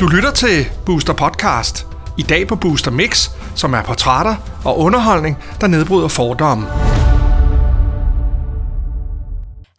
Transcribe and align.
Du 0.00 0.06
lytter 0.06 0.32
til 0.34 0.66
Booster 0.86 1.12
Podcast. 1.12 1.86
I 2.18 2.22
dag 2.22 2.48
på 2.48 2.56
Booster 2.56 2.90
Mix, 2.90 3.30
som 3.56 3.74
er 3.74 3.82
portrætter 3.82 4.36
og 4.64 4.78
underholdning, 4.78 5.36
der 5.60 5.66
nedbryder 5.66 6.08
fordomme. 6.08 6.66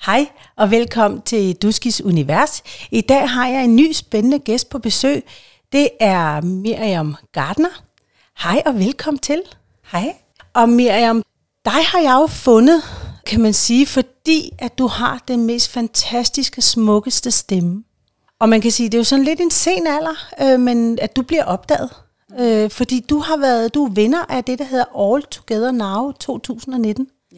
Hej 0.05 0.27
og 0.57 0.71
velkommen 0.71 1.21
til 1.21 1.55
Duskis 1.55 2.01
Univers. 2.01 2.63
I 2.91 3.01
dag 3.01 3.29
har 3.29 3.47
jeg 3.47 3.63
en 3.63 3.75
ny 3.75 3.91
spændende 3.91 4.39
gæst 4.39 4.69
på 4.69 4.79
besøg. 4.79 5.23
Det 5.71 5.89
er 5.99 6.41
Miriam 6.41 7.15
Gardner. 7.33 7.83
Hej 8.43 8.61
og 8.65 8.75
velkommen 8.75 9.19
til. 9.19 9.41
Hej. 9.91 10.13
Og 10.53 10.69
Miriam, 10.69 11.23
dig 11.65 11.73
har 11.73 11.99
jeg 11.99 12.17
jo 12.21 12.27
fundet, 12.27 12.83
kan 13.25 13.41
man 13.41 13.53
sige, 13.53 13.85
fordi 13.85 14.51
at 14.59 14.77
du 14.77 14.87
har 14.87 15.23
den 15.27 15.45
mest 15.45 15.69
fantastiske, 15.69 16.61
smukkeste 16.61 17.31
stemme. 17.31 17.83
Og 18.39 18.49
man 18.49 18.61
kan 18.61 18.71
sige, 18.71 18.89
det 18.89 18.93
er 18.93 18.99
jo 18.99 19.03
sådan 19.03 19.25
lidt 19.25 19.39
en 19.39 19.51
sen 19.51 19.87
alder, 19.87 20.15
øh, 20.41 20.59
men 20.59 20.99
at 21.01 21.15
du 21.15 21.21
bliver 21.21 21.43
opdaget. 21.43 21.89
Øh, 22.39 22.69
fordi 22.69 22.99
du 23.09 23.19
har 23.19 23.37
været, 23.37 23.73
du 23.73 23.85
er 23.85 23.89
vinder 23.89 24.25
af 24.29 24.43
det, 24.43 24.59
der 24.59 24.65
hedder 24.65 25.13
All 25.13 25.23
Together 25.23 25.71
Now 25.71 26.11
2019. 26.11 27.07
Ja. 27.31 27.37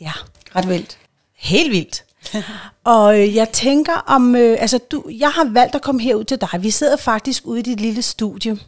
Ja, 0.00 0.12
Ret 0.56 0.68
vildt. 0.68 0.98
helt 1.36 1.70
vildt. 1.72 2.04
og 2.84 3.20
øh, 3.20 3.34
jeg 3.34 3.48
tænker 3.52 3.92
om, 3.92 4.36
øh, 4.36 4.56
altså 4.60 4.78
du, 4.78 5.04
jeg 5.10 5.30
har 5.30 5.44
valgt 5.52 5.74
at 5.74 5.82
komme 5.82 6.00
herud 6.02 6.24
til 6.24 6.40
dig. 6.40 6.48
Vi 6.60 6.70
sidder 6.70 6.96
faktisk 6.96 7.46
ude 7.46 7.60
i 7.60 7.62
dit 7.62 7.80
lille 7.80 8.02
studie. 8.02 8.58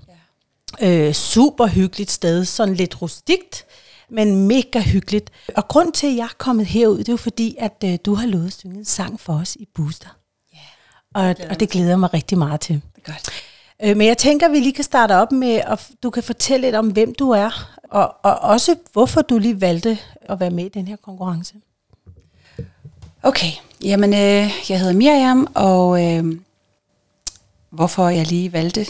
Ja. 0.81 0.89
Øh, 1.09 1.15
super 1.15 1.67
hyggeligt 1.67 2.11
sted, 2.11 2.45
sådan 2.45 2.75
lidt 2.75 3.03
rustikt, 3.03 3.65
men 4.13 4.47
mega 4.47 4.81
hyggeligt. 4.81 5.31
Og 5.57 5.69
grund 5.69 5.93
til, 5.93 6.07
at 6.07 6.17
jeg 6.17 6.25
er 6.25 6.37
kommet 6.39 6.67
herud, 6.67 6.99
det 6.99 7.09
er 7.09 7.13
jo 7.13 7.17
fordi, 7.17 7.57
at 7.59 7.85
øh, 7.85 7.99
du 8.05 8.15
har 8.15 8.27
lovet 8.27 8.47
at 8.47 8.53
synge 8.53 8.79
en 8.79 8.85
sang 8.85 9.21
for 9.21 9.33
os 9.33 9.57
i 9.57 9.69
Booster. 9.75 10.09
Ja. 10.55 10.59
Og, 11.15 11.37
og 11.51 11.61
det 11.61 11.71
glæder 11.71 11.97
mig 11.97 12.15
rigtig 12.15 12.39
meget 12.39 12.61
til. 12.61 12.75
Det 12.75 13.03
er 13.07 13.13
godt. 13.13 13.31
Øh, 13.83 13.97
men 13.97 14.07
jeg 14.07 14.19
tænker, 14.19 14.47
at 14.47 14.53
vi 14.53 14.61
lige 14.61 14.73
kan 14.73 14.85
starte 14.85 15.13
op 15.13 15.33
med, 15.33 15.53
at 15.67 15.89
du 16.03 16.11
kan 16.11 16.23
fortælle 16.23 16.67
lidt 16.67 16.77
om, 16.77 16.89
hvem 16.89 17.15
du 17.15 17.31
er, 17.31 17.77
og, 17.85 18.15
og 18.23 18.39
også 18.39 18.77
hvorfor 18.93 19.23
du 19.23 19.39
lige 19.39 19.61
valgte 19.61 19.99
at 20.23 20.41
være 20.41 20.51
med 20.51 20.65
i 20.65 20.69
den 20.69 20.89
her 20.89 20.97
konkurrence. 20.97 21.55
Okay, 23.23 23.53
jamen 23.85 24.15
øh, 24.15 24.51
jeg 24.69 24.81
hedder 24.81 24.93
Miriam, 24.93 25.49
og 25.55 26.05
øh, 26.05 26.25
hvorfor 27.71 28.09
jeg 28.09 28.27
lige 28.27 28.53
valgte 28.53 28.87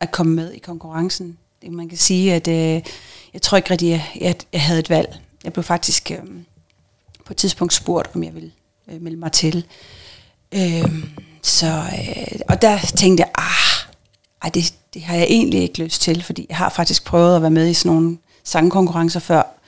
at 0.00 0.10
komme 0.10 0.34
med 0.34 0.52
i 0.52 0.58
konkurrencen, 0.58 1.38
det 1.62 1.72
man 1.72 1.88
kan 1.88 1.98
sige, 1.98 2.34
at 2.34 2.48
øh, 2.48 2.82
jeg 3.34 3.42
tror 3.42 3.56
ikke 3.56 3.70
rigtig, 3.70 3.94
at 3.94 4.00
jeg, 4.20 4.36
jeg 4.52 4.62
havde 4.62 4.80
et 4.80 4.90
valg. 4.90 5.20
Jeg 5.44 5.52
blev 5.52 5.62
faktisk 5.62 6.10
øh, 6.10 6.18
på 7.24 7.32
et 7.32 7.36
tidspunkt 7.36 7.74
spurgt, 7.74 8.10
om 8.14 8.24
jeg 8.24 8.34
ville 8.34 8.50
øh, 8.88 9.02
melde 9.02 9.16
mig 9.16 9.32
til. 9.32 9.64
Øh, 10.54 11.04
så, 11.42 11.66
øh, 11.66 12.40
og 12.48 12.62
der 12.62 12.78
tænkte 12.96 13.20
jeg, 13.20 13.30
ah, 13.34 13.88
ej, 14.42 14.50
det, 14.54 14.74
det 14.94 15.02
har 15.02 15.16
jeg 15.16 15.26
egentlig 15.28 15.62
ikke 15.62 15.82
lyst 15.82 16.02
til, 16.02 16.22
fordi 16.22 16.46
jeg 16.48 16.56
har 16.56 16.68
faktisk 16.68 17.04
prøvet 17.04 17.36
at 17.36 17.42
være 17.42 17.50
med 17.50 17.68
i 17.68 17.74
sådan 17.74 17.92
nogle 17.92 18.18
sangkonkurrencer 18.44 19.20
før, 19.20 19.58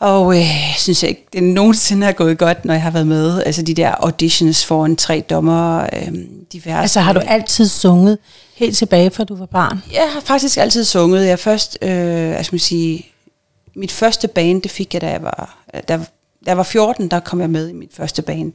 og 0.00 0.38
øh, 0.38 0.76
synes 0.76 1.02
jeg 1.02 1.08
ikke, 1.08 1.26
det 1.32 1.42
nogensinde 1.42 2.06
er 2.06 2.12
gået 2.12 2.38
godt, 2.38 2.64
når 2.64 2.74
jeg 2.74 2.82
har 2.82 2.90
været 2.90 3.06
med. 3.06 3.42
Altså 3.46 3.62
de 3.62 3.74
der 3.74 3.90
auditions 3.90 4.64
foran 4.64 4.96
tre 4.96 5.24
dommer, 5.30 5.82
øh, 5.82 6.14
diverse. 6.52 6.80
Altså 6.80 7.00
har 7.00 7.12
du 7.12 7.20
altid 7.20 7.68
sunget 7.68 8.18
helt 8.54 8.76
tilbage 8.76 9.10
fra 9.10 9.24
du 9.24 9.36
var 9.36 9.46
barn? 9.46 9.82
Jeg 9.92 10.10
har 10.12 10.20
faktisk 10.20 10.58
altid 10.58 10.84
sunget. 10.84 11.26
Jeg 11.26 11.38
først, 11.38 11.78
øh, 11.82 12.36
altså 12.36 12.50
man 12.52 12.58
sige, 12.58 13.06
mit 13.74 13.92
første 13.92 14.28
band, 14.28 14.62
det 14.62 14.70
fik 14.70 14.94
jeg, 14.94 15.00
da 15.00 15.10
jeg 15.10 15.22
var, 15.22 15.58
da, 15.72 15.96
da 15.96 16.06
jeg 16.46 16.56
var 16.56 16.62
14, 16.62 17.08
der 17.08 17.20
kom 17.20 17.40
jeg 17.40 17.50
med 17.50 17.68
i 17.68 17.72
mit 17.72 17.90
første 17.94 18.22
band. 18.22 18.52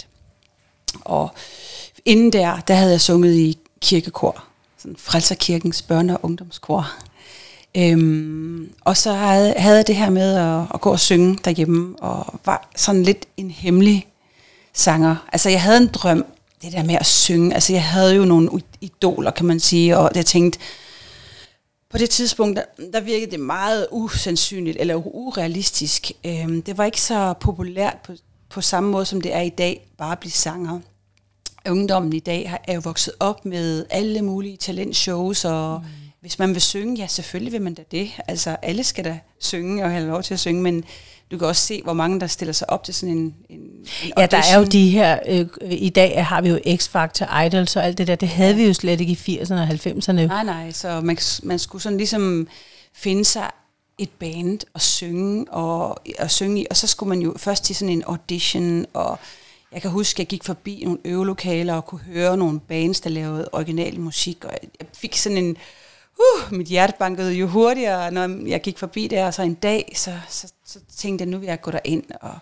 Og 1.02 1.32
inden 2.06 2.34
der, 2.34 2.60
der 2.60 2.74
havde 2.74 2.92
jeg 2.92 3.02
sunget 3.02 3.36
i 3.36 3.58
kirkekor. 3.82 4.44
Sådan 4.78 4.96
Frelserkirkens 5.00 5.86
børne- 5.92 6.14
og 6.14 6.20
ungdomskor. 6.24 6.92
Øhm, 7.78 8.74
og 8.82 8.98
så 8.98 9.14
havde, 9.14 9.54
havde 9.58 9.78
jeg 9.78 9.88
det 9.88 9.96
her 9.96 10.10
med 10.10 10.36
at, 10.36 10.68
at 10.74 10.82
gå 10.82 10.92
og 10.92 11.00
synge 11.00 11.38
derhjemme, 11.46 11.96
og 12.02 12.40
var 12.46 12.70
sådan 12.76 13.04
lidt 13.04 13.26
en 13.38 13.52
hemmelig 13.52 14.08
sanger. 14.74 15.16
Altså 15.34 15.50
jeg 15.50 15.62
havde 15.62 15.78
en 15.78 15.88
drøm, 15.88 16.26
det 16.62 16.72
der 16.72 16.84
med 16.84 16.96
at 16.96 17.06
synge. 17.06 17.54
Altså 17.54 17.74
jeg 17.74 17.84
havde 17.84 18.16
jo 18.16 18.26
nogle 18.26 18.50
idoler, 18.82 19.32
kan 19.32 19.46
man 19.46 19.60
sige, 19.60 19.98
og 19.98 20.12
jeg 20.16 20.26
tænkte, 20.26 20.60
på 21.90 21.98
det 21.98 22.10
tidspunkt, 22.10 22.58
der, 22.58 22.92
der 22.94 23.02
virkede 23.02 23.32
det 23.32 23.40
meget 23.40 23.88
usandsynligt, 23.92 24.78
eller 24.80 24.96
urealistisk. 24.96 26.12
Øhm, 26.26 26.62
det 26.62 26.78
var 26.78 26.86
ikke 26.86 27.02
så 27.02 27.34
populært 27.40 27.98
på, 28.04 28.14
på 28.50 28.62
samme 28.62 28.90
måde, 28.90 29.06
som 29.06 29.22
det 29.22 29.36
er 29.36 29.42
i 29.42 29.50
dag, 29.50 29.88
bare 29.98 30.12
at 30.12 30.20
blive 30.20 30.32
sanger. 30.32 30.80
Ungdommen 31.70 32.14
i 32.14 32.20
dag 32.20 32.58
er 32.68 32.74
jo 32.74 32.82
vokset 32.84 33.14
op 33.20 33.46
med 33.46 33.86
alle 33.90 34.22
mulige 34.22 34.58
talentshows, 34.58 35.46
og 35.46 35.80
mm 35.80 36.10
hvis 36.20 36.40
man 36.40 36.54
vil 36.54 36.62
synge, 36.62 36.96
ja, 36.98 37.08
selvfølgelig 37.08 37.54
vil 37.54 37.62
man 37.62 37.74
da 37.74 37.84
det. 37.92 38.12
Altså, 38.28 38.58
alle 38.62 38.84
skal 38.84 39.06
da 39.06 39.20
synge 39.40 39.84
og 39.84 39.92
have 39.92 40.08
lov 40.08 40.24
til 40.24 40.34
at 40.34 40.40
synge, 40.40 40.62
men 40.62 40.84
du 41.32 41.38
kan 41.38 41.48
også 41.48 41.62
se, 41.62 41.82
hvor 41.84 41.94
mange 41.94 42.20
der 42.20 42.28
stiller 42.28 42.54
sig 42.54 42.70
op 42.70 42.84
til 42.84 42.94
sådan 42.94 43.18
en, 43.18 43.36
en, 43.50 43.60
en 43.60 44.14
Ja, 44.18 44.26
der 44.26 44.38
er 44.38 44.60
jo 44.60 44.66
de 44.66 44.90
her, 44.90 45.20
øh, 45.28 45.46
i 45.72 45.90
dag 45.90 46.26
har 46.26 46.42
vi 46.42 46.50
jo 46.50 46.60
X-Factor, 46.68 47.42
Idols 47.42 47.76
og 47.76 47.86
alt 47.86 47.98
det 47.98 48.08
der, 48.08 48.16
det 48.16 48.30
havde 48.30 48.56
vi 48.56 48.66
jo 48.66 48.74
slet 48.74 49.02
ikke 49.02 49.12
i 49.26 49.40
80'erne 49.40 49.54
og 49.54 49.68
90'erne. 49.68 50.12
Nej, 50.12 50.44
nej, 50.44 50.72
så 50.72 51.02
man, 51.02 51.18
man 51.44 51.60
skulle 51.60 51.82
sådan 51.82 51.98
ligesom 51.98 52.48
finde 52.94 53.26
sig 53.26 53.52
et 53.98 54.10
band 54.20 54.60
og 54.74 54.82
synge 54.82 55.46
og, 55.52 55.98
og 56.20 56.32
synge 56.32 56.62
i, 56.62 56.66
og 56.70 56.78
så 56.78 56.88
skulle 56.88 57.10
man 57.10 57.20
jo 57.20 57.34
først 57.38 57.64
til 57.64 57.76
sådan 57.76 57.94
en 57.94 58.04
audition, 58.04 58.86
og 58.94 59.20
jeg 59.72 59.82
kan 59.82 59.92
huske, 59.92 60.16
at 60.16 60.20
jeg 60.20 60.28
gik 60.28 60.44
forbi 60.44 60.82
nogle 60.84 61.00
øvelokaler 61.06 61.74
og 61.74 61.86
kunne 61.86 62.02
høre 62.02 62.38
nogle 62.38 62.60
bands, 62.60 63.02
der 63.02 63.10
lavede 63.10 63.50
original 63.52 64.00
musik, 64.00 64.46
og 64.46 64.52
jeg 64.80 64.88
fik 64.94 65.16
sådan 65.16 65.38
en, 65.38 65.58
uh, 66.20 66.54
mit 66.54 66.68
hjerte 66.68 66.94
bankede 67.00 67.34
jo 67.34 67.48
hurtigere, 67.48 68.12
når 68.12 68.48
jeg 68.48 68.62
gik 68.62 68.78
forbi 68.78 69.08
der, 69.08 69.26
og 69.26 69.34
så 69.34 69.42
en 69.42 69.54
dag, 69.54 69.94
så, 69.96 70.20
så, 70.30 70.52
så 70.66 70.80
tænkte 70.98 71.24
jeg, 71.24 71.32
nu 71.32 71.38
vil 71.38 71.48
jeg 71.48 71.62
gå 71.62 71.72
derind 71.72 72.04
og, 72.22 72.38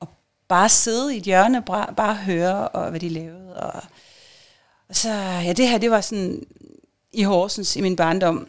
og 0.00 0.08
bare 0.48 0.68
sidde 0.68 1.14
i 1.14 1.18
et 1.18 1.24
hjørne, 1.24 1.62
bare, 1.62 1.94
bare 1.94 2.14
høre, 2.14 2.68
og, 2.68 2.90
hvad 2.90 3.00
de 3.00 3.08
lavede. 3.08 3.56
Og, 3.56 3.82
og 4.88 4.96
så, 4.96 5.10
ja, 5.44 5.52
det 5.52 5.68
her, 5.68 5.78
det 5.78 5.90
var 5.90 6.00
sådan 6.00 6.46
i 7.12 7.22
Horsens 7.22 7.76
i 7.76 7.80
min 7.80 7.96
barndom, 7.96 8.48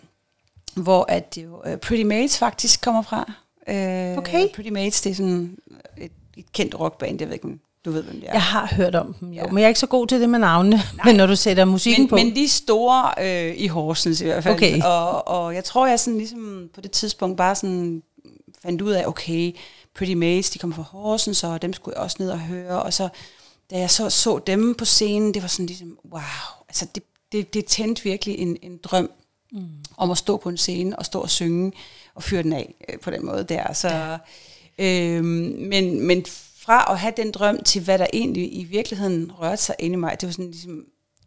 hvor 0.75 1.05
at 1.09 1.35
det 1.35 1.43
jo, 1.43 1.61
uh, 1.65 1.75
Pretty 1.75 2.03
Mates 2.03 2.37
faktisk 2.37 2.81
kommer 2.81 3.01
fra. 3.01 3.31
Uh, 3.67 4.17
okay. 4.17 4.47
Pretty 4.53 4.69
Mates, 4.69 5.01
det 5.01 5.09
er 5.09 5.15
sådan 5.15 5.57
et, 5.97 6.11
et 6.37 6.51
kendt 6.51 6.79
rockband, 6.79 7.19
jeg 7.19 7.27
ved 7.27 7.35
ikke, 7.35 7.59
du 7.85 7.91
ved, 7.91 8.03
hvem 8.03 8.19
det 8.19 8.29
er. 8.29 8.33
Jeg 8.33 8.41
har 8.41 8.73
hørt 8.75 8.95
om 8.95 9.13
dem, 9.13 9.29
jo. 9.29 9.41
Ja. 9.41 9.47
Men 9.47 9.57
jeg 9.57 9.63
er 9.63 9.67
ikke 9.67 9.79
så 9.79 9.87
god 9.87 10.07
til 10.07 10.21
det 10.21 10.29
med 10.29 10.39
navnene. 10.39 10.75
Nej. 10.75 11.05
Men 11.05 11.15
når 11.15 11.25
du 11.25 11.35
sætter 11.35 11.65
musikken 11.65 12.03
men, 12.03 12.09
på... 12.09 12.15
Men 12.15 12.35
de 12.35 12.49
store 12.49 13.13
øh, 13.21 13.53
i 13.57 13.67
Horsens 13.67 14.21
i 14.21 14.25
hvert 14.25 14.43
fald. 14.43 14.55
Okay. 14.55 14.81
Og, 14.83 15.27
og 15.27 15.55
jeg 15.55 15.63
tror, 15.63 15.87
jeg 15.87 15.99
sådan 15.99 16.17
ligesom 16.17 16.69
på 16.73 16.81
det 16.81 16.91
tidspunkt 16.91 17.37
bare 17.37 17.55
sådan 17.55 18.03
fandt 18.63 18.81
ud 18.81 18.91
af, 18.91 19.07
okay, 19.07 19.55
Pretty 19.95 20.13
Mates, 20.13 20.49
de 20.49 20.59
kommer 20.59 20.75
fra 20.75 20.83
Horsens, 20.83 21.43
og 21.43 21.61
dem 21.61 21.73
skulle 21.73 21.95
jeg 21.95 22.03
også 22.03 22.17
ned 22.19 22.29
og 22.31 22.39
høre. 22.39 22.83
Og 22.83 22.93
så, 22.93 23.09
da 23.71 23.79
jeg 23.79 23.91
så 23.91 24.09
så 24.09 24.39
dem 24.47 24.75
på 24.75 24.85
scenen, 24.85 25.33
det 25.33 25.41
var 25.41 25.47
sådan 25.47 25.65
ligesom, 25.65 25.97
wow. 26.11 26.21
Altså, 26.69 26.87
det, 26.95 27.03
det, 27.31 27.53
det 27.53 27.65
tændte 27.65 28.03
virkelig 28.03 28.39
en, 28.39 28.57
en 28.61 28.77
drøm 28.83 29.09
mm. 29.51 29.67
om 29.97 30.11
at 30.11 30.17
stå 30.17 30.37
på 30.37 30.49
en 30.49 30.57
scene 30.57 30.99
og 30.99 31.05
stå 31.05 31.19
og 31.19 31.29
synge 31.29 31.71
og 32.15 32.23
fyre 32.23 32.43
den 32.43 32.53
af 32.53 32.73
øh, 32.89 32.99
på 32.99 33.11
den 33.11 33.25
måde 33.25 33.43
der. 33.43 33.73
Så, 33.73 33.89
ja. 33.89 34.17
øh, 34.77 35.23
men, 35.23 36.07
men 36.07 36.25
fra 36.69 36.91
at 36.91 36.99
have 36.99 37.13
den 37.17 37.31
drøm 37.31 37.63
til, 37.63 37.81
hvad 37.81 37.97
der 37.97 38.05
egentlig 38.13 38.59
i 38.59 38.63
virkeligheden 38.63 39.31
rørte 39.41 39.61
sig 39.61 39.75
inde 39.79 39.93
i 39.93 39.97
mig, 39.97 40.21
det 40.21 40.27
var 40.27 40.31
sådan 40.31 40.51
ligesom 40.51 40.83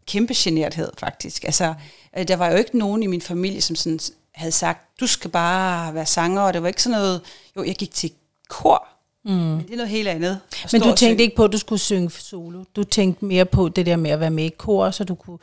kæmpe 0.07 0.33
generthed 0.37 0.91
faktisk. 0.97 1.43
Altså, 1.43 1.73
øh, 2.17 2.27
der 2.27 2.35
var 2.35 2.49
jo 2.49 2.57
ikke 2.57 2.77
nogen 2.77 3.03
i 3.03 3.07
min 3.07 3.21
familie, 3.21 3.61
som 3.61 3.75
sådan 3.75 3.99
havde 4.33 4.51
sagt, 4.51 4.99
du 4.99 5.07
skal 5.07 5.31
bare 5.31 5.93
være 5.93 6.05
sanger, 6.05 6.41
og 6.41 6.53
det 6.53 6.61
var 6.61 6.67
ikke 6.67 6.83
sådan 6.83 6.99
noget, 6.99 7.21
jo, 7.57 7.63
jeg 7.63 7.75
gik 7.75 7.93
til 7.93 8.11
kor, 8.49 8.87
mm. 9.25 9.31
men 9.31 9.59
det 9.59 9.71
er 9.71 9.75
noget 9.75 9.89
helt 9.89 10.07
andet. 10.07 10.39
Men 10.71 10.81
du 10.81 10.95
tænkte 10.95 11.23
ikke 11.23 11.35
på, 11.35 11.43
at 11.43 11.51
du 11.51 11.57
skulle 11.57 11.79
synge 11.79 12.11
solo? 12.11 12.63
Du 12.75 12.83
tænkte 12.83 13.25
mere 13.25 13.45
på 13.45 13.69
det 13.69 13.85
der 13.85 13.95
med 13.95 14.11
at 14.11 14.19
være 14.19 14.29
med 14.29 14.45
i 14.45 14.49
kor, 14.57 14.91
så 14.91 15.03
du 15.03 15.15
kunne 15.15 15.37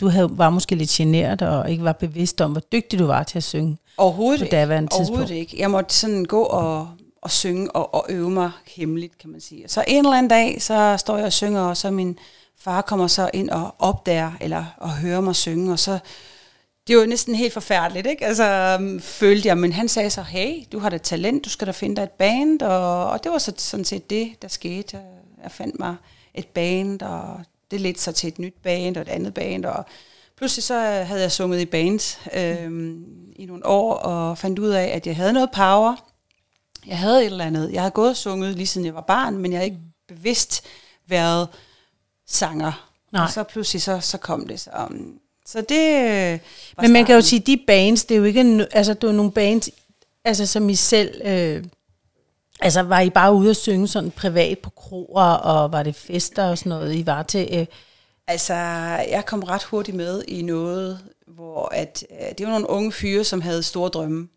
du 0.00 0.08
havde, 0.08 0.38
var 0.38 0.50
måske 0.50 0.74
lidt 0.74 0.90
generet 0.90 1.42
og 1.42 1.70
ikke 1.70 1.84
var 1.84 1.92
bevidst 1.92 2.40
om, 2.40 2.52
hvor 2.52 2.60
dygtig 2.60 2.98
du 2.98 3.06
var 3.06 3.22
til 3.22 3.38
at 3.38 3.44
synge. 3.44 3.78
Overhovedet 3.96 4.42
ikke. 4.42 4.56
Overhovedet 4.56 4.90
tidspunkt. 4.90 5.30
ikke. 5.30 5.56
Jeg 5.58 5.70
måtte 5.70 5.94
sådan 5.94 6.24
gå 6.24 6.42
og 6.42 6.88
at 7.24 7.30
synge 7.30 7.70
og, 7.70 7.94
og 7.94 8.06
øve 8.08 8.30
mig 8.30 8.50
hemmeligt, 8.66 9.18
kan 9.18 9.30
man 9.30 9.40
sige. 9.40 9.68
Så 9.68 9.84
en 9.88 10.04
eller 10.04 10.18
anden 10.18 10.30
dag, 10.30 10.62
så 10.62 10.96
står 10.98 11.16
jeg 11.16 11.26
og 11.26 11.32
synger, 11.32 11.60
og 11.60 11.76
så 11.76 11.90
min 11.90 12.18
far 12.58 12.80
kommer 12.80 13.06
så 13.06 13.30
ind 13.34 13.50
og 13.50 13.74
opdager, 13.78 14.32
eller 14.40 14.64
og 14.76 14.90
hører 14.90 15.20
mig 15.20 15.36
synge, 15.36 15.72
og 15.72 15.78
så, 15.78 15.98
det 16.86 16.96
var 16.96 17.06
næsten 17.06 17.34
helt 17.34 17.52
forfærdeligt, 17.52 18.06
ikke? 18.06 18.26
Altså, 18.26 18.76
um, 18.80 19.00
følte 19.00 19.48
jeg, 19.48 19.58
men 19.58 19.72
han 19.72 19.88
sagde 19.88 20.10
så, 20.10 20.22
hey, 20.22 20.62
du 20.72 20.78
har 20.78 20.90
da 20.90 20.98
talent, 20.98 21.44
du 21.44 21.50
skal 21.50 21.66
da 21.66 21.72
finde 21.72 21.96
dig 21.96 22.02
et 22.02 22.10
band, 22.10 22.62
og, 22.62 23.06
og 23.06 23.24
det 23.24 23.32
var 23.32 23.38
så 23.38 23.52
sådan 23.56 23.84
set 23.84 24.10
det, 24.10 24.42
der 24.42 24.48
skete. 24.48 25.00
Jeg 25.42 25.52
fandt 25.52 25.78
mig 25.78 25.96
et 26.34 26.46
band, 26.46 27.02
og 27.02 27.40
det 27.70 27.80
ledte 27.80 28.00
sig 28.00 28.14
til 28.14 28.28
et 28.28 28.38
nyt 28.38 28.54
band, 28.62 28.96
og 28.96 29.02
et 29.02 29.08
andet 29.08 29.34
band, 29.34 29.64
og 29.64 29.84
pludselig 30.36 30.64
så 30.64 30.80
havde 30.80 31.20
jeg 31.22 31.32
sunget 31.32 31.60
i 31.60 31.66
bands 31.66 32.20
øhm, 32.34 33.04
i 33.36 33.46
nogle 33.46 33.66
år, 33.66 33.94
og 33.94 34.38
fandt 34.38 34.58
ud 34.58 34.68
af, 34.68 34.84
at 34.84 35.06
jeg 35.06 35.16
havde 35.16 35.32
noget 35.32 35.50
power, 35.50 35.96
jeg 36.86 36.98
havde 36.98 37.20
et 37.20 37.26
eller 37.26 37.44
andet. 37.44 37.72
Jeg 37.72 37.80
havde 37.80 37.90
gået 37.90 38.10
og 38.10 38.16
sunget 38.16 38.56
lige 38.56 38.66
siden 38.66 38.86
jeg 38.86 38.94
var 38.94 39.00
barn, 39.00 39.38
men 39.38 39.52
jeg 39.52 39.58
havde 39.58 39.66
ikke 39.66 39.80
bevidst 40.08 40.64
været 41.06 41.48
sanger. 42.26 42.90
Nej. 43.12 43.22
Og 43.22 43.30
så 43.30 43.42
pludselig 43.42 43.82
så, 43.82 44.00
så 44.00 44.18
kom 44.18 44.46
det. 44.46 44.60
Så, 44.60 44.70
um, 44.90 45.18
så 45.46 45.60
det 45.68 46.10
øh, 46.32 46.38
Men 46.80 46.92
man 46.92 47.04
kan 47.04 47.14
jo 47.14 47.20
sige, 47.20 47.40
de 47.40 47.58
bands, 47.66 48.04
det 48.04 48.14
er 48.14 48.18
jo 48.18 48.24
ikke, 48.24 48.66
altså 48.72 48.94
det 48.94 49.08
er 49.08 49.12
nogle 49.12 49.32
bands, 49.32 49.70
altså 50.24 50.46
som 50.46 50.68
I 50.68 50.74
selv, 50.74 51.20
øh, 51.24 51.64
altså 52.60 52.80
var 52.80 53.00
I 53.00 53.10
bare 53.10 53.34
ude 53.34 53.50
og 53.50 53.56
synge 53.56 53.88
sådan 53.88 54.10
privat 54.10 54.58
på 54.58 54.70
kroer, 54.70 55.22
og 55.22 55.72
var 55.72 55.82
det 55.82 55.96
fester 55.96 56.44
og 56.44 56.58
sådan 56.58 56.70
noget, 56.70 56.94
I 56.94 57.06
var 57.06 57.22
til, 57.22 57.48
øh, 57.52 57.66
Altså, 58.26 58.54
jeg 59.10 59.22
kom 59.26 59.42
ret 59.42 59.64
hurtigt 59.64 59.96
med 59.96 60.24
i 60.28 60.42
noget, 60.42 60.98
hvor 61.26 61.68
at, 61.68 62.06
øh, 62.10 62.38
det 62.38 62.46
var 62.46 62.52
nogle 62.52 62.70
unge 62.70 62.92
fyre, 62.92 63.24
som 63.24 63.40
havde 63.40 63.62
store 63.62 63.88
drømme. 63.88 64.28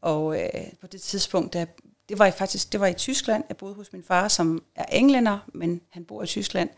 Og 0.00 0.40
øh, 0.40 0.62
på 0.80 0.86
det 0.86 1.02
tidspunkt, 1.02 1.52
der, 1.52 1.64
det 2.08 2.18
var 2.18 2.26
i 2.26 2.30
faktisk 2.30 2.72
det 2.72 2.80
var 2.80 2.86
i 2.86 2.92
Tyskland. 2.92 3.44
Jeg 3.48 3.56
boede 3.56 3.74
hos 3.74 3.92
min 3.92 4.02
far, 4.08 4.28
som 4.28 4.62
er 4.76 4.84
englænder, 4.92 5.38
men 5.54 5.80
han 5.92 6.04
bor 6.04 6.22
i 6.22 6.26
Tyskland. 6.26 6.68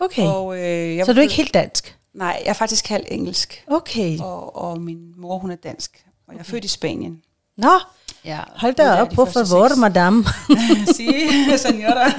okay, 0.00 0.26
Og, 0.26 0.58
øh, 0.58 0.96
jeg 0.96 1.06
så 1.06 1.12
er 1.12 1.14
du 1.14 1.20
ikke 1.20 1.34
helt 1.34 1.54
dansk? 1.54 1.96
Nej, 2.14 2.40
jeg 2.44 2.50
er 2.50 2.54
faktisk 2.54 2.88
halv 2.88 3.04
engelsk. 3.08 3.64
Okay. 3.66 4.18
Og, 4.18 4.56
og 4.56 4.80
min 4.80 5.12
mor, 5.16 5.38
hun 5.38 5.50
er 5.50 5.56
dansk. 5.56 6.04
Og 6.28 6.34
jeg 6.34 6.40
er 6.40 6.44
født 6.44 6.64
i 6.64 6.68
Spanien. 6.68 7.22
Nå, 7.56 7.80
Ja, 8.24 8.40
hold 8.56 8.74
da 8.74 9.00
op, 9.00 9.08
på 9.08 9.24
favor, 9.24 9.76
madame. 9.76 10.24
sige, 10.96 11.58
senora. 11.58 12.10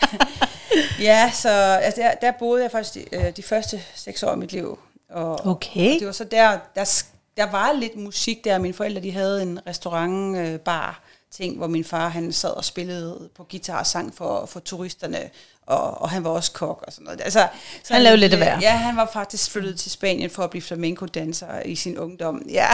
ja, 1.08 1.30
så 1.34 1.48
altså, 1.48 2.00
der, 2.00 2.14
der 2.20 2.32
boede 2.38 2.62
jeg 2.62 2.70
faktisk 2.70 2.94
de, 2.94 3.16
øh, 3.16 3.36
de 3.36 3.42
første 3.42 3.80
seks 3.94 4.22
år 4.22 4.32
i 4.34 4.36
mit 4.36 4.52
liv. 4.52 4.78
Og, 5.10 5.46
Okay. 5.46 5.94
Og 5.94 6.00
det 6.00 6.06
var 6.06 6.12
så 6.12 6.24
der, 6.24 6.58
der, 6.74 7.02
der 7.36 7.50
var 7.50 7.72
lidt 7.72 7.96
musik 7.96 8.44
der. 8.44 8.58
Mine 8.58 8.74
forældre, 8.74 9.02
de 9.02 9.12
havde 9.12 9.42
en 9.42 9.60
restaurant, 9.66 10.36
øh, 10.36 10.58
bar, 10.58 11.02
ting, 11.36 11.56
hvor 11.56 11.66
min 11.66 11.84
far, 11.84 12.08
han 12.08 12.32
sad 12.32 12.50
og 12.50 12.64
spillede 12.64 13.28
på 13.36 13.46
guitar 13.50 13.78
og 13.78 13.86
sang 13.86 14.14
for, 14.16 14.46
for 14.46 14.60
turisterne, 14.60 15.30
og, 15.66 16.00
og 16.02 16.10
han 16.10 16.24
var 16.24 16.30
også 16.30 16.52
kok 16.52 16.84
og 16.86 16.92
sådan 16.92 17.04
noget. 17.04 17.20
Altså, 17.20 17.46
så 17.84 17.92
Han 17.94 18.02
lavede 18.02 18.16
lidt 18.20 18.32
af 18.32 18.36
øh, 18.36 18.42
hvert. 18.42 18.62
Ja, 18.62 18.70
han 18.76 18.96
var 18.96 19.10
faktisk 19.12 19.50
flyttet 19.50 19.78
til 19.80 19.90
Spanien 19.90 20.30
for 20.30 20.42
at 20.42 20.50
blive 20.50 20.62
flamenco-danser 20.62 21.62
i 21.64 21.74
sin 21.74 21.98
ungdom. 21.98 22.42
Ja, 22.50 22.68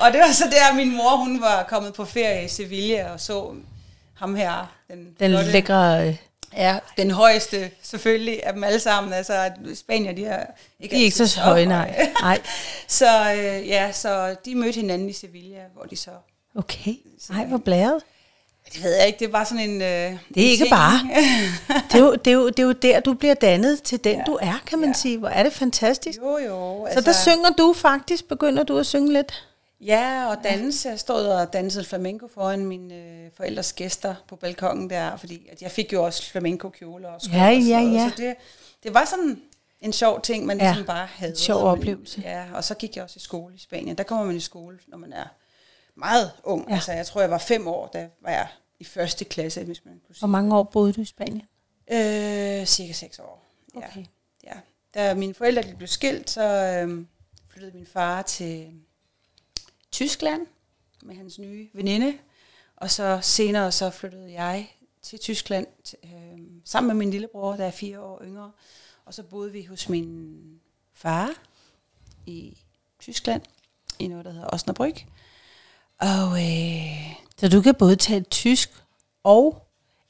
og 0.00 0.12
det 0.12 0.20
var 0.20 0.32
så 0.32 0.44
der, 0.50 0.74
min 0.74 0.96
mor, 0.96 1.16
hun 1.16 1.40
var 1.40 1.62
kommet 1.68 1.94
på 1.94 2.04
ferie 2.04 2.44
i 2.44 2.48
Sevilla 2.48 3.12
og 3.12 3.20
så 3.20 3.54
ham 4.14 4.34
her. 4.34 4.74
Den, 4.90 4.98
Den 5.20 5.30
flotte- 5.30 5.50
lækre, 5.52 6.08
øh, 6.08 6.16
Ja, 6.56 6.78
den 6.96 7.10
højeste 7.10 7.70
selvfølgelig 7.82 8.46
af 8.46 8.52
dem 8.52 8.64
alle 8.64 8.80
sammen. 8.80 9.12
Altså, 9.12 9.50
Spanier, 9.74 10.12
de 10.12 10.24
er 10.24 10.46
ikke, 10.80 10.96
de 10.96 11.00
er 11.00 11.04
ikke 11.04 11.16
så 11.26 11.40
høje, 11.40 11.66
nej. 11.66 12.06
nej. 12.22 12.40
så 12.88 13.32
øh, 13.32 13.68
ja, 13.68 13.92
så 13.92 14.36
de 14.44 14.54
mødte 14.54 14.80
hinanden 14.80 15.08
i 15.08 15.12
Sevilla, 15.12 15.58
hvor 15.74 15.82
de 15.82 15.96
så... 15.96 16.10
Okay, 16.54 16.94
ej, 17.30 17.44
hvor 17.44 17.58
blæret. 17.58 18.02
Det 18.74 18.82
ved 18.82 18.94
jeg 18.96 19.06
ikke, 19.06 19.18
det 19.18 19.32
var 19.32 19.44
sådan 19.44 19.70
en... 19.70 19.82
Øh, 19.82 20.18
Det 20.34 20.46
er 20.46 20.50
ikke 20.50 20.66
bare. 20.70 20.98
Det 21.92 21.94
er, 21.94 21.98
jo, 21.98 22.14
det, 22.14 22.26
er 22.26 22.32
jo, 22.34 22.48
det 22.48 22.58
er 22.58 22.62
jo 22.62 22.72
der, 22.72 23.00
du 23.00 23.14
bliver 23.14 23.34
dannet 23.34 23.82
til 23.82 24.04
den, 24.04 24.16
ja. 24.18 24.22
du 24.26 24.38
er, 24.42 24.62
kan 24.66 24.78
man 24.78 24.88
ja. 24.88 24.92
Sige. 24.92 25.18
Hvor 25.18 25.28
er 25.28 25.42
det 25.42 25.52
fantastisk. 25.52 26.18
jo, 26.18 26.38
jo. 26.38 26.88
Så 26.94 27.00
der 27.00 27.12
synger 27.12 27.50
du 27.58 27.72
faktisk, 27.76 28.28
begynder 28.28 28.62
du 28.62 28.78
at 28.78 28.86
synge 28.86 29.12
lidt? 29.12 29.46
Ja, 29.80 30.26
og 30.30 30.36
danse. 30.44 30.88
Jeg 30.88 30.98
stod 30.98 31.26
og 31.26 31.52
dansede 31.52 31.84
flamenco 31.84 32.28
foran 32.34 32.66
mine 32.66 32.94
øh, 32.94 33.30
forældres 33.36 33.72
gæster 33.72 34.14
på 34.28 34.36
balkongen 34.36 34.90
der, 34.90 35.16
fordi 35.16 35.48
at 35.52 35.62
jeg 35.62 35.70
fik 35.70 35.92
jo 35.92 36.04
også 36.04 36.30
flamenco-kjoler 36.30 37.08
og 37.08 37.20
sko 37.20 37.32
Ja, 37.32 37.46
og 37.46 37.52
ja, 37.62 37.80
ja. 37.80 38.08
Så 38.08 38.14
det, 38.22 38.34
det 38.82 38.94
var 38.94 39.04
sådan 39.04 39.40
en 39.80 39.92
sjov 39.92 40.20
ting, 40.22 40.46
man 40.46 40.58
Ja, 40.60 40.64
ligesom 40.70 40.86
bare 40.86 41.06
havde. 41.14 41.30
en 41.32 41.36
sjov 41.38 41.62
oplevelse. 41.62 42.20
Ja, 42.24 42.44
og 42.54 42.64
så 42.64 42.74
gik 42.74 42.96
jeg 42.96 43.04
også 43.04 43.16
i 43.16 43.20
skole 43.20 43.54
i 43.54 43.58
Spanien. 43.58 43.96
Der 43.98 44.04
kommer 44.04 44.24
man 44.26 44.36
i 44.36 44.40
skole, 44.40 44.78
når 44.88 44.98
man 44.98 45.12
er 45.12 45.24
meget 45.94 46.32
ung. 46.44 46.64
Ja. 46.64 46.68
Ja. 46.68 46.74
Altså, 46.74 46.92
jeg 46.92 47.06
tror, 47.06 47.20
jeg 47.20 47.30
var 47.30 47.38
fem 47.38 47.66
år, 47.66 47.86
da 47.86 48.08
var 48.20 48.30
jeg 48.30 48.48
i 48.80 48.84
første 48.84 49.24
klasse, 49.24 49.64
hvis 49.64 49.84
man 49.84 50.00
kunne 50.06 50.14
sige. 50.14 50.20
Hvor 50.20 50.28
mange 50.28 50.56
år 50.56 50.62
boede 50.62 50.92
du 50.92 51.00
i 51.00 51.04
Spanien? 51.04 51.42
Øh, 51.92 52.66
cirka 52.66 52.92
seks 52.92 53.18
år. 53.18 53.48
Okay. 53.74 54.04
Ja. 54.44 54.54
ja. 54.54 54.60
Da 54.94 55.14
mine 55.14 55.34
forældre 55.34 55.62
blev 55.76 55.88
skilt, 55.88 56.30
så 56.30 56.42
øh, 56.42 57.06
flyttede 57.48 57.76
min 57.76 57.86
far 57.86 58.22
til 58.22 58.72
Tyskland 59.92 60.46
med 61.02 61.14
hans 61.14 61.38
nye 61.38 61.68
veninde. 61.72 62.18
Og 62.76 62.90
så 62.90 63.18
senere 63.22 63.72
så 63.72 63.90
flyttede 63.90 64.32
jeg 64.32 64.76
til 65.02 65.18
Tyskland 65.18 65.66
øh, 66.04 66.40
sammen 66.64 66.88
med 66.88 66.94
min 66.94 67.10
lillebror, 67.10 67.56
der 67.56 67.64
er 67.64 67.70
fire 67.70 68.00
år 68.00 68.22
yngre. 68.24 68.52
Og 69.04 69.14
så 69.14 69.22
boede 69.22 69.52
vi 69.52 69.64
hos 69.64 69.88
min 69.88 70.40
far 70.92 71.34
i 72.26 72.58
Tyskland, 72.98 73.42
i 73.98 74.06
noget, 74.06 74.24
der 74.24 74.30
hedder 74.30 74.48
Osnabrück. 74.54 75.04
Og 76.02 76.42
øh, 76.42 77.14
Så 77.40 77.48
du 77.48 77.60
kan 77.62 77.74
både 77.74 77.96
tale 77.96 78.24
tysk 78.24 78.70
og 79.24 79.62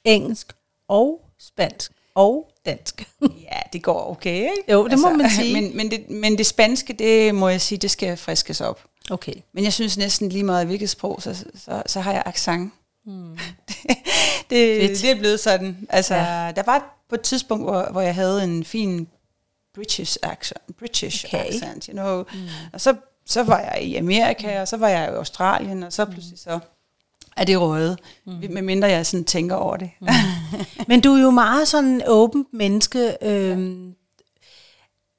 engelsk 0.05 0.53
og 0.89 1.21
spansk 1.41 1.93
og 2.15 2.51
dansk. 2.67 3.09
Ja, 3.23 3.59
det 3.73 3.83
går 3.83 4.11
okay, 4.11 4.35
ikke? 4.35 4.49
Altså, 4.49 4.73
Jo, 4.73 4.89
det 4.89 4.99
må 4.99 5.11
man 5.11 5.31
sige. 5.41 5.53
Men, 5.61 5.77
men, 5.77 5.91
det, 5.91 6.11
men 6.11 6.39
det 6.39 6.47
spanske, 6.47 6.93
det 6.93 7.35
må 7.35 7.49
jeg 7.49 7.61
sige, 7.61 7.79
det 7.79 7.91
skal 7.91 8.17
friskes 8.17 8.61
op. 8.61 8.85
Okay. 9.11 9.35
Men 9.55 9.65
jeg 9.65 9.73
synes 9.73 9.99
næsten 9.99 10.29
lige 10.29 10.45
meget 10.45 10.67
hvilket 10.67 10.91
sprog, 10.91 11.23
så, 11.23 11.45
så, 11.55 11.83
så 11.87 12.01
har 12.01 12.13
jeg 12.13 12.23
accent. 12.27 12.73
Mm. 13.07 13.39
det, 14.51 14.81
det, 14.81 14.91
det 14.91 15.11
er 15.11 15.19
blevet 15.19 15.41
sådan. 15.41 15.87
Altså, 15.91 16.15
Ja. 16.15 16.53
der 16.57 16.63
var 16.63 17.05
på 17.09 17.15
et 17.15 17.21
tidspunkt, 17.23 17.65
hvor, 17.65 17.89
hvor 17.93 18.01
jeg 18.01 18.15
havde 18.15 18.45
en 18.45 18.65
fin 18.65 19.09
British 19.75 20.17
accent, 20.23 20.77
British 20.79 21.25
okay. 21.29 21.45
accent, 21.47 21.85
you 21.85 21.93
know. 21.93 22.25
Mm. 22.33 22.49
Og 22.73 22.81
så, 22.81 22.95
så 23.27 23.43
var 23.43 23.59
jeg 23.59 23.83
i 23.83 23.97
Amerika, 23.97 24.61
og 24.61 24.69
så 24.69 24.77
var 24.77 24.89
jeg 24.89 25.05
i 25.05 25.15
Australien, 25.17 25.83
og 25.83 25.93
så 25.93 26.05
pludselig 26.05 26.39
så 26.39 26.61
er 27.37 27.45
det 27.45 27.61
røget. 27.61 27.99
Mm. 28.27 28.33
Medmindre 28.51 28.89
jeg 28.89 29.07
sådan 29.07 29.25
tænker 29.25 29.55
over 29.55 29.77
det. 29.77 29.91
Mm. 30.01 30.09
Men 30.89 31.01
du 31.01 31.13
er 31.13 31.23
jo 31.23 31.31
meget 31.31 31.69
sådan 31.69 31.91
en 31.91 32.03
åbent 32.07 32.47
menneske. 32.53 33.17
Øhm, 33.23 33.95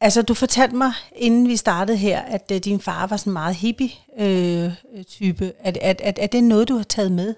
altså, 0.02 0.22
du 0.22 0.34
fortalte 0.34 0.76
mig, 0.76 0.94
inden 1.16 1.48
vi 1.48 1.58
startede 1.58 1.98
her, 1.98 2.20
at 2.20 2.52
øh, 2.52 2.60
din 2.60 2.80
far 2.80 3.08
var 3.08 3.18
sådan 3.18 3.34
meget 3.34 3.56
hippie-type. 3.56 5.54
er, 5.60 5.72
er, 5.82 5.94
er, 6.00 6.14
er 6.18 6.28
det 6.28 6.44
noget, 6.44 6.70
du 6.70 6.76
har 6.76 6.84
taget 6.84 7.12
med? 7.12 7.36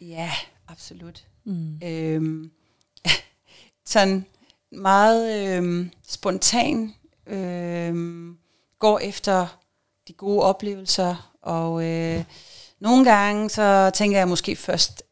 Ja, 0.00 0.30
absolut. 0.68 1.24
Mm. 1.44 1.80
Øhm, 1.84 2.50
sådan 3.86 4.24
meget 4.72 5.48
øhm, 5.48 5.90
spontan, 6.08 6.94
øhm, 7.26 8.36
går 8.78 8.98
efter 8.98 9.59
de 10.10 10.14
gode 10.14 10.42
oplevelser, 10.42 11.30
og 11.42 11.84
øh, 11.84 12.24
nogle 12.80 13.04
gange 13.04 13.50
så 13.50 13.90
tænker 13.94 14.18
jeg 14.18 14.28
måske 14.28 14.56
først 14.56 15.02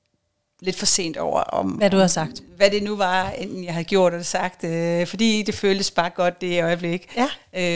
lidt 0.61 0.77
for 0.77 0.87
sent 0.87 1.17
over, 1.17 1.41
om 1.41 1.67
Hvad 1.71 1.91
du 1.91 1.97
har 1.97 2.07
sagt. 2.07 2.43
hvad 2.57 2.71
det 2.71 2.83
nu 2.83 2.97
var, 2.97 3.31
enten 3.31 3.65
jeg 3.65 3.73
havde 3.73 3.85
gjort 3.85 4.13
eller 4.13 4.25
sagt, 4.25 4.65
øh, 4.65 5.07
fordi 5.07 5.43
det 5.43 5.55
føltes 5.55 5.91
bare 5.91 6.11
godt 6.11 6.41
det 6.41 6.63
øjeblik. 6.63 7.17
Ja. 7.17 7.29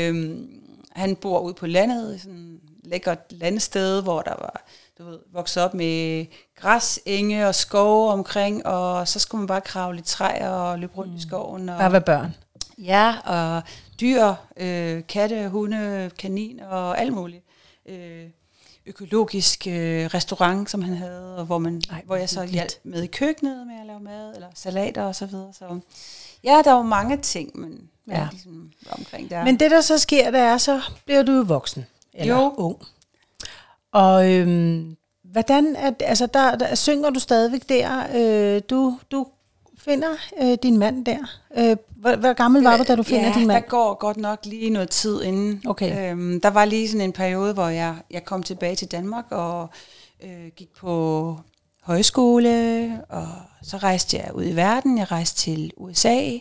Øhm, 0.08 0.48
han 0.92 1.16
bor 1.16 1.40
ude 1.40 1.54
på 1.54 1.66
landet, 1.66 2.16
i 2.16 2.18
sådan 2.18 2.60
et 2.64 2.90
lækkert 2.90 3.18
landsted, 3.30 4.02
hvor 4.02 4.22
der 4.22 4.34
var 4.38 4.64
du 4.98 5.04
ved, 5.04 5.18
vokset 5.32 5.62
op 5.62 5.74
med 5.74 6.26
græs, 6.56 7.00
enge 7.06 7.48
og 7.48 7.54
skove 7.54 8.12
omkring, 8.12 8.66
og 8.66 9.08
så 9.08 9.18
skulle 9.18 9.40
man 9.40 9.46
bare 9.46 9.60
kravle 9.60 9.98
i 9.98 10.02
træer 10.02 10.48
og 10.48 10.78
løbe 10.78 10.92
rundt 10.96 11.10
mm. 11.12 11.16
i 11.16 11.20
skoven. 11.20 11.68
Og, 11.68 11.78
Bare 11.78 11.92
være 11.92 12.00
børn. 12.00 12.34
Ja, 12.78 13.14
og 13.24 13.62
dyr, 14.00 14.34
øh, 14.56 15.02
katte, 15.08 15.48
hunde, 15.48 16.10
kanin 16.18 16.60
og 16.60 17.00
alt 17.00 17.12
muligt. 17.12 17.44
Øh, 17.88 18.26
økologisk 18.86 19.66
øh, 19.66 20.06
restaurant, 20.06 20.70
som 20.70 20.82
han 20.82 20.94
havde, 20.94 21.36
og 21.36 21.44
hvor, 21.44 21.58
man, 21.58 21.82
Ej, 21.90 22.02
hvor 22.06 22.16
jeg 22.16 22.28
så 22.28 22.44
hjalp 22.44 22.72
med 22.84 23.02
i 23.02 23.06
køkkenet 23.06 23.66
med 23.66 23.80
at 23.80 23.86
lave 23.86 24.00
mad, 24.00 24.34
eller 24.34 24.48
salater 24.54 25.02
og 25.02 25.14
så 25.14 25.26
videre. 25.26 25.52
Så, 25.52 25.80
ja, 26.44 26.62
der 26.64 26.72
var 26.72 26.82
mange 26.82 27.16
ting, 27.16 27.60
men 27.60 27.88
Ja. 28.08 28.20
ja. 28.20 28.28
ligesom 28.30 28.72
omkring 28.90 29.30
der. 29.30 29.44
Men 29.44 29.60
det, 29.60 29.70
der 29.70 29.80
så 29.80 29.98
sker, 29.98 30.30
det 30.30 30.40
er, 30.40 30.58
så 30.58 30.80
bliver 31.04 31.22
du 31.22 31.32
jo 31.32 31.42
voksen. 31.42 31.86
Eller 32.14 32.34
Jo. 32.34 32.54
ung. 32.56 32.76
Og 33.92 34.30
øhm, 34.32 34.96
hvordan, 35.22 35.76
er, 35.76 35.92
altså 36.00 36.26
der, 36.26 36.56
der, 36.56 36.74
synger 36.74 37.10
du 37.10 37.20
stadigvæk 37.20 37.68
der? 37.68 38.06
Øh, 38.14 38.62
du, 38.70 38.98
du 39.10 39.26
finder 39.84 40.16
øh, 40.42 40.58
din 40.62 40.78
mand 40.78 41.04
der. 41.04 41.18
Øh, 41.58 41.76
hvor, 41.96 42.16
hvor 42.16 42.32
gammel 42.32 42.62
var 42.62 42.76
du, 42.76 42.84
da 42.88 42.96
du 42.96 43.02
finder 43.02 43.28
ja, 43.28 43.34
din 43.34 43.46
mand? 43.46 43.62
der 43.62 43.68
går 43.68 43.94
godt 43.94 44.16
nok 44.16 44.46
lige 44.46 44.70
noget 44.70 44.90
tid 44.90 45.22
inden. 45.22 45.62
Okay. 45.66 46.12
Øhm, 46.12 46.40
der 46.40 46.48
var 46.48 46.64
lige 46.64 46.88
sådan 46.88 47.04
en 47.04 47.12
periode, 47.12 47.54
hvor 47.54 47.68
jeg, 47.68 47.96
jeg 48.10 48.24
kom 48.24 48.42
tilbage 48.42 48.76
til 48.76 48.90
Danmark 48.90 49.24
og 49.30 49.68
øh, 50.22 50.46
gik 50.56 50.72
på 50.76 51.36
højskole, 51.80 53.04
og 53.08 53.26
så 53.62 53.76
rejste 53.76 54.16
jeg 54.16 54.34
ud 54.34 54.44
i 54.44 54.56
verden. 54.56 54.98
Jeg 54.98 55.10
rejste 55.10 55.38
til 55.38 55.72
USA, 55.76 56.38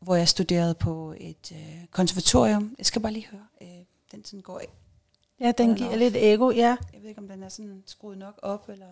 hvor 0.00 0.14
jeg 0.14 0.28
studerede 0.28 0.74
på 0.74 1.14
et 1.20 1.52
øh, 1.52 1.86
konservatorium. 1.90 2.74
Jeg 2.78 2.86
skal 2.86 3.02
bare 3.02 3.12
lige 3.12 3.26
høre, 3.30 3.46
øh, 3.62 3.68
den 4.12 4.24
sådan 4.24 4.40
går 4.40 4.58
af. 4.58 4.68
Ja, 5.40 5.52
den 5.52 5.74
giver 5.74 5.96
lidt 5.96 6.16
ego, 6.16 6.50
ja. 6.50 6.76
Jeg 6.92 7.02
ved 7.02 7.08
ikke, 7.08 7.20
om 7.20 7.28
den 7.28 7.42
er 7.42 7.48
sådan 7.48 7.82
skruet 7.86 8.18
nok 8.18 8.38
op, 8.42 8.68
eller... 8.68 8.86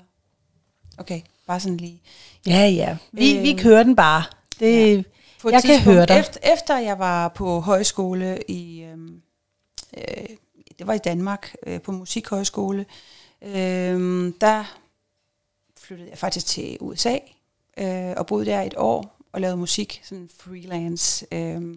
Okay, 0.99 1.21
bare 1.47 1.61
sådan 1.61 1.77
lige. 1.77 2.01
Ja, 2.47 2.67
ja. 2.67 2.97
Vi, 3.13 3.39
vi 3.39 3.51
Øhm, 3.51 3.59
kører 3.59 3.83
den 3.83 3.97
bare. 3.97 4.25
Det, 4.61 4.97
ja. 4.97 5.03
På 5.43 5.49
et 5.49 5.53
Jeg 5.53 5.63
kan 5.63 5.81
høre 5.81 6.07
dig. 6.07 6.19
Efter, 6.19 6.53
efter 6.53 6.79
jeg 6.79 6.99
var 6.99 7.29
på 7.29 7.61
højskole 7.61 8.39
i, 8.49 8.83
øhm, 8.83 9.23
øh, 9.97 10.27
det 10.79 10.87
var 10.87 10.93
i 10.95 10.99
Danmark, 10.99 11.55
øh, 11.67 11.81
på 11.81 11.93
musikhøjskole, 11.93 12.87
øh, 13.43 14.33
der 14.41 14.79
flyttede 15.77 16.11
jeg 16.11 16.19
faktisk 16.19 16.47
til 16.47 16.77
USA 16.81 17.19
øh, 17.79 18.13
og 18.17 18.27
boede 18.27 18.47
der 18.47 18.63
et 18.63 18.75
år 18.77 19.17
og 19.33 19.41
lavede 19.41 19.57
musik, 19.57 20.01
sådan 20.05 20.29
freelance. 20.39 21.27
Øh, 21.33 21.77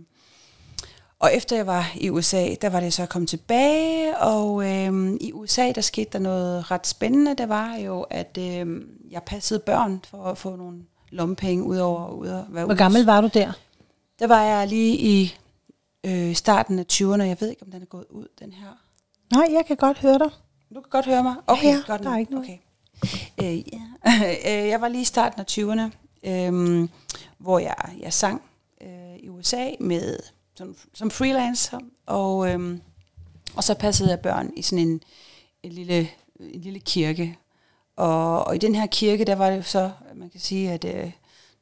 og 1.19 1.35
efter 1.35 1.55
jeg 1.55 1.67
var 1.67 1.91
i 1.95 2.09
USA, 2.09 2.55
der 2.61 2.69
var 2.69 2.79
det 2.79 2.93
så 2.93 3.05
kommet 3.05 3.29
tilbage, 3.29 4.17
og 4.17 4.71
øhm, 4.71 5.17
i 5.21 5.33
USA, 5.33 5.71
der 5.71 5.81
skete 5.81 6.09
der 6.13 6.19
noget 6.19 6.71
ret 6.71 6.87
spændende. 6.87 7.35
Det 7.35 7.49
var 7.49 7.75
jo, 7.75 8.01
at 8.01 8.37
øhm, 8.39 8.89
jeg 9.11 9.23
passede 9.23 9.59
børn 9.59 10.01
for 10.07 10.23
at 10.23 10.37
få 10.37 10.55
nogle 10.55 10.83
lommepenge 11.09 11.63
ud 11.63 11.77
over 11.77 12.09
ud 12.09 12.27
at 12.27 12.43
være 12.49 12.65
Hvor 12.65 12.75
gammel 12.75 13.05
var 13.05 13.21
du 13.21 13.29
der? 13.33 13.51
Der 14.19 14.27
var 14.27 14.43
jeg 14.43 14.67
lige 14.67 14.97
i 14.97 15.37
øh, 16.05 16.35
starten 16.35 16.79
af 16.79 16.85
20'erne. 16.93 17.21
Jeg 17.23 17.37
ved 17.39 17.49
ikke, 17.49 17.63
om 17.63 17.71
den 17.71 17.81
er 17.81 17.85
gået 17.85 18.05
ud, 18.09 18.27
den 18.39 18.53
her. 18.53 18.67
Nej, 19.31 19.47
jeg 19.51 19.65
kan 19.65 19.75
godt 19.77 19.97
høre 19.97 20.19
dig. 20.19 20.29
Du 20.75 20.81
kan 20.81 20.89
godt 20.89 21.05
høre 21.05 21.23
mig? 21.23 21.35
Okay, 21.47 21.63
Ja, 21.63 21.69
ja, 21.69 21.81
godt 21.87 22.03
der 22.03 22.09
er 22.09 22.17
ikke 22.17 22.31
noget. 22.31 22.49
Okay. 22.49 22.57
Øh, 23.43 23.73
ja. 23.73 23.81
Øh, 24.63 24.67
jeg 24.67 24.81
var 24.81 24.87
lige 24.87 25.01
i 25.01 25.05
starten 25.05 25.39
af 25.39 25.45
20'erne, 25.51 25.91
øh, 26.29 26.89
hvor 27.37 27.59
jeg, 27.59 27.75
jeg 27.99 28.13
sang 28.13 28.41
øh, 28.81 29.15
i 29.19 29.29
USA 29.29 29.69
med 29.79 30.17
som, 30.57 30.75
som 30.93 31.11
freelancer, 31.11 31.79
og, 32.05 32.49
øhm, 32.49 32.81
og 33.55 33.63
så 33.63 33.73
passede 33.73 34.09
jeg 34.09 34.19
børn 34.19 34.51
i 34.55 34.61
sådan 34.61 34.87
en, 34.87 35.01
en, 35.63 35.71
lille, 35.71 36.09
en 36.39 36.61
lille 36.61 36.79
kirke. 36.79 37.37
Og, 37.95 38.43
og 38.43 38.55
i 38.55 38.57
den 38.57 38.75
her 38.75 38.87
kirke, 38.87 39.25
der 39.25 39.35
var 39.35 39.49
det 39.49 39.65
så, 39.65 39.91
man 40.15 40.29
kan 40.29 40.39
sige, 40.39 40.71
at 40.71 40.85
øh, 40.85 41.11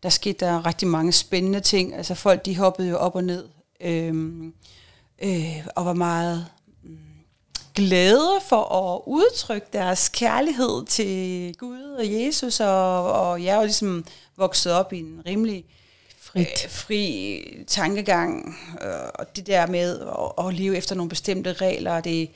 der 0.04 0.10
skete 0.10 0.46
der 0.46 0.66
rigtig 0.66 0.88
mange 0.88 1.12
spændende 1.12 1.60
ting. 1.60 1.96
Altså 1.96 2.16
folk, 2.16 2.46
de 2.46 2.58
hoppede 2.58 2.90
jo 2.90 2.98
op 2.98 3.16
og 3.16 3.24
ned, 3.24 3.48
øhm, 3.82 4.54
øh, 5.24 5.68
og 5.76 5.86
var 5.86 5.94
meget 5.94 6.48
mm, 6.84 6.98
glade 7.76 8.40
for 8.50 8.64
at 8.64 9.02
udtrykke 9.06 9.68
deres 9.74 10.10
kærlighed 10.10 10.86
til 10.86 11.56
Gud 11.58 11.96
og 12.00 12.12
Jesus, 12.12 12.60
og, 12.60 13.14
og 13.14 13.44
jeg 13.44 13.52
er 13.54 13.58
jo 13.58 13.64
ligesom 13.64 14.06
vokset 14.38 14.74
op 14.74 14.94
i 14.94 15.00
en 15.00 15.22
rimelig 15.26 15.66
Frit. 16.36 16.64
øh, 16.66 16.70
fri 16.72 17.44
tankegang, 17.68 18.58
øh, 18.82 18.90
og 19.16 19.36
det 19.36 19.48
der 19.48 19.68
med 19.68 20.00
at, 20.00 20.46
at 20.48 20.54
leve 20.54 20.78
efter 20.78 20.96
nogle 20.96 21.10
bestemte 21.10 21.54
regler, 21.54 22.02
det, 22.02 22.30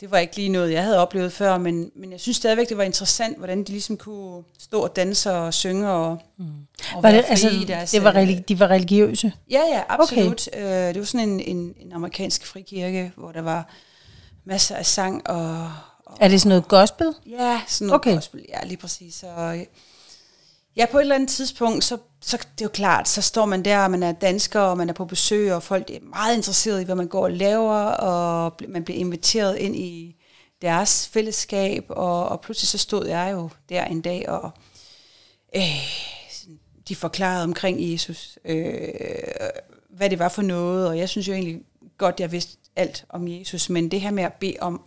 det 0.00 0.10
var 0.10 0.18
ikke 0.18 0.36
lige 0.36 0.48
noget, 0.48 0.72
jeg 0.72 0.82
havde 0.82 0.98
oplevet 0.98 1.32
før, 1.32 1.58
men, 1.58 1.90
men 1.96 2.12
jeg 2.12 2.20
synes 2.20 2.36
stadigvæk, 2.36 2.68
det 2.68 2.76
var 2.76 2.82
interessant, 2.82 3.38
hvordan 3.38 3.64
de 3.64 3.72
ligesom 3.72 3.96
kunne 3.96 4.44
stå 4.58 4.80
og 4.80 4.96
danse 4.96 5.32
og 5.32 5.54
synge 5.54 5.90
og, 5.90 6.18
mm. 6.38 6.44
og 6.94 7.02
Var 7.02 7.10
det, 7.10 7.24
altså, 7.28 7.48
i 7.50 7.64
deres... 7.64 7.90
det 7.90 8.04
var 8.04 8.10
øh, 8.10 8.16
religi- 8.28 8.42
de 8.48 8.58
var 8.60 8.70
religiøse? 8.70 9.32
Ja, 9.50 9.60
ja, 9.72 9.82
absolut. 9.88 10.48
Okay. 10.52 10.88
Øh, 10.88 10.94
det 10.94 10.98
var 10.98 11.04
sådan 11.06 11.28
en, 11.28 11.40
en, 11.40 11.74
en 11.80 11.92
amerikansk 11.92 12.46
frikirke, 12.46 13.12
hvor 13.16 13.32
der 13.32 13.42
var 13.42 13.68
masser 14.44 14.76
af 14.76 14.86
sang 14.86 15.26
og... 15.30 15.72
og 16.06 16.16
Er 16.20 16.28
det 16.28 16.40
sådan 16.40 16.48
noget 16.48 16.68
gospel? 16.68 17.14
ja, 17.30 17.60
sådan 17.68 17.86
noget 17.86 18.00
Okay. 18.00 18.14
gospel. 18.14 18.44
Ja, 18.48 18.66
lige 18.66 18.76
præcis. 18.76 19.24
Og, 19.36 19.58
øh, 19.58 19.64
ja, 20.76 20.86
på 20.90 20.98
et 20.98 21.00
eller 21.00 21.14
andet 21.14 21.28
tidspunkt, 21.28 21.84
så, 21.84 21.98
så 22.20 22.36
det 22.36 22.60
er 22.60 22.64
jo 22.64 22.68
klart, 22.68 23.08
så 23.08 23.22
står 23.22 23.46
man 23.46 23.64
der, 23.64 23.84
og 23.84 23.90
man 23.90 24.02
er 24.02 24.12
dansker, 24.12 24.60
og 24.60 24.76
man 24.76 24.88
er 24.88 24.92
på 24.92 25.04
besøg, 25.04 25.52
og 25.52 25.62
folk 25.62 25.90
er 25.90 25.98
meget 26.02 26.36
interesserede 26.36 26.82
i, 26.82 26.84
hvad 26.84 26.94
man 26.94 27.08
går 27.08 27.24
og 27.24 27.32
laver, 27.32 27.78
og 27.84 28.52
man 28.68 28.84
bliver 28.84 28.98
inviteret 28.98 29.56
ind 29.56 29.76
i 29.76 30.16
deres 30.62 31.08
fællesskab, 31.08 31.84
og, 31.88 32.28
og 32.28 32.40
pludselig 32.40 32.68
så 32.68 32.78
stod 32.78 33.06
jeg 33.06 33.30
jo 33.32 33.48
der 33.68 33.84
en 33.84 34.00
dag, 34.00 34.28
og 34.28 34.50
øh, 35.56 35.62
de 36.88 36.96
forklarede 36.96 37.44
omkring 37.44 37.92
Jesus, 37.92 38.38
øh, 38.44 38.88
hvad 39.90 40.10
det 40.10 40.18
var 40.18 40.28
for 40.28 40.42
noget, 40.42 40.88
og 40.88 40.98
jeg 40.98 41.08
synes 41.08 41.28
jo 41.28 41.32
egentlig 41.32 41.60
godt, 41.98 42.20
jeg 42.20 42.32
vidste 42.32 42.58
alt 42.76 43.04
om 43.08 43.28
Jesus, 43.28 43.70
men 43.70 43.90
det 43.90 44.00
her 44.00 44.10
med 44.10 44.24
at 44.24 44.32
bede 44.32 44.56
om 44.60 44.82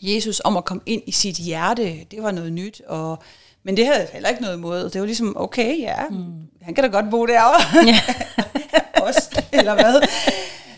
Jesus 0.00 0.40
om 0.44 0.56
at 0.56 0.64
komme 0.64 0.82
ind 0.86 1.02
i 1.06 1.12
sit 1.12 1.36
hjerte, 1.36 2.04
det 2.10 2.22
var 2.22 2.30
noget 2.30 2.52
nyt, 2.52 2.82
og, 2.86 3.22
men 3.62 3.76
det 3.76 3.86
havde 3.86 3.98
jeg 3.98 4.08
heller 4.12 4.28
ikke 4.28 4.42
noget 4.42 4.56
imod. 4.56 4.90
Det 4.90 5.00
var 5.00 5.06
ligesom, 5.06 5.36
okay, 5.36 5.78
ja, 5.78 6.08
mm. 6.08 6.32
han 6.62 6.74
kan 6.74 6.84
da 6.84 6.90
godt 6.90 7.10
bo 7.10 7.26
derovre. 7.26 7.86
Ja. 7.86 8.00
Også, 9.06 9.42
eller 9.52 9.74
hvad? 9.74 9.96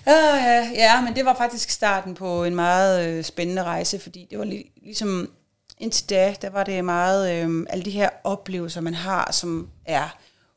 Uh, 0.07 0.43
ja, 0.45 0.71
ja, 0.75 1.01
men 1.01 1.17
det 1.17 1.25
var 1.25 1.35
faktisk 1.35 1.71
starten 1.71 2.15
på 2.15 2.45
en 2.45 2.55
meget 2.55 3.09
øh, 3.09 3.25
spændende 3.25 3.63
rejse, 3.63 3.99
fordi 3.99 4.27
det 4.31 4.39
var 4.39 4.45
li- 4.45 4.81
ligesom, 4.85 5.29
indtil 5.79 6.11
da, 6.11 6.35
der 6.43 6.51
var 6.51 6.65
det 6.65 6.85
meget, 6.85 7.45
øh, 7.45 7.67
alle 7.71 7.85
de 7.85 7.91
her 7.91 8.09
oplevelser, 8.25 8.81
man 8.81 8.95
har, 8.95 9.33
som 9.33 9.69
er 9.85 10.17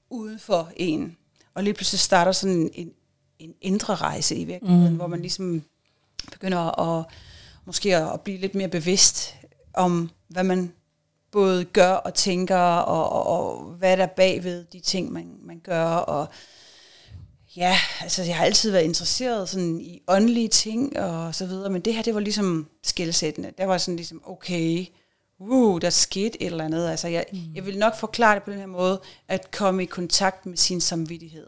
uden 0.09 0.39
for 0.39 0.69
en. 0.75 1.17
Og 1.55 1.63
lige 1.63 1.73
pludselig 1.73 1.99
starter 1.99 2.31
sådan 2.31 2.55
en, 2.55 2.69
en, 2.73 2.91
en 3.39 3.53
indre 3.61 3.95
rejse 3.95 4.35
i 4.35 4.45
virkeligheden, 4.45 4.89
mm. 4.89 4.95
hvor 4.95 5.07
man 5.07 5.21
ligesom 5.21 5.63
begynder 6.31 6.79
at 6.79 7.05
måske 7.65 7.97
at 7.97 8.21
blive 8.21 8.37
lidt 8.37 8.55
mere 8.55 8.67
bevidst 8.67 9.35
om, 9.73 10.09
hvad 10.29 10.43
man 10.43 10.73
både 11.35 11.65
gør 11.65 11.91
og 11.91 12.13
tænker, 12.13 12.57
og, 12.57 13.09
og, 13.09 13.27
og 13.27 13.63
hvad 13.63 13.97
der 13.97 14.03
er 14.03 14.07
bagved 14.07 14.65
de 14.65 14.79
ting, 14.79 15.11
man, 15.11 15.37
man 15.43 15.59
gør. 15.59 15.85
Og 15.85 16.27
ja, 17.55 17.77
altså 18.01 18.23
jeg 18.23 18.37
har 18.37 18.45
altid 18.45 18.71
været 18.71 18.83
interesseret 18.83 19.49
sådan 19.49 19.81
i 19.81 20.01
åndelige 20.07 20.47
ting 20.47 20.99
og 20.99 21.35
så 21.35 21.45
videre, 21.45 21.69
men 21.69 21.81
det 21.81 21.93
her, 21.93 22.01
det 22.01 22.13
var 22.13 22.19
ligesom 22.19 22.67
skældsættende. 22.83 23.51
Der 23.57 23.65
var 23.65 23.77
sådan 23.77 23.95
ligesom, 23.95 24.21
okay, 24.25 24.85
uh, 25.39 25.81
der 25.81 25.89
skete 25.89 26.41
et 26.41 26.45
eller 26.45 26.65
andet. 26.65 26.89
Altså 26.89 27.07
jeg, 27.07 27.25
mm. 27.31 27.39
jeg 27.55 27.65
vil 27.65 27.77
nok 27.77 27.95
forklare 27.95 28.35
det 28.35 28.43
på 28.43 28.51
den 28.51 28.59
her 28.59 28.65
måde, 28.65 29.01
at 29.27 29.51
komme 29.51 29.83
i 29.83 29.85
kontakt 29.85 30.45
med 30.45 30.57
sin 30.57 30.81
samvittighed 30.81 31.47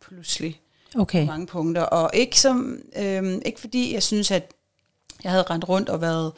pludselig 0.00 0.60
Okay. 0.94 1.20
på 1.20 1.26
mange 1.26 1.46
punkter. 1.46 1.82
Og 1.82 2.10
ikke, 2.14 2.40
som, 2.40 2.78
øhm, 2.96 3.42
ikke 3.46 3.60
fordi 3.60 3.94
jeg 3.94 4.02
synes, 4.02 4.30
at 4.30 4.54
jeg 5.24 5.32
havde 5.32 5.42
rendt 5.42 5.68
rundt 5.68 5.88
og 5.88 6.00
været 6.00 6.32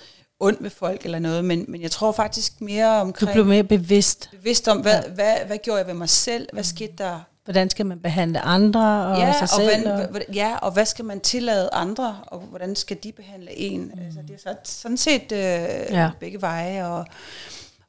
ond 0.45 0.57
ved 0.61 0.71
folk 0.71 1.05
eller 1.05 1.19
noget, 1.19 1.45
men, 1.45 1.65
men 1.69 1.83
jeg 1.83 1.91
tror 1.91 2.13
faktisk 2.13 2.61
mere 2.61 2.97
Du 2.97 3.01
omkring 3.01 3.33
blev 3.33 3.45
mere 3.45 3.65
bevidst. 3.65 4.29
bevidst 4.31 4.69
om, 4.69 4.81
hvad, 4.81 5.03
ja. 5.03 5.11
hvad, 5.11 5.35
hvad 5.47 5.59
gjorde 5.59 5.79
jeg 5.79 5.87
ved 5.87 5.95
mig 5.95 6.09
selv? 6.09 6.49
Hvad 6.53 6.65
skete 6.65 6.93
der? 6.99 7.21
Hvordan 7.45 7.71
skal 7.71 7.87
man 7.87 8.01
behandle 8.01 8.41
andre 8.41 9.07
og 9.07 9.19
ja, 9.19 9.33
sig 9.33 9.43
og 9.43 9.49
selv? 9.49 9.65
hvordan, 9.65 9.87
og, 9.87 10.09
hvordan, 10.09 10.35
ja, 10.35 10.57
og 10.57 10.73
hvad 10.73 10.87
skal 10.87 11.05
man 11.05 11.21
tillade 11.21 11.69
andre, 11.73 12.19
og 12.27 12.39
hvordan 12.39 12.77
skal 12.77 12.97
de 13.03 13.13
behandle 13.13 13.59
en? 13.59 13.81
Mm. 13.81 14.01
Altså, 14.05 14.21
det 14.29 14.35
er 14.35 14.39
så, 14.39 14.57
sådan 14.65 14.97
set 14.97 15.33
øh, 15.33 15.39
ja. 15.39 16.11
begge 16.21 16.41
veje, 16.41 16.87
og, 16.87 17.07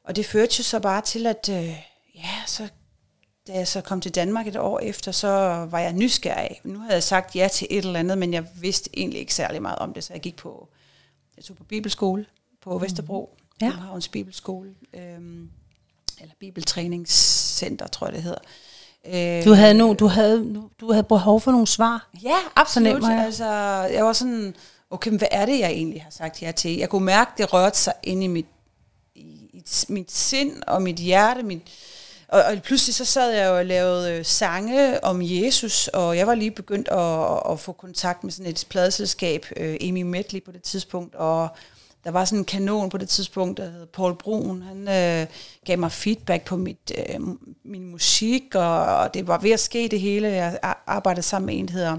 og 0.04 0.16
det 0.16 0.26
førte 0.26 0.54
jo 0.58 0.64
så 0.64 0.80
bare 0.80 1.00
til, 1.00 1.26
at 1.26 1.48
øh, 1.52 1.68
ja, 2.14 2.30
så 2.46 2.68
da 3.46 3.52
jeg 3.52 3.68
så 3.68 3.80
kom 3.80 4.00
til 4.00 4.14
Danmark 4.14 4.46
et 4.46 4.56
år 4.56 4.78
efter, 4.78 5.12
så 5.12 5.28
var 5.70 5.78
jeg 5.78 5.92
nysgerrig. 5.92 6.60
Nu 6.64 6.78
havde 6.78 6.94
jeg 6.94 7.02
sagt 7.02 7.36
ja 7.36 7.48
til 7.52 7.66
et 7.70 7.84
eller 7.84 7.98
andet, 7.98 8.18
men 8.18 8.34
jeg 8.34 8.44
vidste 8.60 8.90
egentlig 8.94 9.20
ikke 9.20 9.34
særlig 9.34 9.62
meget 9.62 9.78
om 9.78 9.94
det, 9.94 10.04
så 10.04 10.12
jeg 10.12 10.22
gik 10.22 10.36
på, 10.36 10.68
jeg 11.36 11.44
tog 11.44 11.56
på 11.56 11.64
bibelskole 11.64 12.26
på 12.70 12.78
Vesterbro, 12.78 13.36
Mm. 13.60 13.66
Ja. 13.66 13.70
Københavns 13.70 14.08
Bibelskole, 14.08 14.70
øhm, 14.94 15.50
eller 16.20 16.34
Bibeltræningscenter, 16.40 17.86
tror 17.86 18.06
jeg 18.06 18.14
det 18.14 18.22
hedder. 18.22 18.38
Øh, 19.38 19.44
du 19.44 19.52
havde 19.54 19.74
no, 19.74 19.94
du 19.94 20.06
havde 20.06 20.62
du 20.80 20.92
havde 20.92 21.02
behov 21.04 21.40
for 21.40 21.50
nogle 21.50 21.66
svar. 21.66 22.08
Ja, 22.22 22.36
absolut. 22.56 23.02
Jeg. 23.02 23.24
Altså, 23.24 23.44
jeg 23.94 24.04
var 24.04 24.12
sådan, 24.12 24.54
okay, 24.90 25.10
men 25.10 25.18
hvad 25.18 25.28
er 25.30 25.46
det, 25.46 25.58
jeg 25.58 25.70
egentlig 25.70 26.02
har 26.02 26.10
sagt 26.10 26.42
ja 26.42 26.52
til? 26.52 26.76
Jeg 26.76 26.88
kunne 26.88 27.04
mærke, 27.04 27.30
det 27.38 27.52
rørte 27.52 27.78
sig 27.78 27.92
ind 28.02 28.24
i 28.24 28.26
mit, 28.26 28.46
i, 29.14 29.20
i 29.52 29.62
mit 29.88 30.12
sind 30.12 30.62
og 30.66 30.82
mit 30.82 30.96
hjerte. 30.96 31.42
Mit, 31.42 31.62
og, 32.28 32.42
og 32.42 32.62
pludselig 32.62 32.94
så 32.94 33.04
sad 33.04 33.30
jeg 33.32 33.46
jo 33.48 33.56
og 33.56 33.66
lavede 33.66 34.12
øh, 34.12 34.24
sange 34.24 35.04
om 35.04 35.20
Jesus, 35.22 35.88
og 35.88 36.16
jeg 36.16 36.26
var 36.26 36.34
lige 36.34 36.50
begyndt 36.50 36.88
at, 36.88 37.52
at 37.52 37.60
få 37.60 37.72
kontakt 37.72 38.24
med 38.24 38.32
sådan 38.32 38.50
et 38.50 38.66
pladeselskab, 38.68 39.46
øh, 39.56 39.76
Amy 39.80 40.02
Medley 40.02 40.42
på 40.42 40.52
det 40.52 40.62
tidspunkt, 40.62 41.14
og 41.14 41.48
der 42.04 42.10
var 42.10 42.24
sådan 42.24 42.38
en 42.38 42.44
kanon 42.44 42.90
på 42.90 42.98
det 42.98 43.08
tidspunkt, 43.08 43.58
der 43.58 43.70
hed 43.70 43.86
Paul 43.86 44.14
Brun. 44.14 44.62
Han 44.62 44.88
øh, 44.88 45.26
gav 45.64 45.78
mig 45.78 45.92
feedback 45.92 46.44
på 46.44 46.56
mit, 46.56 46.92
øh, 46.98 47.20
min 47.64 47.90
musik, 47.90 48.54
og, 48.54 48.84
og 48.84 49.14
det 49.14 49.26
var 49.26 49.38
ved 49.38 49.50
at 49.50 49.60
ske 49.60 49.88
det 49.90 50.00
hele. 50.00 50.28
Jeg 50.28 50.58
arbejdede 50.86 51.22
sammen 51.22 51.46
med 51.46 51.58
en, 51.58 51.68
der 51.68 51.72
hedder 51.72 51.98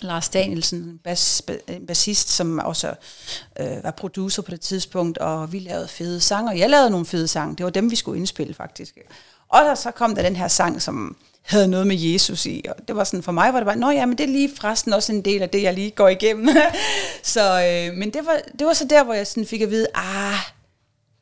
Lars 0.00 0.28
Danielsen, 0.28 0.78
en 0.78 0.98
bas, 0.98 1.42
en 1.68 1.86
bassist, 1.86 2.28
som 2.28 2.58
også 2.58 2.94
øh, 3.60 3.84
var 3.84 3.90
producer 3.90 4.42
på 4.42 4.50
det 4.50 4.60
tidspunkt, 4.60 5.18
og 5.18 5.52
vi 5.52 5.58
lavede 5.58 5.88
fede 5.88 6.20
sange, 6.20 6.50
og 6.50 6.58
jeg 6.58 6.70
lavede 6.70 6.90
nogle 6.90 7.06
fede 7.06 7.28
sange. 7.28 7.56
Det 7.56 7.64
var 7.64 7.70
dem, 7.70 7.90
vi 7.90 7.96
skulle 7.96 8.18
indspille 8.18 8.54
faktisk. 8.54 8.98
Og 9.48 9.60
der, 9.60 9.74
så 9.74 9.90
kom 9.90 10.14
der 10.14 10.22
den 10.22 10.36
her 10.36 10.48
sang, 10.48 10.82
som 10.82 11.16
havde 11.50 11.68
noget 11.68 11.86
med 11.86 11.96
Jesus 11.96 12.46
i, 12.46 12.64
og 12.68 12.74
det 12.88 12.96
var 12.96 13.04
sådan, 13.04 13.22
for 13.22 13.32
mig 13.32 13.52
var 13.52 13.60
det 13.60 13.66
bare, 13.66 13.76
nå 13.76 13.90
ja, 13.90 14.06
men 14.06 14.18
det 14.18 14.24
er 14.24 14.28
lige 14.28 14.50
forresten 14.60 14.92
også 14.92 15.12
en 15.12 15.22
del 15.22 15.42
af 15.42 15.48
det, 15.48 15.62
jeg 15.62 15.74
lige 15.74 15.90
går 15.90 16.08
igennem. 16.08 16.48
så, 17.22 17.64
øh, 17.64 17.96
men 17.96 18.10
det 18.10 18.26
var, 18.26 18.40
det 18.58 18.66
var 18.66 18.72
så 18.72 18.84
der, 18.90 19.04
hvor 19.04 19.14
jeg 19.14 19.26
sådan 19.26 19.46
fik 19.46 19.60
at 19.60 19.70
vide, 19.70 19.86
ah, 19.94 20.34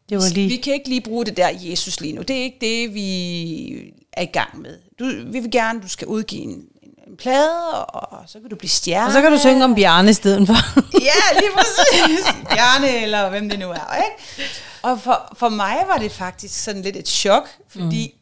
Det 0.09 0.17
var 0.17 0.29
vi 0.29 0.41
lige... 0.41 0.63
kan 0.63 0.73
ikke 0.73 0.89
lige 0.89 1.01
bruge 1.01 1.25
det 1.25 1.37
der 1.37 1.49
Jesus 1.53 2.01
lige 2.01 2.13
nu. 2.13 2.23
Det 2.23 2.39
er 2.39 2.43
ikke 2.43 2.59
det, 2.61 2.95
vi 2.95 3.93
er 4.13 4.23
i 4.23 4.31
gang 4.33 4.61
med. 4.61 4.79
Du, 4.99 5.05
vi 5.33 5.41
vil 5.41 5.51
gerne, 5.51 5.81
du 5.81 5.89
skal 5.89 6.07
udgive 6.07 6.43
en, 6.43 6.65
en, 7.07 7.17
plade, 7.19 7.85
og, 7.85 8.19
og 8.19 8.25
så 8.27 8.41
kan 8.41 8.51
du 8.51 8.57
blive 8.57 8.71
stjerne. 8.71 9.07
Og 9.07 9.13
så 9.13 9.21
kan 9.23 9.33
du 9.33 9.39
synge 9.39 9.65
om 9.65 9.75
Bjarne 9.75 10.11
i 10.11 10.13
stedet 10.13 10.47
for. 10.47 10.55
Ja, 11.09 11.39
lige 11.41 11.51
præcis. 11.55 12.27
Bjarne, 12.51 13.03
eller 13.03 13.31
hvem 13.31 13.49
det 13.49 13.59
nu 13.59 13.71
er. 13.71 13.97
Ikke? 13.97 14.51
Og 14.83 15.01
for, 15.01 15.35
for 15.39 15.49
mig 15.49 15.77
var 15.89 15.99
det 15.99 16.13
faktisk 16.13 16.65
sådan 16.65 16.83
lidt 16.83 16.97
et 16.97 17.09
chok, 17.09 17.49
fordi 17.69 18.15
mm. 18.15 18.18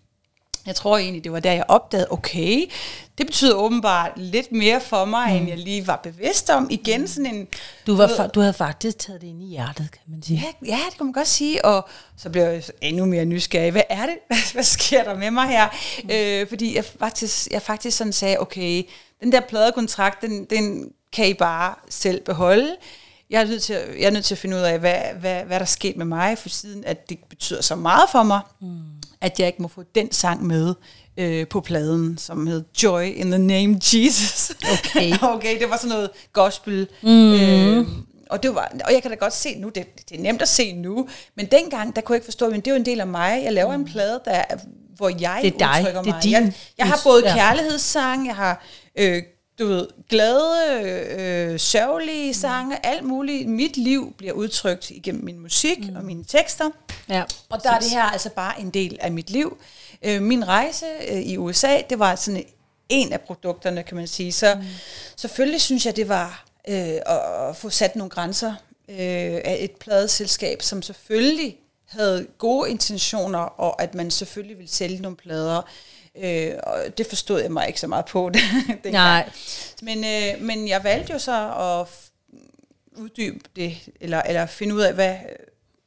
Jeg 0.67 0.75
tror 0.77 0.99
egentlig, 0.99 1.25
det 1.25 1.33
var 1.33 1.41
der, 1.41 1.53
jeg 1.53 1.65
opdagede, 1.69 2.07
okay, 2.11 2.71
det 3.19 3.27
betyder 3.27 3.55
åbenbart 3.55 4.13
lidt 4.17 4.53
mere 4.53 4.81
for 4.81 5.05
mig, 5.05 5.31
mm. 5.33 5.37
end 5.37 5.49
jeg 5.49 5.59
lige 5.59 5.87
var 5.87 5.97
bevidst 6.03 6.51
om. 6.51 6.67
Igen 6.71 7.09
sådan 7.09 7.35
en... 7.35 7.49
Du, 7.87 7.97
var, 7.97 8.07
fa- 8.09 8.27
du 8.27 8.41
havde 8.41 8.53
faktisk 8.53 8.99
taget 8.99 9.21
det 9.21 9.27
ind 9.27 9.43
i 9.43 9.47
hjertet, 9.47 9.91
kan 9.93 10.01
man 10.07 10.23
sige. 10.23 10.43
Ja, 10.63 10.67
ja, 10.69 10.81
det 10.91 10.97
kan 10.97 11.07
man 11.07 11.13
godt 11.13 11.29
sige. 11.29 11.65
Og 11.65 11.89
så 12.17 12.31
blev 12.31 12.43
jeg 12.43 12.63
endnu 12.81 13.05
mere 13.05 13.25
nysgerrig. 13.25 13.71
Hvad 13.71 13.83
er 13.89 14.07
det? 14.07 14.15
Hvad, 14.29 14.53
hvad 14.53 14.63
sker 14.65 15.05
der 15.05 15.15
med 15.19 15.31
mig 15.31 15.49
her? 15.49 15.69
Mm. 16.05 16.11
Øh, 16.11 16.49
fordi 16.49 16.77
jeg 16.77 16.85
faktisk, 17.01 17.49
jeg 17.51 17.63
faktisk 17.63 17.97
sådan 17.99 18.13
sagde, 18.13 18.41
okay, 18.41 18.83
den 19.21 19.33
der 19.33 19.41
pladekontrakt, 19.41 20.21
den, 20.23 20.45
den 20.45 20.89
kan 21.13 21.29
I 21.29 21.35
bare 21.35 21.75
selv 21.89 22.21
beholde. 22.25 22.77
Jeg 23.31 23.41
er 23.43 23.47
nødt 23.47 23.63
til, 23.63 23.73
at- 23.73 23.89
jeg 24.01 24.07
er 24.07 24.11
nødt 24.11 24.25
til 24.25 24.35
at 24.35 24.39
finde 24.39 24.57
ud 24.57 24.61
af, 24.63 24.79
hvad, 24.79 25.01
hvad, 25.21 25.35
hvad 25.45 25.55
der 25.57 25.61
er 25.61 25.65
sket 25.65 25.97
med 25.97 26.07
mig, 26.07 26.39
for 26.39 26.49
siden 26.49 26.85
at 26.85 27.09
det 27.09 27.19
betyder 27.29 27.63
så 27.63 27.75
meget 27.77 28.11
for 28.13 28.23
mig, 28.23 28.41
mm. 28.61 28.79
At 29.21 29.41
jeg 29.41 29.47
ikke 29.47 29.63
må 29.63 29.69
få 29.69 29.83
den 29.95 30.13
sang 30.13 30.47
med 30.47 30.75
øh, 31.17 31.49
på 31.49 31.61
pladen, 31.61 32.19
som 32.19 32.47
hed 32.47 32.65
Joy 32.83 33.03
in 33.03 33.31
the 33.31 33.39
Name 33.39 33.79
Jesus. 33.83 34.53
Okay. 34.73 35.13
okay, 35.35 35.59
det 35.61 35.71
var 35.71 35.77
sådan 35.77 35.89
noget 35.89 36.11
gospel. 36.33 36.89
Mm. 37.03 37.33
Øh, 37.35 37.87
og, 38.31 38.43
det 38.43 38.55
var, 38.55 38.73
og 38.85 38.93
jeg 38.93 39.03
kan 39.03 39.11
da 39.11 39.17
godt 39.17 39.33
se 39.35 39.55
nu, 39.59 39.69
det, 39.69 40.09
det 40.11 40.19
er 40.19 40.23
nemt 40.23 40.43
at 40.43 40.49
se 40.49 40.73
nu, 40.73 41.09
men 41.37 41.47
dengang, 41.47 41.97
der 41.97 42.03
kunne 42.03 42.15
jeg 42.15 42.17
ikke 42.19 42.25
forstå, 42.25 42.51
men 42.51 42.61
det 42.61 42.67
er 42.67 42.71
jo 42.71 42.77
en 42.77 42.87
del 42.87 43.01
af 43.01 43.07
mig. 43.07 43.41
Jeg 43.45 43.53
laver 43.53 43.73
en 43.73 43.85
plade, 43.85 44.21
der, 44.25 44.31
er- 44.31 44.57
hvor 44.97 45.09
jeg 45.21 45.39
Det 45.43 45.55
er 45.55 45.59
dig, 45.59 45.79
udtrykker 45.81 46.03
det 46.03 46.11
er 46.11 46.15
mig. 46.15 46.23
din- 46.23 46.33
jeg, 46.33 46.53
jeg 46.79 46.87
har 46.87 47.01
både 47.05 47.29
ja. 47.29 47.35
kærlighedssang, 47.35 48.27
jeg 48.27 48.37
har 48.37 48.65
øh, 48.99 49.23
du 49.59 49.67
ved, 49.67 49.87
glade, 50.09 50.83
øh, 51.53 51.61
sørgelige 51.61 52.35
sange, 52.35 52.87
alt 52.87 53.05
muligt. 53.05 53.49
Mit 53.49 53.77
liv 53.77 54.15
bliver 54.19 54.33
udtrykt 54.33 54.91
igennem 54.91 55.25
min 55.25 55.39
musik 55.39 55.91
mm. 55.91 55.97
og 55.97 56.05
mine 56.05 56.25
tekster. 56.25 56.71
Ja, 57.09 57.23
Og 57.49 57.63
der 57.63 57.71
er 57.71 57.81
det 57.81 57.91
her 57.91 58.03
altså 58.03 58.31
bare 58.31 58.61
en 58.61 58.71
del 58.71 58.99
af 59.01 59.13
mit 59.13 59.31
liv. 59.31 59.59
Øh, 60.03 60.23
min 60.23 60.49
rejse 60.49 60.87
øh, 61.09 61.21
i 61.21 61.37
USA, 61.37 61.81
det 61.91 61.99
var 61.99 62.15
sådan 62.15 62.45
en 62.89 63.13
af 63.13 63.21
produkterne, 63.21 63.83
kan 63.83 63.97
man 63.97 64.07
sige. 64.07 64.33
Så 64.33 64.55
mm. 64.55 64.63
selvfølgelig 65.17 65.61
synes 65.61 65.87
jeg, 65.87 65.97
det 65.97 66.09
var 66.09 66.45
øh, 66.69 66.77
at, 67.07 67.49
at 67.49 67.57
få 67.57 67.71
sat 67.71 67.97
nogle 67.97 68.11
grænser 68.11 68.55
øh, 68.89 68.97
af 69.45 69.57
et 69.61 69.71
pladeselskab, 69.71 70.63
som 70.63 70.83
selvfølgelig 70.83 71.57
havde 71.87 72.27
gode 72.39 72.71
intentioner, 72.71 73.39
og 73.39 73.83
at 73.83 73.95
man 73.95 74.11
selvfølgelig 74.11 74.59
ville 74.59 74.71
sælge 74.71 74.99
nogle 74.99 75.17
plader. 75.17 75.63
Øh, 76.23 76.53
og 76.63 76.99
det 76.99 77.07
forstod 77.07 77.41
jeg 77.41 77.53
mig 77.53 77.67
ikke 77.67 77.81
så 77.81 77.87
meget 77.87 78.05
på. 78.05 78.31
Nej. 78.85 79.31
Men, 79.83 80.05
øh, 80.05 80.41
men 80.41 80.69
jeg 80.69 80.85
valgte 80.85 81.13
jo 81.13 81.19
så 81.19 81.51
at 81.51 81.89
uddybe 82.97 83.39
det, 83.57 83.89
eller, 84.01 84.23
eller 84.23 84.47
finde 84.47 84.75
ud 84.75 84.81
af, 84.81 84.95
hvad 84.95 85.17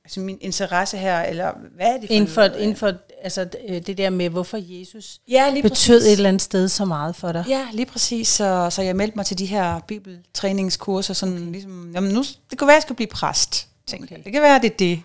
altså 0.09 0.19
min 0.19 0.37
interesse 0.41 0.97
her, 0.97 1.21
eller 1.21 1.51
hvad 1.75 1.87
er 1.87 1.97
det 1.97 2.07
for 2.07 2.13
inden 2.13 2.29
for, 2.29 2.41
noget? 2.47 2.61
inden 2.61 2.75
for 2.75 2.93
altså, 3.23 3.47
øh, 3.69 3.81
det 3.81 3.97
der 3.97 4.09
med, 4.09 4.29
hvorfor 4.29 4.59
Jesus 4.61 5.19
Ja, 5.27 5.49
lige 5.49 5.63
betød 5.63 5.99
præcis. 5.99 6.07
et 6.07 6.17
eller 6.17 6.29
andet 6.29 6.41
sted 6.41 6.67
så 6.67 6.85
meget 6.85 7.15
for 7.15 7.31
dig. 7.31 7.45
Ja, 7.47 7.67
lige 7.73 7.85
præcis. 7.85 8.27
Så, 8.27 8.69
så 8.69 8.81
jeg 8.81 8.95
meldte 8.95 9.15
mig 9.15 9.25
til 9.25 9.37
de 9.37 9.45
her 9.45 9.79
bibeltræningskurser, 9.87 11.13
sådan 11.13 11.37
okay. 11.37 11.51
ligesom, 11.51 11.91
jamen 11.93 12.11
nu, 12.11 12.23
det 12.49 12.57
kunne 12.57 12.67
være, 12.67 12.75
at 12.75 12.77
jeg 12.77 12.81
skulle 12.81 12.95
blive 12.95 13.07
præst, 13.07 13.67
tænkte. 13.87 14.05
Okay. 14.05 14.15
jeg. 14.17 14.25
Det 14.25 14.33
kan 14.33 14.41
være, 14.41 14.61
det 14.61 14.71
er 14.71 14.77
det. 14.77 15.01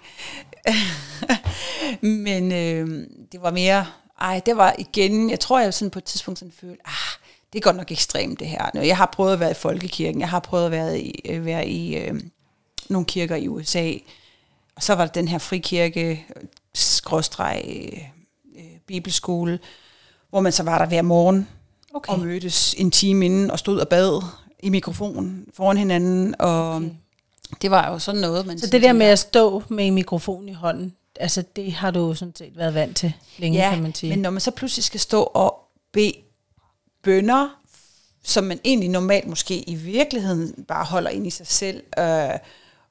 Men 2.26 2.52
øh, 2.52 3.06
det 3.32 3.42
var 3.42 3.50
mere, 3.50 3.86
ej, 4.21 4.40
det 4.47 4.56
var 4.56 4.75
igen, 4.78 5.30
jeg 5.30 5.40
tror, 5.40 5.61
jeg 5.61 5.75
sådan 5.75 5.90
på 5.90 5.99
et 5.99 6.04
tidspunkt 6.04 6.38
sådan 6.38 6.52
følte, 6.61 6.80
ah, 6.85 7.18
det 7.52 7.59
er 7.59 7.62
godt 7.62 7.76
nok 7.76 7.90
ekstremt 7.90 8.40
det 8.40 8.49
her. 8.49 8.71
Jeg 8.75 8.97
har 8.97 9.06
prøvet 9.06 9.33
at 9.33 9.40
være 9.40 9.50
i 9.50 9.54
folkekirken, 9.54 10.21
jeg 10.21 10.28
har 10.30 10.40
prøvet 10.40 10.64
at 10.64 10.71
være 10.71 11.00
i, 11.00 11.21
øh, 11.25 11.44
være 11.44 11.68
i 11.68 11.97
øh, 11.97 12.21
nogle 12.88 13.06
kirker 13.06 13.37
i 13.37 13.49
USA, 13.49 13.92
og 14.76 14.83
så 14.83 14.94
var 14.94 15.06
der 15.06 15.12
den 15.12 15.28
her 15.28 15.38
frikirke, 15.38 16.26
skråstreg, 16.75 17.62
øh, 17.66 17.99
øh, 18.56 18.78
bibelskole, 18.87 19.59
hvor 20.30 20.40
man 20.40 20.52
så 20.52 20.62
var 20.62 20.78
der 20.78 20.87
hver 20.87 21.02
morgen 21.02 21.49
Okay. 21.94 22.12
og 22.12 22.21
mødtes 22.21 22.75
en 22.78 22.90
time 22.90 23.25
inden 23.25 23.50
og 23.50 23.59
stod 23.59 23.78
og 23.78 23.88
bad 23.88 24.23
i 24.59 24.68
mikrofonen 24.68 25.47
foran 25.54 25.76
hinanden. 25.76 26.35
Og 26.38 26.75
okay. 26.75 26.90
det 27.62 27.71
var 27.71 27.90
jo 27.90 27.99
sådan 27.99 28.21
noget, 28.21 28.47
man 28.47 28.59
Så 28.59 28.66
det 28.66 28.83
der 28.83 28.92
med 28.92 29.06
at 29.06 29.18
stå 29.18 29.62
med 29.68 29.87
en 29.87 29.94
mikrofon 29.94 30.49
i 30.49 30.52
hånden, 30.52 30.94
altså 31.21 31.44
det 31.56 31.73
har 31.73 31.90
du 31.90 32.00
jo 32.00 32.14
sådan 32.14 32.37
set 32.37 32.56
været 32.56 32.75
vant 32.75 32.97
til 32.97 33.12
længe, 33.38 33.59
ja, 33.59 33.71
kan 33.71 33.83
man 33.83 33.94
sige. 33.94 34.11
men 34.11 34.18
når 34.18 34.30
man 34.30 34.40
så 34.40 34.50
pludselig 34.50 34.85
skal 34.85 35.00
stå 35.00 35.23
og 35.23 35.68
bede 35.92 36.12
bønder, 37.02 37.49
som 38.23 38.44
man 38.44 38.61
egentlig 38.64 38.88
normalt 38.88 39.26
måske 39.26 39.68
i 39.68 39.75
virkeligheden 39.75 40.64
bare 40.68 40.85
holder 40.85 41.11
ind 41.11 41.26
i 41.26 41.30
sig 41.30 41.47
selv, 41.47 41.83
øh, 41.99 42.38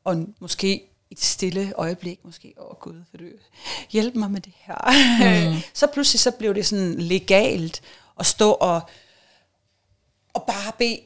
og 0.03 0.25
måske 0.40 0.83
et 1.12 1.22
stille 1.22 1.74
øjeblik, 1.75 2.20
måske, 2.24 2.53
åh 2.57 2.66
oh, 2.68 2.75
Gud, 2.77 3.03
vil 3.12 3.22
du 3.22 3.25
hjælpe 3.90 4.20
mig 4.20 4.31
med 4.31 4.42
det 4.42 4.53
her? 4.55 5.51
Mm. 5.51 5.62
så 5.74 5.88
pludselig 5.88 6.20
så 6.20 6.31
blev 6.31 6.55
det 6.55 6.66
sådan 6.66 7.00
legalt 7.00 7.81
at 8.20 8.25
stå 8.25 8.51
og, 8.51 8.81
og 10.33 10.44
bare 10.48 10.72
bede 10.77 11.00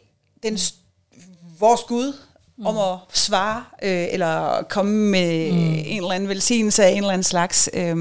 den, 0.43 0.59
vores 1.59 1.81
Gud 1.87 2.13
mm. 2.57 2.65
om 2.65 2.77
at 2.77 2.99
svare, 3.17 3.63
øh, 3.83 4.07
eller 4.11 4.63
komme 4.69 4.91
med 4.91 5.51
mm. 5.51 5.57
en 5.57 5.97
eller 5.97 6.11
anden 6.11 6.29
velsignelse 6.29 6.85
af 6.85 6.89
en 6.89 6.97
eller 6.97 7.09
anden 7.09 7.23
slags. 7.23 7.69
Øh, 7.73 7.97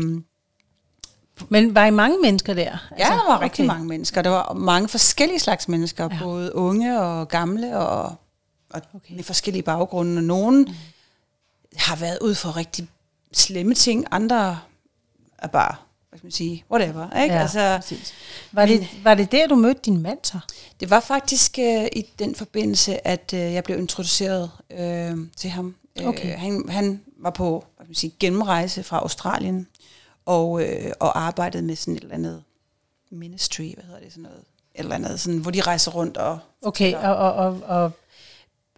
Men 1.48 1.74
var 1.74 1.86
I 1.86 1.90
mange 1.90 2.18
mennesker 2.22 2.54
der? 2.54 2.88
Ja, 2.98 3.04
der 3.04 3.30
var 3.30 3.40
rigtig 3.40 3.66
mange 3.66 3.86
mennesker. 3.86 4.22
Der 4.22 4.30
var 4.30 4.52
mange 4.52 4.88
forskellige 4.88 5.38
slags 5.40 5.68
mennesker, 5.68 6.08
ja. 6.12 6.18
Både 6.22 6.54
unge 6.54 7.00
og 7.00 7.28
gamle, 7.28 7.78
og, 7.78 8.14
og 8.70 8.82
okay. 8.94 9.14
med 9.14 9.24
forskellige 9.24 9.62
baggrunde. 9.62 10.22
Nogle 10.22 10.64
mm. 10.64 10.74
har 11.76 11.96
været 11.96 12.18
ud 12.20 12.34
for 12.34 12.56
rigtig 12.56 12.88
slemme 13.32 13.74
ting, 13.74 14.06
andre 14.10 14.58
er 15.38 15.46
bare, 15.46 15.74
hvad 16.08 16.18
skal 16.18 16.26
man 16.26 16.32
sige, 16.32 16.64
whatever. 16.70 17.22
Ikke? 17.22 17.34
Ja, 17.34 17.40
altså, 17.40 17.76
præcis. 17.76 18.14
Var 18.52 18.66
det, 18.66 18.88
var 19.04 19.14
det 19.14 19.32
der, 19.32 19.46
du 19.46 19.54
mødte 19.54 19.80
din 19.84 20.02
mand 20.02 20.18
så? 20.22 20.38
Det 20.80 20.90
var 20.90 21.00
faktisk 21.00 21.58
øh, 21.58 21.86
i 21.92 22.06
den 22.18 22.34
forbindelse, 22.34 23.06
at 23.08 23.32
øh, 23.34 23.40
jeg 23.40 23.64
blev 23.64 23.78
introduceret 23.78 24.50
øh, 24.70 25.16
til 25.36 25.50
ham. 25.50 25.76
Okay. 26.04 26.32
Øh, 26.32 26.38
han, 26.40 26.68
han 26.68 27.00
var 27.18 27.30
på 27.30 27.64
hvad 27.76 27.86
man 27.86 27.94
sige, 27.94 28.12
gennemrejse 28.20 28.82
fra 28.82 28.98
Australien, 28.98 29.66
og, 30.26 30.62
øh, 30.62 30.92
og 31.00 31.18
arbejdede 31.20 31.62
med 31.62 31.76
sådan 31.76 31.96
et 31.96 32.02
eller 32.02 32.14
andet 32.14 32.42
ministry, 33.10 33.74
hvad 33.74 33.84
hedder 33.84 34.00
det, 34.00 34.12
sådan 34.12 34.22
noget, 34.22 34.38
et 34.38 34.78
eller 34.78 34.94
andet, 34.94 35.20
sådan, 35.20 35.38
hvor 35.38 35.50
de 35.50 35.60
rejser 35.60 35.90
rundt 35.90 36.16
og 36.16 36.38
Okay, 36.62 36.94
og, 36.94 37.16
og, 37.16 37.32
og, 37.32 37.60
og 37.66 37.90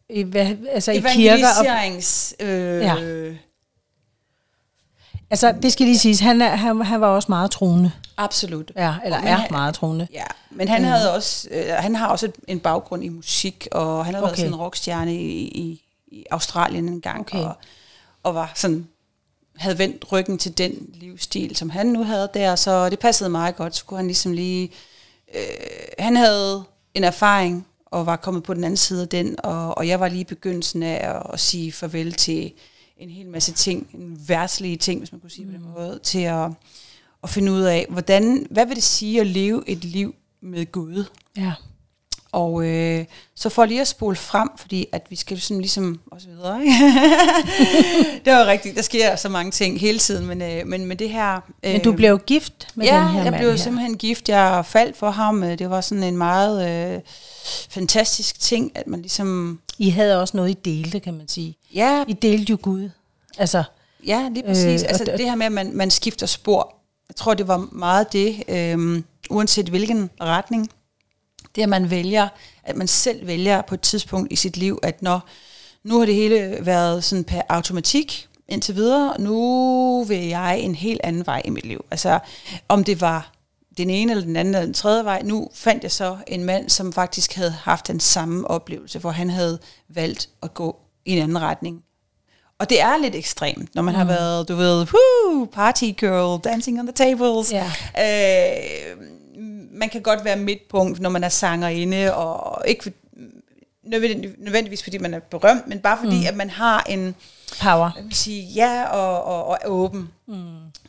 i, 0.09 0.23
hvad, 0.23 0.57
altså 0.71 0.93
i 0.93 1.03
kirker. 1.15 1.47
Og. 1.59 1.67
Øh, 2.41 2.81
Ja. 2.83 2.95
altså 5.31 5.55
det 5.63 5.73
skal 5.73 5.87
lige 5.87 5.99
siges, 5.99 6.21
han, 6.21 6.43
er, 6.43 6.57
han, 6.57 6.81
han 6.83 7.01
var 7.01 7.07
også 7.07 7.27
meget 7.29 7.51
troende. 7.51 7.93
Absolut. 8.17 8.73
Ja, 8.77 8.95
eller 9.05 9.19
Men 9.19 9.29
er 9.29 9.37
han- 9.37 9.49
meget 9.51 9.75
troende. 9.75 10.09
Ja, 10.13 10.25
men 10.59 10.69
han 10.69 10.85
havde 10.85 11.15
også, 11.15 11.49
øh, 11.51 11.67
han 11.69 11.95
har 11.97 12.07
også 12.09 12.27
et- 12.27 12.37
en 12.49 12.61
baggrund 12.61 13.05
i 13.05 13.09
musik, 13.09 13.69
og 13.73 14.05
han 14.05 14.15
havde 14.15 14.25
okay. 14.25 14.29
været 14.31 14.39
sådan 14.39 14.53
en 14.53 14.59
rockstjerne 14.61 15.15
i, 15.15 15.41
i, 15.49 15.83
i 16.09 16.25
Australien 16.31 16.89
en 16.89 17.01
gang, 17.01 17.21
Okay. 17.21 17.39
og, 17.39 17.55
og 18.23 18.35
var 18.35 18.53
sådan, 18.55 18.89
havde 19.57 19.79
vendt 19.79 20.13
ryggen 20.13 20.39
til 20.39 20.59
den 20.59 20.73
livsstil, 20.95 21.57
som 21.57 21.71
han 21.71 21.87
nu 21.87 22.05
havde 22.05 22.31
der, 22.35 22.57
så 22.57 22.91
det 22.91 22.99
passede 22.99 23.31
meget 23.31 23.57
godt, 23.57 23.77
så 23.77 23.85
kunne 23.85 23.99
han 23.99 24.07
ligesom 24.07 24.33
lige, 24.33 24.71
øh, 25.35 25.41
han 25.99 26.17
havde 26.17 26.65
en 26.95 27.05
erfaring, 27.05 27.67
og 27.87 28.07
var 28.07 28.17
kommet 28.17 28.43
på 28.43 28.55
den 28.55 28.65
anden 28.65 28.77
side 28.77 29.03
af 29.03 29.09
den, 29.09 29.37
og, 29.45 29.79
og 29.79 29.89
jeg 29.89 30.01
var 30.01 30.09
lige 30.09 30.21
i 30.21 30.25
begyndelsen 30.25 30.83
af 30.83 31.11
at, 31.17 31.23
at 31.33 31.41
sige 31.41 31.73
farvel 31.73 32.13
til 32.13 32.53
en 32.97 33.11
hel 33.11 33.27
masse 33.29 33.53
ting, 33.53 33.89
en 33.95 34.19
værtslige 34.29 34.77
ting, 34.77 34.99
hvis 34.99 35.13
man 35.13 35.21
kunne 35.21 35.31
sige 35.31 35.45
mm. 35.45 35.51
på 35.53 35.57
den 35.59 35.67
måde, 35.75 36.01
til 36.03 36.19
at, 36.23 36.51
at 37.23 37.31
finde 37.31 37.53
ud 37.53 37.63
af, 37.63 37.87
hvordan, 37.89 38.47
hvad 38.51 38.67
vil 38.67 38.77
det 38.77 38.85
sige 38.85 39.21
at 39.21 39.27
leve 39.27 39.63
et 39.69 39.85
liv 39.85 40.15
med 40.43 40.73
Gud? 40.73 41.05
Ja. 41.37 41.53
Og 42.33 42.67
øh, 42.67 43.05
så 43.35 43.49
for 43.49 43.65
lige 43.65 43.81
at 43.81 43.89
spole 43.89 44.17
frem, 44.17 44.49
fordi 44.57 44.87
at 44.93 45.07
vi 45.11 45.17
skal 45.17 45.41
sådan 45.41 45.61
ligesom, 45.61 46.01
og 46.11 46.21
så 46.21 46.29
videre, 46.29 46.61
ikke? 46.61 46.73
det 48.25 48.33
var 48.33 48.47
rigtigt, 48.47 48.77
der 48.77 48.83
sker 48.83 49.17
så 49.17 49.29
mange 49.29 49.51
ting 49.53 49.81
hele 49.81 49.99
tiden, 49.99 50.27
men, 50.27 50.43
øh, 50.43 50.67
men 50.67 50.87
med 50.87 50.97
det 50.97 51.11
her... 51.11 51.35
Øh, 51.63 51.73
Men 51.73 51.83
du 51.83 51.93
blev 51.93 52.19
gift 52.19 52.69
med 52.75 52.87
ja, 52.87 52.97
den 52.97 53.09
her 53.09 53.23
jeg 53.23 53.25
mand 53.31 53.41
blev 53.41 53.51
her. 53.51 53.57
simpelthen 53.57 53.97
gift, 53.97 54.29
jeg 54.29 54.67
faldt 54.67 54.97
for 54.97 55.11
ham, 55.11 55.43
øh, 55.45 55.59
det 55.59 55.71
var 55.71 55.81
sådan 55.81 56.05
en 56.05 56.17
meget 56.17 56.95
øh, 56.95 57.01
fantastisk 57.71 58.41
ting, 58.41 58.73
at 58.75 58.87
man 58.87 59.01
ligesom, 59.03 59.61
I 59.79 59.91
havde 59.91 60.21
også 60.21 60.37
noget, 60.37 60.51
I 60.51 60.55
delte, 60.65 61.01
kan 61.01 61.15
man 61.15 61.29
sige. 61.29 61.57
ja, 61.75 62.05
I 62.09 62.13
delte 62.13 62.51
jo 62.51 62.59
Gud. 62.63 62.89
Altså, 63.39 63.63
Ja, 64.07 64.29
lige 64.33 64.47
præcis. 64.47 64.65
Øh, 64.65 64.73
Øh, 64.73 64.81
altså 64.89 65.05
det- 65.05 65.21
her 65.21 65.35
med, 65.35 65.47
at 65.47 65.53
man, 65.53 65.71
man 65.77 65.91
skifter 65.91 66.27
spor. 66.27 66.75
Jeg 67.09 67.17
tror, 67.17 67.35
det 67.35 67.49
var 67.49 67.69
meget 67.73 68.13
det, 68.13 68.43
øhm, 68.49 69.05
uanset 69.31 69.69
hvilken 69.69 70.11
retning. 70.21 70.71
Det, 71.55 71.63
at 71.63 71.69
man 71.69 71.91
vælger, 71.91 72.29
at 72.65 72.77
man 72.77 72.89
selv 72.89 73.27
vælger 73.27 73.63
på 73.63 73.75
et 73.75 73.81
tidspunkt 73.81 74.33
i 74.33 74.37
sit 74.37 74.57
liv, 74.57 74.79
at 74.83 75.03
når 75.03 75.21
nu 75.85 75.99
har 75.99 76.07
det 76.07 76.15
hele 76.15 76.59
været 76.61 77.05
sådan 77.05 77.25
per 77.25 77.43
automatik 77.49 78.29
indtil 78.49 78.75
videre, 78.75 79.21
nu 79.21 80.05
vil 80.05 80.27
jeg 80.27 80.59
en 80.61 80.75
helt 80.75 81.01
anden 81.05 81.27
vej 81.27 81.43
i 81.45 81.51
mit 81.51 81.67
liv. 81.67 81.85
Altså, 81.91 82.19
om 82.69 82.85
det 82.85 83.01
var 83.01 83.33
den 83.77 83.91
ene 83.91 84.13
eller 84.13 84.25
den 84.25 84.37
anden 84.37 84.55
eller 84.55 84.65
den 84.65 84.75
tredje 84.75 85.05
vej. 85.05 85.23
Nu 85.25 85.49
fandt 85.55 85.83
jeg 85.83 85.93
så 85.93 86.17
en 86.27 86.45
mand, 86.45 86.69
som 86.69 86.93
faktisk 86.93 87.35
havde 87.35 87.51
haft 87.51 87.89
den 87.89 88.01
samme 88.01 88.49
oplevelse, 88.51 88.99
hvor 88.99 89.11
han 89.11 89.31
havde 89.31 89.59
valgt 89.89 90.29
at 90.43 90.55
gå 90.55 90.77
i 91.05 91.13
en 91.13 91.23
anden 91.23 91.41
retning. 91.41 91.83
Og 92.59 92.71
det 92.71 92.81
er 92.81 92.97
lidt 92.97 93.15
ekstremt, 93.15 93.75
når 93.75 93.83
man 93.83 93.95
mm. 93.95 93.99
har 93.99 94.05
været, 94.05 94.49
du 94.49 94.55
ved, 94.55 94.87
whoo, 94.93 95.45
party 95.45 95.85
girl, 95.85 96.41
dancing 96.45 96.81
on 96.81 96.87
the 96.87 96.93
tables. 96.93 97.53
Ja. 97.53 97.73
Øh, 97.99 98.97
man 99.79 99.89
kan 99.89 100.03
godt 100.03 100.25
være 100.25 100.37
midtpunkt, 100.37 101.01
når 101.01 101.11
man 101.11 101.25
er 101.25 101.29
sangerinde, 101.29 102.15
og 102.15 102.69
ikke 102.69 102.93
nødvendigvis, 104.39 104.83
fordi 104.83 104.99
man 104.99 105.15
er 105.15 105.19
berømt, 105.19 105.67
men 105.67 105.79
bare 105.79 105.99
fordi, 106.05 106.17
mm. 106.21 106.27
at 106.27 106.37
man 106.37 106.51
har 106.51 106.83
en, 106.89 107.15
Power. 107.63 107.91
jeg 107.97 108.05
vil 108.05 108.15
sige, 108.15 108.43
ja 108.43 108.85
og, 108.85 109.25
og, 109.25 109.45
og 109.47 109.59
er 109.63 109.67
åben. 109.69 110.09
Mm. 110.27 110.45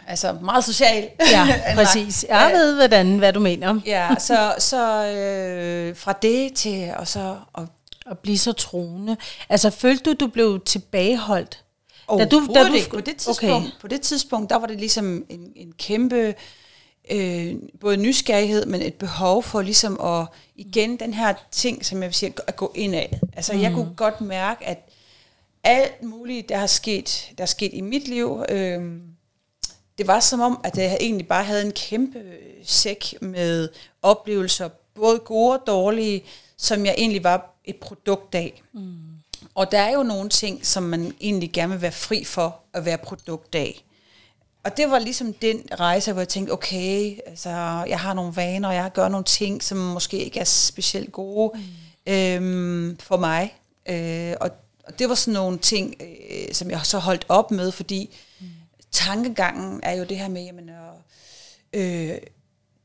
Altså 0.08 0.34
meget 0.42 0.64
social. 0.66 1.10
Ja, 1.32 1.48
præcis. 1.76 2.26
Jeg 2.30 2.52
ved, 2.54 2.76
hvordan, 2.76 3.18
hvad 3.18 3.34
du 3.34 3.40
mener. 3.40 3.80
Ja, 3.86 4.10
så, 4.20 4.54
så 4.60 5.06
øh, 5.06 5.96
fra 5.96 6.14
det 6.22 6.54
til, 6.54 6.94
og 6.98 7.08
så, 7.08 7.36
og 7.54 7.68
At 8.12 8.20
blive 8.20 8.38
så 8.38 8.52
troende. 8.52 9.18
Altså, 9.50 9.70
følte 9.70 10.04
du, 10.04 10.14
du 10.26 10.28
blev 10.28 10.60
tilbageholdt? 10.66 11.64
Oh, 12.08 12.20
Da 12.20 12.26
du- 12.26 12.48
da 12.56 12.64
du- 12.68 12.74
ikke. 12.74 12.90
På 12.90 13.02
det, 13.02 13.16
tidspunkt, 13.18 13.66
Okay. 13.66 13.80
på 13.82 13.88
det 13.88 14.02
tidspunkt, 14.02 14.50
der 14.50 14.56
var 14.60 14.68
det 14.68 14.80
ligesom 14.80 15.26
en, 15.30 15.40
en 15.56 15.72
kæmpe 15.80 16.36
øh, 17.12 17.56
både 17.80 17.98
nysgerrighed, 17.98 18.66
men 18.66 18.82
et 18.82 18.94
behov 18.94 19.44
for 19.44 19.62
ligesom 19.62 20.00
at, 20.02 20.28
igen, 20.56 20.98
den 20.98 21.14
her 21.14 21.34
ting, 21.52 21.86
som 21.86 22.02
jeg 22.02 22.08
vil 22.08 22.16
sige, 22.16 22.34
at 22.48 22.56
gå 22.56 22.72
indad. 22.76 23.06
Altså, 23.34 23.54
mm. 23.54 23.62
jeg 23.62 23.72
kunne 23.72 23.94
godt 23.96 24.22
mærke, 24.22 24.66
at 24.66 24.90
alt 25.64 26.04
muligt, 26.04 26.50
der 26.50 26.58
har 26.58 26.68
sket, 26.68 27.32
der 27.38 27.44
er 27.44 27.48
sket 27.48 27.74
i 27.74 27.82
mit 27.82 28.08
liv, 28.08 28.44
øh, 28.50 28.82
det 29.98 30.08
var 30.08 30.20
som 30.20 30.40
om, 30.40 30.60
at 30.64 30.78
jeg 30.78 30.98
egentlig 31.00 31.28
bare 31.28 31.44
havde 31.44 31.66
en 31.66 31.72
kæmpe 31.72 32.24
sæk 32.64 33.14
med 33.22 33.70
oplevelser, 34.02 34.70
både 34.96 35.20
gode 35.20 35.60
og 35.60 35.68
dårlige, 35.68 36.24
som 36.58 36.86
jeg 36.86 36.96
egentlig 36.98 37.24
var 37.24 37.56
et 37.66 37.76
produkt 37.76 38.36
af. 38.36 38.64
Mm. 38.74 38.98
Og 39.56 39.72
der 39.72 39.80
er 39.80 39.94
jo 39.94 40.04
nogle 40.04 40.30
ting, 40.30 40.66
som 40.66 40.84
man 40.84 41.16
egentlig 41.22 41.52
gerne 41.52 41.72
vil 41.72 41.82
være 41.82 41.92
fri 41.92 42.24
for 42.24 42.60
at 42.74 42.86
være 42.86 42.98
produkt 42.98 43.56
af. 43.56 43.84
Og 44.64 44.78
det 44.78 44.92
var 44.92 45.00
ligesom 45.00 45.34
den 45.34 45.64
rejse, 45.80 46.14
hvor 46.14 46.22
jeg 46.22 46.30
tænkte, 46.30 46.52
okay, 46.52 47.18
altså, 47.26 47.50
jeg 47.90 48.00
har 48.00 48.14
nogle 48.14 48.36
vaner, 48.36 48.68
og 48.68 48.76
jeg 48.76 48.92
gør 48.94 49.08
nogle 49.08 49.26
ting, 49.26 49.64
som 49.64 49.78
måske 49.78 50.18
ikke 50.18 50.40
er 50.40 50.44
specielt 50.44 51.12
gode 51.12 51.52
mm. 51.58 52.14
øhm, 52.14 52.98
for 52.98 53.18
mig. 53.18 53.56
Øh, 53.90 54.34
og, 54.42 54.50
og 54.84 55.00
det 55.00 55.10
var 55.10 55.16
sådan 55.16 55.34
nogle 55.34 55.58
ting, 55.58 55.96
øh, 56.00 56.54
som 56.54 56.72
jeg 56.72 56.82
så 56.84 57.00
holdt 57.00 57.26
op 57.30 57.52
med, 57.52 57.72
fordi 57.72 58.18
mm. 58.40 58.48
tankegangen 58.92 59.80
er 59.84 59.94
jo 59.94 60.04
det 60.04 60.18
her 60.18 60.28
med, 60.28 60.44
jamen, 60.44 60.70
at, 60.70 60.94
øh, 61.74 62.18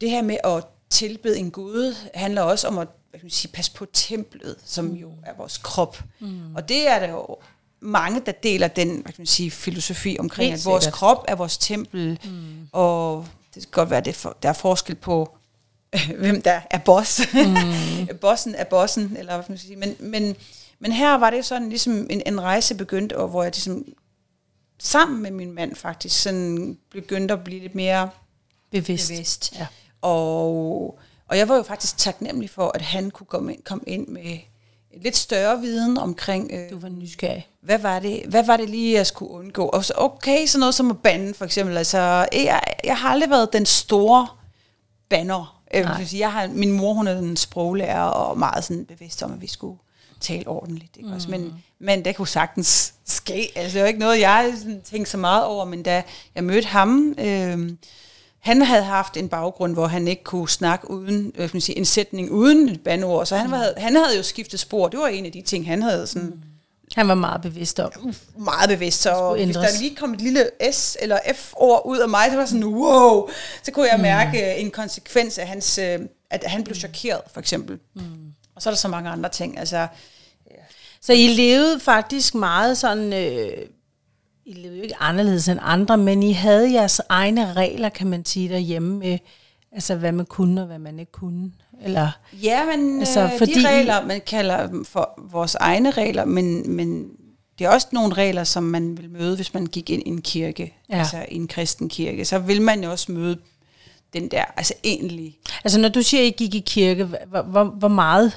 det 0.01 0.11
her 0.11 0.23
med 0.23 0.37
at 0.45 0.65
tilbede 0.91 1.39
en 1.39 1.51
Gud, 1.51 1.97
handler 2.15 2.43
også 2.43 2.69
om 2.69 2.79
at 2.79 2.89
hvad 3.11 3.21
kan 3.21 3.27
man 3.27 3.31
sige, 3.31 3.53
passe 3.53 3.73
på 3.73 3.87
templet, 3.93 4.57
som 4.65 4.93
jo 4.93 5.13
er 5.23 5.33
vores 5.37 5.59
krop. 5.59 6.03
Mm. 6.19 6.55
Og 6.57 6.69
det 6.69 6.89
er 6.89 6.99
der 6.99 7.09
jo 7.09 7.37
mange, 7.85 8.23
der 8.27 8.33
deler 8.33 8.69
den 8.69 8.89
hvad 8.89 9.03
kan 9.03 9.15
man 9.19 9.27
sige, 9.27 9.51
filosofi 9.51 10.17
omkring, 10.21 10.51
Helt 10.51 10.61
at 10.61 10.65
vores 10.65 10.85
sikkert. 10.85 10.99
krop 10.99 11.25
er 11.29 11.35
vores 11.35 11.59
tempel, 11.59 12.19
mm. 12.25 12.69
og 12.73 13.27
det 13.55 13.63
kan 13.63 13.71
godt 13.71 13.91
være, 13.91 13.99
at 13.99 14.07
er 14.07 14.13
for, 14.13 14.37
der 14.43 14.49
er 14.49 14.53
forskel 14.53 14.95
på, 14.95 15.37
hvem 16.19 16.43
der 16.43 16.61
er 16.71 16.79
boss. 16.79 17.23
Mm. 17.35 18.17
Bossen 18.21 18.55
er 18.55 18.65
bossen, 18.65 19.17
eller 19.17 19.35
hvad 19.35 19.45
kan 19.45 19.53
man 19.53 19.59
sige. 19.59 19.77
Men, 19.77 19.97
men, 19.99 20.37
men 20.79 20.93
her 20.93 21.15
var 21.15 21.31
det 21.31 21.45
sådan 21.45 21.69
ligesom 21.69 22.07
en, 22.11 22.23
en 22.27 22.41
rejse 22.41 22.75
begyndte, 22.75 23.19
og 23.19 23.29
hvor 23.29 23.43
jeg 23.43 23.53
ligesom 23.53 23.85
sammen 24.79 25.23
med 25.23 25.31
min 25.31 25.53
mand 25.53 25.77
faktisk 25.77 26.23
sådan 26.23 26.79
begyndte 26.91 27.35
at 27.35 27.45
blive 27.45 27.61
lidt 27.61 27.75
mere 27.75 28.11
Bevidst. 28.71 29.09
bevidst. 29.09 29.53
Ja. 29.59 29.67
Og, 30.03 30.99
og 31.29 31.39
jeg 31.39 31.49
var 31.49 31.57
jo 31.57 31.63
faktisk 31.63 31.99
taknemmelig 31.99 32.51
for, 32.51 32.71
at 32.75 32.83
han 32.83 33.11
kunne 33.11 33.27
komme 33.27 33.55
ind, 33.55 33.63
komme 33.63 33.85
ind 33.87 34.09
med 34.09 34.39
lidt 35.03 35.17
større 35.17 35.61
viden 35.61 35.99
omkring, 35.99 36.51
øh, 36.53 36.71
Du 36.71 36.79
var 36.79 36.89
nysgerrig. 36.89 37.49
hvad, 37.61 37.79
var 37.79 37.99
det, 37.99 38.23
hvad 38.29 38.45
var 38.45 38.57
det 38.57 38.71
lige, 38.71 38.95
jeg 38.95 39.07
skulle 39.07 39.31
undgå. 39.31 39.67
Og 39.67 39.85
så 39.85 39.93
okay, 39.97 40.47
sådan 40.47 40.61
noget 40.61 40.75
som 40.75 40.91
at 40.91 40.99
bande 40.99 41.35
for 41.35 41.45
eksempel. 41.45 41.77
Altså, 41.77 41.99
jeg, 42.33 42.61
jeg 42.85 42.97
har 42.97 43.09
aldrig 43.09 43.31
været 43.31 43.53
den 43.53 43.67
store 43.67 44.27
banner. 45.09 45.61
Nej. 45.75 45.99
vil 45.99 46.09
sige, 46.09 46.21
Jeg 46.21 46.33
har, 46.33 46.47
min 46.47 46.73
mor 46.73 46.93
hun 46.93 47.07
er 47.07 47.19
en 47.19 47.37
sproglærer 47.37 48.03
og 48.03 48.39
meget 48.39 48.65
sådan 48.65 48.85
bevidst 48.85 49.23
om, 49.23 49.33
at 49.33 49.43
vi 49.43 49.47
skulle 49.47 49.79
tale 50.21 50.49
ordentligt. 50.49 50.97
Ikke? 50.97 51.09
Mm. 51.09 51.31
Men, 51.31 51.55
men 51.79 52.05
det 52.05 52.17
kunne 52.17 52.29
sagtens 52.29 52.95
ske. 53.05 53.49
Altså, 53.57 53.75
det 53.75 53.83
var 53.83 53.89
ikke 53.89 54.01
noget, 54.01 54.21
jeg 54.21 54.53
sådan, 54.59 54.83
tænkte 54.83 55.11
så 55.11 55.17
meget 55.19 55.45
over, 55.45 55.65
men 55.65 55.83
da 55.83 56.03
jeg 56.35 56.45
mødte 56.45 56.69
ham, 56.69 57.15
øh, 57.19 57.71
han 58.45 58.63
havde 58.63 58.83
haft 58.83 59.17
en 59.17 59.29
baggrund, 59.29 59.73
hvor 59.73 59.87
han 59.87 60.09
ikke 60.09 60.25
kunne 60.25 60.49
snakke 60.49 60.91
uden, 60.91 61.33
skal 61.35 61.51
man 61.53 61.61
sige, 61.61 61.79
en 61.79 61.85
sætning 61.85 62.31
uden 62.31 62.69
et 62.69 62.81
bandord, 62.81 63.27
så 63.27 63.37
han, 63.37 63.51
var, 63.51 63.73
han 63.77 63.97
havde 63.97 64.17
jo 64.17 64.23
skiftet 64.23 64.61
spor. 64.61 64.89
Det 64.89 64.99
var 64.99 65.07
en 65.07 65.27
af 65.27 65.33
de 65.33 65.43
ting, 65.43 65.67
han 65.67 65.83
havde 65.83 66.07
sådan 66.07 66.29
mm. 66.29 66.41
Han 66.95 67.09
var 67.09 67.15
meget 67.15 67.43
bevidst 67.43 67.81
om. 67.81 68.15
meget 68.39 68.69
bevidst. 68.69 69.03
Så 69.03 69.35
hvis 69.45 69.57
der 69.57 69.81
lige 69.81 69.97
kom 69.97 70.13
et 70.15 70.21
lille 70.21 70.51
S 70.73 70.97
eller 71.01 71.19
F-ord 71.35 71.83
ud 71.85 71.99
af 71.99 72.09
mig, 72.09 72.27
så 72.31 72.37
var 72.37 72.47
sådan, 72.47 72.65
wow, 72.65 73.29
så 73.63 73.73
kunne 73.73 73.89
jeg 73.93 74.01
mærke 74.01 74.39
mm. 74.39 74.65
en 74.65 74.71
konsekvens 74.71 75.39
af 75.39 75.47
hans, 75.49 75.79
øh, 75.79 75.99
at 76.31 76.45
han 76.47 76.65
blev 76.65 76.77
chokeret, 76.77 77.21
for 77.33 77.41
eksempel. 77.41 77.79
Mm. 77.95 78.03
Og 78.57 78.63
så 78.63 78.69
er 78.69 78.73
der 78.73 78.79
så 78.79 78.89
mange 78.89 79.11
andre 79.11 79.29
ting. 79.29 79.59
Altså, 79.59 79.87
Så 81.01 81.13
I 81.13 81.27
levede 81.27 81.81
faktisk 81.81 82.35
meget 82.35 82.79
sådan... 82.79 83.13
Øh, 83.13 83.67
I 84.47 84.53
levede 84.53 84.77
jo 84.77 84.83
ikke 84.83 84.97
anderledes 85.01 85.49
end 85.49 85.61
andre, 85.63 85.97
men 85.99 86.23
I 86.23 86.33
havde 86.33 86.73
jeres 86.73 87.01
egne 87.09 87.53
regler, 87.53 87.89
kan 87.89 88.07
man 88.07 88.25
sige, 88.25 88.49
derhjemme 88.49 88.99
med, 88.99 89.19
altså 89.73 89.95
hvad 89.95 90.13
man 90.13 90.27
kunne 90.27 90.61
og 90.61 90.67
hvad 90.67 90.79
man 90.79 90.99
ikke 90.99 91.13
kunne. 91.13 91.53
Eller, 91.83 92.11
Ja, 92.43 92.77
men 92.77 92.99
Altså, 92.99 93.21
øh, 93.23 93.39
fordi- 93.39 93.55
de 93.63 93.69
regler, 93.69 94.07
man 94.07 94.21
kalder 94.27 94.67
dem 94.67 94.85
for 94.85 95.21
vores 95.31 95.55
egne 95.55 95.91
regler, 95.91 96.25
men, 96.25 96.71
men 96.77 97.09
det 97.59 97.65
er 97.65 97.69
også 97.71 97.87
nogle 97.93 98.15
regler, 98.15 98.45
som 98.45 98.63
man 98.63 98.99
vil 98.99 99.11
møde, 99.11 99.37
hvis 99.37 99.55
man 99.55 99.67
gik 99.67 99.91
ind 99.91 100.03
i 100.07 100.09
en 100.09 100.23
kirke, 100.23 100.75
Ja. 100.91 100.99
altså 100.99 101.27
i 101.31 101.35
en 101.37 101.49
kristen 101.49 101.89
kirke. 101.89 102.25
Så 102.25 102.39
vil 102.39 102.63
man 102.63 102.85
jo 102.85 102.91
også 102.91 103.13
møde 103.13 103.39
den 104.13 104.29
der, 104.31 104.45
altså 104.57 104.75
egentlig. 104.85 105.39
altså 105.65 105.81
når 105.81 105.89
du 105.89 106.03
siger, 106.03 106.21
at 106.21 106.27
I 106.27 106.31
gik 106.45 106.55
i 106.55 106.63
kirke, 106.67 107.05
hvor, 107.05 107.43
hvor, 107.43 107.65
hvor, 107.65 107.89
meget, 107.89 108.33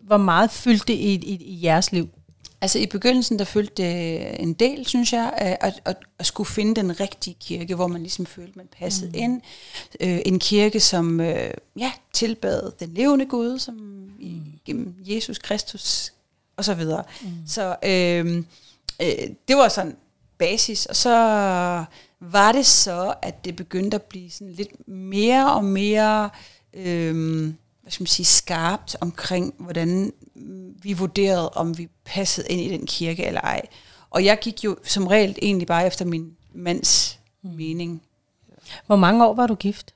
hvor 0.00 0.16
meget 0.16 0.50
fyldte 0.50 0.86
det 0.92 0.98
i, 0.98 1.14
i, 1.14 1.34
i 1.44 1.64
jeres 1.64 1.92
liv? 1.92 2.08
Altså 2.62 2.78
i 2.78 2.86
begyndelsen, 2.86 3.38
der 3.38 3.44
følte 3.44 3.82
det 3.82 4.40
en 4.40 4.52
del, 4.52 4.86
synes 4.86 5.12
jeg, 5.12 5.32
at, 5.36 5.56
at, 5.60 5.82
at, 5.84 5.96
at 6.18 6.26
skulle 6.26 6.50
finde 6.50 6.74
den 6.74 7.00
rigtige 7.00 7.36
kirke, 7.40 7.74
hvor 7.74 7.86
man 7.86 8.00
ligesom 8.00 8.26
følte, 8.26 8.52
man 8.56 8.68
passede 8.78 9.08
mm. 9.08 9.18
ind. 9.18 9.40
Øh, 10.00 10.20
en 10.26 10.38
kirke, 10.38 10.80
som 10.80 11.20
øh, 11.20 11.50
ja, 11.78 11.92
tilbad 12.12 12.72
den 12.80 12.94
levende 12.94 13.26
Gud, 13.26 13.58
som 13.58 14.08
i, 14.18 14.40
gennem 14.64 14.94
Jesus 14.98 15.38
Kristus, 15.38 16.12
og 16.56 16.64
så 16.64 16.74
videre. 16.74 17.04
Mm. 17.22 17.28
Så 17.46 17.76
øh, 17.84 18.36
øh, 19.02 19.28
det 19.48 19.56
var 19.56 19.68
sådan 19.68 19.96
basis, 20.38 20.86
og 20.86 20.96
så 20.96 21.10
var 22.20 22.52
det 22.52 22.66
så, 22.66 23.14
at 23.22 23.44
det 23.44 23.56
begyndte 23.56 23.94
at 23.94 24.02
blive 24.02 24.30
sådan 24.30 24.52
lidt 24.52 24.88
mere 24.88 25.54
og 25.54 25.64
mere... 25.64 26.30
Øh, 26.74 27.52
hvad 27.82 27.92
skal 27.92 28.02
man 28.02 28.06
sige, 28.06 28.26
skarpt 28.26 28.96
omkring, 29.00 29.54
hvordan 29.58 30.12
vi 30.82 30.92
vurderede, 30.92 31.50
om 31.50 31.78
vi 31.78 31.88
passede 32.04 32.48
ind 32.48 32.60
i 32.60 32.68
den 32.68 32.86
kirke 32.86 33.24
eller 33.24 33.40
ej. 33.40 33.62
Og 34.10 34.24
jeg 34.24 34.38
gik 34.38 34.64
jo 34.64 34.76
som 34.84 35.06
regel 35.06 35.38
egentlig 35.42 35.66
bare 35.66 35.86
efter 35.86 36.04
min 36.04 36.36
mands 36.54 37.18
mm. 37.42 37.50
mening. 37.50 38.02
Hvor 38.86 38.96
mange 38.96 39.26
år 39.26 39.34
var 39.34 39.46
du 39.46 39.54
gift? 39.54 39.94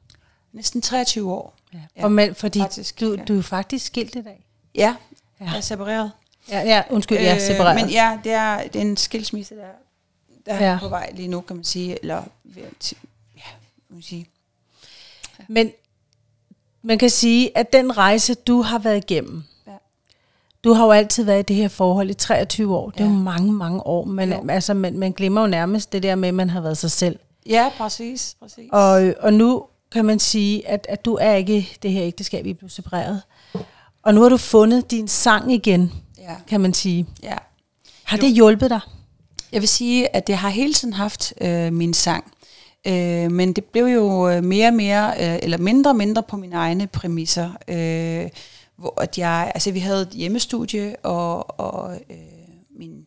Næsten 0.53 0.83
23 0.83 1.33
år. 1.33 1.55
Ja. 1.73 1.79
For, 2.01 2.09
men, 2.09 2.35
fordi 2.35 2.59
faktisk, 2.59 3.01
du, 3.01 3.15
ja. 3.15 3.25
du 3.25 3.39
er 3.39 3.43
faktisk 3.43 3.87
skilt 3.87 4.15
i 4.15 4.23
dag. 4.23 4.47
Ja, 4.75 4.97
Ja. 5.41 5.45
jeg 5.45 5.57
er 5.57 5.61
separeret. 5.61 6.13
Ja, 6.51 6.61
ja 6.61 6.83
undskyld, 6.91 7.19
jeg 7.19 7.35
er 7.35 7.39
separeret. 7.47 7.81
Men 7.81 7.91
ja, 7.91 8.19
det 8.25 8.33
er, 8.33 8.63
det 8.63 8.77
er 8.77 8.81
en 8.81 8.97
skilsmisse, 8.97 9.55
der, 9.55 9.69
der 10.47 10.53
er 10.53 10.71
Ja. 10.71 10.79
på 10.81 10.89
vej 10.89 11.11
lige 11.15 11.29
nu, 11.29 11.41
kan 11.41 11.57
man 11.57 11.65
sige. 11.65 11.99
Eller 12.03 12.23
ja, 12.57 12.61
kan 13.89 13.89
man 13.89 14.03
sige. 14.03 14.27
Men 15.49 15.73
man 16.87 16.99
kan 16.99 17.11
sige, 17.11 17.59
at 17.59 17.73
den 17.73 17.97
rejse, 17.97 18.35
du 18.35 18.63
har 18.63 18.79
været 18.79 18.97
igennem, 19.11 19.43
Ja. 19.67 19.73
du 20.65 20.73
har 20.73 20.85
jo 20.85 20.91
altid 20.91 21.25
været 21.25 21.39
i 21.39 21.43
det 21.43 21.57
her 21.57 21.69
forhold 21.69 22.11
i 22.11 22.15
23 22.15 22.77
år. 22.77 22.91
Det 22.91 23.01
er 23.01 23.05
jo 23.05 23.11
Ja. 23.11 23.17
mange, 23.19 23.53
mange 23.53 23.87
år. 23.87 24.05
Men 24.05 24.33
Jo. 24.33 24.45
altså, 24.49 24.75
man, 24.75 24.99
man 24.99 25.13
glemmer 25.13 25.41
jo 25.41 25.47
nærmest 25.47 25.93
det 25.93 26.03
der 26.03 26.15
med, 26.15 26.29
at 26.29 26.35
man 26.35 26.51
har 26.51 26.61
været 26.61 26.79
sig 26.79 26.91
selv. 26.91 27.19
Ja, 27.47 27.71
præcis. 27.79 28.37
præcis. 28.41 28.69
Og, 28.73 29.15
og 29.21 29.33
nu 29.35 29.65
kan 29.93 30.05
man 30.05 30.19
sige, 30.19 30.69
at, 30.69 30.87
at 30.89 31.05
du 31.05 31.15
er 31.21 31.35
ikke 31.35 31.77
det 31.83 31.93
her 31.93 32.03
ægteskab, 32.05 32.47
I 32.47 32.53
blev 32.53 32.71
separeret. 32.71 33.23
Og 34.03 34.15
nu 34.15 34.23
har 34.23 34.29
du 34.29 34.37
fundet 34.37 34.91
din 34.91 35.09
sang 35.09 35.53
igen, 35.53 35.93
ja, 36.19 36.35
kan 36.49 36.61
man 36.61 36.75
sige. 36.75 37.07
ja. 37.23 37.37
Har 38.05 38.17
det 38.17 38.33
hjulpet 38.33 38.71
dig? 38.71 38.81
Jeg 39.53 39.61
vil 39.61 39.69
sige, 39.69 40.17
at 40.17 40.29
jeg 40.29 40.39
har 40.39 40.49
hele 40.49 40.75
tiden 40.75 40.95
haft 40.95 41.33
øh, 41.41 41.73
min 41.73 41.95
sang. 41.95 42.33
Øh, 42.87 43.33
men 43.33 43.53
det 43.53 43.65
blev 43.65 43.85
jo 43.85 44.29
øh, 44.29 44.45
mere 44.45 44.69
og 44.69 44.75
mere, 44.75 45.09
øh, 45.21 45.39
eller 45.43 45.59
mindre 45.59 45.91
og 45.91 45.97
mindre 45.97 46.23
på 46.23 46.37
mine 46.37 46.57
egne 46.57 46.87
præmisser. 46.87 47.51
Øh, 47.69 48.29
hvor 48.77 49.01
at 49.01 49.19
jeg, 49.19 49.53
altså 49.55 49.71
vi 49.73 49.79
havde 49.79 50.03
et 50.03 50.09
hjemmestudie, 50.09 50.97
og, 51.03 51.61
og 51.61 51.95
øh, 52.11 52.17
min 52.79 53.07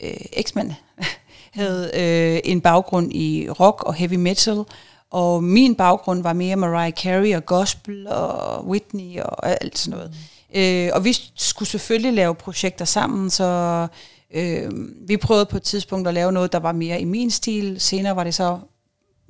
øh, 0.00 0.16
eksmand 0.32 0.72
havde 1.60 1.90
øh, 1.94 2.40
en 2.44 2.60
baggrund 2.60 3.12
i 3.12 3.48
rock 3.50 3.82
og 3.82 3.94
heavy 3.94 4.14
metal, 4.14 4.64
og 5.10 5.44
min 5.44 5.74
baggrund 5.74 6.22
var 6.22 6.32
mere 6.32 6.56
Mariah 6.56 6.92
Carey 6.92 7.36
og 7.36 7.46
gospel 7.46 8.08
og 8.08 8.66
Whitney 8.66 9.20
og 9.20 9.48
alt 9.62 9.78
sådan 9.78 9.98
noget. 9.98 10.10
Mm. 10.54 10.60
Øh, 10.60 10.90
og 10.94 11.04
vi 11.04 11.16
skulle 11.34 11.68
selvfølgelig 11.68 12.12
lave 12.12 12.34
projekter 12.34 12.84
sammen, 12.84 13.30
så 13.30 13.86
øh, 14.34 14.70
vi 15.08 15.16
prøvede 15.16 15.46
på 15.46 15.56
et 15.56 15.62
tidspunkt 15.62 16.08
at 16.08 16.14
lave 16.14 16.32
noget, 16.32 16.52
der 16.52 16.58
var 16.58 16.72
mere 16.72 17.00
i 17.00 17.04
min 17.04 17.30
stil. 17.30 17.80
Senere 17.80 18.16
var 18.16 18.24
det 18.24 18.34
så, 18.34 18.58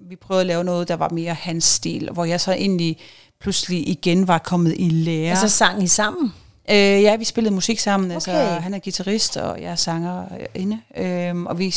vi 0.09 0.17
prøvede 0.17 0.41
at 0.41 0.47
lave 0.47 0.65
noget, 0.65 0.89
der 0.89 0.97
var 0.97 1.09
mere 1.09 1.35
hans 1.35 1.65
stil, 1.65 2.09
hvor 2.13 2.25
jeg 2.25 2.41
så 2.41 2.53
egentlig 2.53 2.97
pludselig 3.41 3.89
igen 3.89 4.29
var 4.29 4.39
kommet 4.39 4.75
i 4.79 4.89
lære. 4.89 5.31
Altså 5.31 5.49
sang 5.49 5.83
I 5.83 5.87
sammen? 5.87 6.33
Øh, 6.71 6.77
ja, 6.77 7.17
vi 7.17 7.25
spillede 7.25 7.55
musik 7.55 7.79
sammen. 7.79 8.11
Altså, 8.11 8.31
Okay. 8.31 8.61
han 8.61 8.75
er 8.75 8.79
guitarist, 8.79 9.37
og 9.37 9.63
jeg 9.63 9.71
er 9.71 9.75
sanger 9.77 10.25
inde. 10.55 10.81
Øh, 10.97 11.43
og 11.43 11.59
vi 11.59 11.75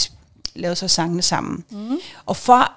lavede 0.55 0.75
så 0.75 0.87
sangene 0.87 1.21
sammen. 1.21 1.63
Mm. 1.71 1.97
Og 2.25 2.37
for 2.37 2.71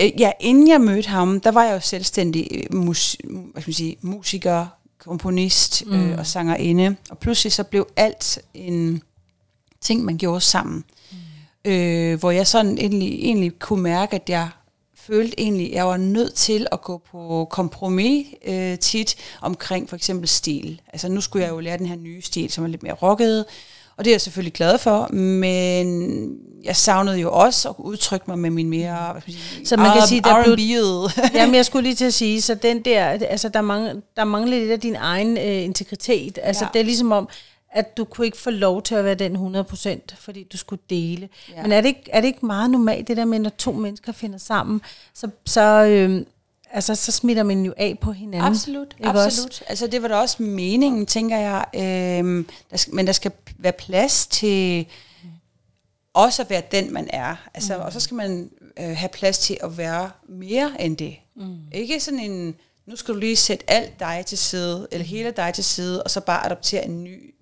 øh, 0.00 0.20
ja, 0.20 0.30
inden 0.40 0.68
jeg 0.68 0.80
mødte 0.80 1.08
ham, 1.08 1.40
der 1.40 1.50
var 1.50 1.64
jeg 1.64 1.74
jo 1.74 1.80
selvstændig 1.80 2.48
øh, 2.52 2.76
mus, 2.78 3.16
hvad 3.24 3.62
skal 3.62 3.70
man 3.70 3.74
sige, 3.74 3.96
musiker, 4.02 4.66
komponist 4.98 5.86
mm. 5.86 5.92
øh, 5.92 6.18
og 6.18 6.26
sangerinde. 6.26 6.96
Og 7.10 7.18
pludselig 7.18 7.52
så 7.52 7.62
blev 7.64 7.86
alt 7.96 8.38
en 8.54 9.02
ting, 9.80 10.04
man 10.04 10.18
gjorde 10.18 10.40
sammen. 10.40 10.84
Øh, 11.64 12.18
hvor 12.18 12.30
jeg 12.30 12.46
sådan 12.46 12.78
egentlig, 12.78 13.08
egentlig 13.24 13.58
kunne 13.58 13.82
mærke, 13.82 14.16
at 14.16 14.28
jeg 14.28 14.48
følte 15.06 15.40
egentlig, 15.40 15.66
at 15.66 15.74
jeg 15.74 15.86
var 15.86 15.96
nødt 15.96 16.34
til 16.34 16.66
at 16.72 16.82
gå 16.82 17.02
på 17.10 17.46
kompromis 17.50 18.26
øh, 18.46 18.78
tit 18.78 19.16
omkring 19.40 19.88
for 19.88 19.96
eksempel 19.96 20.28
stil. 20.28 20.80
Altså 20.92 21.08
nu 21.08 21.20
skulle 21.20 21.44
jeg 21.44 21.52
jo 21.52 21.60
lære 21.60 21.78
den 21.78 21.86
her 21.86 21.96
nye 21.96 22.22
stil, 22.22 22.50
som 22.52 22.64
er 22.64 22.68
lidt 22.68 22.82
mere 22.82 22.92
rocket, 22.92 23.44
og 23.96 24.04
det 24.04 24.10
er 24.10 24.14
jeg 24.14 24.20
selvfølgelig 24.20 24.52
glad 24.52 24.78
for, 24.78 25.12
men 25.12 26.28
jeg 26.64 26.76
savnede 26.76 27.16
jo 27.18 27.32
også 27.32 27.68
at 27.68 27.74
udtrykke 27.78 28.24
mig 28.28 28.38
med 28.38 28.50
min 28.50 28.68
mere, 28.70 29.20
Så 29.64 29.76
man 29.76 29.92
kan 29.98 30.06
sige, 30.08 30.20
der 30.20 30.44
blev-. 30.44 31.10
Jamen, 31.38 31.54
jeg 31.54 31.66
skulle 31.66 31.82
lige 31.82 31.94
til 31.94 32.04
at 32.04 32.14
sige, 32.14 32.42
så 32.42 32.54
den 32.54 32.80
der, 32.82 33.04
altså 33.06 33.48
der, 33.48 33.60
mangler, 33.60 33.94
der 34.16 34.24
mangler 34.24 34.58
lidt 34.58 34.70
af 34.70 34.80
din 34.80 34.96
egen 34.96 35.36
øh, 35.38 35.44
integritet. 35.64 36.38
Altså 36.42 36.64
Ja. 36.64 36.68
det 36.72 36.80
er 36.80 36.84
ligesom 36.84 37.12
om, 37.12 37.28
at 37.72 37.96
du 37.96 38.04
kunne 38.04 38.26
ikke 38.26 38.38
få 38.38 38.50
lov 38.50 38.82
til 38.82 38.94
at 38.94 39.04
være 39.04 39.14
den 39.14 39.56
100%, 39.56 39.98
fordi 40.18 40.42
du 40.42 40.56
skulle 40.56 40.82
dele. 40.90 41.28
Ja. 41.50 41.62
Men 41.62 41.72
er 41.72 41.80
det, 41.80 41.88
ikke, 41.88 42.10
er 42.12 42.20
det 42.20 42.28
ikke 42.28 42.46
meget 42.46 42.70
normalt, 42.70 43.08
det 43.08 43.16
der 43.16 43.24
med, 43.24 43.38
når 43.38 43.50
to 43.50 43.72
mennesker 43.72 44.12
finder 44.12 44.38
sammen, 44.38 44.80
så, 45.14 45.28
så, 45.44 45.84
øh, 45.84 46.26
altså, 46.70 46.94
så 46.94 47.12
smitter 47.12 47.42
man 47.42 47.64
jo 47.64 47.74
af 47.76 47.98
på 48.00 48.12
hinanden. 48.12 48.52
Absolut, 48.52 48.96
Ikke 48.98 49.08
absolut. 49.08 49.48
også? 49.48 49.64
Altså 49.68 49.86
det 49.86 50.02
var 50.02 50.08
da 50.08 50.14
også 50.14 50.42
meningen, 50.42 51.06
tænker 51.06 51.38
jeg. 51.38 51.64
Øhm, 51.74 52.46
der 52.70 52.76
skal, 52.76 52.94
men 52.94 53.06
der 53.06 53.12
skal 53.12 53.32
være 53.58 53.72
plads 53.72 54.26
til 54.26 54.86
også 56.14 56.42
at 56.42 56.50
være 56.50 56.62
den, 56.72 56.92
man 56.92 57.08
er. 57.12 57.36
Altså, 57.54 57.76
mm. 57.76 57.82
Og 57.82 57.92
så 57.92 58.00
skal 58.00 58.14
man 58.14 58.50
øh, 58.78 58.96
have 58.96 59.08
plads 59.08 59.38
til 59.38 59.58
at 59.62 59.78
være 59.78 60.10
mere 60.28 60.72
end 60.80 60.96
det. 60.96 61.16
Mm. 61.36 61.56
Ikke 61.72 62.00
sådan 62.00 62.20
en, 62.20 62.54
nu 62.86 62.96
skal 62.96 63.14
du 63.14 63.18
lige 63.18 63.36
sætte 63.36 63.70
alt 63.70 64.00
dig 64.00 64.24
til 64.26 64.38
side, 64.38 64.88
eller 64.92 65.04
hele 65.04 65.30
dig 65.30 65.54
til 65.54 65.64
side, 65.64 66.02
og 66.02 66.10
så 66.10 66.20
bare 66.20 66.46
adoptere 66.46 66.84
en 66.84 67.04
ny 67.04 67.34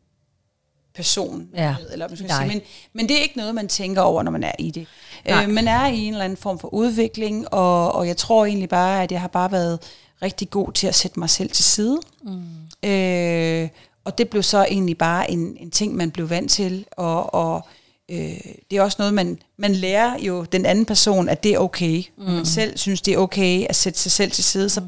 person. 0.94 1.48
Ja, 1.54 1.76
Eller, 1.92 2.06
hvad 2.06 2.16
skal 2.16 2.28
nej. 2.28 2.48
sige. 2.48 2.54
Men, 2.54 2.62
men 2.92 3.08
det 3.08 3.16
er 3.18 3.22
ikke 3.22 3.36
noget, 3.36 3.54
man 3.54 3.68
tænker 3.68 4.02
over, 4.02 4.22
når 4.22 4.30
man 4.30 4.42
er 4.42 4.52
i 4.58 4.70
det. 4.70 4.86
Nej. 5.24 5.42
Øh, 5.44 5.50
man 5.50 5.68
er 5.68 5.86
i 5.86 5.98
en 5.98 6.12
eller 6.12 6.24
anden 6.24 6.36
form 6.36 6.58
for 6.58 6.74
udvikling, 6.74 7.54
og, 7.54 7.92
og 7.92 8.06
jeg 8.06 8.16
tror 8.16 8.44
egentlig 8.44 8.68
bare, 8.68 9.02
at 9.02 9.12
jeg 9.12 9.20
har 9.20 9.28
bare 9.28 9.52
været 9.52 9.78
rigtig 10.22 10.50
god 10.50 10.72
til 10.72 10.86
at 10.86 10.94
sætte 10.94 11.20
mig 11.20 11.30
selv 11.30 11.50
til 11.50 11.64
side. 11.64 12.00
Mm. 12.22 12.88
Øh, 12.90 13.68
og 14.04 14.18
det 14.18 14.28
blev 14.28 14.42
så 14.42 14.64
egentlig 14.64 14.98
bare 14.98 15.30
en, 15.30 15.56
en 15.60 15.70
ting, 15.70 15.96
man 15.96 16.10
blev 16.10 16.30
vant 16.30 16.50
til, 16.50 16.86
og, 16.96 17.34
og 17.34 17.66
øh, 18.08 18.40
det 18.70 18.78
er 18.78 18.82
også 18.82 18.96
noget, 18.98 19.14
man, 19.14 19.38
man 19.56 19.72
lærer 19.72 20.18
jo 20.18 20.44
den 20.44 20.66
anden 20.66 20.86
person, 20.86 21.28
at 21.28 21.42
det 21.42 21.54
er 21.54 21.58
okay. 21.58 22.02
Mm. 22.16 22.24
Man 22.24 22.46
selv 22.46 22.78
synes, 22.78 23.02
det 23.02 23.14
er 23.14 23.18
okay 23.18 23.66
at 23.68 23.76
sætte 23.76 23.98
sig 23.98 24.12
selv 24.12 24.30
til 24.30 24.44
side, 24.44 24.68
så 24.68 24.82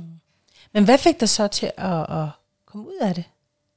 Men 0.74 0.84
hvad 0.84 0.98
fik 0.98 1.20
dig 1.20 1.28
så 1.28 1.48
til 1.48 1.70
at, 1.76 2.00
at 2.00 2.28
komme 2.66 2.86
ud 2.86 2.98
af 3.00 3.14
det? 3.14 3.24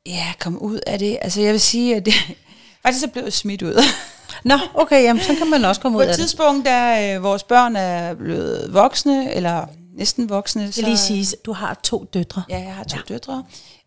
Ja, 0.05 0.33
kom 0.39 0.57
ud 0.57 0.79
af 0.87 0.99
det. 0.99 1.17
Altså 1.21 1.41
jeg 1.41 1.51
vil 1.51 1.61
sige, 1.61 1.95
at 1.95 2.05
det, 2.05 2.13
faktisk 2.83 3.01
så 3.01 3.07
blev 3.07 3.23
jeg 3.23 3.33
smidt 3.33 3.61
ud. 3.61 3.83
Nå, 4.43 4.57
okay, 4.73 5.03
jamen, 5.03 5.23
så 5.23 5.35
kan 5.35 5.49
man 5.49 5.65
også 5.65 5.81
komme 5.81 5.95
På 5.95 5.99
ud 5.99 6.03
et 6.03 6.07
af 6.07 6.13
det. 6.13 6.19
tidspunkt, 6.19 6.65
da 6.65 7.13
øh, 7.15 7.23
vores 7.23 7.43
børn 7.43 7.75
er 7.75 8.13
blevet 8.13 8.73
voksne, 8.73 9.33
eller 9.33 9.65
næsten 9.97 10.29
voksne, 10.29 10.61
Jeg 10.63 10.73
så... 10.73 10.81
lige 10.81 10.97
sige, 10.97 11.37
du 11.45 11.53
har 11.53 11.73
to 11.83 12.05
døtre. 12.13 12.43
Ja, 12.49 12.59
jeg 12.59 12.75
har 12.75 12.83
to 12.83 12.97
ja. 13.09 13.13
døtre. 13.13 13.43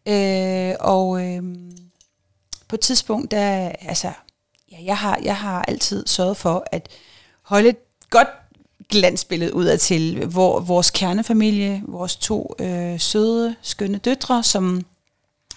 Øh, 0.08 0.74
og 0.80 1.24
øh, 1.26 1.42
på 2.68 2.76
et 2.76 2.80
tidspunkt, 2.80 3.30
der, 3.30 3.72
altså, 3.80 4.12
ja, 4.72 4.76
jeg, 4.84 4.98
har, 4.98 5.18
jeg 5.22 5.36
har 5.36 5.62
altid 5.68 6.06
sørget 6.06 6.36
for 6.36 6.64
at 6.72 6.88
holde 7.42 7.68
et 7.68 7.76
godt 8.10 8.28
glansbillede 8.88 9.54
udad 9.54 9.78
til, 9.78 10.26
hvor 10.26 10.60
vores 10.60 10.90
kernefamilie, 10.90 11.82
vores 11.88 12.16
to 12.16 12.54
øh, 12.58 13.00
søde, 13.00 13.56
skønne 13.62 13.98
døtre, 13.98 14.42
som 14.42 14.84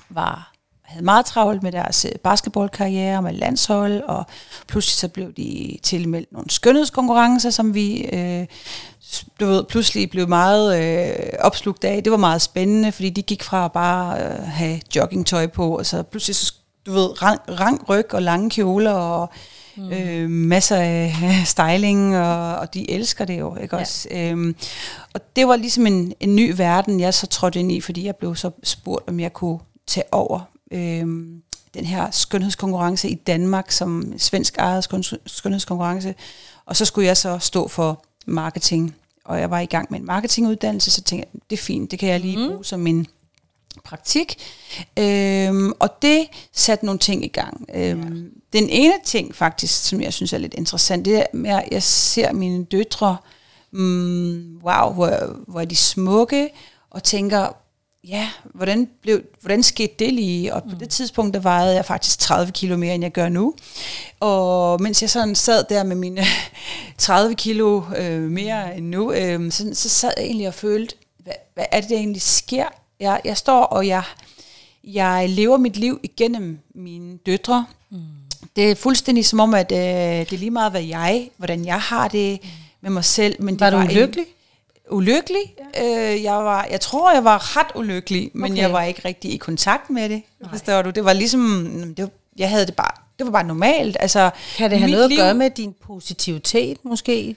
var 0.10 0.51
havde 0.92 1.06
meget 1.06 1.26
travlt 1.26 1.64
med 1.64 1.72
deres 1.72 2.06
øh, 2.06 2.12
basketballkarriere 2.24 3.22
med 3.22 3.34
landshold, 3.34 4.02
og 4.02 4.26
pludselig 4.68 4.98
så 4.98 5.08
blev 5.08 5.34
de 5.34 5.78
tilmeldt 5.84 6.32
nogle 6.32 6.50
skønhedskonkurrencer, 6.50 7.50
som 7.50 7.74
vi 7.74 8.02
øh, 8.14 8.46
du 9.40 9.46
ved, 9.46 9.64
pludselig 9.64 10.10
blev 10.10 10.28
meget 10.28 10.82
øh, 10.84 11.16
opslugt 11.40 11.84
af. 11.84 12.04
Det 12.04 12.12
var 12.12 12.18
meget 12.18 12.42
spændende, 12.42 12.92
fordi 12.92 13.10
de 13.10 13.22
gik 13.22 13.44
fra 13.44 13.66
at 13.66 13.72
bare 13.72 14.24
øh, 14.24 14.44
have 14.48 14.82
joggingtøj 14.96 15.48
på, 15.48 15.78
og 15.78 15.86
så 15.86 16.04
pludselig, 16.04 16.36
så, 16.36 16.54
du 16.86 16.92
ved, 16.92 17.22
rang, 17.22 17.40
rang 17.60 17.90
ryg 17.90 18.14
og 18.14 18.22
lange 18.22 18.50
kjoler, 18.50 18.92
og 18.92 19.30
mm. 19.78 19.92
øh, 19.92 20.30
masser 20.30 20.76
af 20.78 21.16
styling, 21.46 22.18
og, 22.18 22.56
og 22.56 22.74
de 22.74 22.92
elsker 22.92 23.26
det 23.26 23.40
jo, 23.40 23.56
ikke 23.56 23.76
Ja. 23.76 23.82
også? 23.82 24.08
Øhm, 24.12 24.56
og 25.14 25.22
det 25.36 25.48
var 25.48 25.56
ligesom 25.56 25.88
en, 25.88 26.14
en 26.20 26.36
ny 26.36 26.54
verden, 26.58 27.00
jeg 27.00 27.14
så 27.14 27.28
trådte 27.28 27.60
ind 27.60 27.72
i, 27.72 27.82
fordi 27.82 28.06
jeg 28.06 28.16
blev 28.16 28.36
så 28.36 28.52
spurgt, 28.64 29.10
om 29.10 29.20
jeg 29.20 29.34
kunne 29.34 29.60
tage 29.88 30.04
over 30.12 30.51
øhm, 30.72 31.42
den 31.74 31.86
her 31.86 32.12
skønhedskonkurrence 32.12 33.10
i 33.10 33.16
Danmark, 33.16 33.72
som 33.72 34.14
svensk 34.18 34.58
ejet 34.58 34.86
skøn- 34.86 35.18
skønhedskonkurrence. 35.26 36.16
Og 36.66 36.76
så 36.76 36.86
skulle 36.86 37.08
jeg 37.08 37.18
så 37.18 37.40
stå 37.40 37.68
for 37.68 38.06
marketing, 38.26 38.96
og 39.26 39.40
jeg 39.40 39.50
var 39.50 39.60
i 39.60 39.66
gang 39.66 39.88
med 39.90 40.00
en 40.00 40.06
marketinguddannelse, 40.06 40.92
så 40.92 41.02
tænkte 41.02 41.28
jeg, 41.34 41.42
det 41.50 41.58
er 41.58 41.62
fint, 41.62 41.92
det 41.92 42.00
kan 42.00 42.10
jeg 42.10 42.20
lige 42.20 42.50
bruge 42.50 42.66
som 42.66 42.80
min 42.80 43.08
praktik. 43.84 44.38
Øhm, 45.00 45.72
og 45.80 46.02
det 46.02 46.28
satte 46.54 46.86
nogle 46.86 47.00
ting 47.00 47.26
i 47.26 47.28
gang. 47.28 47.66
Øhm, 47.74 48.02
ja. 48.02 48.60
Den 48.60 48.70
ene 48.70 48.94
ting 49.06 49.36
faktisk, 49.36 49.84
som 49.84 50.02
jeg 50.02 50.14
synes 50.14 50.34
er 50.34 50.38
lidt 50.38 50.54
interessant, 50.54 51.06
det 51.06 51.18
er 51.18 51.58
at 51.58 51.68
jeg 51.72 51.84
ser 51.84 52.34
mine 52.34 52.66
døtre, 52.66 53.18
mm, 53.72 54.60
wow, 54.64 54.94
hvor, 54.94 55.40
hvor 55.48 55.62
er 55.62 55.66
de 55.66 55.76
smukke, 55.76 56.50
og 56.90 57.04
tænker, 57.04 57.56
ja, 58.08 58.30
hvordan, 58.54 58.90
blev, 59.02 59.22
hvordan 59.42 59.64
skete 59.64 59.94
det 60.00 60.14
lige? 60.14 60.54
Og 60.54 60.64
på 60.64 60.76
det 60.80 60.90
tidspunkt, 60.90 61.34
der 61.34 61.40
vejede 61.40 61.76
jeg 61.76 61.86
faktisk 61.86 62.20
30 62.20 62.52
kilo 62.52 62.78
mere, 62.78 62.96
end 62.96 63.04
jeg 63.04 63.12
gør 63.12 63.30
nu. 63.30 63.54
Og 64.20 64.82
mens 64.82 65.02
jeg 65.02 65.10
sådan 65.10 65.36
sad 65.36 65.64
der 65.70 65.84
med 65.84 65.96
mine 65.96 66.24
30 66.98 67.36
kilo 67.36 67.82
øh, 67.98 68.22
mere 68.22 68.78
end 68.78 68.86
nu, 68.88 69.14
øh, 69.14 69.52
så, 69.52 69.70
så 69.74 69.90
sad 69.90 70.12
jeg 70.18 70.26
egentlig 70.26 70.48
og 70.48 70.54
følte, 70.54 70.96
hvad, 71.20 71.34
hvad 71.54 71.66
er 71.72 71.82
det, 71.82 71.90
der 71.90 71.96
egentlig 71.96 72.22
sker? 72.22 72.66
Jeg, 73.00 73.22
jeg 73.26 73.38
står, 73.38 73.64
og 73.64 73.88
jeg, 73.88 74.04
jeg 74.84 75.30
lever 75.30 75.58
mit 75.58 75.78
liv 75.78 76.00
igennem 76.04 76.60
mine 76.76 77.18
døtre. 77.18 77.66
Mm. 77.90 77.98
Det 78.56 78.72
er 78.72 78.76
fuldstændig 78.76 79.26
som 79.26 79.40
om, 79.40 79.54
at 79.54 79.72
øh, 79.72 79.78
det 79.80 80.34
er 80.34 80.38
lige 80.38 80.52
meget, 80.52 80.72
hvad 80.72 80.84
jeg, 80.84 81.30
hvordan 81.38 81.66
jeg 81.66 81.80
har 81.82 82.08
det 82.08 82.40
med 82.82 82.92
mig 82.92 83.06
selv. 83.06 83.36
Men 83.44 83.54
det 83.54 83.60
Var 83.62 83.70
du 83.70 83.78
en- 83.78 83.88
ulykkelig? 84.92 85.56
Ja. 85.76 86.14
Øh, 86.14 86.24
jeg, 86.24 86.34
var, 86.34 86.68
jeg 86.72 86.82
tror, 86.82 87.14
jeg 87.14 87.24
var 87.24 87.58
ret 87.58 87.68
ulykkelig, 87.76 88.32
men 88.34 88.52
Okay. 88.52 88.62
jeg 88.62 88.74
var 88.74 88.84
ikke 88.84 89.02
rigtig 89.06 89.34
i 89.34 89.38
kontakt 89.38 89.90
med 89.90 90.10
det. 90.10 90.22
Forstår 90.50 90.82
du? 90.82 90.90
Det 90.90 91.06
var 91.06 91.14
ligesom, 91.14 91.72
det 91.98 92.04
var, 92.04 92.10
jeg 92.38 92.50
havde 92.50 92.66
det 92.66 92.76
bare, 92.76 92.92
det 93.20 93.26
var 93.26 93.32
bare 93.32 93.44
normalt. 93.44 93.98
Altså, 94.00 94.30
Kan 94.58 94.72
det 94.72 94.80
have 94.80 94.92
noget 94.92 95.10
liv- 95.10 95.20
at 95.20 95.24
gøre 95.24 95.34
med 95.34 95.50
din 95.50 95.74
positivitet 95.86 96.78
måske? 96.86 97.36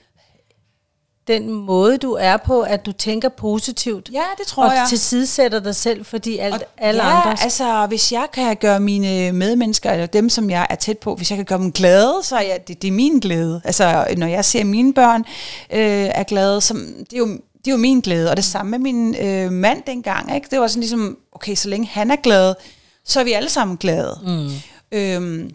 Den 1.27 1.51
måde, 1.51 1.97
du 1.97 2.11
er 2.11 2.37
på, 2.37 2.61
at 2.61 2.85
du 2.85 2.91
tænker 2.91 3.29
positivt, 3.29 4.09
Ja, 4.13 4.23
det 4.37 4.47
tror 4.47 4.65
og 4.65 4.75
jeg. 4.75 4.85
tilsidesætter 4.89 5.59
dig 5.59 5.75
selv, 5.75 6.05
fordi 6.05 6.37
alt, 6.37 6.53
Og 6.55 6.61
alle 6.77 7.03
ja, 7.05 7.17
andre... 7.19 7.41
altså, 7.43 7.85
hvis 7.85 8.11
jeg 8.11 8.27
kan 8.33 8.55
gøre 8.55 8.79
mine 8.79 9.31
medmennesker, 9.31 9.91
eller 9.91 10.05
dem, 10.05 10.29
som 10.29 10.49
jeg 10.49 10.67
er 10.69 10.75
tæt 10.75 10.97
på, 10.97 11.15
hvis 11.15 11.31
jeg 11.31 11.37
kan 11.37 11.45
gøre 11.45 11.59
dem 11.59 11.71
glade, 11.71 12.13
så 12.23 12.35
er 12.35 12.41
jeg, 12.41 12.67
det, 12.67 12.81
det 12.81 12.87
er 12.87 12.91
min 12.91 13.19
glæde. 13.19 13.61
Altså, 13.63 14.07
når 14.17 14.27
jeg 14.27 14.45
ser 14.45 14.63
mine 14.63 14.93
børn 14.93 15.21
øh, 15.73 16.09
er 16.15 16.23
glade, 16.23 16.61
så 16.61 16.73
det 16.73 17.13
er 17.13 17.17
jo 17.17 17.27
det 17.65 17.71
er 17.71 17.75
jo 17.75 17.81
min 17.81 17.99
glæde, 17.99 18.29
og 18.31 18.37
det 18.37 18.45
samme 18.45 18.69
med 18.71 18.79
min 18.79 19.15
øh, 19.15 19.51
mand 19.51 19.81
dengang. 19.87 20.35
Ikke? 20.35 20.47
Det 20.51 20.59
var 20.59 20.67
sådan 20.67 20.79
ligesom, 20.81 21.17
okay, 21.31 21.55
så 21.55 21.69
længe 21.69 21.87
han 21.87 22.11
er 22.11 22.15
glad, 22.15 22.53
så 23.05 23.19
er 23.19 23.23
vi 23.23 23.31
alle 23.31 23.49
sammen 23.49 23.77
glade. 23.77 24.19
Mm. 24.23 24.49
Øhm, 24.91 25.51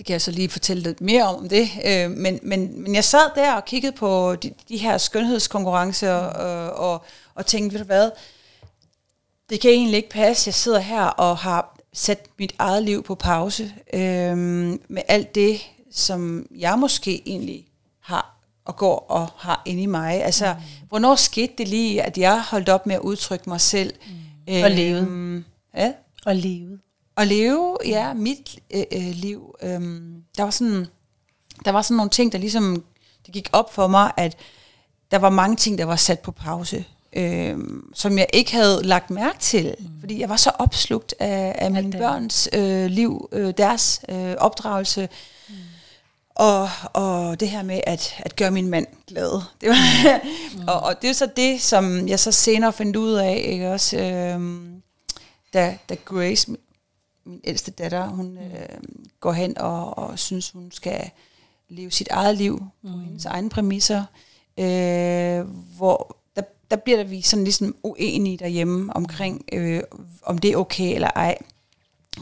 det 0.00 0.06
kan 0.06 0.12
jeg 0.12 0.20
så 0.20 0.30
lige 0.30 0.48
fortælle 0.48 0.82
lidt 0.82 1.00
mere 1.00 1.24
om 1.24 1.48
det. 1.48 1.68
Øh, 1.84 2.10
men, 2.10 2.38
men, 2.42 2.82
men 2.82 2.94
jeg 2.94 3.04
sad 3.04 3.30
der 3.34 3.52
og 3.52 3.64
kiggede 3.64 3.92
på 3.92 4.34
de, 4.34 4.52
de 4.68 4.76
her 4.76 4.98
skønhedskonkurrencer 4.98 6.12
og, 6.12 6.90
og, 6.92 7.04
og 7.34 7.46
tænkte, 7.46 7.74
ved 7.74 7.80
du 7.80 7.86
hvad, 7.86 8.10
det 9.50 9.60
kan 9.60 9.70
egentlig 9.70 9.96
ikke 9.96 10.08
passe. 10.08 10.48
Jeg 10.48 10.54
sidder 10.54 10.78
her 10.78 11.02
og 11.02 11.38
har 11.38 11.78
sat 11.92 12.26
mit 12.38 12.54
eget 12.58 12.82
liv 12.82 13.02
på 13.02 13.14
pause 13.14 13.74
øhm, 13.92 14.80
med 14.88 15.02
alt 15.08 15.34
det, 15.34 15.60
som 15.92 16.46
jeg 16.56 16.78
måske 16.78 17.22
egentlig 17.26 17.66
har 18.00 18.36
og 18.64 18.76
går 18.76 19.06
og 19.08 19.28
har 19.36 19.62
inde 19.66 19.82
i 19.82 19.86
mig. 19.86 20.24
Altså, 20.24 20.54
mm. 20.58 20.88
hvornår 20.88 21.14
skete 21.14 21.52
det 21.58 21.68
lige, 21.68 22.02
at 22.02 22.18
jeg 22.18 22.42
holdt 22.42 22.68
op 22.68 22.86
med 22.86 22.94
at 22.94 23.00
udtrykke 23.00 23.48
mig 23.50 23.60
selv? 23.60 23.94
Mm. 24.46 24.62
Og 24.64 24.70
levede. 24.70 25.44
Ja, 25.74 25.92
Og 26.26 26.36
livet. 26.36 26.80
At 27.20 27.26
leve, 27.26 27.76
ja, 27.86 28.14
mit 28.14 28.58
øh, 28.74 28.84
øh, 28.92 29.10
liv. 29.12 29.54
Øhm, 29.62 30.22
der 30.36 30.42
var 30.42 30.50
sådan, 30.50 30.86
der 31.64 31.70
var 31.70 31.82
sådan 31.82 31.96
nogle 31.96 32.10
ting, 32.10 32.32
der 32.32 32.38
ligesom, 32.38 32.84
det 33.26 33.34
gik 33.34 33.48
op 33.52 33.74
for 33.74 33.86
mig, 33.86 34.12
at 34.16 34.36
der 35.10 35.18
var 35.18 35.30
mange 35.30 35.56
ting, 35.56 35.78
der 35.78 35.84
var 35.84 35.96
sat 35.96 36.20
på 36.20 36.32
pause. 36.32 36.84
øh, 37.16 37.58
som 37.94 38.18
jeg 38.18 38.26
ikke 38.32 38.52
havde 38.52 38.82
lagt 38.82 39.10
mærke 39.10 39.38
til, 39.38 39.74
mm. 39.78 39.86
fordi 40.00 40.20
jeg 40.20 40.28
var 40.28 40.36
så 40.36 40.50
opslugt 40.58 41.14
af, 41.18 41.54
af 41.58 41.70
mine 41.70 41.92
børns 41.92 42.48
øh, 42.52 42.86
liv, 42.86 43.28
øh, 43.32 43.54
deres 43.58 44.00
øh, 44.08 44.34
opdragelse, 44.38 45.08
mm. 45.48 45.54
og, 46.34 46.68
og 46.92 47.40
det 47.40 47.48
her 47.48 47.62
med 47.62 47.80
at, 47.86 48.14
at 48.18 48.36
gøre 48.36 48.50
min 48.50 48.68
mand 48.68 48.86
glad. 49.06 49.42
Det 49.60 49.68
var, 49.68 50.20
mm. 50.56 50.68
og, 50.68 50.80
og 50.80 51.02
det 51.02 51.10
er 51.10 51.14
så 51.14 51.28
det, 51.36 51.62
som 51.62 52.08
jeg 52.08 52.20
så 52.20 52.32
senere 52.32 52.72
fandt 52.72 52.96
ud 52.96 53.12
af, 53.12 53.42
ikke 53.46 53.72
også, 53.72 53.96
øh, 53.96 54.40
da, 55.54 55.78
da 55.88 55.94
Grace, 56.04 56.56
min 57.24 57.40
ældste 57.44 57.70
datter, 57.70 58.06
hun 58.08 58.38
øh, 58.38 58.78
går 59.20 59.32
hen 59.32 59.58
og, 59.58 59.98
og 59.98 60.18
synes, 60.18 60.50
hun 60.50 60.72
skal 60.72 61.10
leve 61.68 61.90
sit 61.90 62.08
eget 62.08 62.36
liv 62.36 62.58
på 62.58 62.96
mm. 62.96 63.00
hendes 63.00 63.24
egne 63.24 63.50
præmisser, 63.50 64.04
øh, 64.58 65.40
hvor 65.76 66.16
der, 66.36 66.42
der 66.70 66.76
bliver 66.76 66.96
der 66.96 67.04
vi 67.04 67.20
sådan 67.20 67.44
ligesom 67.44 67.76
uenige 67.82 68.36
derhjemme 68.36 68.96
omkring, 68.96 69.44
øh, 69.52 69.82
om 70.22 70.38
det 70.38 70.50
er 70.50 70.56
okay 70.56 70.94
eller 70.94 71.10
ej. 71.16 71.38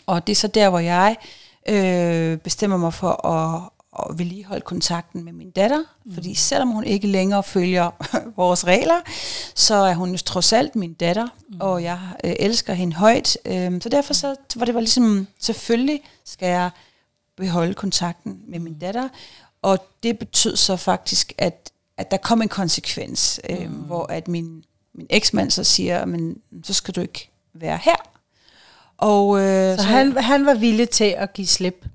Og 0.07 0.27
det 0.27 0.33
er 0.33 0.37
så 0.37 0.49
der, 0.49 0.71
hvor 0.71 0.79
jeg 0.79 1.17
øh, 1.69 2.39
bestemmer 2.39 2.77
mig 2.77 2.95
for 2.95 3.27
at, 3.27 3.71
at 3.99 4.19
vedligeholde 4.19 4.61
kontakten 4.61 5.25
med 5.25 5.33
min 5.33 5.51
datter, 5.51 5.83
mm. 6.05 6.15
fordi 6.15 6.35
selvom 6.35 6.69
hun 6.69 6.85
ikke 6.85 7.07
længere 7.07 7.43
følger 7.43 7.91
vores 8.37 8.67
regler, 8.67 9.01
så 9.55 9.75
er 9.75 9.95
hun 9.95 10.11
jo 10.11 10.19
trods 10.19 10.53
alt 10.53 10.77
min 10.77 10.93
datter, 10.93 11.29
mm. 11.49 11.61
og 11.61 11.83
jeg 11.83 12.01
øh, 12.25 12.35
elsker 12.39 12.73
hende 12.73 12.97
højt. 12.97 13.37
Øh, 13.45 13.81
så 13.83 13.89
derfor 13.89 14.15
så 14.15 14.37
var 14.57 14.65
det 14.65 14.75
var 14.75 14.81
ligesom, 14.81 15.27
selvfølgelig 15.39 16.01
skal 16.25 16.49
jeg 16.49 16.71
beholde 17.37 17.75
kontakten 17.75 18.41
med 18.49 18.59
min 18.59 18.79
datter, 18.79 19.09
og 19.63 19.79
det 20.03 20.19
betød 20.19 20.57
så 20.57 20.77
faktisk, 20.77 21.33
at, 21.39 21.71
at 21.97 22.11
der 22.11 22.17
kom 22.17 22.43
en 22.43 22.49
konsekvens, 22.49 23.41
øh, 23.51 23.71
mm. 23.71 23.75
hvor 23.75 24.07
at 24.07 24.29
min, 24.29 24.65
min 24.95 25.07
eksmand 25.11 25.51
så 25.51 25.65
siger, 25.65 26.05
men 26.05 26.37
så 26.65 26.75
skal 26.75 26.95
du 26.95 27.01
ikke 27.01 27.31
være 27.55 27.79
her. 27.83 27.97
Og, 28.99 29.41
øh, 29.41 29.77
så, 29.77 29.83
så 29.83 29.89
han, 29.89 30.17
han 30.17 30.47
var 30.47 30.55
villig 30.55 30.91
til 30.91 31.15
at 31.19 31.33
give 31.33 31.47
slip, 31.47 31.87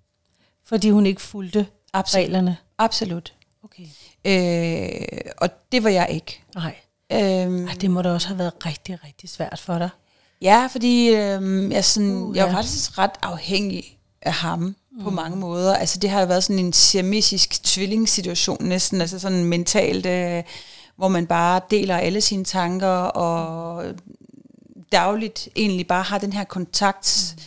fordi 0.66 0.90
hun 0.90 1.06
ikke 1.06 1.22
fulgte 1.22 1.68
absolut, 1.94 2.24
reglerne? 2.24 2.58
Absolut. 2.78 3.34
Okay. 3.64 3.84
Øh, 4.26 5.32
og 5.38 5.50
det 5.72 5.84
var 5.84 5.90
jeg 5.90 6.08
ikke. 6.12 6.44
Nej. 6.56 6.76
Øhm, 7.12 7.68
Ej, 7.68 7.74
det 7.82 7.92
må 7.92 8.02
da 8.02 8.12
også 8.12 8.28
have 8.28 8.40
været 8.40 8.66
rigtig, 8.66 9.00
rigtig 9.04 9.30
svært 9.30 9.60
for 9.60 9.78
dig. 9.78 9.90
Ja, 10.42 10.68
fordi 10.72 11.10
øh, 11.10 11.72
jeg, 11.72 11.86
sådan, 11.86 12.12
uh, 12.12 12.38
jeg 12.38 12.46
var 12.46 12.52
ja. 12.52 12.58
faktisk 12.58 12.98
ret 12.98 13.12
afhængig 13.22 13.98
af 14.22 14.34
ham 14.34 14.76
på 15.04 15.10
mm. 15.10 15.16
mange 15.16 15.38
måder. 15.38 15.76
Altså 15.76 16.00
det 16.00 16.10
har 16.10 16.20
jo 16.20 16.28
været 16.28 16.44
sådan 16.44 16.66
en 16.66 16.74
siamesisk 16.74 17.64
tvillingssituation 17.64 18.58
næsten, 18.66 19.02
altså 19.02 19.20
sådan 19.20 19.46
mentalt, 19.46 20.06
øh, 20.06 20.44
hvor 20.96 21.08
man 21.08 21.28
bare 21.28 21.62
deler 21.72 21.98
alle 21.98 22.22
sine 22.22 22.44
tanker 22.44 22.88
og 22.88 23.86
dagligt 24.92 25.50
egentlig 25.56 25.88
bare 25.88 26.04
har 26.04 26.18
den 26.18 26.34
her 26.34 26.44
kontakt 26.44 27.34
mm. 27.38 27.42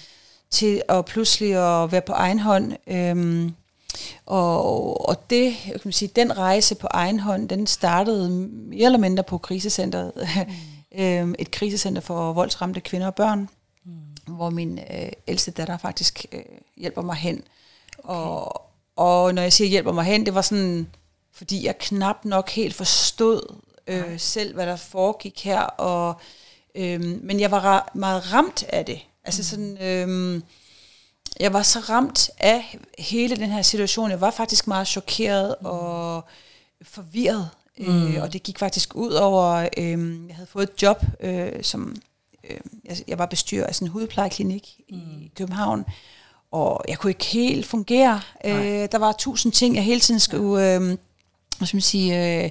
til 0.50 0.82
at 0.88 1.04
pludselig 1.04 1.82
at 1.82 1.92
være 1.92 2.00
på 2.00 2.12
egen 2.12 2.38
hånd. 2.38 2.72
Øhm, 2.86 3.54
og, 4.26 5.08
og 5.08 5.30
det, 5.30 5.54
jeg 5.68 5.80
kan 5.80 5.92
sige, 5.92 6.10
den 6.16 6.38
rejse 6.38 6.74
på 6.74 6.86
egen 6.90 7.20
hånd, 7.20 7.48
den 7.48 7.66
startede 7.66 8.30
mere 8.30 8.86
eller 8.86 8.98
mindre 8.98 9.22
på 9.22 9.38
krisecenteret. 9.38 10.12
Mm. 10.16 10.98
øhm, 11.00 11.34
et 11.38 11.50
krisecenter 11.50 12.02
for 12.02 12.32
voldsramte 12.32 12.80
kvinder 12.80 13.06
og 13.06 13.14
børn 13.14 13.48
hvor 14.26 14.50
min 14.50 14.78
øh, 14.78 15.08
ældste 15.28 15.50
datter 15.50 15.78
faktisk 15.78 16.26
øh, 16.32 16.42
hjælper 16.76 17.02
mig 17.02 17.16
hen. 17.16 17.42
Okay. 17.98 18.14
Og, 18.14 18.62
og 18.96 19.34
når 19.34 19.42
jeg 19.42 19.52
siger 19.52 19.68
hjælper 19.68 19.92
mig 19.92 20.04
hen, 20.04 20.26
det 20.26 20.34
var 20.34 20.42
sådan, 20.42 20.88
fordi 21.32 21.66
jeg 21.66 21.78
knap 21.78 22.24
nok 22.24 22.50
helt 22.50 22.74
forstod 22.74 23.54
øh, 23.86 24.18
selv, 24.18 24.54
hvad 24.54 24.66
der 24.66 24.76
foregik 24.76 25.44
her. 25.44 25.60
Og, 25.60 26.20
øh, 26.74 27.00
men 27.00 27.40
jeg 27.40 27.50
var 27.50 27.80
ra- 27.80 27.90
meget 27.94 28.32
ramt 28.32 28.62
af 28.68 28.84
det. 28.84 29.00
Altså 29.24 29.40
mm. 29.40 29.44
sådan, 29.44 29.82
øh, 29.82 30.42
jeg 31.40 31.52
var 31.52 31.62
så 31.62 31.78
ramt 31.78 32.30
af 32.38 32.78
hele 32.98 33.36
den 33.36 33.50
her 33.50 33.62
situation. 33.62 34.10
Jeg 34.10 34.20
var 34.20 34.30
faktisk 34.30 34.66
meget 34.66 34.88
chokeret 34.88 35.54
mm. 35.60 35.66
og 35.66 36.24
forvirret. 36.82 37.48
Øh, 37.78 37.88
mm. 37.88 38.14
Øh, 38.14 38.22
og 38.22 38.32
det 38.32 38.42
gik 38.42 38.58
faktisk 38.58 38.94
ud 38.96 39.12
over, 39.12 39.68
øh, 39.76 40.28
jeg 40.28 40.36
havde 40.36 40.46
fået 40.46 40.70
et 40.70 40.82
job 40.82 41.04
øh, 41.20 41.62
som 41.62 41.96
øh, 42.50 42.56
jeg, 42.84 42.96
jeg 43.08 43.18
var 43.18 43.26
bestyrer 43.26 43.66
af 43.66 43.74
sådan 43.74 43.88
en 43.88 43.92
hudplejeklinik 43.92 44.80
mm. 44.90 44.96
i 44.96 45.32
København, 45.36 45.84
og 46.50 46.84
jeg 46.88 46.98
kunne 46.98 47.10
ikke 47.10 47.24
helt 47.24 47.66
fungere. 47.66 48.20
Øh, 48.44 48.88
der 48.92 48.98
var 48.98 49.12
tusind 49.12 49.52
ting, 49.52 49.74
jeg 49.74 49.84
hele 49.84 50.00
tiden 50.00 50.20
skulle 50.20 50.74
øh, 50.74 50.80
hvad 51.58 51.66
skal 51.66 51.76
man 51.76 51.82
sige, 51.82 52.44
øh, 52.44 52.50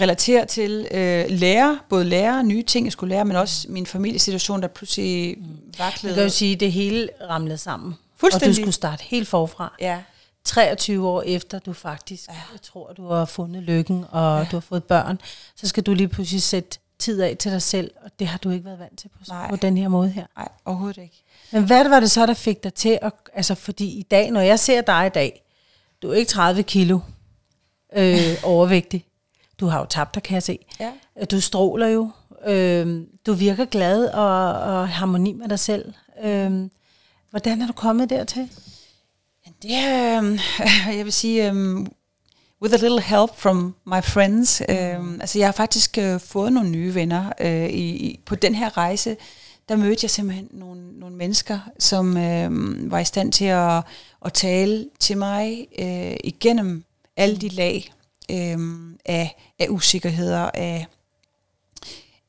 relatere 0.00 0.46
til. 0.46 0.88
Øh, 0.90 1.24
lære, 1.28 1.78
både 1.88 2.04
lære 2.04 2.44
nye 2.44 2.62
ting, 2.62 2.86
jeg 2.86 2.92
skulle 2.92 3.14
lære, 3.14 3.24
men 3.24 3.36
også 3.36 3.66
min 3.68 3.86
familiesituation, 3.86 4.62
der 4.62 4.68
pludselig 4.68 5.36
vaklede. 5.78 6.14
Jeg 6.14 6.14
kan 6.14 6.22
jo 6.22 6.30
sige, 6.30 6.54
at 6.54 6.60
det 6.60 6.72
hele 6.72 7.08
ramlede 7.28 7.58
sammen. 7.58 7.94
Fuldstændig. 8.16 8.48
Og 8.48 8.56
du 8.56 8.62
skulle 8.62 8.74
starte 8.74 9.04
helt 9.04 9.28
forfra. 9.28 9.74
Ja. 9.80 9.98
23 10.44 11.08
år 11.08 11.22
efter 11.22 11.58
du 11.58 11.72
faktisk, 11.72 12.28
ja. 12.28 12.34
jeg 12.52 12.62
tror, 12.62 12.92
du 12.92 13.08
har 13.08 13.24
fundet 13.24 13.62
lykken, 13.62 14.04
og 14.10 14.38
ja. 14.38 14.46
du 14.50 14.56
har 14.56 14.60
fået 14.60 14.84
børn, 14.84 15.20
så 15.56 15.68
skal 15.68 15.82
du 15.82 15.94
lige 15.94 16.08
pludselig 16.08 16.42
sætte 16.42 16.78
tid 16.98 17.20
af 17.20 17.36
til 17.36 17.52
dig 17.52 17.62
selv, 17.62 17.90
og 18.04 18.10
det 18.18 18.26
har 18.26 18.38
du 18.38 18.50
ikke 18.50 18.64
været 18.64 18.78
vant 18.78 18.98
til 18.98 19.08
på, 19.08 19.18
på 19.50 19.56
den 19.56 19.76
her 19.76 19.88
måde 19.88 20.08
her. 20.08 20.26
Nej, 20.36 20.48
overhovedet 20.64 21.02
ikke. 21.02 21.24
Men 21.52 21.64
hvad 21.64 21.88
var 21.88 22.00
det 22.00 22.10
så, 22.10 22.26
der 22.26 22.34
fik 22.34 22.64
dig 22.64 22.74
til 22.74 22.98
at, 23.02 23.12
altså 23.34 23.54
fordi 23.54 23.98
i 23.98 24.02
dag, 24.02 24.30
når 24.30 24.40
jeg 24.40 24.58
ser 24.58 24.80
dig 24.80 25.06
i 25.06 25.10
dag, 25.10 25.42
du 26.02 26.10
er 26.10 26.14
ikke 26.14 26.30
30 26.30 26.62
kilo 26.62 27.00
øh, 27.96 28.36
overvægtig. 28.42 29.04
Du 29.60 29.66
har 29.66 29.78
jo 29.78 29.86
tabt 29.86 30.14
dig, 30.14 30.22
kan 30.22 30.34
jeg 30.34 30.42
se. 30.42 30.58
Ja. 30.80 30.92
Du 31.30 31.40
stråler 31.40 31.86
jo. 31.86 32.10
Øh, 32.46 33.02
du 33.26 33.32
virker 33.32 33.64
glad 33.64 34.06
og, 34.06 34.52
og 34.52 34.88
harmoni 34.88 35.32
med 35.32 35.48
dig 35.48 35.58
selv. 35.58 35.94
Øh, 36.24 36.68
hvordan 37.30 37.62
er 37.62 37.66
du 37.66 37.72
kommet 37.72 38.10
dertil? 38.10 38.50
Det 39.62 39.70
er, 39.74 40.22
øh, 40.22 40.38
jeg 40.98 41.04
vil 41.04 41.12
sige, 41.12 41.50
øh, 41.50 41.86
with 42.62 42.74
a 42.74 42.76
little 42.76 43.00
help 43.00 43.36
from 43.36 43.74
my 43.86 44.02
friends. 44.02 44.62
Mm. 44.68 44.74
Øhm, 44.74 45.20
altså 45.20 45.38
jeg 45.38 45.48
har 45.48 45.52
faktisk 45.52 45.98
øh, 45.98 46.20
fået 46.20 46.52
nogle 46.52 46.70
nye 46.70 46.94
venner 46.94 47.32
øh, 47.40 47.68
i, 47.68 47.96
i, 47.96 48.20
på 48.26 48.34
den 48.34 48.54
her 48.54 48.76
rejse. 48.76 49.16
Der 49.68 49.76
mødte 49.76 49.98
jeg 50.02 50.10
simpelthen 50.10 50.48
nogle, 50.50 50.98
nogle 50.98 51.16
mennesker, 51.16 51.58
som 51.78 52.16
øh, 52.16 52.50
var 52.90 52.98
i 52.98 53.04
stand 53.04 53.32
til 53.32 53.44
at, 53.44 53.82
at 54.24 54.32
tale 54.32 54.88
til 55.00 55.18
mig 55.18 55.66
øh, 55.78 56.16
igennem 56.24 56.84
alle 57.16 57.36
de 57.36 57.48
lag 57.48 57.92
øh, 58.30 58.58
af, 59.04 59.36
af 59.58 59.66
usikkerheder, 59.68 60.50
af 60.54 60.86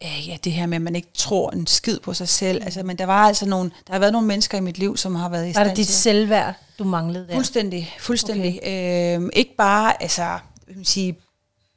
ja, 0.01 0.38
det 0.43 0.51
her 0.51 0.65
med, 0.65 0.75
at 0.75 0.81
man 0.81 0.95
ikke 0.95 1.07
tror 1.13 1.51
en 1.51 1.67
skid 1.67 1.99
på 1.99 2.13
sig 2.13 2.29
selv. 2.29 2.63
Altså, 2.63 2.83
men 2.83 2.97
der 2.97 3.05
var 3.05 3.27
altså 3.27 3.45
nogle, 3.45 3.71
der 3.88 3.93
har 3.93 3.99
været 3.99 4.13
nogle 4.13 4.27
mennesker 4.27 4.57
i 4.57 4.62
mit 4.62 4.77
liv, 4.77 4.97
som 4.97 5.15
har 5.15 5.29
været 5.29 5.47
i 5.47 5.51
stand 5.51 5.65
Var 5.65 5.69
det 5.69 5.77
dit 5.77 5.88
til, 5.88 5.95
selvværd, 5.95 6.53
du 6.79 6.83
manglede 6.83 7.27
der? 7.27 7.33
Fuldstændig, 7.33 7.95
fuldstændig. 7.99 8.59
Okay. 8.63 9.15
Øhm, 9.15 9.29
ikke 9.33 9.55
bare, 9.57 10.01
altså, 10.01 10.39
vil 10.67 10.75
man 10.75 10.85
sige, 10.85 11.17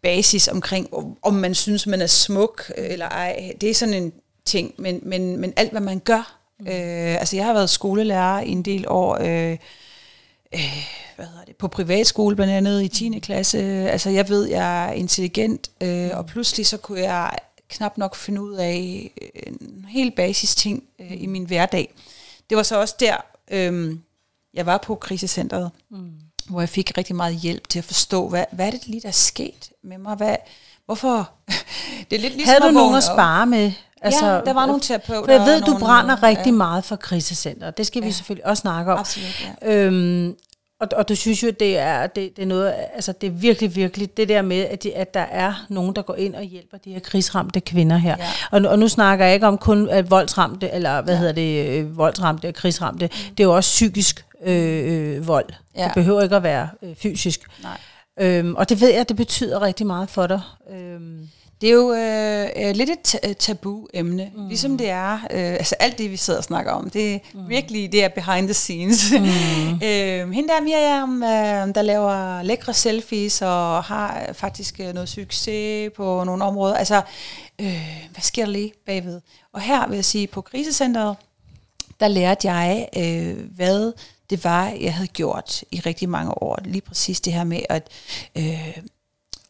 basis 0.02 0.48
omkring, 0.48 0.88
om 1.22 1.35
man 1.35 1.54
synes, 1.54 1.87
man 1.87 2.02
er 2.02 2.06
smuk 2.06 2.72
eller 2.76 3.08
ej. 3.08 3.52
Det 3.61 3.70
er 3.70 3.74
sådan 3.74 3.94
en 3.94 4.12
ting, 4.44 4.74
men, 4.78 5.00
men, 5.02 5.37
men 5.37 5.52
alt, 5.56 5.70
hvad 5.70 5.80
man 5.80 5.98
gør. 5.98 6.38
Mm. 6.61 6.66
Øh, 6.66 7.20
altså, 7.20 7.37
jeg 7.37 7.44
har 7.44 7.52
været 7.52 7.70
skolelærer 7.70 8.40
i 8.40 8.50
en 8.50 8.62
del 8.62 8.85
år, 8.88 9.18
øh, 9.20 9.58
øh, 10.55 10.87
hvad 11.17 11.27
hedder 11.27 11.45
det, 11.45 11.57
på 11.57 11.69
privatskole 11.69 12.37
blandt 12.37 12.53
andet 12.53 12.83
i 12.83 12.88
10. 12.88 13.19
klasse. 13.19 13.59
Altså, 13.91 14.11
jeg 14.11 14.29
ved, 14.29 14.49
jeg 14.49 14.88
er 14.88 14.93
intelligent, 14.93 15.71
øh, 15.81 16.11
og 16.12 16.27
pludselig 16.27 16.67
så 16.67 16.77
kunne 16.77 17.01
jeg 17.01 17.38
knap 17.69 17.99
nok 17.99 18.17
finde 18.17 18.43
ud 18.43 18.55
af 18.55 19.11
øh, 19.23 19.53
en 19.61 19.87
helt 19.88 20.17
basis 20.17 20.55
ting 20.55 20.85
øh, 20.99 21.23
i 21.23 21.27
min 21.27 21.45
hverdag. 21.45 21.95
Det 22.51 22.57
var 22.57 22.62
så 22.62 22.81
også 22.81 22.95
der, 23.01 23.17
øh, 23.51 23.97
jeg 24.55 24.67
var 24.67 24.79
på 24.79 24.95
krisecentret, 24.95 25.71
mm. 25.91 26.11
hvor 26.49 26.61
jeg 26.61 26.69
fik 26.69 26.93
rigtig 26.99 27.17
meget 27.17 27.37
hjælp 27.37 27.69
til 27.69 27.79
at 27.79 27.85
forstå, 27.85 28.29
hvad, 28.29 28.45
hvad 28.53 28.67
er 28.67 28.71
det 28.71 28.87
lige, 28.87 29.01
der 29.01 29.09
er 29.09 29.12
sket 29.12 29.71
med 29.83 29.99
mig? 29.99 30.17
Hvad, 30.17 30.37
hvorfor? 30.87 31.31
det 32.11 32.17
er 32.17 32.21
lidt 32.21 32.35
ligesom 32.35 32.45
Havde 32.45 32.61
du 32.61 32.71
nogen 32.71 32.95
at 32.95 33.05
spare 33.05 33.47
med? 33.47 33.73
Altså, 34.03 34.27
ja, 34.27 34.41
der 34.41 34.53
var 34.53 34.67
nogle 34.67 34.81
terapeuter. 34.81 35.25
For 35.25 35.33
jeg 35.33 35.47
ved, 35.47 35.62
du 35.62 35.79
brænder 35.79 36.17
nogle, 36.17 36.27
rigtig 36.27 36.51
ja. 36.51 36.57
meget 36.57 36.85
for 36.85 36.97
krisecentret. 36.97 37.79
Det 37.79 37.87
skal 37.87 38.01
ja. 38.01 38.07
vi 38.07 38.12
selvfølgelig 38.12 38.47
også 38.47 38.61
snakke 38.61 38.93
om. 38.93 38.99
Absolut, 38.99 39.47
ja. 39.62 39.75
øhm, 39.75 40.37
og, 40.83 40.88
og 40.97 41.09
du 41.09 41.15
synes 41.15 41.43
jo, 41.43 41.49
at 41.49 41.61
det 41.61 41.79
er, 41.79 42.07
det, 42.07 42.37
det 42.37 42.43
er 42.43 42.47
noget, 42.47 42.75
altså 42.95 43.12
det 43.12 43.27
er 43.27 43.31
virkelig, 43.31 43.77
virkelig 43.77 44.17
det 44.17 44.29
der 44.29 44.43
med, 44.43 44.61
at, 44.61 44.83
de, 44.83 44.95
at 44.95 45.15
der 45.15 45.21
er 45.21 45.67
nogen, 45.69 45.97
der 45.97 46.03
går 46.03 46.15
ind 46.15 46.35
og 46.35 46.42
hjælper 46.42 46.77
de 46.79 46.92
her 46.92 47.00
krigsramte 47.00 47.61
kvinder 47.61 47.96
her. 47.96 48.17
Ja. 48.19 48.27
Og, 48.50 48.61
og 48.71 48.79
nu 48.79 48.88
snakker 48.88 49.25
jeg 49.25 49.35
ikke 49.35 49.46
om 49.46 49.59
kun 49.59 49.88
at 49.88 50.11
voldsramte, 50.11 50.71
eller 50.71 51.03
hvad 51.03 51.15
ja. 51.15 51.19
hedder 51.19 51.33
det, 51.33 51.79
øh, 51.79 51.96
voldsramte 51.96 52.48
og 52.48 52.55
krigsramte. 52.55 53.07
Mm. 53.07 53.35
Det 53.37 53.42
er 53.42 53.44
jo 53.44 53.57
også 53.57 53.69
psykisk 53.69 54.25
øh, 54.44 55.17
øh, 55.17 55.27
vold. 55.27 55.48
Ja. 55.77 55.85
Det 55.85 55.92
behøver 55.94 56.23
ikke 56.23 56.37
at 56.37 56.42
være 56.42 56.69
øh, 56.83 56.94
fysisk. 56.96 57.40
Nej. 57.63 57.79
Øhm, 58.21 58.55
og 58.55 58.69
det 58.69 58.81
ved 58.81 58.94
jeg, 58.94 59.09
det 59.09 59.17
betyder 59.17 59.63
rigtig 59.63 59.87
meget 59.87 60.11
for 60.11 60.27
dig. 60.27 60.40
Øhm. 60.71 61.29
Det 61.63 61.71
er 61.71 61.75
jo 61.75 61.92
øh, 61.92 62.69
øh, 62.69 62.75
lidt 62.77 62.90
et 63.23 63.37
tabu-emne, 63.38 64.31
mm. 64.35 64.48
ligesom 64.48 64.79
det 64.79 64.88
er, 64.88 65.13
øh, 65.13 65.52
altså 65.52 65.75
alt 65.81 65.98
det, 65.98 66.10
vi 66.10 66.17
sidder 66.17 66.38
og 66.38 66.44
snakker 66.44 66.73
om, 66.73 66.90
det 66.90 67.15
er 67.15 67.19
mm. 67.35 67.48
virkelig, 67.48 67.92
det 67.92 68.04
er 68.04 68.08
behind 68.08 68.46
the 68.46 68.54
scenes. 68.54 69.13
Mm. 69.13 69.25
øh, 69.88 70.31
hende 70.31 70.48
der 70.48 70.60
Miriam, 70.63 71.23
øh, 71.23 71.75
der 71.75 71.83
laver 71.83 72.42
lækre 72.42 72.75
selfies 72.75 73.42
og 73.42 73.85
har 73.85 74.31
faktisk 74.33 74.81
øh, 74.81 74.94
noget 74.94 75.08
succes 75.08 75.90
på 75.96 76.25
nogle 76.25 76.44
områder, 76.44 76.75
altså 76.75 77.02
øh, 77.60 78.06
hvad 78.10 78.23
sker 78.23 78.44
der 78.44 78.52
lige 78.52 78.73
bagved? 78.87 79.21
Og 79.52 79.60
her 79.60 79.88
vil 79.88 79.94
jeg 79.94 80.04
sige, 80.04 80.27
på 80.27 80.40
krisecenteret, 80.40 81.17
der 82.00 82.08
lærte 82.08 82.50
jeg, 82.50 82.88
øh, 82.96 83.50
hvad 83.56 83.92
det 84.31 84.44
var, 84.44 84.69
jeg 84.81 84.94
havde 84.94 85.08
gjort 85.08 85.65
i 85.71 85.81
rigtig 85.81 86.08
mange 86.08 86.42
år. 86.42 86.58
Lige 86.65 86.83
præcis 86.83 87.21
det 87.21 87.33
her 87.33 87.44
med, 87.44 87.60
at 87.69 87.88
øh, 88.38 88.77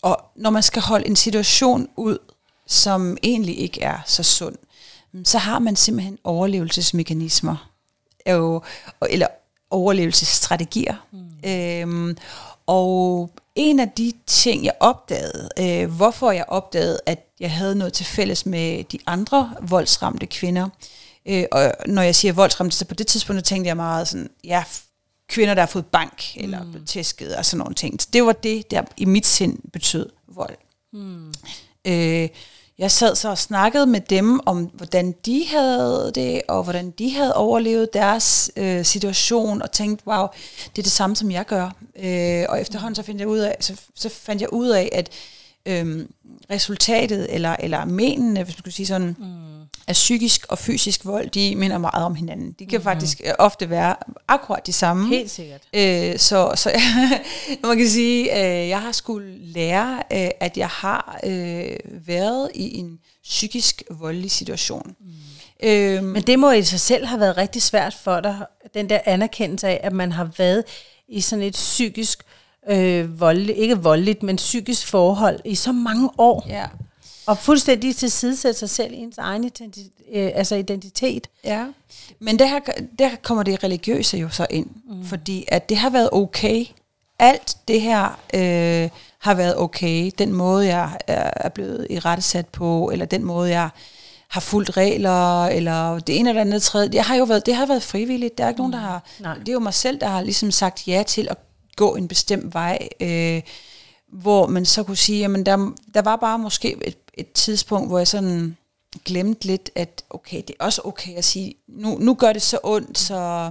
og 0.02 0.24
når 0.36 0.50
man 0.50 0.62
skal 0.62 0.82
holde 0.82 1.06
en 1.06 1.16
situation 1.16 1.88
ud, 1.96 2.18
som 2.66 3.16
egentlig 3.22 3.58
ikke 3.58 3.82
er 3.82 3.98
så 4.06 4.22
sund, 4.22 4.56
så 5.24 5.38
har 5.38 5.58
man 5.58 5.76
simpelthen 5.76 6.18
overlevelsesmekanismer, 6.24 7.70
eller 8.26 9.26
overlevelsesstrategier. 9.70 11.06
Mm. 11.12 11.50
Øhm, 11.50 12.16
og 12.66 13.30
en 13.54 13.80
af 13.80 13.90
de 13.90 14.12
ting, 14.26 14.64
jeg 14.64 14.72
opdagede, 14.80 15.48
øh, 15.58 15.94
hvorfor 15.94 16.30
jeg 16.30 16.44
opdagede, 16.48 17.00
at 17.06 17.26
jeg 17.40 17.52
havde 17.52 17.74
noget 17.74 17.92
til 17.92 18.06
fælles 18.06 18.46
med 18.46 18.84
de 18.84 18.98
andre 19.06 19.54
voldsramte 19.60 20.26
kvinder, 20.26 20.68
øh, 21.26 21.44
og 21.52 21.72
når 21.86 22.02
jeg 22.02 22.14
siger 22.14 22.32
voldsramte, 22.32 22.76
så 22.76 22.84
på 22.84 22.94
det 22.94 23.06
tidspunkt 23.06 23.44
tænkte 23.44 23.68
jeg 23.68 23.76
meget 23.76 24.08
sådan, 24.08 24.30
ja, 24.44 24.64
kvinder, 25.32 25.54
der 25.54 25.62
har 25.62 25.66
fået 25.66 25.86
bank, 25.86 26.36
eller 26.36 26.62
mm. 26.62 26.84
tæsket, 26.86 27.36
og 27.36 27.44
sådan 27.44 27.58
nogle 27.58 27.74
ting. 27.74 28.00
Det 28.12 28.24
var 28.24 28.32
det, 28.32 28.70
der 28.70 28.82
i 28.96 29.04
mit 29.04 29.26
sind 29.26 29.58
betød 29.72 30.08
vold. 30.28 30.56
Mm. 30.92 31.34
Øh, 31.84 32.28
jeg 32.78 32.90
sad 32.90 33.14
så 33.14 33.28
og 33.28 33.38
snakkede 33.38 33.86
med 33.86 34.00
dem 34.00 34.40
om, 34.46 34.64
hvordan 34.64 35.14
de 35.26 35.46
havde 35.46 36.12
det, 36.14 36.42
og 36.48 36.62
hvordan 36.62 36.90
de 36.90 37.14
havde 37.14 37.34
overlevet 37.34 37.88
deres 37.92 38.50
øh, 38.56 38.84
situation, 38.84 39.62
og 39.62 39.72
tænkte, 39.72 40.08
wow, 40.08 40.26
det 40.76 40.78
er 40.78 40.82
det 40.82 40.92
samme, 40.92 41.16
som 41.16 41.30
jeg 41.30 41.46
gør. 41.46 41.70
Øh, 41.96 42.44
og 42.48 42.60
efterhånden 42.60 42.94
så 42.94 43.02
fandt 43.02 43.20
jeg 43.20 43.28
ud 43.28 43.38
af, 43.38 43.56
så, 43.60 43.80
så 43.94 44.08
fandt 44.08 44.42
jeg 44.42 44.52
ud 44.52 44.68
af, 44.68 44.88
at 44.92 45.10
øh, 45.66 46.06
resultatet, 46.50 47.34
eller, 47.34 47.56
eller 47.58 47.84
menene, 47.84 48.42
hvis 48.42 48.54
man 48.54 48.58
skulle 48.58 48.74
sige 48.74 48.86
sådan, 48.86 49.16
mm 49.18 49.61
at 49.86 49.92
psykisk 49.92 50.46
og 50.48 50.58
fysisk 50.58 51.04
vold, 51.04 51.30
de 51.30 51.56
minder 51.56 51.78
meget 51.78 52.04
om 52.04 52.14
hinanden. 52.14 52.52
De 52.52 52.66
kan 52.66 52.66
mm-hmm. 52.66 52.82
faktisk 52.84 53.20
øh, 53.24 53.32
ofte 53.38 53.70
være 53.70 53.96
akkurat 54.28 54.66
de 54.66 54.72
samme. 54.72 55.08
Helt 55.08 55.30
sikkert. 55.30 55.60
Øh, 55.74 56.18
så 56.18 56.52
så 56.54 56.70
man 57.68 57.78
kan 57.78 57.88
sige, 57.88 58.32
at 58.32 58.62
øh, 58.62 58.68
jeg 58.68 58.80
har 58.80 58.92
skulle 58.92 59.38
lære, 59.38 60.02
øh, 60.12 60.30
at 60.40 60.56
jeg 60.56 60.68
har 60.68 61.20
øh, 61.24 61.76
været 62.06 62.50
i 62.54 62.78
en 62.78 62.98
psykisk 63.22 63.82
voldelig 63.90 64.30
situation. 64.30 64.94
Mm. 65.00 65.06
Øhm, 65.62 66.04
Men 66.04 66.22
det 66.22 66.38
må 66.38 66.50
i 66.50 66.62
sig 66.62 66.80
selv 66.80 67.06
have 67.06 67.20
været 67.20 67.36
rigtig 67.36 67.62
svært 67.62 67.94
for 67.94 68.20
dig, 68.20 68.46
den 68.74 68.90
der 68.90 68.98
anerkendelse 69.04 69.68
af, 69.68 69.80
at 69.82 69.92
man 69.92 70.12
har 70.12 70.30
været 70.38 70.64
i 71.08 71.20
sådan 71.20 71.44
et 71.44 71.52
psykisk 71.52 72.22
øh, 72.68 73.20
voldeligt, 73.20 73.58
ikke 73.58 73.78
voldeligt, 73.78 74.22
men 74.22 74.36
psykisk 74.36 74.86
forhold 74.86 75.40
i 75.44 75.54
så 75.54 75.72
mange 75.72 76.10
år. 76.18 76.46
Ja. 76.48 76.66
Og 77.26 77.38
fuldstændig 77.38 77.96
tilsidesætte 77.96 78.58
sig 78.58 78.70
selv 78.70 78.92
i 78.92 78.96
ens 78.96 79.18
egen 79.18 79.44
identitet, 79.44 79.92
øh, 80.12 80.30
altså 80.34 80.54
identitet. 80.54 81.28
Ja, 81.44 81.66
men 82.20 82.38
der, 82.38 82.60
der 82.98 83.10
kommer 83.22 83.42
det 83.42 83.64
religiøse 83.64 84.18
jo 84.18 84.28
så 84.28 84.46
ind, 84.50 84.66
mm. 84.88 85.04
fordi 85.04 85.44
at 85.48 85.68
det 85.68 85.76
har 85.76 85.90
været 85.90 86.08
okay. 86.12 86.64
Alt 87.18 87.56
det 87.68 87.80
her 87.80 88.04
øh, 88.34 88.90
har 89.18 89.34
været 89.34 89.56
okay. 89.56 90.10
Den 90.18 90.32
måde, 90.32 90.66
jeg 90.66 90.98
er 91.06 91.48
blevet 91.48 91.86
i 91.90 91.98
rettesat 91.98 92.46
på, 92.46 92.90
eller 92.92 93.06
den 93.06 93.24
måde, 93.24 93.50
jeg 93.50 93.68
har 94.28 94.40
fulgt 94.40 94.76
regler, 94.76 95.44
eller 95.44 95.98
det 95.98 96.18
ene 96.18 96.28
eller 96.28 96.40
andet 96.40 96.62
tredje. 96.62 96.90
Jeg 96.92 97.04
har 97.04 97.16
jo 97.16 97.24
været, 97.24 97.46
det 97.46 97.54
har 97.54 97.66
været 97.66 97.82
frivilligt. 97.82 98.38
Der 98.38 98.44
er 98.44 98.48
ikke 98.48 98.62
mm. 98.62 98.70
nogen, 98.70 98.72
der 98.72 98.78
har... 98.78 99.04
Nej. 99.20 99.34
Det 99.34 99.48
er 99.48 99.52
jo 99.52 99.60
mig 99.60 99.74
selv, 99.74 100.00
der 100.00 100.06
har 100.06 100.22
ligesom 100.22 100.50
sagt 100.50 100.88
ja 100.88 101.02
til 101.06 101.28
at 101.30 101.36
gå 101.76 101.94
en 101.94 102.08
bestemt 102.08 102.54
vej. 102.54 102.88
Øh, 103.00 103.42
hvor 104.12 104.46
man 104.46 104.64
så 104.64 104.82
kunne 104.82 104.96
sige, 104.96 105.18
jamen 105.18 105.46
der, 105.46 105.72
der 105.94 106.02
var 106.02 106.16
bare 106.16 106.38
måske 106.38 106.76
et, 106.84 106.96
et 107.14 107.32
tidspunkt, 107.32 107.88
hvor 107.88 107.98
jeg 107.98 108.08
sådan 108.08 108.56
glemte 109.04 109.46
lidt, 109.46 109.70
at 109.74 110.04
okay, 110.10 110.36
det 110.36 110.56
er 110.60 110.64
også 110.64 110.80
okay 110.84 111.14
at 111.16 111.24
sige, 111.24 111.54
nu, 111.68 111.98
nu 111.98 112.14
gør 112.14 112.32
det 112.32 112.42
så 112.42 112.58
ondt, 112.62 112.98
så 112.98 113.50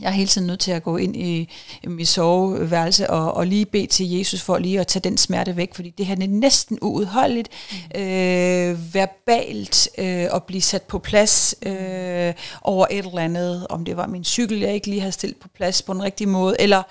jeg 0.00 0.06
er 0.08 0.12
hele 0.12 0.28
tiden 0.28 0.46
nødt 0.46 0.60
til 0.60 0.72
at 0.72 0.82
gå 0.82 0.96
ind 0.96 1.16
i, 1.16 1.48
i 1.82 1.86
mit 1.86 2.08
soveværelse 2.08 3.10
og, 3.10 3.34
og 3.34 3.46
lige 3.46 3.66
bede 3.66 3.86
til 3.86 4.10
Jesus 4.10 4.42
for 4.42 4.58
lige 4.58 4.80
at 4.80 4.86
tage 4.86 5.00
den 5.00 5.18
smerte 5.18 5.56
væk, 5.56 5.74
fordi 5.74 5.90
det 5.90 6.06
her 6.06 6.14
er 6.14 6.26
næsten 6.26 6.78
uudholdeligt, 6.82 7.48
mm. 7.72 8.00
øh, 8.00 8.94
verbalt 8.94 9.88
øh, 9.98 10.28
at 10.34 10.44
blive 10.44 10.62
sat 10.62 10.82
på 10.82 10.98
plads 10.98 11.54
øh, 11.62 12.34
over 12.62 12.86
et 12.90 13.06
eller 13.06 13.18
andet, 13.18 13.66
om 13.70 13.84
det 13.84 13.96
var 13.96 14.06
min 14.06 14.24
cykel, 14.24 14.60
jeg 14.60 14.74
ikke 14.74 14.86
lige 14.86 15.00
havde 15.00 15.12
stillet 15.12 15.38
på 15.38 15.48
plads 15.48 15.82
på 15.82 15.92
den 15.92 16.02
rigtige 16.02 16.28
måde, 16.28 16.56
eller 16.58 16.82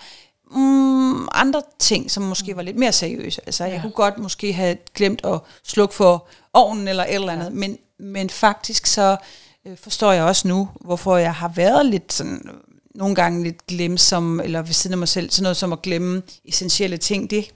mm, 0.52 1.28
andre 1.32 1.62
ting, 1.80 2.12
som 2.12 2.24
måske 2.24 2.56
var 2.56 2.62
lidt 2.62 2.78
mere 2.78 2.92
seriøse. 2.92 3.42
Altså, 3.46 3.64
ja. 3.64 3.72
jeg 3.72 3.82
kunne 3.82 3.92
godt 3.92 4.18
måske 4.18 4.54
have 4.54 4.78
glemt 4.96 5.22
at 5.26 5.40
slukke 5.64 5.96
for 5.96 6.28
ovnen 6.54 6.88
eller 6.88 7.04
et 7.04 7.16
eller 7.16 7.34
andet, 7.34 7.46
ja. 7.46 7.50
men, 7.50 7.78
men 8.00 8.30
faktisk 8.30 8.86
så 8.86 9.18
øh, 9.66 9.78
forstår 9.78 10.12
jeg 10.12 10.24
også 10.24 10.48
nu, 10.48 10.70
hvorfor 10.82 11.18
jeg 11.18 11.34
har 11.34 11.52
været 11.56 11.86
lidt 11.86 12.14
sådan, 12.14 12.50
nogle 12.96 13.16
gange 13.16 13.44
lidt 13.44 13.68
glemsom, 13.68 14.40
eller 14.40 14.62
ved 14.62 14.74
siden 14.74 14.94
af 14.94 14.98
mig 14.98 15.08
selv, 15.08 15.30
sådan 15.30 15.44
noget 15.44 15.58
som 15.58 15.74
at 15.74 15.82
glemme 15.82 16.22
essentielle 16.46 16.98
ting, 16.98 17.30
det 17.30 17.52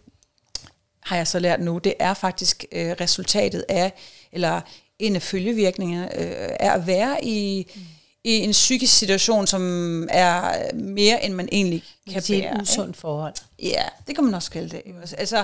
har 1.03 1.15
jeg 1.15 1.27
så 1.27 1.39
lært 1.39 1.61
nu, 1.61 1.77
det 1.77 1.93
er 1.99 2.13
faktisk 2.13 2.65
øh, 2.71 2.95
resultatet 3.01 3.65
af, 3.69 3.93
eller 4.31 4.61
en 4.99 5.15
af 5.15 5.21
følgevirkningerne, 5.21 6.19
øh, 6.19 6.49
er 6.59 6.71
at 6.71 6.87
være 6.87 7.25
i... 7.25 7.67
Mm 7.75 7.81
i 8.29 8.43
en 8.43 8.51
psykisk 8.51 8.97
situation, 8.97 9.47
som 9.47 9.63
er 10.11 10.73
mere, 10.73 11.25
end 11.25 11.33
man 11.33 11.49
egentlig 11.51 11.83
kan. 12.11 12.21
Det 12.21 12.45
er 12.45 12.55
et 12.55 12.61
usundt 12.61 12.97
forhold. 12.97 13.33
Ja, 13.63 13.83
det 14.07 14.15
kan 14.15 14.23
man 14.23 14.33
også 14.33 14.51
kalde 14.51 14.69
det. 14.69 14.81
Altså, 15.17 15.43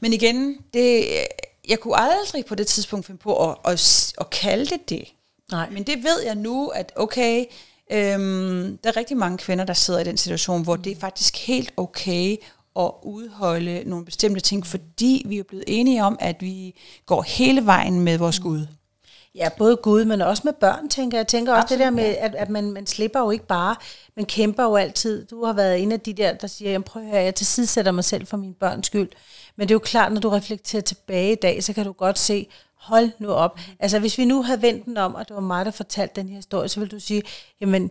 men 0.00 0.12
igen, 0.12 0.58
det, 0.74 1.04
jeg 1.68 1.80
kunne 1.80 1.96
aldrig 1.96 2.46
på 2.46 2.54
det 2.54 2.66
tidspunkt 2.66 3.06
finde 3.06 3.18
på 3.18 3.50
at, 3.50 3.56
at, 3.64 4.12
at 4.20 4.30
kalde 4.30 4.66
det 4.66 4.88
det. 4.88 5.04
Nej. 5.50 5.70
Men 5.70 5.82
det 5.82 6.04
ved 6.04 6.22
jeg 6.24 6.34
nu, 6.34 6.68
at 6.68 6.92
okay, 6.96 7.44
øhm, 7.92 8.78
der 8.84 8.90
er 8.90 8.96
rigtig 8.96 9.16
mange 9.16 9.38
kvinder, 9.38 9.64
der 9.64 9.74
sidder 9.74 10.00
i 10.00 10.04
den 10.04 10.16
situation, 10.16 10.62
hvor 10.62 10.76
det 10.76 10.92
er 10.92 11.00
faktisk 11.00 11.46
helt 11.46 11.72
okay 11.76 12.36
at 12.76 12.90
udholde 13.02 13.82
nogle 13.86 14.04
bestemte 14.04 14.40
ting, 14.40 14.66
fordi 14.66 15.22
vi 15.26 15.38
er 15.38 15.42
blevet 15.42 15.64
enige 15.66 16.04
om, 16.04 16.16
at 16.20 16.36
vi 16.40 16.74
går 17.06 17.22
hele 17.22 17.66
vejen 17.66 18.00
med 18.00 18.18
vores 18.18 18.40
Gud. 18.40 18.66
Ja, 19.34 19.48
både 19.58 19.76
Gud, 19.76 20.04
men 20.04 20.20
også 20.20 20.42
med 20.44 20.52
børn, 20.52 20.88
tænker 20.88 21.18
jeg. 21.18 21.20
Jeg 21.20 21.28
tænker 21.28 21.52
også 21.52 21.62
Absolut, 21.62 21.78
det 21.78 21.84
der 21.84 21.90
med, 21.90 22.16
at, 22.18 22.34
at 22.34 22.50
man, 22.50 22.70
man 22.70 22.86
slipper 22.86 23.20
jo 23.20 23.30
ikke 23.30 23.46
bare, 23.46 23.76
man 24.16 24.26
kæmper 24.26 24.62
jo 24.62 24.76
altid. 24.76 25.26
Du 25.26 25.44
har 25.44 25.52
været 25.52 25.82
en 25.82 25.92
af 25.92 26.00
de 26.00 26.12
der, 26.12 26.32
der 26.32 26.46
siger, 26.46 26.70
jeg 26.70 26.84
prøver 26.84 27.06
at 27.06 27.12
høre, 27.12 27.22
jeg 27.22 27.34
tilsidesætter 27.34 27.92
mig 27.92 28.04
selv 28.04 28.26
for 28.26 28.36
min 28.36 28.54
børns 28.54 28.86
skyld. 28.86 29.08
Men 29.56 29.68
det 29.68 29.72
er 29.72 29.74
jo 29.74 29.78
klart, 29.78 30.12
når 30.12 30.20
du 30.20 30.28
reflekterer 30.28 30.82
tilbage 30.82 31.32
i 31.32 31.34
dag, 31.34 31.64
så 31.64 31.72
kan 31.72 31.84
du 31.84 31.92
godt 31.92 32.18
se, 32.18 32.46
hold 32.74 33.10
nu 33.18 33.28
op. 33.28 33.56
Mm. 33.56 33.62
Altså 33.80 33.98
hvis 33.98 34.18
vi 34.18 34.24
nu 34.24 34.42
havde 34.42 34.62
vendt 34.62 34.84
den 34.84 34.96
om, 34.96 35.14
og 35.14 35.28
det 35.28 35.34
var 35.34 35.42
mig, 35.42 35.64
der 35.64 35.70
fortalte 35.70 36.20
den 36.20 36.28
her 36.28 36.36
historie, 36.36 36.68
så 36.68 36.80
vil 36.80 36.90
du 36.90 37.00
sige, 37.00 37.22
jamen, 37.60 37.90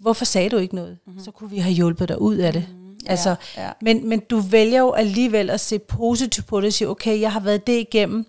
hvorfor 0.00 0.24
sagde 0.24 0.50
du 0.50 0.56
ikke 0.56 0.74
noget? 0.74 0.98
Mm-hmm. 1.06 1.24
Så 1.24 1.30
kunne 1.30 1.50
vi 1.50 1.58
have 1.58 1.74
hjulpet 1.74 2.08
dig 2.08 2.20
ud 2.20 2.36
af 2.36 2.52
det. 2.52 2.66
Mm-hmm. 2.68 2.96
Altså, 3.06 3.34
ja, 3.56 3.64
ja. 3.64 3.72
Men, 3.80 4.08
men 4.08 4.20
du 4.20 4.38
vælger 4.38 4.78
jo 4.78 4.92
alligevel 4.92 5.50
at 5.50 5.60
se 5.60 5.78
positivt 5.78 6.46
på 6.46 6.60
det 6.60 6.66
og 6.66 6.72
sige, 6.72 6.88
okay, 6.88 7.20
jeg 7.20 7.32
har 7.32 7.40
været 7.40 7.66
det 7.66 7.78
igennem, 7.78 8.26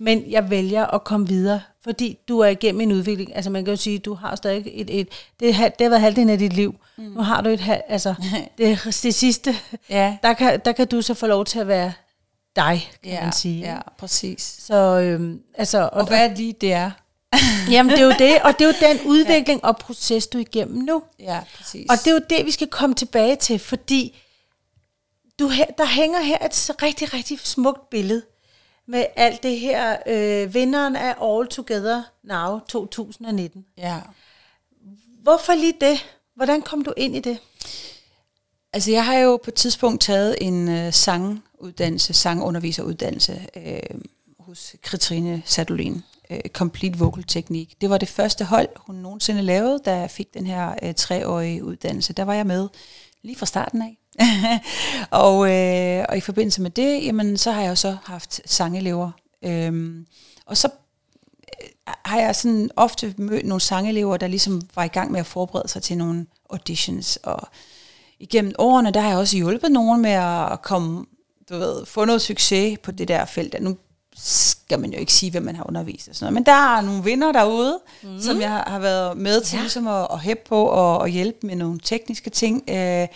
men 0.00 0.30
jeg 0.30 0.50
vælger 0.50 0.86
at 0.86 1.04
komme 1.04 1.28
videre, 1.28 1.60
fordi 1.84 2.18
du 2.28 2.38
er 2.38 2.48
igennem 2.48 2.80
en 2.80 2.92
udvikling. 2.92 3.36
Altså 3.36 3.50
man 3.50 3.64
kan 3.64 3.72
jo 3.72 3.76
sige, 3.76 3.98
du 3.98 4.14
har 4.14 4.36
stadig 4.36 4.62
et, 4.66 5.00
et 5.00 5.08
det, 5.40 5.54
har, 5.54 5.68
det 5.68 5.84
har 5.84 5.88
været 5.88 6.00
halvdelen 6.00 6.30
af 6.30 6.38
dit 6.38 6.52
liv. 6.52 6.74
Mm. 6.96 7.04
Nu 7.04 7.22
har 7.22 7.40
du 7.40 7.48
et 7.48 7.80
altså 7.88 8.14
det, 8.58 8.80
det 9.02 9.14
sidste, 9.14 9.56
ja. 9.90 10.16
der, 10.22 10.32
kan, 10.32 10.60
der 10.64 10.72
kan 10.72 10.86
du 10.86 11.02
så 11.02 11.14
få 11.14 11.26
lov 11.26 11.44
til 11.44 11.58
at 11.58 11.68
være 11.68 11.92
dig, 12.56 12.90
kan 13.02 13.12
ja, 13.12 13.22
man 13.22 13.32
sige. 13.32 13.60
Ja, 13.60 13.78
præcis. 13.98 14.56
Så, 14.58 14.74
øhm, 14.74 15.40
altså, 15.54 15.78
og, 15.78 15.90
og 15.90 16.06
hvad 16.06 16.36
lige 16.36 16.52
det 16.52 16.72
er? 16.72 16.90
Jamen 17.70 17.92
det 17.92 18.00
er 18.00 18.04
jo 18.04 18.14
det, 18.18 18.42
og 18.42 18.58
det 18.58 18.64
er 18.64 18.68
jo 18.68 18.88
den 18.88 19.06
udvikling 19.14 19.60
ja. 19.62 19.68
og 19.68 19.76
proces, 19.76 20.26
du 20.26 20.38
er 20.38 20.42
igennem 20.42 20.84
nu. 20.84 21.02
Ja, 21.18 21.40
præcis. 21.56 21.86
Og 21.90 21.96
det 21.98 22.06
er 22.06 22.12
jo 22.12 22.20
det, 22.30 22.46
vi 22.46 22.50
skal 22.50 22.66
komme 22.66 22.94
tilbage 22.94 23.36
til, 23.36 23.58
fordi 23.58 24.18
du, 25.38 25.50
der 25.78 25.86
hænger 25.86 26.20
her 26.20 26.38
et 26.46 26.70
rigtig, 26.82 27.14
rigtig 27.14 27.40
smukt 27.40 27.90
billede 27.90 28.22
med 28.88 29.06
alt 29.16 29.42
det 29.42 29.60
her. 29.60 29.96
Øh, 30.06 30.54
vinderen 30.54 30.96
af 30.96 31.14
All 31.22 31.48
Together 31.48 32.02
Now 32.24 32.58
2019. 32.68 33.64
Ja. 33.78 34.00
Hvorfor 35.22 35.54
lige 35.54 35.74
det? 35.80 36.06
Hvordan 36.34 36.62
kom 36.62 36.84
du 36.84 36.92
ind 36.96 37.16
i 37.16 37.20
det? 37.20 37.38
Altså, 38.72 38.90
jeg 38.90 39.06
har 39.06 39.18
jo 39.18 39.36
på 39.36 39.50
et 39.50 39.54
tidspunkt 39.54 40.00
taget 40.00 40.36
en 40.40 40.68
øh, 40.68 40.92
sanguddannelse, 40.92 42.14
sangunderviseruddannelse 42.14 43.46
øh, 43.56 44.00
hos 44.40 44.76
Katrine 44.82 45.42
Sadolin. 45.44 46.02
Øh, 46.30 46.40
Complete 46.52 46.98
Vocal 46.98 47.24
Technique. 47.24 47.76
Det 47.80 47.90
var 47.90 47.98
det 47.98 48.08
første 48.08 48.44
hold, 48.44 48.68
hun 48.76 48.94
nogensinde 48.94 49.42
lavede, 49.42 49.78
da 49.84 49.96
jeg 49.96 50.10
fik 50.10 50.34
den 50.34 50.46
her 50.46 50.74
øh, 50.82 50.94
treårige 50.94 51.64
uddannelse. 51.64 52.12
Der 52.12 52.22
var 52.22 52.34
jeg 52.34 52.46
med 52.46 52.68
lige 53.22 53.36
fra 53.36 53.46
starten 53.46 53.82
af. 53.82 53.97
og, 55.10 55.50
øh, 55.52 56.04
og 56.08 56.16
i 56.16 56.20
forbindelse 56.20 56.62
med 56.62 56.70
det, 56.70 57.04
jamen, 57.04 57.36
så 57.36 57.52
har 57.52 57.62
jeg 57.62 57.70
jo 57.70 57.74
så 57.74 57.96
haft 58.04 58.40
sangelever. 58.44 59.10
Øhm, 59.44 60.06
og 60.46 60.56
så 60.56 60.68
øh, 61.62 61.68
har 62.04 62.20
jeg 62.20 62.36
sådan 62.36 62.70
ofte 62.76 63.14
mødt 63.18 63.46
nogle 63.46 63.60
sangelever, 63.60 64.16
der 64.16 64.26
ligesom 64.26 64.62
var 64.74 64.84
i 64.84 64.88
gang 64.88 65.12
med 65.12 65.20
at 65.20 65.26
forberede 65.26 65.68
sig 65.68 65.82
til 65.82 65.98
nogle 65.98 66.26
auditions. 66.50 67.16
Og 67.16 67.48
igennem 68.18 68.52
årene, 68.58 68.90
der 68.90 69.00
har 69.00 69.08
jeg 69.08 69.18
også 69.18 69.36
hjulpet 69.36 69.72
nogen 69.72 70.02
med 70.02 70.10
at 70.10 70.62
komme, 70.62 71.06
du 71.50 71.58
ved, 71.58 71.86
få 71.86 72.04
noget 72.04 72.22
succes 72.22 72.78
på 72.82 72.90
det 72.90 73.08
der 73.08 73.24
felt. 73.24 73.56
Nu 73.60 73.76
skal 74.16 74.80
man 74.80 74.92
jo 74.92 74.98
ikke 74.98 75.12
sige, 75.12 75.30
hvem 75.30 75.42
man 75.42 75.56
har 75.56 75.68
undervist 75.68 76.08
og 76.08 76.14
sådan 76.14 76.24
noget. 76.24 76.34
Men 76.34 76.46
der 76.46 76.76
er 76.76 76.80
nogle 76.80 77.04
vinder 77.04 77.32
derude, 77.32 77.78
mm. 78.02 78.20
som 78.20 78.40
jeg 78.40 78.50
har, 78.50 78.70
har 78.70 78.78
været 78.78 79.16
med 79.16 79.40
til 79.40 79.56
ja. 79.56 79.60
ligesom 79.60 79.86
at, 79.86 80.06
at 80.12 80.20
hæppe 80.20 80.42
på 80.48 80.64
og, 80.64 80.98
og 80.98 81.08
hjælpe 81.08 81.46
med 81.46 81.56
nogle 81.56 81.80
tekniske 81.82 82.30
ting. 82.30 82.64
Øh, 82.70 83.08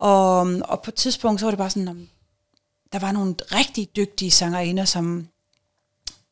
og, 0.00 0.46
øhm, 0.46 0.62
og 0.64 0.82
på 0.82 0.90
et 0.90 0.94
tidspunkt, 0.94 1.40
så 1.40 1.46
var 1.46 1.50
det 1.50 1.58
bare 1.58 1.70
sådan, 1.70 1.88
om, 1.88 2.08
der 2.92 2.98
var 2.98 3.12
nogle 3.12 3.34
rigtig 3.52 3.96
dygtige 3.96 4.30
sangerinder, 4.30 4.84
som 4.84 5.28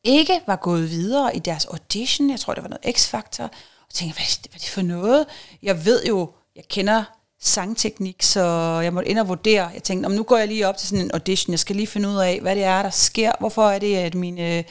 ikke 0.03 0.41
var 0.47 0.55
gået 0.55 0.89
videre 0.89 1.35
i 1.35 1.39
deres 1.39 1.65
audition. 1.65 2.29
Jeg 2.29 2.39
tror, 2.39 2.53
det 2.53 2.63
var 2.63 2.69
noget 2.69 2.95
X-Factor. 2.95 3.43
Og 3.87 3.93
tænkte, 3.93 4.17
hvad, 4.17 4.49
hvad 4.49 4.55
er 4.55 4.59
det 4.59 4.69
for 4.69 4.81
noget? 4.81 5.25
Jeg 5.63 5.85
ved 5.85 6.05
jo, 6.05 6.31
jeg 6.55 6.63
kender 6.69 7.03
sangteknik, 7.41 8.23
så 8.23 8.41
jeg 8.83 8.93
måtte 8.93 9.09
ind 9.09 9.19
og 9.19 9.27
vurdere. 9.27 9.67
Jeg 9.67 9.83
tænkte, 9.83 10.07
om 10.07 10.11
nu 10.11 10.23
går 10.23 10.37
jeg 10.37 10.47
lige 10.47 10.67
op 10.67 10.77
til 10.77 10.87
sådan 10.87 11.05
en 11.05 11.11
audition. 11.11 11.51
Jeg 11.51 11.59
skal 11.59 11.75
lige 11.75 11.87
finde 11.87 12.09
ud 12.09 12.15
af, 12.15 12.41
hvad 12.41 12.55
det 12.55 12.63
er, 12.63 12.81
der 12.81 12.89
sker. 12.89 13.31
Hvorfor 13.39 13.69
er 13.69 13.79
det, 13.79 13.95
at 13.95 14.15
mine, 14.15 14.57
øh, 14.57 14.63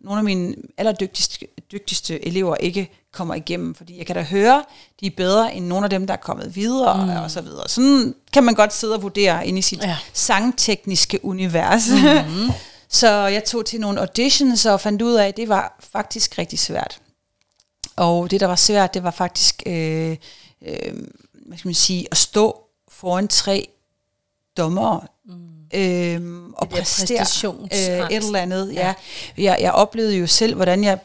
nogle 0.00 0.18
af 0.18 0.24
mine 0.24 0.54
allerdygtigste 0.78 1.46
dygtigste 1.72 2.26
elever 2.26 2.56
ikke 2.56 3.03
kommer 3.14 3.34
igennem? 3.34 3.74
Fordi 3.74 3.98
jeg 3.98 4.06
kan 4.06 4.16
da 4.16 4.22
høre, 4.22 4.64
de 5.00 5.06
er 5.06 5.10
bedre 5.16 5.54
end 5.54 5.66
nogle 5.66 5.86
af 5.86 5.90
dem, 5.90 6.06
der 6.06 6.14
er 6.14 6.18
kommet 6.18 6.56
videre, 6.56 7.06
mm. 7.06 7.22
og 7.22 7.30
så 7.30 7.40
videre. 7.40 7.68
Sådan 7.68 8.14
kan 8.32 8.44
man 8.44 8.54
godt 8.54 8.72
sidde 8.72 8.94
og 8.94 9.02
vurdere 9.02 9.46
ind 9.46 9.58
i 9.58 9.62
sit 9.62 9.82
ja. 9.82 9.96
sangtekniske 10.12 11.24
univers. 11.24 11.88
Mm-hmm. 11.90 12.50
så 12.88 13.08
jeg 13.08 13.44
tog 13.44 13.66
til 13.66 13.80
nogle 13.80 14.00
auditions 14.00 14.66
og 14.66 14.80
fandt 14.80 15.02
ud 15.02 15.14
af, 15.14 15.28
at 15.28 15.36
det 15.36 15.48
var 15.48 15.78
faktisk 15.92 16.38
rigtig 16.38 16.58
svært. 16.58 16.98
Og 17.96 18.30
det, 18.30 18.40
der 18.40 18.46
var 18.46 18.56
svært, 18.56 18.94
det 18.94 19.02
var 19.02 19.10
faktisk... 19.10 19.62
Øh, 19.66 20.16
øh, 20.66 20.94
hvad 21.46 21.58
skal 21.58 21.68
man 21.68 21.74
sige, 21.74 22.06
at 22.10 22.16
stå 22.16 22.60
foran 22.88 23.28
tre 23.28 23.68
dommere 24.56 25.00
mm. 25.24 25.34
øhm, 25.74 26.54
og 26.54 26.68
præstere 26.68 27.26
øh, 28.00 28.10
et 28.10 28.24
eller 28.24 28.38
andet. 28.38 28.74
Ja. 28.74 28.86
Ja. 28.86 28.94
Jeg, 29.42 29.58
jeg 29.60 29.72
oplevede 29.72 30.16
jo 30.16 30.26
selv, 30.26 30.54
hvordan 30.54 30.84
jeg 30.84 30.98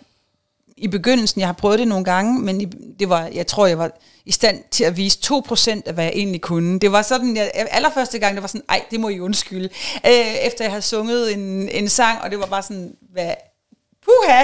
i 0.80 0.88
begyndelsen, 0.88 1.40
jeg 1.40 1.48
har 1.48 1.54
prøvet 1.54 1.80
det 1.80 1.88
nogle 1.88 2.06
gange, 2.06 2.40
men 2.40 2.72
det 3.00 3.10
var, 3.10 3.30
jeg 3.34 3.48
tror, 3.48 3.68
jeg 3.68 3.78
var 3.78 3.92
i 4.26 4.32
stand 4.32 4.64
til 4.72 4.84
at 4.84 4.98
vise 4.98 5.20
2% 5.26 5.82
af, 5.86 5.94
hvad 5.94 6.04
jeg 6.04 6.14
egentlig 6.16 6.42
kunne. 6.42 6.80
Det 6.80 6.92
var 6.92 7.02
sådan, 7.02 7.36
jeg, 7.36 7.52
allerførste 7.54 8.20
gang, 8.20 8.36
det 8.36 8.42
var 8.42 8.48
sådan, 8.48 8.66
ej, 8.70 8.82
det 8.92 9.00
må 9.00 9.10
I 9.10 9.20
undskylde. 9.20 9.70
Øh, 10.06 10.36
efter 10.46 10.64
jeg 10.64 10.72
havde 10.72 10.82
sunget 10.82 11.34
en, 11.34 11.70
en 11.70 11.90
sang, 11.90 12.22
og 12.22 12.32
det 12.32 12.40
var 12.40 12.46
bare 12.46 12.64
sådan, 12.64 12.92
hvad 13.14 13.34
puha, 14.06 14.42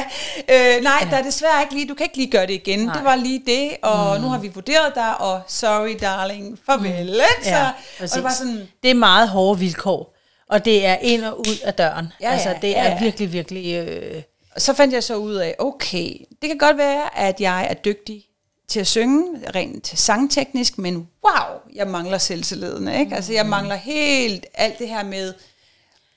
øh, 0.49 0.83
nej, 0.83 0.93
ja. 1.01 1.07
der 1.09 1.17
er 1.17 1.23
desværre 1.23 1.61
ikke 1.61 1.75
lige, 1.75 1.87
du 1.87 1.93
kan 1.93 2.03
ikke 2.03 2.17
lige 2.17 2.31
gøre 2.31 2.47
det 2.47 2.53
igen. 2.53 2.79
Nej. 2.79 2.95
Det 2.95 3.03
var 3.03 3.15
lige 3.15 3.41
det, 3.45 3.77
og 3.81 4.15
mm. 4.15 4.23
nu 4.23 4.29
har 4.29 4.39
vi 4.39 4.47
vurderet 4.47 4.95
dig, 4.95 5.21
og 5.21 5.41
sorry 5.47 5.97
darling, 6.01 6.59
farvel. 6.65 7.21
Mm. 7.37 7.43
Så, 7.43 7.49
ja, 7.49 7.67
og 7.99 8.09
det, 8.15 8.23
var 8.23 8.31
sådan, 8.31 8.67
det 8.83 8.91
er 8.91 8.95
meget 8.95 9.29
hårde 9.29 9.59
vilkår, 9.59 10.15
og 10.49 10.65
det 10.65 10.85
er 10.85 10.95
ind 11.01 11.23
og 11.23 11.39
ud 11.39 11.59
af 11.63 11.73
døren. 11.73 12.07
Ja, 12.21 12.31
altså, 12.31 12.55
det 12.61 12.77
er 12.77 12.83
ja, 12.83 12.89
ja. 12.89 12.99
virkelig, 12.99 13.33
virkelig... 13.33 13.75
Øh... 13.75 14.21
Så 14.57 14.73
fandt 14.73 14.93
jeg 14.93 15.03
så 15.03 15.15
ud 15.15 15.35
af, 15.35 15.55
okay, 15.59 16.15
det 16.41 16.49
kan 16.49 16.57
godt 16.57 16.77
være, 16.77 17.17
at 17.17 17.41
jeg 17.41 17.67
er 17.69 17.73
dygtig 17.73 18.25
til 18.67 18.79
at 18.79 18.87
synge, 18.87 19.41
rent 19.55 19.87
sangteknisk, 19.87 20.77
men 20.77 20.95
wow, 20.95 21.59
jeg 21.75 21.87
mangler 21.87 22.17
selvtilliden. 22.17 22.87
Ikke? 22.87 23.05
Mm. 23.05 23.13
Altså, 23.13 23.33
jeg 23.33 23.45
mangler 23.45 23.75
helt 23.75 24.45
alt 24.53 24.79
det 24.79 24.89
her 24.89 25.03
med 25.03 25.33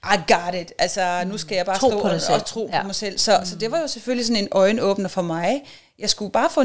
i 0.04 0.32
got 0.32 0.54
it. 0.54 0.72
Altså, 0.78 1.24
nu 1.26 1.38
skal 1.38 1.56
jeg 1.56 1.66
bare 1.66 1.78
tro 1.78 1.90
stå 1.90 1.98
og, 1.98 2.20
og 2.30 2.46
tro 2.46 2.70
ja. 2.72 2.80
på 2.80 2.86
mig 2.86 2.94
selv. 2.94 3.18
Så, 3.18 3.36
mm. 3.38 3.46
så 3.46 3.56
det 3.56 3.70
var 3.70 3.80
jo 3.80 3.86
selvfølgelig 3.86 4.26
sådan 4.26 4.42
en 4.42 4.48
øjenåbner 4.50 5.08
for 5.08 5.22
mig. 5.22 5.64
Jeg 5.98 6.10
skulle 6.10 6.32
bare 6.32 6.50
få, 6.50 6.64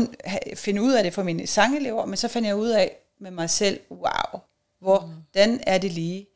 finde 0.56 0.82
ud 0.82 0.94
af 0.94 1.04
det 1.04 1.14
for 1.14 1.24
mine 1.24 1.48
sangelever, 1.48 2.06
men 2.06 2.18
så 2.18 2.28
fandt 2.28 2.48
jeg 2.48 2.56
ud 2.56 2.70
af 2.70 2.92
med 3.22 3.32
mig 3.32 3.50
selv, 3.50 3.80
wow, 3.92 4.42
hvordan 4.82 5.52
mm. 5.52 5.60
er 5.68 5.78
det 5.78 5.92
lige 5.92 6.28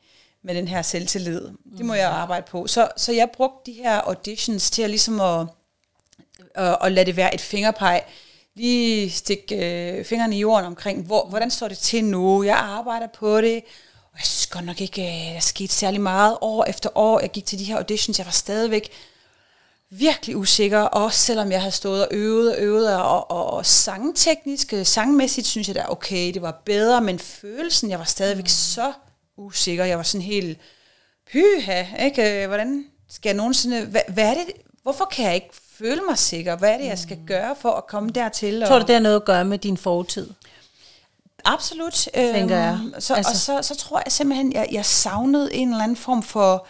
med 0.43 0.55
den 0.55 0.67
her 0.67 0.81
selvtillid? 0.81 1.49
Det 1.77 1.85
må 1.85 1.93
jeg 1.93 2.09
arbejde 2.09 2.45
på. 2.49 2.67
Så, 2.67 2.89
så 2.97 3.11
jeg 3.11 3.29
brugte 3.33 3.71
de 3.71 3.77
her 3.77 4.01
auditions 4.01 4.71
til 4.71 4.81
at 4.81 4.89
ligesom 4.89 5.21
at, 5.21 5.47
at, 6.55 6.77
at 6.81 6.91
lade 6.91 7.05
det 7.05 7.15
være 7.15 7.33
et 7.33 7.41
fingerpeg. 7.41 8.03
Lige 8.55 9.11
stikke 9.11 9.55
øh, 9.55 10.05
fingrene 10.05 10.35
i 10.35 10.39
jorden 10.39 10.65
omkring, 10.65 11.05
hvor, 11.05 11.25
hvordan 11.25 11.51
står 11.51 11.67
det 11.67 11.77
til 11.77 12.05
nu? 12.05 12.43
Jeg 12.43 12.57
arbejder 12.57 13.07
på 13.07 13.41
det 13.41 13.63
jeg 14.17 14.25
synes 14.25 14.47
godt 14.47 14.65
nok 14.65 14.81
ikke, 14.81 15.01
øh, 15.01 15.33
der 15.33 15.39
skete 15.39 15.73
særlig 15.73 16.01
meget 16.01 16.37
år 16.41 16.65
efter 16.65 16.89
år. 16.95 17.19
Jeg 17.19 17.31
gik 17.31 17.45
til 17.45 17.59
de 17.59 17.63
her 17.63 17.77
auditions, 17.77 18.17
jeg 18.17 18.25
var 18.25 18.31
stadigvæk 18.31 18.89
virkelig 19.89 20.37
usikker, 20.37 20.79
også 20.79 21.19
selvom 21.19 21.51
jeg 21.51 21.61
havde 21.61 21.71
stået 21.71 22.07
og 22.07 22.07
øvet 22.11 22.55
og 22.55 22.61
øvet, 22.61 22.95
og, 22.95 23.31
og, 23.31 23.45
og 23.45 23.65
sangteknisk, 23.65 24.73
øh, 24.73 24.85
sangmæssigt 24.85 25.47
synes 25.47 25.67
jeg 25.67 25.75
da, 25.75 25.85
okay, 25.89 26.33
det 26.33 26.41
var 26.41 26.61
bedre, 26.65 27.01
men 27.01 27.19
følelsen, 27.19 27.89
jeg 27.89 27.99
var 27.99 28.05
stadigvæk 28.05 28.43
mm. 28.43 28.47
så 28.47 28.93
usikker. 29.37 29.85
Jeg 29.85 29.97
var 29.97 30.03
sådan 30.03 30.25
helt, 30.25 30.59
pyha, 31.31 31.83
ikke? 32.05 32.43
Øh, 32.43 32.47
hvordan 32.47 32.85
skal 33.09 33.29
jeg 33.29 33.37
nogensinde, 33.37 33.85
hvad, 33.85 34.01
hvad 34.07 34.29
er 34.29 34.33
det, 34.33 34.45
hvorfor 34.83 35.05
kan 35.05 35.25
jeg 35.25 35.35
ikke 35.35 35.49
føle 35.77 36.01
mig 36.09 36.17
sikker? 36.17 36.55
Hvad 36.55 36.69
er 36.69 36.77
det, 36.77 36.85
jeg 36.85 36.99
skal 36.99 37.17
mm. 37.17 37.25
gøre 37.25 37.55
for 37.55 37.71
at 37.71 37.87
komme 37.87 38.09
dertil? 38.09 38.63
Tror 38.67 38.79
du, 38.79 38.85
det 38.85 38.95
har 38.95 39.01
noget 39.01 39.15
at 39.15 39.25
gøre 39.25 39.45
med 39.45 39.57
din 39.57 39.77
fortid? 39.77 40.29
Absolut. 41.45 41.93
Tænker 42.13 42.57
jeg. 42.57 42.79
Øhm, 42.83 42.93
så, 42.99 43.13
altså. 43.13 43.31
Og 43.31 43.63
så, 43.63 43.73
så 43.73 43.75
tror 43.75 44.01
jeg 44.05 44.11
simpelthen, 44.11 44.53
jeg, 44.53 44.67
jeg 44.71 44.85
savnede 44.85 45.53
en 45.53 45.69
eller 45.69 45.83
anden 45.83 45.97
form 45.97 46.23
for 46.23 46.67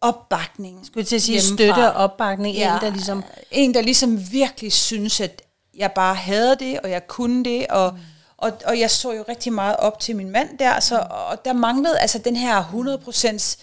opbakning. 0.00 0.86
Skulle 0.86 1.02
jeg 1.02 1.06
til 1.06 1.16
at 1.16 1.22
sige 1.22 1.40
hjemmefra. 1.40 1.56
støtte 1.56 1.92
og 1.92 2.04
opbakning? 2.04 2.56
Ja, 2.56 2.74
en, 2.74 2.80
der 2.80 2.90
ligesom... 2.90 3.24
en, 3.50 3.74
der 3.74 3.80
ligesom 3.80 4.32
virkelig 4.32 4.72
synes, 4.72 5.20
at 5.20 5.42
jeg 5.76 5.92
bare 5.92 6.14
havde 6.14 6.56
det, 6.60 6.80
og 6.80 6.90
jeg 6.90 7.06
kunne 7.06 7.44
det, 7.44 7.66
og, 7.66 7.92
mm. 7.92 7.98
Og, 8.40 8.52
og 8.64 8.80
jeg 8.80 8.90
så 8.90 9.12
jo 9.12 9.24
rigtig 9.28 9.52
meget 9.52 9.76
op 9.76 10.00
til 10.00 10.16
min 10.16 10.30
mand 10.30 10.58
der, 10.58 10.80
så, 10.80 11.06
og 11.10 11.44
der 11.44 11.52
manglede 11.52 11.98
altså 11.98 12.18
den 12.18 12.36
her 12.36 12.62
100% 12.62 13.56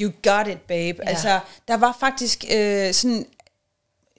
you 0.00 0.12
got 0.22 0.48
it, 0.48 0.60
babe. 0.60 0.98
Ja. 1.02 1.08
Altså, 1.08 1.40
der 1.68 1.76
var 1.76 1.96
faktisk 2.00 2.44
øh, 2.54 2.92
sådan 2.92 3.26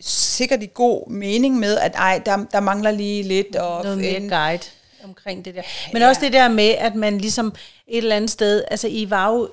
sikkert 0.02 0.64
i 0.64 0.70
god 0.74 1.10
mening 1.10 1.60
med, 1.60 1.78
at 1.78 1.96
ej, 1.96 2.22
der, 2.26 2.46
der 2.52 2.60
mangler 2.60 2.92
lige 2.92 3.24
lidt. 3.24 3.56
Og 3.56 3.84
Noget 3.84 3.98
mere 3.98 4.30
guide 4.30 4.64
omkring 5.04 5.46
det 5.46 5.56
der. 5.56 5.62
Men 5.94 6.02
ja. 6.02 6.08
også 6.08 6.22
det 6.22 6.34
der 6.34 6.48
med, 6.48 6.70
at 6.70 6.96
man 6.96 7.18
ligesom 7.18 7.48
et 7.88 7.98
eller 7.98 8.16
andet 8.16 8.32
sted, 8.32 8.64
altså 8.72 8.88
I 8.88 9.10
var 9.10 9.32
jo 9.32 9.50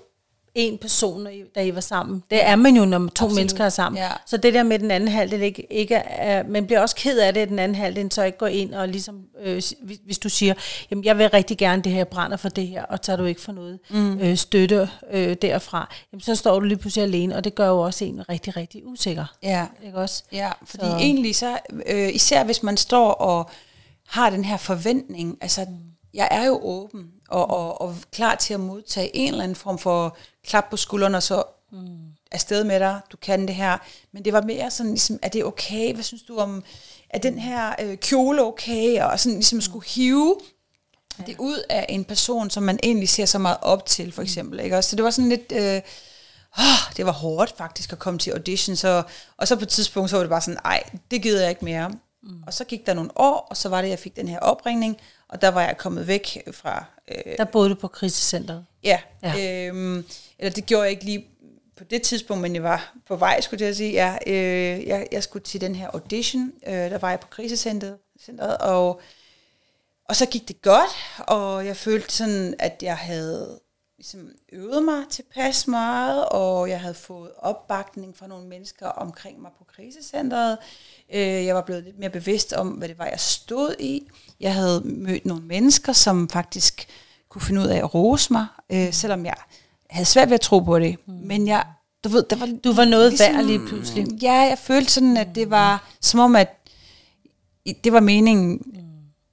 en 0.56 0.78
person, 0.78 1.26
da 1.54 1.64
I 1.64 1.74
var 1.74 1.80
sammen. 1.80 2.22
Det 2.30 2.44
er 2.44 2.56
man 2.56 2.76
jo, 2.76 2.84
når 2.84 2.98
to 2.98 3.04
Absolut. 3.06 3.34
mennesker 3.34 3.64
er 3.64 3.68
sammen. 3.68 4.02
Ja. 4.02 4.10
Så 4.26 4.36
det 4.36 4.54
der 4.54 4.62
med 4.62 4.78
den 4.78 4.90
anden 4.90 5.08
halvdel 5.08 5.42
ikke, 5.42 5.66
ikke 5.72 5.94
er, 5.94 6.42
man 6.48 6.66
bliver 6.66 6.80
også 6.80 6.96
ked 6.96 7.18
af 7.18 7.34
det, 7.34 7.40
at 7.40 7.48
den 7.48 7.58
anden 7.58 7.74
halvdel 7.74 8.12
så 8.12 8.22
ikke 8.22 8.38
går 8.38 8.46
ind 8.46 8.74
og 8.74 8.88
ligesom, 8.88 9.20
øh, 9.42 9.62
hvis 10.04 10.18
du 10.18 10.28
siger, 10.28 10.54
jamen 10.90 11.04
jeg 11.04 11.18
vil 11.18 11.28
rigtig 11.28 11.58
gerne 11.58 11.82
det 11.82 11.92
her, 11.92 11.98
jeg 11.98 12.08
brænder 12.08 12.36
for 12.36 12.48
det 12.48 12.68
her, 12.68 12.82
og 12.82 13.02
tager 13.02 13.16
du 13.16 13.24
ikke 13.24 13.40
for 13.40 13.52
noget 13.52 13.78
mm. 13.90 14.18
øh, 14.18 14.36
støtte 14.36 14.88
øh, 15.10 15.36
derfra, 15.42 15.94
jamen 16.12 16.20
så 16.20 16.34
står 16.34 16.60
du 16.60 16.66
lige 16.66 16.78
pludselig 16.78 17.04
alene, 17.04 17.36
og 17.36 17.44
det 17.44 17.54
gør 17.54 17.68
jo 17.68 17.80
også 17.80 18.04
en 18.04 18.28
rigtig, 18.28 18.56
rigtig 18.56 18.86
usikker. 18.86 19.24
Ja, 19.42 19.66
ikke 19.84 19.98
også? 19.98 20.22
ja 20.32 20.52
fordi 20.64 20.84
så. 20.84 20.96
egentlig 20.96 21.36
så, 21.36 21.58
øh, 21.86 22.14
især 22.14 22.44
hvis 22.44 22.62
man 22.62 22.76
står 22.76 23.12
og 23.12 23.50
har 24.08 24.30
den 24.30 24.44
her 24.44 24.56
forventning, 24.56 25.38
altså 25.40 25.66
jeg 26.14 26.28
er 26.30 26.46
jo 26.46 26.60
åben 26.62 27.06
og, 27.28 27.50
og, 27.50 27.80
og 27.80 27.94
klar 28.12 28.34
til 28.34 28.54
at 28.54 28.60
modtage 28.60 29.16
en 29.16 29.28
eller 29.28 29.44
anden 29.44 29.56
form 29.56 29.78
for 29.78 30.16
klap 30.46 30.70
på 30.70 30.76
skuldrene, 30.76 31.16
og 31.16 31.22
så 31.22 31.44
mm. 31.72 31.98
afsted 32.32 32.64
med 32.64 32.80
dig, 32.80 33.00
du 33.12 33.16
kan 33.16 33.46
det 33.46 33.54
her. 33.54 33.78
Men 34.12 34.24
det 34.24 34.32
var 34.32 34.42
mere 34.42 34.70
sådan, 34.70 34.90
ligesom, 34.92 35.18
er 35.22 35.28
det 35.28 35.44
okay? 35.44 35.94
Hvad 35.94 36.04
synes 36.04 36.22
du 36.22 36.38
om, 36.38 36.64
er 37.10 37.18
den 37.18 37.38
her 37.38 37.74
øh, 37.80 37.96
kjole 37.96 38.42
okay? 38.42 39.02
Og 39.02 39.20
sådan 39.20 39.34
ligesom 39.34 39.60
skulle 39.60 39.86
hive 39.86 40.36
ja. 41.18 41.24
det 41.24 41.36
ud 41.38 41.62
af 41.70 41.86
en 41.88 42.04
person, 42.04 42.50
som 42.50 42.62
man 42.62 42.78
egentlig 42.82 43.08
ser 43.08 43.24
så 43.24 43.38
meget 43.38 43.58
op 43.62 43.86
til, 43.86 44.12
for 44.12 44.22
eksempel. 44.22 44.60
Ikke? 44.60 44.82
Så 44.82 44.96
det 44.96 45.04
var 45.04 45.10
sådan 45.10 45.28
lidt... 45.28 45.52
Øh, 45.52 45.82
oh, 46.58 46.96
det 46.96 47.06
var 47.06 47.12
hårdt 47.12 47.54
faktisk 47.56 47.92
at 47.92 47.98
komme 47.98 48.18
til 48.18 48.30
audition, 48.30 48.76
så, 48.76 49.02
og 49.36 49.48
så 49.48 49.56
på 49.56 49.62
et 49.62 49.68
tidspunkt, 49.68 50.10
så 50.10 50.16
var 50.16 50.22
det 50.22 50.30
bare 50.30 50.40
sådan, 50.40 50.60
nej, 50.64 50.82
det 51.10 51.22
gider 51.22 51.40
jeg 51.40 51.50
ikke 51.50 51.64
mere. 51.64 51.88
Mm. 52.22 52.42
Og 52.46 52.54
så 52.54 52.64
gik 52.64 52.86
der 52.86 52.94
nogle 52.94 53.10
år, 53.16 53.46
og 53.50 53.56
så 53.56 53.68
var 53.68 53.82
det, 53.82 53.88
jeg 53.88 53.98
fik 53.98 54.16
den 54.16 54.28
her 54.28 54.38
opringning, 54.38 54.96
og 55.28 55.42
der 55.42 55.48
var 55.48 55.62
jeg 55.62 55.76
kommet 55.76 56.06
væk 56.06 56.42
fra... 56.52 56.84
Øh, 57.08 57.36
der 57.38 57.44
boede 57.44 57.70
du 57.70 57.74
på 57.74 57.88
krisecenteret? 57.88 58.64
Ja, 58.84 59.00
ja. 59.22 59.68
Øhm, 59.68 60.04
eller 60.38 60.52
det 60.52 60.66
gjorde 60.66 60.82
jeg 60.82 60.90
ikke 60.90 61.04
lige 61.04 61.26
på 61.76 61.84
det 61.84 62.02
tidspunkt, 62.02 62.42
men 62.42 62.54
jeg 62.54 62.62
var 62.62 62.94
på 63.08 63.16
vej, 63.16 63.40
skulle 63.40 63.64
jeg 63.64 63.76
sige. 63.76 63.92
Ja, 63.92 64.16
øh, 64.26 64.86
jeg, 64.86 65.06
jeg 65.12 65.22
skulle 65.22 65.42
til 65.42 65.60
den 65.60 65.74
her 65.74 65.88
audition, 65.88 66.52
øh, 66.66 66.72
der 66.72 66.98
var 66.98 67.10
jeg 67.10 67.20
på 67.20 67.28
krisecenteret, 67.28 67.98
centret, 68.24 68.58
og, 68.58 69.00
og 70.04 70.16
så 70.16 70.26
gik 70.26 70.48
det 70.48 70.62
godt, 70.62 70.90
og 71.18 71.66
jeg 71.66 71.76
følte 71.76 72.12
sådan, 72.12 72.54
at 72.58 72.82
jeg 72.82 72.96
havde 72.96 73.60
ligesom 73.98 74.28
øvet 74.52 74.84
mig 74.84 75.04
tilpas 75.10 75.66
meget, 75.66 76.24
og 76.24 76.68
jeg 76.70 76.80
havde 76.80 76.94
fået 76.94 77.30
opbakning 77.38 78.16
fra 78.16 78.26
nogle 78.26 78.48
mennesker 78.48 78.86
omkring 78.86 79.42
mig 79.42 79.50
på 79.58 79.64
krisecentret. 79.76 80.58
Øh, 81.14 81.20
jeg 81.20 81.54
var 81.54 81.60
blevet 81.60 81.84
lidt 81.84 81.98
mere 81.98 82.10
bevidst 82.10 82.52
om, 82.52 82.68
hvad 82.68 82.88
det 82.88 82.98
var, 82.98 83.06
jeg 83.06 83.20
stod 83.20 83.74
i. 83.78 84.08
Jeg 84.40 84.54
havde 84.54 84.80
mødt 84.84 85.26
nogle 85.26 85.42
mennesker, 85.42 85.92
som 85.92 86.28
faktisk 86.28 86.88
kunne 87.28 87.42
finde 87.42 87.60
ud 87.60 87.66
af 87.66 87.78
at 87.78 87.94
rose 87.94 88.32
mig, 88.32 88.46
øh, 88.72 88.92
selvom 88.92 89.24
jeg 89.24 89.34
havde 89.90 90.06
svært 90.06 90.28
ved 90.28 90.34
at 90.34 90.40
tro 90.40 90.60
på 90.60 90.78
det. 90.78 90.96
Mm. 91.06 91.14
Men 91.14 91.46
jeg, 91.46 91.64
du 92.04 92.08
ved, 92.08 92.24
der 92.30 92.36
var... 92.36 92.48
Du 92.64 92.72
var 92.72 92.84
noget 92.84 93.10
ligesom, 93.10 93.34
værd 93.34 93.44
lige 93.44 93.66
pludselig. 93.66 94.22
Ja, 94.22 94.32
jeg 94.32 94.58
følte 94.58 94.92
sådan, 94.92 95.16
at 95.16 95.28
det 95.34 95.50
var 95.50 95.88
som 96.00 96.20
om, 96.20 96.36
at 96.36 96.68
det 97.84 97.92
var 97.92 98.00
meningen, 98.00 98.62
mm. 98.66 98.85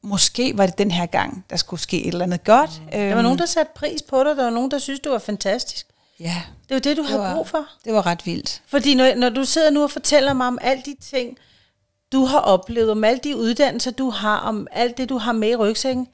Måske 0.04 0.58
var 0.58 0.66
det 0.66 0.78
den 0.78 0.92
her 0.92 1.06
gang, 1.06 1.46
der 1.50 1.56
skulle 1.56 1.80
ske 1.80 2.02
et 2.02 2.08
eller 2.08 2.26
andet 2.26 2.44
godt. 2.44 2.72
Mm. 2.82 2.86
Øhm, 3.00 3.08
der 3.10 3.16
var 3.16 3.22
nogen, 3.22 3.40
der 3.40 3.46
satte 3.46 3.72
pris 3.76 4.02
på 4.02 4.24
dig, 4.24 4.36
der 4.36 4.44
var 4.44 4.50
nogen, 4.50 4.72
der 4.72 4.78
synes, 4.78 5.00
du 5.00 5.10
var 5.10 5.20
fantastisk. 5.20 5.88
Ja, 6.20 6.42
Det 6.70 6.76
jo 6.76 6.80
det, 6.80 6.98
du 6.98 7.04
har 7.04 7.18
var- 7.18 7.34
brug 7.36 7.48
for. 7.48 7.66
det 7.86 7.94
var 7.94 8.06
ret 8.06 8.26
vildt. 8.26 8.62
Fordi 8.68 8.96
når, 8.96 9.16
når 9.16 9.30
du 9.30 9.46
sidder 9.46 9.70
nu 9.70 9.84
og 9.84 9.92
fortæller 9.92 10.34
mig 10.34 10.48
om 10.48 10.58
alle 10.62 10.84
de 10.86 10.96
ting, 11.02 11.38
du 12.12 12.26
har 12.26 12.40
oplevet, 12.40 12.92
om 12.92 13.04
alle 13.04 13.20
de 13.24 13.38
uddannelser, 13.38 13.92
du 13.92 14.10
har, 14.10 14.38
om 14.38 14.68
alt 14.72 14.98
det, 14.98 15.10
du 15.10 15.18
har 15.18 15.32
med 15.32 15.50
i 15.50 15.56
rygsækken, 15.56 16.08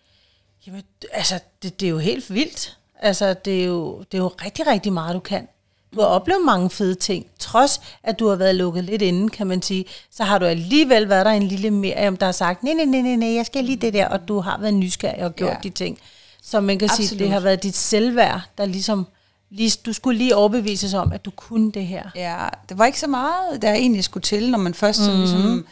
jamen, 0.68 0.84
altså, 1.12 1.40
det, 1.64 1.80
det 1.80 1.86
er 1.86 1.90
jo 1.90 1.98
helt 1.98 2.34
vildt. 2.34 2.78
Altså, 3.02 3.34
det 3.34 3.62
er, 3.62 3.66
jo, 3.66 4.00
det 4.12 4.18
er 4.18 4.22
jo 4.22 4.28
rigtig, 4.46 4.68
rigtig 4.68 4.94
meget, 4.94 5.16
du 5.16 5.20
kan. 5.20 5.48
Du 5.96 6.00
har 6.02 6.08
oplevet 6.08 6.46
mange 6.46 6.70
fede 6.70 6.96
ting. 6.96 7.26
Trods 7.40 7.82
at 8.04 8.20
du 8.20 8.28
har 8.28 8.36
været 8.36 8.56
lukket 8.56 8.84
lidt 8.84 9.02
inden, 9.02 9.30
kan 9.30 9.48
man 9.48 9.62
sige, 9.62 9.86
så 10.12 10.24
har 10.24 10.38
du 10.38 10.46
alligevel 10.46 11.10
været 11.10 11.26
der 11.26 11.32
en 11.32 11.44
lille 11.44 11.72
Miriam, 11.72 12.18
der 12.18 12.26
har 12.26 12.32
sagt, 12.34 12.64
nej, 12.64 12.74
nej, 12.74 12.86
nej, 12.86 13.02
nej, 13.02 13.16
nej, 13.16 13.34
jeg 13.36 13.46
skal 13.46 13.64
lige 13.64 13.76
det 13.76 13.94
der, 13.94 14.08
og 14.08 14.28
du 14.28 14.40
har 14.40 14.58
været 14.60 14.74
nysgerrig 14.74 15.26
og 15.26 15.36
gjort 15.36 15.50
Ja. 15.52 15.58
de 15.64 15.70
ting. 15.70 15.98
Så 16.44 16.60
man 16.60 16.80
kan 16.80 16.90
sige, 16.90 17.04
Absolut. 17.06 17.20
det 17.20 17.30
har 17.30 17.40
været 17.40 17.64
dit 17.64 17.76
selvværd, 17.76 18.42
der 18.58 18.66
ligesom, 18.66 19.08
lige, 19.50 19.72
du 19.86 19.94
skulle 19.94 20.18
lige 20.18 20.36
overbevises 20.36 20.94
om, 20.94 21.12
at 21.12 21.26
du 21.26 21.32
kunne 21.32 21.72
det 21.72 21.88
her. 21.88 22.04
Ja, 22.16 22.48
det 22.70 22.78
var 22.78 22.86
ikke 22.86 23.00
så 23.00 23.08
meget, 23.08 23.62
der 23.62 23.74
egentlig 23.74 24.04
skulle 24.04 24.24
til, 24.24 24.52
når 24.52 24.58
man 24.58 24.74
først 24.74 25.00
sådan 25.00 25.20
ligesom... 25.20 25.66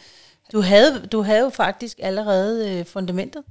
Du 0.52 0.60
havde, 0.60 1.06
du 1.12 1.22
havde 1.22 1.40
jo 1.40 1.50
faktisk 1.50 1.98
allerede 2.02 2.70
øh, 2.70 2.86
fundamentet. 2.86 3.42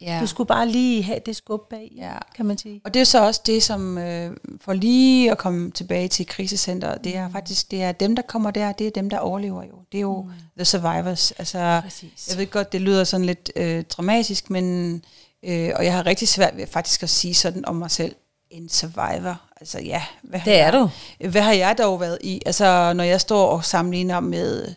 Ja. 0.00 0.18
Du 0.20 0.26
skulle 0.26 0.46
bare 0.46 0.68
lige 0.68 1.02
have 1.02 1.20
det 1.26 1.36
skub 1.36 1.60
bag, 1.70 1.92
Ja. 1.96 2.12
kan 2.36 2.46
man 2.46 2.58
sige. 2.58 2.80
Og 2.84 2.94
det 2.94 3.00
er 3.00 3.04
så 3.04 3.26
også 3.26 3.40
det, 3.46 3.62
som 3.62 3.98
øh, 3.98 4.36
for 4.60 4.72
lige 4.72 5.30
at 5.30 5.38
komme 5.38 5.70
tilbage 5.70 6.08
til 6.08 6.26
krisecenteret, 6.26 7.04
det 7.04 7.16
er 7.16 7.28
faktisk, 7.30 7.70
det 7.70 7.82
er 7.82 7.92
dem, 7.92 8.16
der 8.16 8.22
kommer 8.22 8.50
der, 8.50 8.72
det 8.72 8.86
er 8.86 8.90
dem, 8.90 9.10
der 9.10 9.18
overlever 9.18 9.62
jo. 9.62 9.74
Det 9.92 9.98
er 9.98 10.02
jo 10.02 10.22
mm. 10.22 10.30
the 10.56 10.64
survivors. 10.64 11.30
Altså, 11.30 11.80
Præcis. 11.84 12.28
jeg 12.30 12.38
ved 12.38 12.46
godt, 12.50 12.72
det 12.72 12.80
lyder 12.80 13.04
sådan 13.04 13.26
lidt 13.26 13.52
øh, 13.56 13.84
dramatisk, 13.84 14.50
men, 14.50 14.94
øh, 15.42 15.70
og 15.76 15.84
jeg 15.84 15.92
har 15.94 16.06
rigtig 16.06 16.28
svært 16.28 16.56
ved 16.56 16.66
faktisk 16.66 17.02
at 17.02 17.10
sige 17.10 17.34
sådan 17.34 17.64
om 17.66 17.76
mig 17.76 17.90
selv, 17.90 18.14
en 18.50 18.68
survivor. 18.68 19.40
Altså 19.60 19.80
ja, 19.80 20.02
hvad 20.22 20.40
Det 20.44 20.54
er 20.54 20.64
jeg, 20.64 20.72
du. 20.72 20.90
Hvad 21.30 21.42
har 21.42 21.52
jeg 21.52 21.74
dog 21.78 22.00
været 22.00 22.18
i? 22.20 22.42
Altså, 22.46 22.92
når 22.92 23.04
jeg 23.04 23.20
står 23.20 23.46
og 23.46 23.64
sammenligner 23.64 24.20
med 24.20 24.74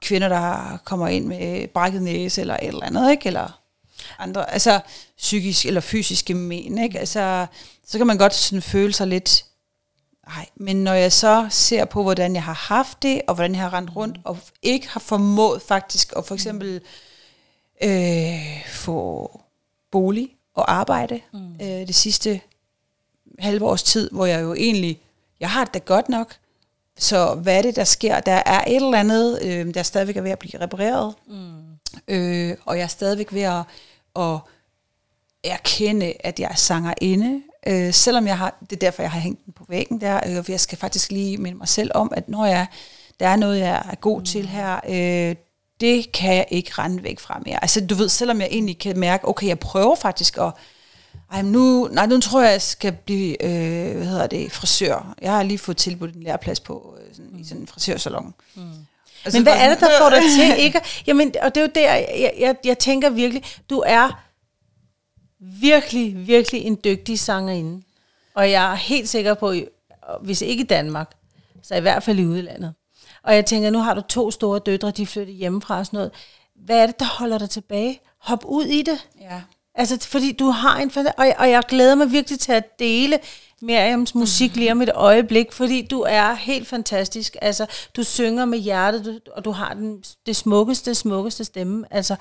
kvinder, 0.00 0.28
der 0.28 0.78
kommer 0.84 1.08
ind 1.08 1.26
med 1.26 1.68
brækket 1.68 2.02
næse 2.02 2.40
eller 2.40 2.54
et 2.62 2.68
eller 2.68 2.84
andet, 2.86 3.10
ikke? 3.10 3.26
Eller 3.26 3.60
andre, 4.18 4.52
altså 4.52 4.80
psykisk 5.16 5.66
eller 5.66 5.80
fysiske 5.80 6.34
men, 6.34 6.78
ikke? 6.78 6.98
Altså, 6.98 7.46
så 7.86 7.98
kan 7.98 8.06
man 8.06 8.18
godt 8.18 8.34
sådan 8.34 8.62
føle 8.62 8.92
sig 8.92 9.06
lidt, 9.06 9.44
nej, 10.28 10.46
men 10.56 10.84
når 10.84 10.92
jeg 10.92 11.12
så 11.12 11.46
ser 11.50 11.84
på, 11.84 12.02
hvordan 12.02 12.34
jeg 12.34 12.42
har 12.42 12.74
haft 12.74 13.02
det, 13.02 13.22
og 13.28 13.34
hvordan 13.34 13.54
jeg 13.54 13.60
har 13.60 13.72
rendt 13.72 13.96
rundt, 13.96 14.18
og 14.24 14.38
ikke 14.62 14.88
har 14.88 15.00
formået 15.00 15.62
faktisk 15.62 16.12
at 16.16 16.26
for 16.26 16.34
eksempel 16.34 16.80
øh, 17.82 18.66
få 18.66 19.30
bolig 19.90 20.28
og 20.54 20.72
arbejde 20.72 21.20
mm. 21.32 21.54
øh, 21.54 21.86
det 21.86 21.94
sidste 21.94 22.40
halve 23.38 23.64
års 23.64 23.82
tid, 23.82 24.10
hvor 24.10 24.26
jeg 24.26 24.42
jo 24.42 24.54
egentlig, 24.54 25.00
jeg 25.40 25.50
har 25.50 25.64
det 25.64 25.74
da 25.74 25.78
godt 25.78 26.08
nok, 26.08 26.34
så 26.98 27.34
hvad 27.34 27.58
er 27.58 27.62
det, 27.62 27.76
der 27.76 27.84
sker? 27.84 28.20
Der 28.20 28.42
er 28.46 28.64
et 28.64 28.76
eller 28.76 28.98
andet, 28.98 29.42
øh, 29.42 29.74
der 29.74 29.82
stadigvæk 29.82 30.16
er 30.16 30.22
ved 30.22 30.30
at 30.30 30.38
blive 30.38 30.60
repareret, 30.60 31.14
mm. 31.26 31.52
øh, 32.08 32.56
og 32.64 32.76
jeg 32.76 32.84
er 32.84 32.88
stadigvæk 32.88 33.32
ved 33.32 33.42
at, 33.42 33.62
at 34.18 34.40
erkende, 35.44 36.12
at 36.20 36.40
jeg 36.40 36.48
er 36.50 36.56
sangerinde, 36.56 37.42
øh, 37.66 37.94
selvom 37.94 38.26
jeg 38.26 38.38
har, 38.38 38.56
det 38.60 38.72
er 38.72 38.80
derfor, 38.80 39.02
jeg 39.02 39.10
har 39.10 39.20
hængt 39.20 39.44
den 39.44 39.52
på 39.52 39.64
væggen 39.68 40.00
der, 40.00 40.20
øh, 40.26 40.44
for 40.44 40.52
jeg 40.52 40.60
skal 40.60 40.78
faktisk 40.78 41.12
lige 41.12 41.38
minde 41.38 41.58
mig 41.58 41.68
selv 41.68 41.90
om, 41.94 42.12
at 42.16 42.28
når 42.28 42.46
jeg, 42.46 42.66
der 43.20 43.28
er 43.28 43.36
noget, 43.36 43.58
jeg 43.58 43.82
er 43.90 43.94
god 43.94 44.18
mm. 44.18 44.24
til 44.24 44.48
her, 44.48 44.80
øh, 44.88 45.36
det 45.80 46.12
kan 46.12 46.34
jeg 46.34 46.46
ikke 46.50 46.70
rende 46.78 47.02
væk 47.02 47.18
fra 47.18 47.42
mere. 47.46 47.64
Altså 47.64 47.86
du 47.86 47.94
ved, 47.94 48.08
selvom 48.08 48.40
jeg 48.40 48.48
egentlig 48.50 48.78
kan 48.78 48.98
mærke, 48.98 49.28
okay, 49.28 49.46
jeg 49.46 49.58
prøver 49.58 49.94
faktisk 49.94 50.38
at, 50.38 50.52
ej, 51.32 51.42
nu, 51.42 51.88
nej, 51.92 52.06
nu 52.06 52.20
tror 52.20 52.42
jeg, 52.42 52.52
jeg 52.52 52.62
skal 52.62 52.92
blive, 52.92 53.42
øh, 53.42 53.96
hvad 53.96 54.06
hedder 54.06 54.26
det, 54.26 54.52
frisør. 54.52 55.14
Jeg 55.22 55.32
har 55.32 55.42
lige 55.42 55.58
fået 55.58 55.76
tilbudt 55.76 56.14
en 56.14 56.22
læreplads 56.22 56.60
på 56.60 56.96
øh, 57.00 57.14
sådan, 57.14 57.40
i 57.40 57.44
sådan 57.44 57.60
en 57.60 57.66
frisørsalon. 57.66 58.34
Mm. 58.54 58.62
Altså, 59.24 59.38
Men 59.38 59.42
hvad 59.42 59.56
er 59.56 59.68
det, 59.68 59.80
der 59.80 59.88
får 60.00 60.10
dig 60.10 60.22
til 60.36 60.58
ikke? 60.64 60.80
Jamen, 61.06 61.34
og 61.42 61.54
det 61.54 61.60
er 61.60 61.64
jo 61.64 61.70
der, 61.74 61.94
jeg, 61.94 62.32
jeg, 62.38 62.56
jeg 62.64 62.78
tænker 62.78 63.10
virkelig, 63.10 63.44
du 63.70 63.82
er 63.86 64.24
virkelig, 65.40 66.26
virkelig 66.26 66.62
en 66.62 66.78
dygtig 66.84 67.18
sangerinde. 67.18 67.82
Og 68.34 68.50
jeg 68.50 68.70
er 68.72 68.74
helt 68.74 69.08
sikker 69.08 69.34
på, 69.34 69.54
hvis 70.22 70.42
ikke 70.42 70.62
i 70.62 70.66
Danmark, 70.66 71.10
så 71.62 71.74
i 71.74 71.80
hvert 71.80 72.02
fald 72.02 72.18
i 72.18 72.26
udlandet. 72.26 72.74
Og 73.22 73.34
jeg 73.34 73.46
tænker, 73.46 73.70
nu 73.70 73.78
har 73.78 73.94
du 73.94 74.00
to 74.00 74.30
store 74.30 74.58
døtre, 74.58 74.90
de 74.90 75.06
flytter 75.06 75.32
hjemmefra 75.34 75.78
og 75.78 75.86
sådan 75.86 75.96
noget. 75.96 76.12
Hvad 76.64 76.78
er 76.78 76.86
det, 76.86 77.00
der 77.00 77.04
holder 77.06 77.38
dig 77.38 77.50
tilbage? 77.50 78.00
Hop 78.18 78.44
ud 78.44 78.64
i 78.64 78.82
det. 78.82 79.08
Ja. 79.20 79.40
Altså, 79.74 80.08
fordi 80.08 80.32
du 80.32 80.50
har 80.50 80.78
en... 80.78 80.92
Og 80.96 81.34
og 81.38 81.50
jeg 81.50 81.62
glæder 81.68 81.94
mig 81.94 82.12
virkelig 82.12 82.38
til 82.40 82.52
at 82.52 82.78
dele 82.78 83.18
Miriams 83.62 84.14
musik 84.14 84.56
lige 84.56 84.72
om 84.72 84.82
et 84.82 84.90
øjeblik, 84.94 85.52
fordi 85.52 85.86
du 85.90 86.00
er 86.00 86.34
helt 86.34 86.68
fantastisk. 86.68 87.36
Altså, 87.42 87.66
du 87.96 88.02
synger 88.02 88.44
med 88.44 88.58
hjertet, 88.58 89.04
du, 89.04 89.30
og 89.36 89.44
du 89.44 89.50
har 89.50 89.74
den, 89.74 90.02
det 90.26 90.36
smukkeste, 90.36 90.94
smukkeste 90.94 91.44
stemme. 91.44 91.84
Altså, 91.90 92.16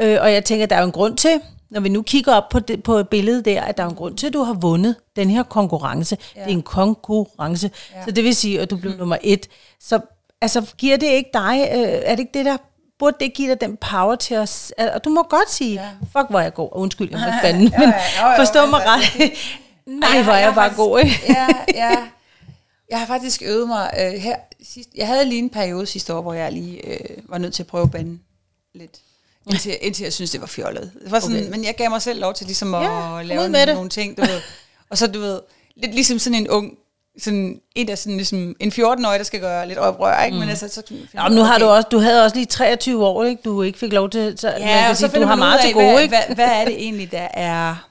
øh, 0.00 0.18
og 0.20 0.32
jeg 0.32 0.44
tænker, 0.44 0.66
der 0.66 0.76
er 0.76 0.80
jo 0.80 0.86
en 0.86 0.92
grund 0.92 1.16
til, 1.16 1.40
når 1.70 1.80
vi 1.80 1.88
nu 1.88 2.02
kigger 2.02 2.34
op 2.34 2.48
på, 2.48 2.58
det, 2.58 2.82
på 2.82 3.02
billedet 3.02 3.44
der, 3.44 3.62
at 3.62 3.76
der 3.76 3.82
er 3.84 3.88
en 3.88 3.94
grund 3.94 4.16
til, 4.16 4.26
at 4.26 4.32
du 4.32 4.42
har 4.42 4.54
vundet 4.54 4.96
den 5.16 5.30
her 5.30 5.42
konkurrence. 5.42 6.18
Ja. 6.36 6.40
Det 6.40 6.46
er 6.46 6.52
en 6.52 6.62
konkurrence. 6.62 7.70
Ja. 7.94 8.04
Så 8.04 8.10
det 8.10 8.24
vil 8.24 8.34
sige, 8.34 8.60
at 8.60 8.70
du 8.70 8.76
blev 8.76 8.92
mm. 8.92 8.98
nummer 8.98 9.16
et. 9.22 9.48
Så 9.80 10.00
altså, 10.40 10.74
giver 10.78 10.96
det 10.96 11.06
ikke 11.06 11.30
dig... 11.32 11.68
Øh, 11.74 11.80
er 11.82 12.10
det 12.10 12.20
ikke 12.20 12.38
det, 12.38 12.44
der 12.44 12.56
burde 12.98 13.16
det 13.20 13.34
give 13.34 13.50
dig 13.50 13.60
den 13.60 13.76
power 13.76 14.14
til 14.14 14.34
at... 14.34 14.72
Og 14.94 15.04
du 15.04 15.10
må 15.10 15.22
godt 15.22 15.50
sige, 15.50 15.74
ja. 15.74 15.88
fuck, 16.18 16.30
hvor 16.30 16.38
er 16.38 16.42
jeg 16.42 16.54
god. 16.54 16.68
Undskyld, 16.72 17.10
jeg 17.10 17.20
må 17.20 17.26
bande, 17.42 17.60
Ja, 17.60 17.78
men 17.78 17.88
ja, 17.88 18.26
jo, 18.26 18.30
jo, 18.30 18.36
forstå 18.36 18.66
mig 18.66 18.86
altså, 18.86 19.18
ret. 19.18 19.30
Nej, 19.86 20.22
hvor 20.22 20.32
er 20.32 20.38
jeg 20.38 20.54
bare 20.54 20.74
god, 20.76 21.00
ikke? 21.00 21.20
ja, 21.28 21.48
ja. 21.74 21.96
Jeg 22.90 22.98
har 22.98 23.06
faktisk 23.06 23.42
øvet 23.44 23.68
mig 23.68 23.90
øh, 24.00 24.12
her 24.12 24.36
sidst. 24.62 24.88
Jeg 24.94 25.06
havde 25.06 25.24
lige 25.24 25.38
en 25.38 25.50
periode 25.50 25.86
sidste 25.86 26.14
år, 26.14 26.22
hvor 26.22 26.32
jeg 26.34 26.52
lige 26.52 26.86
øh, 26.88 26.98
var 27.28 27.38
nødt 27.38 27.54
til 27.54 27.62
at 27.62 27.66
prøve 27.66 27.82
at 27.82 27.90
bande 27.90 28.18
lidt. 28.74 28.90
Indtil, 29.50 29.76
indtil 29.80 30.02
jeg 30.04 30.12
synes 30.12 30.30
det 30.30 30.40
var 30.40 30.46
fjollet. 30.46 30.90
Det 31.04 31.10
var 31.10 31.20
sådan, 31.20 31.36
Okay. 31.36 31.46
okay. 31.46 31.56
Men 31.56 31.64
jeg 31.64 31.74
gav 31.76 31.90
mig 31.90 32.02
selv 32.02 32.20
lov 32.20 32.34
til 32.34 32.46
ligesom 32.46 32.74
at 32.74 32.82
Ja, 32.82 33.22
lave 33.22 33.48
med 33.48 33.66
det. 33.66 33.74
nogle 33.74 33.88
ting. 33.90 34.16
Du 34.16 34.22
ved. 34.22 34.40
Og 34.90 34.98
så, 34.98 35.06
du 35.06 35.20
ved, 35.20 35.40
lidt 35.76 35.94
ligesom 35.94 36.18
sådan 36.18 36.38
en 36.38 36.48
ung, 36.48 36.72
sådan 37.18 37.60
en, 37.74 37.88
der 37.88 37.94
sådan 37.94 38.16
ligesom, 38.16 38.56
en 38.60 38.72
14-årig, 38.72 39.18
der 39.18 39.24
skal 39.24 39.40
gøre 39.40 39.68
lidt 39.68 39.78
oprør, 39.78 40.22
ikke? 40.24 40.34
Mm. 40.34 40.40
Men 40.40 40.48
altså, 40.48 40.68
så, 40.68 40.82
Nå, 41.14 41.22
men 41.22 41.32
nu 41.32 41.42
har 41.42 41.58
du 41.58 41.64
også, 41.66 41.88
du 41.92 41.98
havde 41.98 42.24
også 42.24 42.36
lige 42.36 42.46
23 42.46 43.06
år, 43.06 43.24
ikke? 43.24 43.42
Du 43.44 43.62
ikke 43.62 43.78
fik 43.78 43.92
lov 43.92 44.10
til, 44.10 44.34
så 44.38 44.46
man 44.46 44.60
Ja, 44.68 44.80
kan 44.80 44.90
og 44.90 44.96
så 44.96 45.08
sige, 45.08 45.20
du 45.20 45.26
har 45.26 45.34
man 45.34 45.38
meget 45.38 45.58
af, 45.58 45.64
til 45.64 45.72
gode, 45.74 45.92
hvad, 45.92 46.02
ikke? 46.02 46.16
Hvad, 46.26 46.34
hvad 46.34 46.48
er 46.48 46.64
det 46.64 46.74
egentlig, 46.82 47.12
der 47.12 47.28
er 47.34 47.88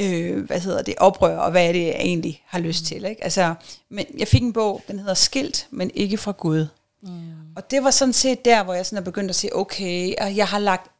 øh, 0.00 0.44
hvad 0.44 0.60
hedder 0.60 0.82
det, 0.82 0.94
oprør, 0.98 1.38
og 1.38 1.50
hvad 1.50 1.68
er 1.68 1.72
det, 1.72 1.86
jeg 1.86 1.96
egentlig 1.98 2.42
har 2.46 2.58
lyst 2.58 2.84
til. 2.84 3.04
Ikke? 3.04 3.24
Altså, 3.24 3.54
men 3.88 4.06
jeg 4.18 4.28
fik 4.28 4.42
en 4.42 4.52
bog, 4.52 4.82
den 4.88 4.98
hedder 4.98 5.14
Skilt, 5.14 5.66
men 5.70 5.90
ikke 5.94 6.18
fra 6.18 6.32
Gud. 6.32 6.66
Mm. 7.02 7.10
Og 7.56 7.70
det 7.70 7.84
var 7.84 7.90
sådan 7.90 8.12
set 8.12 8.44
der, 8.44 8.62
hvor 8.62 8.74
jeg 8.74 8.86
sådan 8.86 8.98
er 8.98 9.04
begyndt 9.04 9.30
at 9.30 9.36
sige, 9.36 9.56
okay, 9.56 10.14
og 10.20 10.36
jeg 10.36 10.48
har 10.48 10.58
lagt 10.58 10.90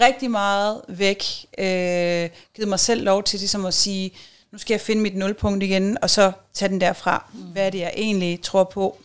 rigtig 0.00 0.30
meget 0.30 0.80
væk, 0.88 1.24
øh, 1.58 2.30
givet 2.54 2.68
mig 2.68 2.80
selv 2.80 3.04
lov 3.04 3.22
til 3.22 3.38
ligesom 3.38 3.66
at 3.66 3.74
sige, 3.74 4.10
nu 4.52 4.58
skal 4.58 4.74
jeg 4.74 4.80
finde 4.80 5.02
mit 5.02 5.16
nulpunkt 5.16 5.62
igen, 5.62 5.98
og 6.02 6.10
så 6.10 6.32
tage 6.54 6.68
den 6.68 6.80
derfra. 6.80 7.30
Mm. 7.34 7.40
Hvad 7.40 7.66
er 7.66 7.70
det, 7.70 7.78
jeg 7.78 7.92
egentlig 7.96 8.42
tror 8.42 8.64
på? 8.64 8.98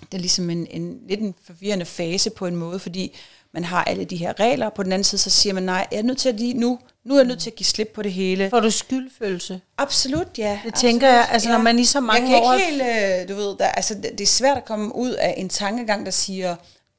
Det 0.00 0.14
er 0.14 0.20
ligesom 0.20 0.50
en, 0.50 0.66
en 0.70 1.00
lidt 1.08 1.20
en 1.20 1.34
forvirrende 1.44 1.84
fase 1.84 2.30
på 2.30 2.46
en 2.46 2.56
måde, 2.56 2.78
fordi 2.78 3.16
man 3.54 3.64
har 3.64 3.84
alle 3.84 4.04
de 4.04 4.16
her 4.16 4.40
regler, 4.40 4.68
på 4.70 4.82
den 4.82 4.92
anden 4.92 5.04
side, 5.04 5.20
så 5.20 5.30
siger 5.30 5.52
man, 5.52 5.62
nej, 5.62 5.86
jeg 5.92 5.98
er 5.98 6.02
nødt 6.02 6.18
til 6.18 6.28
at 6.28 6.34
lige 6.34 6.54
nu, 6.54 6.78
nu 7.04 7.14
er 7.14 7.18
jeg 7.18 7.26
nødt 7.26 7.40
til 7.40 7.50
at 7.50 7.56
give 7.56 7.64
slip 7.66 7.88
på 7.94 8.02
det 8.02 8.12
hele. 8.12 8.50
Får 8.50 8.60
du 8.60 8.70
skyldfølelse? 8.70 9.60
Absolut, 9.78 10.38
ja. 10.38 10.50
Det 10.50 10.56
absolut, 10.56 10.74
tænker 10.74 11.08
jeg, 11.08 11.28
altså, 11.30 11.48
når 11.48 11.58
man 11.58 11.78
i 11.78 11.84
så 11.84 12.00
mange 12.00 12.30
jeg 12.30 12.40
kan 12.40 12.48
år- 12.48 12.52
ikke 12.54 12.66
helt, 12.66 12.82
øh, 13.22 13.28
du 13.28 13.34
ved, 13.42 13.56
der, 13.58 13.66
altså, 13.66 13.94
det 13.94 14.10
det 14.12 14.20
er 14.20 14.26
svært 14.26 14.56
at 14.56 14.64
komme 14.64 14.94
ud 14.94 15.10
af 15.10 15.34
en 15.36 15.48
tankegang, 15.48 16.04
der 16.06 16.12
siger, 16.12 16.56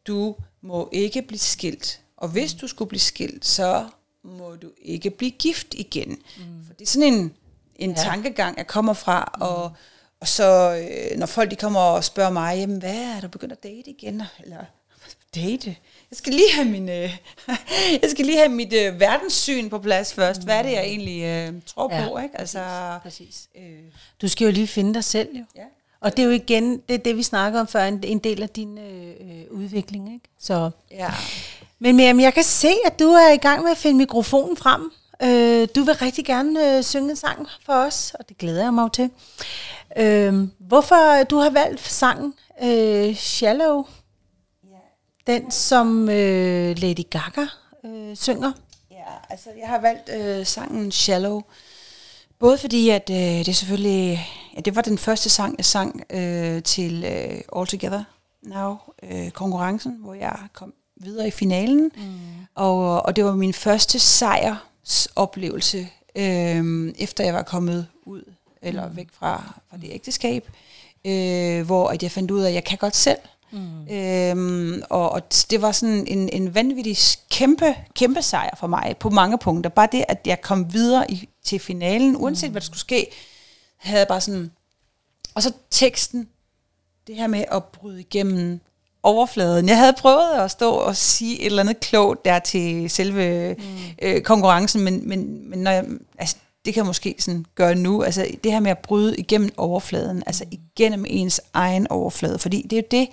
du 0.07 0.35
må 0.63 0.89
ikke 0.91 1.21
blive 1.21 1.39
skilt. 1.39 1.99
Og 2.17 2.27
hvis 2.29 2.53
du 2.53 2.67
skulle 2.67 2.89
blive 2.89 2.99
skilt, 2.99 3.45
så 3.45 3.85
må 4.23 4.55
du 4.55 4.67
ikke 4.81 5.09
blive 5.09 5.31
gift 5.31 5.67
igen. 5.73 6.09
Mm. 6.09 6.43
For 6.67 6.73
det 6.73 6.85
er 6.85 6.89
sådan 6.89 7.13
en, 7.13 7.33
en 7.75 7.91
ja. 7.91 7.95
tankegang, 8.03 8.57
jeg 8.57 8.67
kommer 8.67 8.93
fra, 8.93 9.33
mm. 9.35 9.41
og, 9.41 9.71
og 10.21 10.27
så 10.27 10.77
øh, 11.11 11.19
når 11.19 11.25
folk 11.25 11.51
de 11.51 11.55
kommer 11.55 11.79
og 11.79 12.03
spørger 12.03 12.31
mig, 12.31 12.57
jamen 12.57 12.77
hvad 12.79 12.95
er 12.95 13.21
du 13.21 13.27
begyndt 13.27 13.53
at 13.53 13.63
date 13.63 13.89
igen? 13.89 14.21
Eller 14.43 14.57
date? 15.35 15.75
Jeg 16.11 16.17
skal 16.17 16.33
lige 16.33 16.53
have 16.53 16.67
min, 16.67 16.89
øh, 16.89 17.17
jeg 18.01 18.09
skal 18.11 18.25
lige 18.25 18.37
have 18.37 18.49
mit 18.49 18.73
øh, 18.73 18.99
verdenssyn 18.99 19.69
på 19.69 19.79
plads 19.79 20.13
først. 20.13 20.43
Hvad 20.43 20.55
er 20.57 20.61
det, 20.61 20.71
jeg 20.71 20.83
egentlig 20.83 21.23
øh, 21.23 21.53
tror 21.65 21.93
Ja, 21.95 22.07
på? 22.07 22.17
Ikke? 22.17 22.39
Altså, 22.39 22.59
præcis. 23.03 23.47
Øh, 23.57 23.63
Du 24.21 24.27
skal 24.27 24.45
jo 24.45 24.51
lige 24.51 24.67
finde 24.67 24.93
dig 24.93 25.03
selv, 25.03 25.29
jo. 25.37 25.43
Ja. 25.55 25.61
Og 26.01 26.17
det 26.17 26.23
er 26.23 26.27
jo 26.27 26.31
igen, 26.33 26.77
det 26.89 26.93
er 26.93 26.97
det, 26.97 27.17
vi 27.17 27.23
snakker 27.23 27.59
om 27.59 27.67
før, 27.67 27.83
en, 27.83 28.03
en 28.03 28.19
del 28.19 28.41
af 28.43 28.49
din 28.49 28.77
øh, 28.77 29.07
øh, 29.07 29.43
udvikling, 29.51 30.13
ikke? 30.13 30.25
Så... 30.39 30.69
ja. 30.91 31.09
Men 31.79 31.95
Miriam, 31.95 32.19
jeg 32.19 32.33
kan 32.33 32.43
se, 32.43 32.71
at 32.85 32.99
du 32.99 33.05
er 33.05 33.31
i 33.33 33.37
gang 33.37 33.63
med 33.63 33.71
at 33.71 33.77
finde 33.77 33.97
mikrofonen 33.97 34.57
frem. 34.57 34.91
Øh, 35.23 35.67
du 35.75 35.83
vil 35.83 35.93
rigtig 35.95 36.25
gerne 36.25 36.77
øh, 36.77 36.83
synge 36.83 37.09
en 37.09 37.15
sang 37.15 37.47
for 37.65 37.73
os, 37.73 38.13
og 38.19 38.29
det 38.29 38.37
glæder 38.37 38.63
jeg 38.63 38.73
mig 38.73 38.83
jo 38.83 38.87
til. 38.89 39.09
Øh, 39.97 40.47
hvorfor 40.59 41.23
du 41.23 41.37
har 41.37 41.49
valgt 41.49 41.81
sangen 41.87 42.33
øh, 42.63 43.15
Shallow? 43.15 43.85
Den, 45.27 45.51
som 45.51 46.09
øh, 46.09 46.77
Lady 46.77 47.03
Gaga 47.09 47.45
øh, 47.85 48.15
synger. 48.15 48.51
Ja, 48.91 49.03
altså 49.29 49.49
jeg 49.59 49.67
har 49.67 49.81
valgt 49.81 50.09
øh, 50.09 50.45
sangen 50.45 50.91
Shallow, 50.91 51.41
Både 52.41 52.57
fordi, 52.57 52.89
at 52.89 53.09
øh, 53.09 53.45
det 53.45 53.55
selvfølgelig, 53.55 54.27
ja, 54.55 54.61
det 54.61 54.75
var 54.75 54.81
den 54.81 54.97
første 54.97 55.29
sang, 55.29 55.57
jeg 55.57 55.65
sang 55.65 56.03
øh, 56.09 56.63
til 56.63 57.03
øh, 57.03 57.41
All 57.55 57.67
Together 57.67 58.03
Now, 58.43 58.77
øh, 59.03 59.31
konkurrencen, 59.31 59.97
hvor 59.99 60.13
jeg 60.13 60.37
kom 60.53 60.73
videre 60.95 61.27
i 61.27 61.31
finalen. 61.31 61.91
Mm. 61.95 62.11
Og, 62.55 63.05
og 63.05 63.15
det 63.15 63.25
var 63.25 63.35
min 63.35 63.53
første 63.53 63.99
sejrsoplevelse, 63.99 65.87
øh, 66.15 66.93
efter 66.99 67.23
jeg 67.23 67.33
var 67.33 67.43
kommet 67.43 67.87
ud, 68.05 68.23
eller 68.61 68.89
mm. 68.89 68.95
væk 68.95 69.07
fra, 69.13 69.59
fra 69.69 69.77
det 69.77 69.89
ægteskab, 69.91 70.49
øh, 71.05 71.65
hvor 71.65 71.87
at 71.87 72.03
jeg 72.03 72.11
fandt 72.11 72.31
ud 72.31 72.41
af, 72.41 72.47
at 72.47 72.53
jeg 72.53 72.63
kan 72.63 72.77
godt 72.77 72.95
selv. 72.95 73.19
Mm. 73.51 73.87
Øhm, 73.91 74.83
og, 74.89 75.11
og 75.11 75.21
det 75.51 75.61
var 75.61 75.71
sådan 75.71 76.07
en, 76.07 76.29
en 76.29 76.55
vanvittig 76.55 76.97
kæmpe, 77.31 77.75
kæmpe 77.95 78.21
sejr 78.21 78.55
for 78.55 78.67
mig 78.67 78.95
på 78.99 79.09
mange 79.09 79.37
punkter. 79.37 79.69
Bare 79.69 79.87
det, 79.91 80.05
at 80.07 80.19
jeg 80.25 80.41
kom 80.41 80.73
videre 80.73 81.11
i, 81.11 81.29
til 81.43 81.59
finalen, 81.59 82.15
uanset 82.17 82.49
mm. 82.49 82.51
hvad 82.51 82.61
der 82.61 82.65
skulle 82.65 82.79
ske, 82.79 83.07
havde 83.77 83.99
jeg 83.99 84.07
bare 84.07 84.21
sådan... 84.21 84.51
Og 85.35 85.43
så 85.43 85.53
teksten, 85.69 86.27
det 87.07 87.15
her 87.15 87.27
med 87.27 87.45
at 87.51 87.63
bryde 87.63 87.99
igennem 87.99 88.59
overfladen. 89.03 89.69
Jeg 89.69 89.77
havde 89.77 89.93
prøvet 89.93 90.31
at 90.31 90.51
stå 90.51 90.71
og 90.71 90.95
sige 90.95 91.39
et 91.39 91.45
eller 91.45 91.63
andet 91.63 91.79
klogt 91.79 92.25
der 92.25 92.39
til 92.39 92.89
selve 92.89 93.55
mm. 93.59 93.63
øh, 94.01 94.21
konkurrencen, 94.21 94.81
men, 94.81 95.09
men, 95.09 95.49
men 95.49 95.59
når 95.59 95.71
jeg, 95.71 95.85
altså, 96.17 96.35
det 96.65 96.73
kan 96.73 96.81
jeg 96.81 96.85
måske 96.85 97.15
sådan 97.19 97.45
gøre 97.55 97.75
nu. 97.75 98.03
Altså 98.03 98.27
det 98.43 98.51
her 98.51 98.59
med 98.59 98.71
at 98.71 98.79
bryde 98.79 99.17
igennem 99.17 99.49
overfladen, 99.57 100.23
altså 100.25 100.45
igennem 100.51 101.05
ens 101.07 101.41
egen 101.53 101.87
overflade. 101.87 102.39
Fordi 102.39 102.61
det 102.61 102.73
er 102.73 102.81
jo 102.81 102.87
det, 102.91 103.07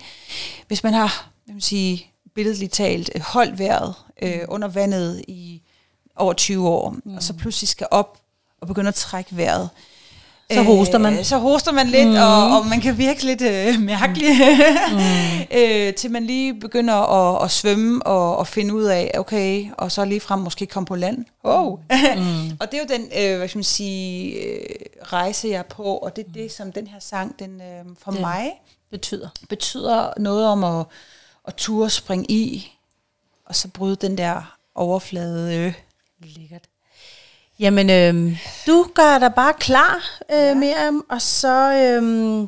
hvis 0.67 0.83
man 0.83 0.93
har, 0.93 1.31
jeg 1.47 1.55
vil 1.55 1.63
sige, 1.63 2.05
billedligt 2.35 2.73
talt, 2.73 3.19
holdt 3.19 3.59
vejret 3.59 3.93
øh, 4.21 4.41
under 4.47 4.67
vandet 4.67 5.25
i 5.27 5.61
over 6.15 6.33
20 6.33 6.67
år, 6.67 6.95
mm. 7.05 7.15
og 7.15 7.23
så 7.23 7.33
pludselig 7.33 7.67
skal 7.67 7.87
op 7.91 8.21
og 8.61 8.67
begynde 8.67 8.87
at 8.87 8.95
trække 8.95 9.37
vejret. 9.37 9.69
Så 10.53 10.63
hoster 10.63 10.97
man. 10.97 11.17
Øh, 11.17 11.23
så 11.23 11.37
hoster 11.37 11.71
man 11.71 11.87
lidt, 11.87 12.07
mm. 12.07 12.15
og, 12.15 12.57
og 12.57 12.65
man 12.65 12.81
kan 12.81 12.97
virke 12.97 13.23
lidt 13.23 13.41
øh, 13.41 13.79
mærkelig, 13.79 14.29
mm. 14.91 14.97
øh, 15.57 15.93
til 15.93 16.11
man 16.11 16.23
lige 16.23 16.59
begynder 16.59 16.93
at, 16.93 17.45
at 17.45 17.51
svømme 17.51 18.05
og, 18.05 18.37
og 18.37 18.47
finde 18.47 18.75
ud 18.75 18.83
af, 18.83 19.11
okay, 19.17 19.65
og 19.77 19.91
så 19.91 20.05
lige 20.05 20.19
frem 20.19 20.39
måske 20.39 20.65
komme 20.65 20.87
på 20.87 20.95
land. 20.95 21.25
Oh. 21.43 21.79
Mm. 21.79 22.51
og 22.59 22.71
det 22.71 22.73
er 22.73 22.81
jo 22.89 22.97
den, 22.97 23.01
øh, 23.01 23.37
hvad 23.37 23.47
skal 23.47 23.57
man 23.57 23.63
sige, 23.63 24.33
øh, 24.33 24.65
rejse 25.03 25.47
jeg 25.47 25.57
er 25.57 25.63
på, 25.63 25.83
og 25.83 26.15
det 26.15 26.25
er 26.27 26.31
det, 26.31 26.51
som 26.51 26.71
den 26.71 26.87
her 26.87 26.99
sang, 26.99 27.39
den 27.39 27.61
øh, 27.61 27.85
for 28.03 28.11
det 28.11 28.21
mig 28.21 28.51
betyder. 28.91 29.29
betyder 29.49 30.13
noget 30.17 30.45
om 30.45 30.63
at, 30.63 30.85
at 31.47 31.55
ture 31.55 31.89
springe 31.89 32.25
i, 32.29 32.71
og 33.45 33.55
så 33.55 33.67
bryde 33.67 33.95
den 33.95 34.17
der 34.17 34.57
overflade. 34.75 35.55
Øh. 35.55 35.73
Lækkert. 36.23 36.68
Jamen, 37.59 37.89
øh, 37.89 38.37
du 38.67 38.85
gør 38.93 39.19
dig 39.19 39.33
bare 39.33 39.53
klar, 39.59 40.19
øh, 40.31 40.37
ja. 40.37 40.53
Miriam, 40.53 41.05
og 41.09 41.21
så... 41.21 41.73
Øh, 41.73 42.47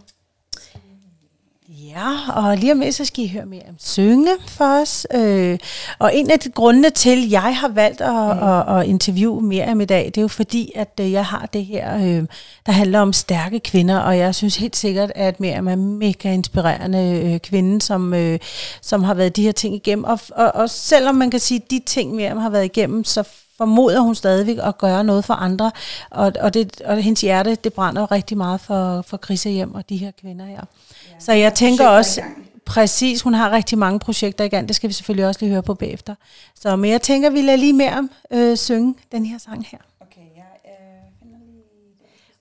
ja, 1.69 2.31
og 2.35 2.57
lige 2.57 2.71
om 2.71 2.79
lidt, 2.79 2.95
så 2.95 3.05
skal 3.05 3.23
I 3.25 3.27
høre 3.27 3.45
Miriam 3.45 3.75
synge 3.79 4.31
for 4.47 4.81
os. 4.81 5.07
Øh, 5.13 5.59
og 5.99 6.15
en 6.15 6.31
af 6.31 6.39
de 6.39 6.49
grundene 6.49 6.89
til, 6.89 7.25
at 7.25 7.31
jeg 7.31 7.57
har 7.57 7.67
valgt 7.67 8.01
at, 8.01 8.13
mm. 8.13 8.43
at, 8.43 8.79
at 8.79 8.87
interviewe 8.87 9.41
Miriam 9.41 9.81
i 9.81 9.85
dag, 9.85 10.05
det 10.05 10.17
er 10.17 10.21
jo 10.21 10.27
fordi, 10.27 10.71
at 10.75 10.99
øh, 11.01 11.11
jeg 11.11 11.25
har 11.25 11.45
det 11.45 11.65
her, 11.65 11.95
øh, 11.95 12.25
der 12.65 12.71
handler 12.71 12.99
om 12.99 13.13
stærke 13.13 13.59
kvinder, 13.59 13.99
og 13.99 14.17
jeg 14.17 14.35
synes 14.35 14.57
helt 14.57 14.75
sikkert, 14.75 15.11
at 15.15 15.39
Miriam 15.39 15.67
er 15.67 15.75
mega 15.75 16.33
inspirerende 16.33 17.21
øh, 17.25 17.39
kvinde, 17.39 17.81
som, 17.81 18.13
øh, 18.13 18.39
som 18.81 19.03
har 19.03 19.13
været 19.13 19.35
de 19.35 19.43
her 19.43 19.51
ting 19.51 19.75
igennem. 19.75 20.03
Og, 20.03 20.19
og, 20.29 20.55
og 20.55 20.69
selvom 20.69 21.15
man 21.15 21.31
kan 21.31 21.39
sige, 21.39 21.61
at 21.65 21.71
de 21.71 21.81
ting, 21.85 22.15
Miriam 22.15 22.37
har 22.37 22.49
været 22.49 22.65
igennem, 22.65 23.03
så 23.03 23.23
formoder 23.61 23.99
hun 23.99 24.15
stadigvæk 24.15 24.57
at 24.63 24.77
gøre 24.77 25.03
noget 25.03 25.25
for 25.25 25.33
andre, 25.33 25.71
og, 26.09 26.33
og, 26.39 26.53
det, 26.53 26.81
og 26.81 26.97
hendes 26.97 27.21
hjerte, 27.21 27.55
det 27.55 27.73
brænder 27.73 28.11
rigtig 28.11 28.37
meget 28.37 28.61
for, 28.61 29.01
for 29.01 29.17
Chris 29.17 29.43
hjem 29.43 29.75
og 29.75 29.89
de 29.89 29.97
her 29.97 30.11
kvinder 30.11 30.45
her. 30.45 30.53
Ja, 30.55 31.15
så 31.19 31.33
jeg 31.33 31.53
tænker 31.53 31.87
også, 31.87 32.21
præcis, 32.65 33.21
hun 33.21 33.33
har 33.33 33.51
rigtig 33.51 33.77
mange 33.77 33.99
projekter 33.99 34.43
i 34.45 34.47
gang, 34.47 34.67
det 34.67 34.75
skal 34.75 34.87
vi 34.87 34.93
selvfølgelig 34.93 35.27
også 35.27 35.39
lige 35.41 35.51
høre 35.51 35.63
på 35.63 35.73
bagefter. 35.73 36.15
Så, 36.55 36.75
men 36.75 36.91
jeg 36.91 37.01
tænker, 37.01 37.29
vi 37.29 37.41
lader 37.41 37.57
lige 37.57 37.73
mere 37.73 38.09
øh, 38.31 38.57
synge 38.57 38.95
den 39.11 39.25
her 39.25 39.37
sang 39.37 39.65
her. 39.71 39.79
Okay, 39.99 40.27
jeg 40.35 40.43
øh, 40.65 40.71
finder 41.19 41.37
lige... 41.45 41.63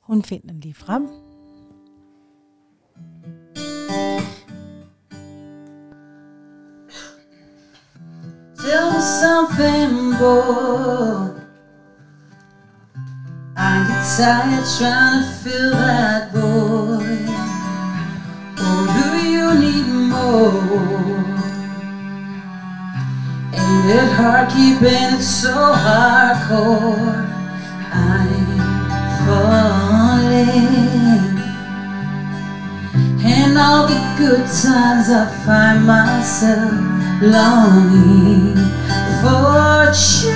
Hun 0.01 0.23
finder 0.23 0.53
den 0.53 0.61
lige 0.61 0.75
frem. 0.75 1.30
Tell 8.63 8.93
me 8.93 9.01
something, 9.01 10.13
boy. 10.19 11.33
I 13.57 13.87
get 13.89 14.05
tired 14.19 14.67
trying 14.77 15.23
to 15.23 15.31
fill 15.43 15.71
that 15.71 16.31
void. 16.31 17.29
Or 18.59 18.77
oh, 18.77 18.85
do 18.97 19.07
you 19.31 19.47
need 19.59 19.89
more? 20.13 20.61
Ain't 23.55 23.91
it 23.99 24.11
hard 24.13 24.51
keeping 24.51 25.15
it 25.17 25.23
so 25.23 25.57
hardcore? 25.57 27.25
I'm 27.91 28.61
falling. 29.25 30.21
And 33.25 33.57
all 33.57 33.87
the 33.87 34.01
good 34.19 34.45
times 34.45 35.09
I 35.09 35.25
find 35.47 35.87
myself 35.87 37.00
longing 37.21 38.57
for 39.21 39.93
change. 39.93 40.31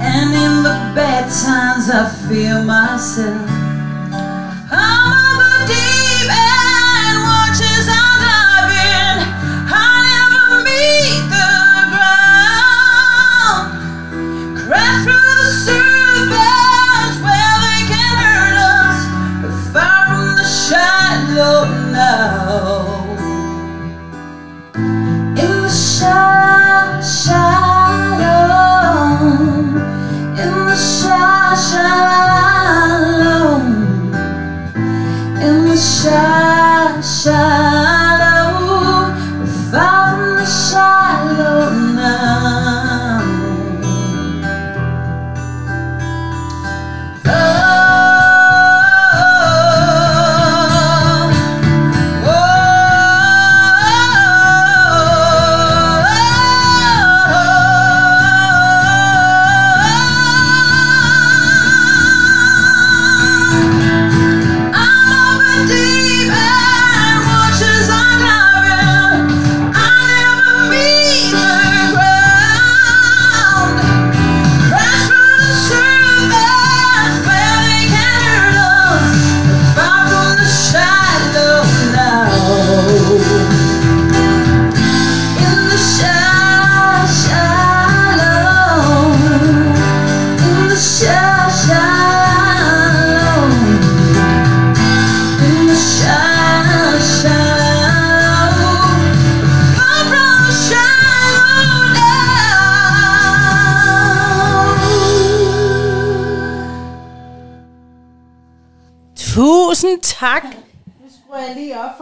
And 0.00 0.34
in 0.34 0.62
the 0.62 0.76
bad 0.94 1.28
times, 1.28 1.90
I 1.90 2.08
feel 2.28 2.62
myself. 2.62 3.67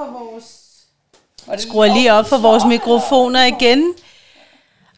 For 0.06 0.30
vores... 0.30 1.60
Skruer 1.62 1.84
jeg 1.84 1.94
lige 1.94 2.12
op 2.12 2.28
for 2.28 2.38
vores 2.38 2.64
mikrofoner 2.64 3.44
igen. 3.44 3.94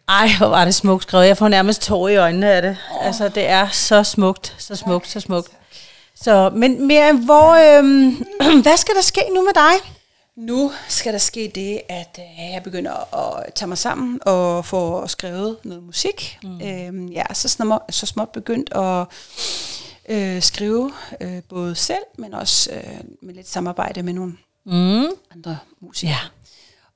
Ej, 0.09 0.28
hvor 0.38 0.46
var 0.46 0.64
det 0.64 0.74
smukt 0.74 1.02
skrevet. 1.02 1.26
Jeg 1.26 1.36
får 1.36 1.48
nærmest 1.48 1.82
tår 1.82 2.09
i 2.09 2.16
øjnene 2.16 2.50
af 2.52 2.62
det. 2.62 2.76
Altså, 3.00 3.28
det 3.28 3.46
er 3.46 3.68
så 3.68 4.04
smukt, 4.04 4.54
så 4.59 4.76
smukt, 4.76 5.09
så 5.09 5.20
smukt. 5.20 5.50
Så, 6.14 6.50
men 6.54 6.86
mere, 6.86 7.12
hvor, 7.12 7.78
øhm, 7.78 8.26
hvad 8.62 8.76
skal 8.76 8.94
der 8.94 9.00
ske 9.00 9.20
nu 9.34 9.42
med 9.44 9.54
dig? 9.54 9.90
Nu 10.36 10.72
skal 10.88 11.12
der 11.12 11.18
ske 11.18 11.52
det, 11.54 11.80
at 11.88 12.18
øh, 12.18 12.52
jeg 12.52 12.62
begynder 12.62 13.14
at 13.14 13.54
tage 13.54 13.68
mig 13.68 13.78
sammen 13.78 14.20
og 14.26 14.64
få 14.64 15.06
skrevet 15.06 15.56
noget 15.64 15.82
musik. 15.82 16.38
Mm. 16.42 16.61
Øhm, 16.61 17.12
jeg 17.12 17.26
er 17.30 17.34
så 17.34 17.48
småt, 17.48 17.80
så 17.90 18.06
småt 18.06 18.28
begyndt 18.28 18.72
at 18.72 19.06
øh, 20.09 20.42
skrive 20.42 20.92
øh, 21.20 21.42
både 21.48 21.74
selv, 21.74 22.04
men 22.18 22.34
også 22.34 22.70
øh, 22.72 23.00
med 23.22 23.34
lidt 23.34 23.48
samarbejde 23.48 24.02
med 24.02 24.12
nogle 24.12 24.32
mm. 24.68 25.06
andre 25.34 25.58
musikere. 25.80 26.10
Ja. 26.10 26.18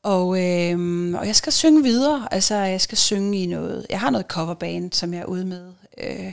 Og, 0.02 0.40
øh, 0.40 1.14
og 1.20 1.26
jeg 1.26 1.36
skal 1.36 1.52
synge 1.52 1.82
videre. 1.82 2.28
Altså, 2.30 2.54
jeg 2.54 2.80
skal 2.80 2.98
synge 2.98 3.42
i 3.42 3.46
noget... 3.46 3.86
Jeg 3.90 4.00
har 4.00 4.10
noget 4.10 4.26
coverband, 4.26 4.92
som 4.92 5.14
jeg 5.14 5.20
er 5.20 5.24
ude 5.24 5.44
med... 5.44 5.72
Øh, 5.98 6.32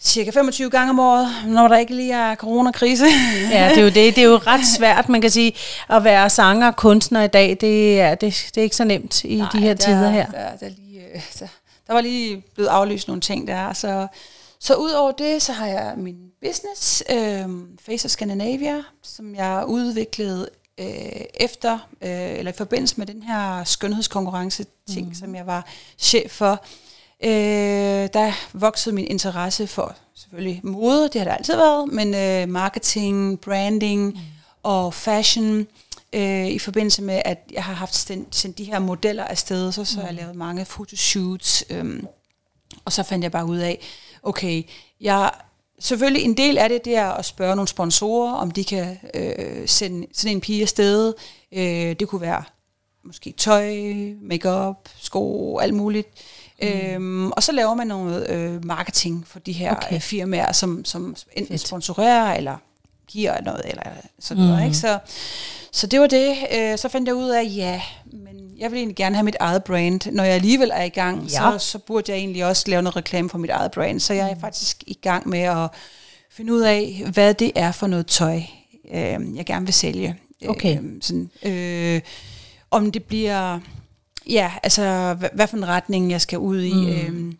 cirka 0.00 0.30
25 0.30 0.70
gange 0.70 0.90
om 0.90 0.98
året, 0.98 1.28
når 1.46 1.68
der 1.68 1.76
ikke 1.76 1.94
lige 1.94 2.12
er 2.12 2.34
coronakrise. 2.34 3.04
ja, 3.50 3.68
det 3.68 3.78
er 3.78 3.82
jo 3.82 3.86
det. 3.86 3.94
Det 3.94 4.18
er 4.18 4.22
jo 4.22 4.36
ret 4.36 4.66
svært, 4.76 5.08
man 5.08 5.20
kan 5.20 5.30
sige, 5.30 5.54
at 5.90 6.04
være 6.04 6.30
sanger 6.30 6.66
og 6.66 6.76
kunstner 6.76 7.22
i 7.22 7.28
dag. 7.28 7.56
Det 7.60 8.00
er, 8.00 8.14
det, 8.14 8.50
det 8.54 8.60
er 8.60 8.62
ikke 8.62 8.76
så 8.76 8.84
nemt 8.84 9.24
i 9.24 9.36
Nej, 9.36 9.48
de 9.52 9.58
her 9.58 9.74
der, 9.74 9.84
tider 9.84 10.10
her. 10.10 10.26
Der, 10.26 10.56
der, 10.60 10.68
lige, 10.68 11.00
øh, 11.14 11.22
der, 11.38 11.46
der 11.86 11.92
var 11.92 12.00
lige 12.00 12.42
blevet 12.54 12.68
aflyst 12.68 13.08
nogle 13.08 13.20
ting 13.20 13.48
der. 13.48 13.72
Så, 13.72 14.06
så 14.64 14.74
ud 14.74 14.90
over 14.90 15.12
det, 15.12 15.42
så 15.42 15.52
har 15.52 15.66
jeg 15.66 15.94
min 15.96 16.16
business, 16.40 17.02
øh, 17.10 17.48
Face 17.80 18.06
of 18.06 18.10
Scandinavia, 18.10 18.82
som 19.02 19.34
jeg 19.34 19.64
udviklede 19.66 20.48
øh, 20.80 21.20
efter, 21.34 21.78
øh, 22.02 22.38
eller 22.38 22.52
i 22.52 22.56
forbindelse 22.56 22.94
med 22.98 23.06
den 23.06 23.22
her 23.22 23.64
skønhedskonkurrence 23.64 24.66
ting, 24.88 25.08
mm. 25.08 25.14
som 25.14 25.34
jeg 25.34 25.46
var 25.46 25.66
chef 25.98 26.30
for 26.30 26.64
øh, 27.24 28.08
der 28.12 28.32
voksede 28.52 28.94
min 28.94 29.06
interesse 29.06 29.66
for 29.66 29.96
selvfølgelig 30.14 30.60
mode, 30.64 31.02
det 31.02 31.20
har 31.20 31.24
det 31.24 31.32
altid 31.32 31.56
været, 31.56 31.92
men 31.92 32.14
øh, 32.14 32.48
marketing, 32.48 33.40
branding 33.40 34.06
mm. 34.06 34.18
og 34.62 34.94
fashion, 34.94 35.66
øh, 36.12 36.46
i 36.46 36.58
forbindelse 36.58 37.02
med, 37.02 37.22
at 37.24 37.38
jeg 37.52 37.64
har 37.64 37.74
haft 37.74 37.94
sendt, 37.94 38.36
sendt 38.36 38.58
de 38.58 38.64
her 38.64 38.78
modeller 38.78 39.24
afsted, 39.24 39.72
så, 39.72 39.84
så 39.84 39.96
mm. 39.96 40.00
har 40.00 40.08
jeg 40.08 40.14
lavet 40.14 40.36
mange 40.36 40.64
fotoshoots, 40.64 41.64
øh, 41.70 42.02
og 42.84 42.92
så 42.92 43.02
fandt 43.02 43.22
jeg 43.22 43.32
bare 43.32 43.46
ud 43.46 43.58
af, 43.58 43.80
okay, 44.22 44.62
jeg 45.00 45.30
selvfølgelig 45.78 46.22
en 46.22 46.36
del 46.36 46.58
af 46.58 46.68
det, 46.68 46.84
det 46.84 46.96
er 46.96 47.08
at 47.08 47.24
spørge 47.24 47.56
nogle 47.56 47.68
sponsorer, 47.68 48.32
om 48.32 48.50
de 48.50 48.64
kan 48.64 48.98
øh, 49.14 49.68
sende 49.68 50.06
sådan 50.12 50.36
en 50.36 50.40
pige 50.40 50.62
afsted. 50.62 51.14
Øh, 51.52 51.96
det 52.00 52.08
kunne 52.08 52.20
være 52.20 52.44
måske 53.04 53.34
tøj, 53.36 53.74
makeup, 54.22 54.88
sko, 54.98 55.58
alt 55.58 55.74
muligt. 55.74 56.08
Mm. 56.62 56.68
Øhm, 56.68 57.32
og 57.32 57.42
så 57.42 57.52
laver 57.52 57.74
man 57.74 57.86
noget 57.86 58.30
øh, 58.30 58.64
marketing 58.64 59.26
for 59.26 59.38
de 59.38 59.52
her 59.52 59.76
okay. 59.76 59.94
Øh, 59.94 60.00
firmaer, 60.00 60.52
som, 60.52 60.84
som 60.84 61.16
enten 61.32 61.54
Fedt. 61.54 61.68
sponsorerer 61.68 62.34
eller 62.34 62.56
giver 63.08 63.40
noget, 63.40 63.62
eller 63.64 63.82
sådan 64.18 64.42
mm. 64.42 64.48
noget. 64.48 64.64
Ikke? 64.64 64.76
Så, 64.76 64.98
så 65.72 65.86
det 65.86 66.00
var 66.00 66.06
det. 66.06 66.36
Øh, 66.54 66.78
så 66.78 66.88
fandt 66.88 67.08
jeg 67.08 67.14
ud 67.14 67.28
af, 67.28 67.44
ja, 67.56 67.82
men 68.12 68.31
jeg 68.58 68.70
vil 68.70 68.76
egentlig 68.78 68.96
gerne 68.96 69.16
have 69.16 69.24
mit 69.24 69.36
eget 69.40 69.64
brand. 69.64 70.12
Når 70.12 70.24
jeg 70.24 70.34
alligevel 70.34 70.70
er 70.74 70.82
i 70.82 70.88
gang, 70.88 71.22
ja. 71.22 71.28
så, 71.28 71.58
så 71.58 71.78
burde 71.78 72.12
jeg 72.12 72.18
egentlig 72.18 72.44
også 72.44 72.64
lave 72.66 72.82
noget 72.82 72.96
reklame 72.96 73.30
for 73.30 73.38
mit 73.38 73.50
eget 73.50 73.70
brand. 73.70 74.00
Så 74.00 74.14
jeg 74.14 74.30
er 74.30 74.34
mm. 74.34 74.40
faktisk 74.40 74.82
i 74.86 74.98
gang 75.02 75.28
med 75.28 75.40
at 75.40 75.68
finde 76.30 76.52
ud 76.52 76.60
af, 76.60 77.04
hvad 77.12 77.34
det 77.34 77.52
er 77.54 77.72
for 77.72 77.86
noget 77.86 78.06
tøj, 78.06 78.40
øh, 78.94 79.36
jeg 79.36 79.44
gerne 79.46 79.66
vil 79.66 79.74
sælge. 79.74 80.16
Okay. 80.48 80.78
Øh, 80.78 81.02
sådan, 81.02 81.30
øh, 81.42 82.00
om 82.70 82.92
det 82.92 83.04
bliver 83.04 83.58
ja, 84.30 84.50
altså 84.62 85.14
hvad, 85.18 85.28
hvad 85.34 85.46
for 85.46 85.56
en 85.56 85.68
retning 85.68 86.10
jeg 86.10 86.20
skal 86.20 86.38
ud 86.38 86.62
i. 86.62 86.74
Mm. 86.74 86.88
Øhm. 86.88 87.36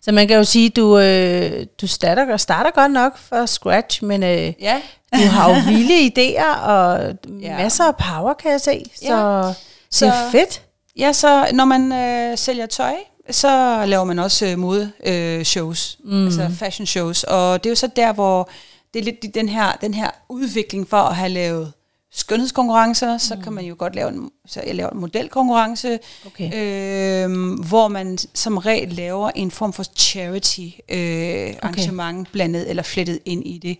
Så 0.00 0.12
man 0.12 0.28
kan 0.28 0.36
jo 0.36 0.44
sige, 0.44 0.68
du 0.68 0.98
øh, 0.98 1.66
du 1.80 1.86
starter, 1.86 2.36
starter 2.36 2.70
godt 2.70 2.92
nok 2.92 3.18
for 3.18 3.46
scratch, 3.46 4.04
men 4.04 4.22
øh, 4.22 4.52
ja. 4.60 4.80
du 5.12 5.26
har 5.26 5.50
jo 5.50 5.56
vilde 5.66 6.06
idéer 6.10 6.58
og 6.60 7.14
ja. 7.40 7.56
masser 7.56 7.84
af 7.84 7.96
power, 7.96 8.34
kan 8.34 8.50
jeg 8.50 8.60
se. 8.60 8.84
Så, 8.94 9.14
ja. 9.14 9.52
Så 9.94 10.06
det 10.06 10.14
er 10.14 10.30
fedt. 10.30 10.62
Ja, 10.98 11.12
så 11.12 11.48
når 11.52 11.64
man 11.64 11.92
øh, 11.92 12.38
sælger 12.38 12.66
tøj, 12.66 12.94
så 13.30 13.84
laver 13.86 14.04
man 14.04 14.18
også 14.18 14.46
øh, 14.46 14.58
mode 14.58 14.92
øh, 15.06 15.44
shows, 15.44 15.98
mm. 16.04 16.24
altså 16.24 16.50
fashion 16.58 16.86
shows, 16.86 17.24
og 17.24 17.64
det 17.64 17.70
er 17.70 17.70
jo 17.70 17.76
så 17.76 17.88
der, 17.96 18.12
hvor 18.12 18.50
det 18.94 19.00
er 19.00 19.04
lidt 19.04 19.34
den 19.34 19.48
her, 19.48 19.72
den 19.72 19.94
her 19.94 20.10
udvikling 20.28 20.88
for 20.88 20.96
at 20.96 21.16
have 21.16 21.28
lavet 21.28 21.72
skønhedskonkurrencer, 22.12 23.18
så 23.18 23.34
mm. 23.34 23.42
kan 23.42 23.52
man 23.52 23.64
jo 23.64 23.74
godt 23.78 23.94
lave 23.94 24.08
en, 24.08 24.30
så 24.46 24.62
jeg 24.66 24.74
laver 24.74 24.90
en 24.90 25.00
modelkonkurrence, 25.00 25.98
okay. 26.26 26.50
øh, 26.54 27.52
hvor 27.68 27.88
man 27.88 28.18
som 28.34 28.58
regel 28.58 28.88
laver 28.88 29.30
en 29.34 29.50
form 29.50 29.72
for 29.72 29.82
charity 29.96 30.68
øh, 30.88 31.54
arrangement 31.62 32.20
okay. 32.20 32.32
blandet 32.32 32.70
eller 32.70 32.82
flettet 32.82 33.18
ind 33.24 33.46
i 33.46 33.58
det. 33.58 33.78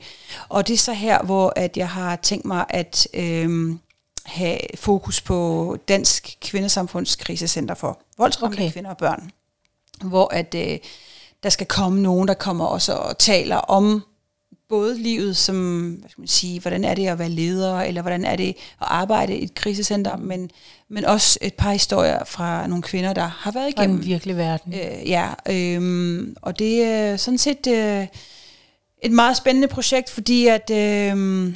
Og 0.48 0.68
det 0.68 0.74
er 0.74 0.78
så 0.78 0.92
her, 0.92 1.22
hvor 1.22 1.52
at 1.56 1.76
jeg 1.76 1.88
har 1.88 2.16
tænkt 2.16 2.44
mig 2.44 2.64
at 2.68 3.08
øh, 3.14 3.76
have 4.24 4.58
fokus 4.74 5.20
på 5.20 5.78
Dansk 5.88 6.36
Kvindesamfunds 6.40 7.16
krisecenter 7.16 7.74
for 7.74 8.00
voldsramte 8.18 8.54
okay. 8.54 8.72
kvinder 8.72 8.90
og 8.90 8.96
børn, 8.96 9.30
hvor 10.04 10.34
at 10.34 10.54
øh, 10.54 10.78
der 11.42 11.48
skal 11.48 11.66
komme 11.66 12.02
nogen, 12.02 12.28
der 12.28 12.34
kommer 12.34 12.64
også 12.64 12.92
og 12.92 13.18
taler 13.18 13.56
om 13.56 14.02
både 14.68 14.98
livet 14.98 15.36
som, 15.36 15.90
hvad 15.90 16.10
skal 16.10 16.20
man 16.20 16.28
sige, 16.28 16.60
hvordan 16.60 16.84
er 16.84 16.94
det 16.94 17.06
at 17.06 17.18
være 17.18 17.28
leder, 17.28 17.80
eller 17.80 18.02
hvordan 18.02 18.24
er 18.24 18.36
det 18.36 18.48
at 18.48 18.54
arbejde 18.80 19.36
i 19.36 19.44
et 19.44 19.54
krisecenter, 19.54 20.16
men, 20.16 20.50
men 20.88 21.04
også 21.04 21.38
et 21.42 21.54
par 21.54 21.72
historier 21.72 22.24
fra 22.24 22.66
nogle 22.66 22.82
kvinder, 22.82 23.12
der 23.12 23.26
har 23.26 23.50
været 23.50 23.68
igennem. 23.68 23.98
Fra 23.98 24.04
virkelig 24.04 24.36
verden. 24.36 24.74
Øh, 24.74 25.08
ja, 25.08 25.28
øh, 25.48 26.28
og 26.42 26.58
det 26.58 26.84
er 26.84 27.16
sådan 27.16 27.38
set 27.38 27.66
øh, 27.66 28.06
et 29.02 29.12
meget 29.12 29.36
spændende 29.36 29.68
projekt, 29.68 30.10
fordi 30.10 30.46
at 30.46 30.70
øh, 30.70 31.54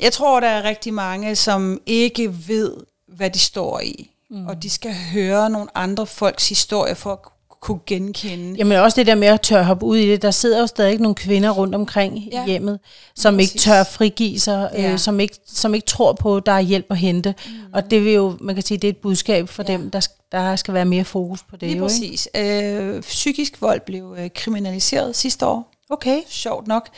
jeg 0.00 0.12
tror, 0.12 0.40
der 0.40 0.48
er 0.48 0.64
rigtig 0.64 0.94
mange, 0.94 1.36
som 1.36 1.80
ikke 1.86 2.34
ved, 2.48 2.76
hvad 3.08 3.30
de 3.30 3.38
står 3.38 3.80
i. 3.80 4.10
Mm. 4.30 4.46
Og 4.46 4.62
de 4.62 4.70
skal 4.70 4.94
høre 5.12 5.50
nogle 5.50 5.68
andre 5.74 6.06
folks 6.06 6.48
historier 6.48 6.94
for 6.94 7.12
at 7.12 7.18
kunne 7.64 7.80
genkende. 7.86 8.58
Jamen 8.58 8.78
også 8.78 8.96
det 8.96 9.06
der 9.06 9.14
med 9.14 9.28
at 9.28 9.40
tør 9.40 9.62
hoppe 9.62 9.86
ud 9.86 9.96
i 9.96 10.08
det. 10.08 10.22
Der 10.22 10.30
sidder 10.30 10.60
jo 10.60 10.66
stadig 10.66 10.98
nogle 10.98 11.14
kvinder 11.14 11.50
rundt 11.50 11.74
omkring 11.74 12.18
ja. 12.32 12.46
hjemmet, 12.46 12.80
som 13.16 13.34
Præcis. 13.34 13.54
ikke 13.54 13.62
tør 13.62 13.84
frigive 13.84 14.40
sig, 14.40 14.70
øh, 14.74 14.82
ja. 14.82 14.92
øh, 14.92 14.98
som, 14.98 15.20
ikke, 15.20 15.36
som 15.46 15.74
ikke 15.74 15.86
tror 15.86 16.12
på, 16.12 16.36
at 16.36 16.46
der 16.46 16.52
er 16.52 16.60
hjælp 16.60 16.86
at 16.90 16.96
hente. 16.96 17.34
Mm. 17.46 17.52
Og 17.72 17.90
det 17.90 18.04
vil 18.04 18.12
jo, 18.12 18.36
man 18.40 18.54
kan 18.54 18.64
sige, 18.64 18.78
det 18.78 18.88
er 18.88 18.92
et 18.92 18.96
budskab 18.96 19.48
for 19.48 19.64
ja. 19.68 19.72
dem, 19.72 19.90
der, 19.90 20.08
der 20.32 20.56
skal 20.56 20.74
være 20.74 20.84
mere 20.84 21.04
fokus 21.04 21.42
på 21.42 21.56
det. 21.56 21.68
Lige 21.68 21.78
jo, 21.78 21.84
præcis. 21.84 22.28
Øh, 22.36 23.00
psykisk 23.00 23.62
vold 23.62 23.80
blev 23.80 24.16
øh, 24.18 24.30
kriminaliseret 24.34 25.16
sidste 25.16 25.46
år. 25.46 25.70
Okay. 25.90 26.20
Sjovt 26.28 26.66
nok. 26.66 26.88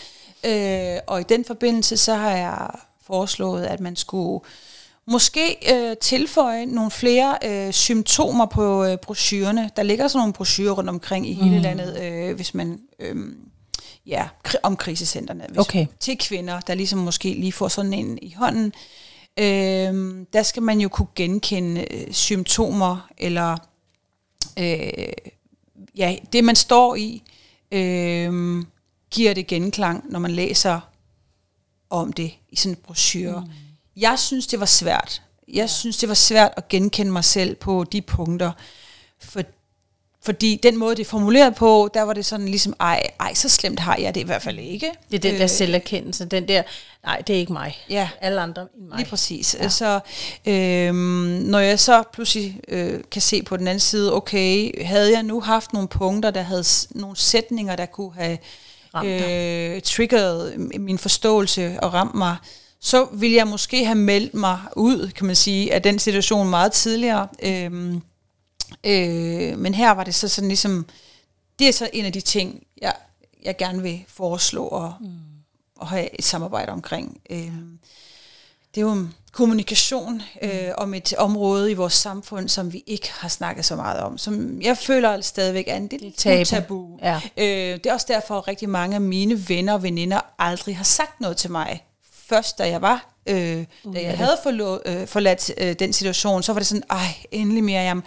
Øh, 0.46 0.98
og 1.06 1.20
i 1.20 1.24
den 1.24 1.44
forbindelse, 1.44 1.96
så 1.96 2.14
har 2.14 2.30
jeg 2.30 2.70
foreslået, 3.06 3.64
at 3.64 3.80
man 3.80 3.96
skulle 3.96 4.40
Måske 5.08 5.74
øh, 5.74 5.96
tilføje 5.96 6.66
nogle 6.66 6.90
flere 6.90 7.38
øh, 7.44 7.72
symptomer 7.72 8.46
på 8.46 8.84
øh, 8.84 8.98
brochurerne. 8.98 9.70
Der 9.76 9.82
ligger 9.82 10.08
sådan 10.08 10.18
nogle 10.18 10.32
brochurer 10.32 10.72
rundt 10.72 10.90
omkring 10.90 11.28
i 11.28 11.32
hele 11.32 11.56
mm. 11.56 11.62
landet, 11.62 12.02
øh, 12.02 12.36
hvis 12.36 12.54
man... 12.54 12.80
Øh, 12.98 13.16
ja, 14.06 14.28
om 14.62 14.76
krisecenterne. 14.76 15.44
Hvis, 15.48 15.58
okay. 15.58 15.86
Til 16.00 16.18
kvinder, 16.18 16.60
der 16.60 16.74
ligesom 16.74 16.98
måske 16.98 17.28
lige 17.28 17.52
får 17.52 17.68
sådan 17.68 17.92
en 17.92 18.18
i 18.22 18.34
hånden. 18.36 18.72
Øh, 19.38 20.24
der 20.32 20.42
skal 20.42 20.62
man 20.62 20.80
jo 20.80 20.88
kunne 20.88 21.08
genkende 21.14 21.86
øh, 21.94 22.12
symptomer, 22.12 23.08
eller 23.18 23.56
øh, 24.58 25.12
ja, 25.96 26.16
det 26.32 26.44
man 26.44 26.56
står 26.56 26.94
i, 26.94 27.22
øh, 27.72 28.62
giver 29.10 29.34
det 29.34 29.46
genklang, 29.46 30.04
når 30.10 30.18
man 30.18 30.30
læser 30.30 30.80
om 31.90 32.12
det 32.12 32.32
i 32.48 32.56
sådan 32.56 32.72
en 32.72 32.76
brochure. 32.84 33.40
Mm. 33.40 33.52
Jeg 33.96 34.18
synes, 34.18 34.46
det 34.46 34.60
var 34.60 34.66
svært. 34.66 35.22
Jeg 35.48 35.54
ja. 35.54 35.66
synes, 35.66 35.96
det 35.96 36.08
var 36.08 36.14
svært 36.14 36.52
at 36.56 36.68
genkende 36.68 37.12
mig 37.12 37.24
selv 37.24 37.54
på 37.54 37.84
de 37.84 38.02
punkter. 38.02 38.52
For, 39.20 39.42
fordi 40.22 40.60
den 40.62 40.76
måde, 40.76 40.96
det 40.96 41.02
er 41.02 41.08
formuleret 41.08 41.54
på, 41.54 41.90
der 41.94 42.02
var 42.02 42.12
det 42.12 42.26
sådan 42.26 42.48
ligesom, 42.48 42.74
ej, 42.80 43.02
ej, 43.20 43.34
så 43.34 43.48
slemt 43.48 43.80
har 43.80 43.96
jeg 43.96 44.14
det 44.14 44.20
i 44.20 44.24
hvert 44.24 44.42
fald 44.42 44.58
ikke. 44.58 44.90
Det 45.10 45.16
er 45.16 45.30
den 45.30 45.34
der 45.34 45.42
øh, 45.42 45.50
selverkendelse, 45.50 46.24
den 46.24 46.48
der, 46.48 46.62
nej, 47.04 47.22
det 47.26 47.36
er 47.36 47.40
ikke 47.40 47.52
mig. 47.52 47.76
Ja. 47.90 48.08
Alle 48.20 48.40
andre 48.40 48.62
end 48.62 48.86
mig. 48.88 48.98
Lige 48.98 49.08
præcis. 49.08 49.56
Ja. 49.60 49.68
Så 49.68 50.00
øh, 50.46 50.94
når 51.44 51.58
jeg 51.58 51.80
så 51.80 52.02
pludselig 52.12 52.60
øh, 52.68 53.00
kan 53.10 53.22
se 53.22 53.42
på 53.42 53.56
den 53.56 53.68
anden 53.68 53.80
side, 53.80 54.14
okay, 54.14 54.84
havde 54.86 55.12
jeg 55.12 55.22
nu 55.22 55.40
haft 55.40 55.72
nogle 55.72 55.88
punkter, 55.88 56.30
der 56.30 56.42
havde 56.42 56.64
nogle 56.90 57.16
sætninger, 57.16 57.76
der 57.76 57.86
kunne 57.86 58.14
have 58.14 58.38
øh, 59.04 59.82
triggeret 59.82 60.58
min 60.80 60.98
forståelse 60.98 61.78
og 61.82 61.94
ramt 61.94 62.14
mig, 62.14 62.36
så 62.80 63.08
ville 63.12 63.36
jeg 63.36 63.46
måske 63.46 63.84
have 63.84 63.98
meldt 63.98 64.34
mig 64.34 64.60
ud, 64.76 65.10
kan 65.10 65.26
man 65.26 65.36
sige, 65.36 65.74
af 65.74 65.82
den 65.82 65.98
situation 65.98 66.50
meget 66.50 66.72
tidligere. 66.72 67.28
Øhm, 67.42 68.02
øh, 68.84 69.58
men 69.58 69.74
her 69.74 69.90
var 69.90 70.04
det 70.04 70.14
så 70.14 70.28
sådan 70.28 70.48
ligesom, 70.48 70.86
det 71.58 71.68
er 71.68 71.72
så 71.72 71.90
en 71.92 72.04
af 72.04 72.12
de 72.12 72.20
ting, 72.20 72.62
jeg, 72.82 72.94
jeg 73.42 73.56
gerne 73.56 73.82
vil 73.82 74.04
foreslå 74.08 74.64
og, 74.64 74.94
mm. 75.00 75.08
og 75.76 75.88
have 75.88 76.18
et 76.18 76.24
samarbejde 76.24 76.72
omkring. 76.72 77.20
Øhm, 77.30 77.78
det 78.74 78.80
er 78.80 78.86
jo 78.86 79.06
kommunikation 79.36 80.22
øh, 80.42 80.70
om 80.76 80.94
et 80.94 81.14
område 81.18 81.70
i 81.70 81.74
vores 81.74 81.92
samfund, 81.92 82.48
som 82.48 82.72
vi 82.72 82.82
ikke 82.86 83.12
har 83.12 83.28
snakket 83.28 83.64
så 83.64 83.76
meget 83.76 84.00
om, 84.00 84.18
som 84.18 84.62
jeg 84.62 84.78
føler 84.78 85.20
stadigvæk 85.20 85.64
er 85.68 85.76
en 85.76 85.88
lille 85.88 86.12
tabu. 86.12 86.44
tabu. 86.44 86.98
Ja. 87.02 87.20
Øh, 87.36 87.74
det 87.74 87.86
er 87.86 87.92
også 87.92 88.06
derfor, 88.08 88.38
at 88.38 88.48
rigtig 88.48 88.68
mange 88.68 88.94
af 88.94 89.00
mine 89.00 89.48
venner 89.48 89.72
og 89.72 89.82
veninder 89.82 90.20
aldrig 90.38 90.76
har 90.76 90.84
sagt 90.84 91.20
noget 91.20 91.36
til 91.36 91.50
mig. 91.50 91.84
Først 92.28 92.58
da 92.58 92.68
jeg 92.68 92.82
var, 92.82 93.14
øh, 93.26 93.64
da 93.94 94.02
jeg 94.02 94.16
havde 94.16 94.36
forlo- 94.46 94.90
øh, 94.90 95.06
forladt 95.06 95.50
øh, 95.58 95.72
den 95.78 95.92
situation, 95.92 96.42
så 96.42 96.52
var 96.52 96.60
det 96.60 96.66
sådan, 96.66 96.84
ej, 96.90 97.06
endelig 97.30 97.64
Miriam, 97.64 98.04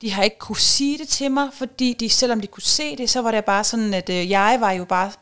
de 0.00 0.12
har 0.12 0.22
ikke 0.22 0.38
kunne 0.38 0.56
sige 0.56 0.98
det 0.98 1.08
til 1.08 1.30
mig, 1.30 1.48
fordi 1.52 1.92
de, 1.92 2.10
selvom 2.10 2.40
de 2.40 2.46
kunne 2.46 2.62
se 2.62 2.96
det, 2.96 3.10
så 3.10 3.22
var 3.22 3.30
det 3.30 3.44
bare 3.44 3.64
sådan, 3.64 3.94
at 3.94 4.10
øh, 4.10 4.30
jeg 4.30 4.56
var 4.60 4.72
jo 4.72 4.84
bare 4.84 5.12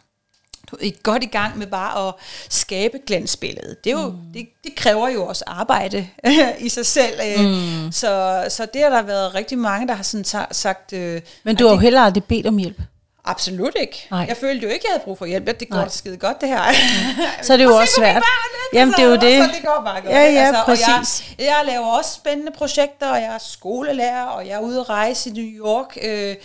godt 1.03 1.23
i 1.23 1.27
gang 1.27 1.59
med 1.59 1.67
bare 1.67 2.09
at 2.09 2.15
skabe 2.49 2.99
glansbilledet. 3.07 3.85
Det, 3.85 3.93
er 3.93 4.01
jo, 4.01 4.07
mm. 4.09 4.17
det, 4.35 4.49
det 4.65 4.75
kræver 4.75 5.09
jo 5.09 5.27
også 5.27 5.45
arbejde 5.47 6.09
i 6.59 6.69
sig 6.69 6.87
selv. 6.87 7.21
Øh. 7.39 7.45
Mm. 7.45 7.93
Så, 7.93 8.45
så 8.49 8.67
det 8.75 8.83
har 8.83 8.89
der 8.91 9.03
været 9.03 9.35
rigtig 9.35 9.59
mange, 9.59 9.89
der 9.89 9.95
har 9.95 10.03
sådan 10.03 10.47
sagt... 10.53 10.93
Øh, 10.93 11.21
Men 11.45 11.57
"Ej, 11.57 11.59
du 11.59 11.65
har 11.65 11.71
jo 11.71 11.77
det, 11.77 11.83
heller 11.83 12.01
aldrig 12.01 12.25
bedt 12.25 12.47
om 12.47 12.57
hjælp. 12.57 12.81
Absolut 13.29 13.73
ikke. 13.81 14.07
Nej. 14.11 14.25
Jeg 14.29 14.37
følte 14.37 14.67
jo 14.67 14.73
ikke, 14.73 14.85
jeg 14.89 14.93
havde 14.93 15.03
brug 15.05 15.19
for 15.19 15.27
hjælp. 15.27 15.47
Det 15.61 15.69
går 15.71 15.77
Nej. 15.79 15.89
skide 15.89 16.17
godt, 16.17 16.41
det 16.41 16.49
her. 16.49 16.63
Så 17.43 17.53
er 17.53 17.57
det 17.57 17.65
jo 17.65 17.71
at 17.71 17.81
også 17.81 17.95
svært. 17.95 18.15
Børn, 18.15 18.79
Jamen, 18.79 18.95
det 18.95 19.01
er 19.03 19.07
jo 19.09 19.13
det. 19.13 19.45
Så 19.45 19.51
det 19.57 19.65
går 19.65 19.83
bare 19.85 20.01
godt. 20.01 20.11
Ja, 20.15 20.21
ja, 20.21 20.33
jeg, 20.33 20.63
præcis. 20.65 21.25
jeg 21.39 21.63
laver 21.67 21.87
også 21.87 22.11
spændende 22.15 22.53
projekter, 22.53 23.09
og 23.09 23.17
jeg 23.17 23.35
er 23.35 23.39
skolelærer, 23.39 24.23
og 24.25 24.47
jeg 24.47 24.53
er 24.55 24.61
ude 24.61 24.81
at 24.81 24.89
rejse 24.89 25.31
i 25.31 25.33
New 25.33 25.67
York 25.67 25.97
øh, 26.03 26.37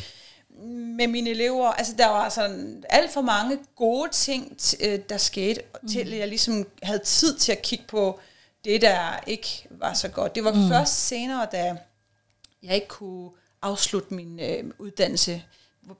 med 0.67 1.07
mine 1.07 1.29
elever. 1.29 1.67
Altså, 1.67 1.93
der 1.97 2.07
var 2.07 2.29
sådan 2.29 2.83
alt 2.89 3.11
for 3.11 3.21
mange 3.21 3.59
gode 3.75 4.09
ting, 4.11 4.57
øh, 4.79 4.99
der 5.09 5.17
skete, 5.17 5.61
til 5.89 5.99
at 5.99 6.17
jeg 6.17 6.27
ligesom 6.27 6.67
havde 6.83 6.99
tid 6.99 7.37
til 7.37 7.51
at 7.51 7.61
kigge 7.61 7.85
på 7.87 8.19
det, 8.65 8.81
der 8.81 9.19
ikke 9.27 9.67
var 9.69 9.93
så 9.93 10.07
godt. 10.07 10.35
Det 10.35 10.43
var 10.43 10.53
mm. 10.53 10.69
først 10.69 11.07
senere, 11.07 11.47
da 11.51 11.77
jeg 12.63 12.75
ikke 12.75 12.87
kunne 12.87 13.29
afslutte 13.61 14.13
min 14.13 14.39
øh, 14.39 14.63
uddannelse 14.79 15.43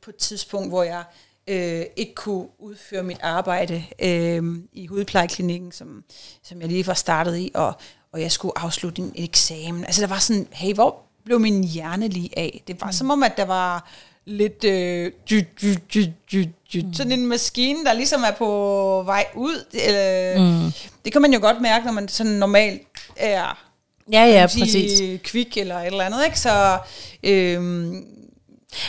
på 0.01 0.09
et 0.09 0.16
tidspunkt, 0.16 0.70
hvor 0.70 0.84
jeg 0.84 1.03
øh, 1.47 1.86
ikke 1.95 2.16
kunne 2.16 2.47
udføre 2.59 3.03
mit 3.03 3.20
arbejde 3.22 3.84
øh, 3.99 4.43
i 4.74 4.88
hudplejeklinikken, 4.88 5.72
som, 5.72 6.03
som 6.43 6.62
jeg 6.62 6.70
lige 6.70 6.88
var 6.88 6.93
startet 6.93 7.38
i, 7.38 7.51
og, 7.53 7.74
og 8.12 8.22
jeg 8.22 8.32
skulle 8.32 8.57
afslutte 8.57 9.01
en 9.01 9.12
eksamen. 9.16 9.86
Altså 9.86 10.01
der 10.01 10.07
var 10.07 10.20
sådan, 10.20 10.47
hey, 10.51 10.74
hvor 10.74 11.01
blev 11.26 11.39
min 11.39 11.64
hjerne 11.64 12.07
lige 12.07 12.39
af? 12.39 12.64
Det 12.68 12.82
var 12.82 12.88
mm. 12.88 12.93
som 12.93 13.09
om, 13.09 13.24
at 13.24 13.38
der 13.38 13.45
var 13.45 13.89
lidt 14.26 14.63
øh, 14.63 15.11
dyt, 15.30 15.45
dyt, 15.61 15.93
dyt, 15.93 16.09
dyt, 16.32 16.49
dyt. 16.74 16.86
Mm. 16.86 16.93
sådan 16.93 17.11
en 17.11 17.28
maskine, 17.28 17.86
der 17.86 17.93
ligesom 17.93 18.22
er 18.24 18.32
på 18.32 19.03
vej 19.05 19.26
ud. 19.36 19.65
Eller, 19.74 20.39
mm. 20.39 20.72
Det 21.05 21.11
kan 21.11 21.22
man 21.22 21.34
jo 21.34 21.39
godt 21.39 21.61
mærke, 21.61 21.86
når 21.86 21.93
man 21.93 22.07
sådan 22.07 22.32
normalt 22.32 22.82
er 23.15 23.57
Ja, 24.11 24.26
ja, 24.26 24.47
sige, 24.47 24.63
præcis. 24.63 25.22
kvik 25.24 25.57
eller 25.57 25.78
et 25.80 25.86
eller 25.88 26.03
andet, 26.03 26.26
ikke? 26.26 26.39
Så 26.39 26.78
øhm, 27.24 28.05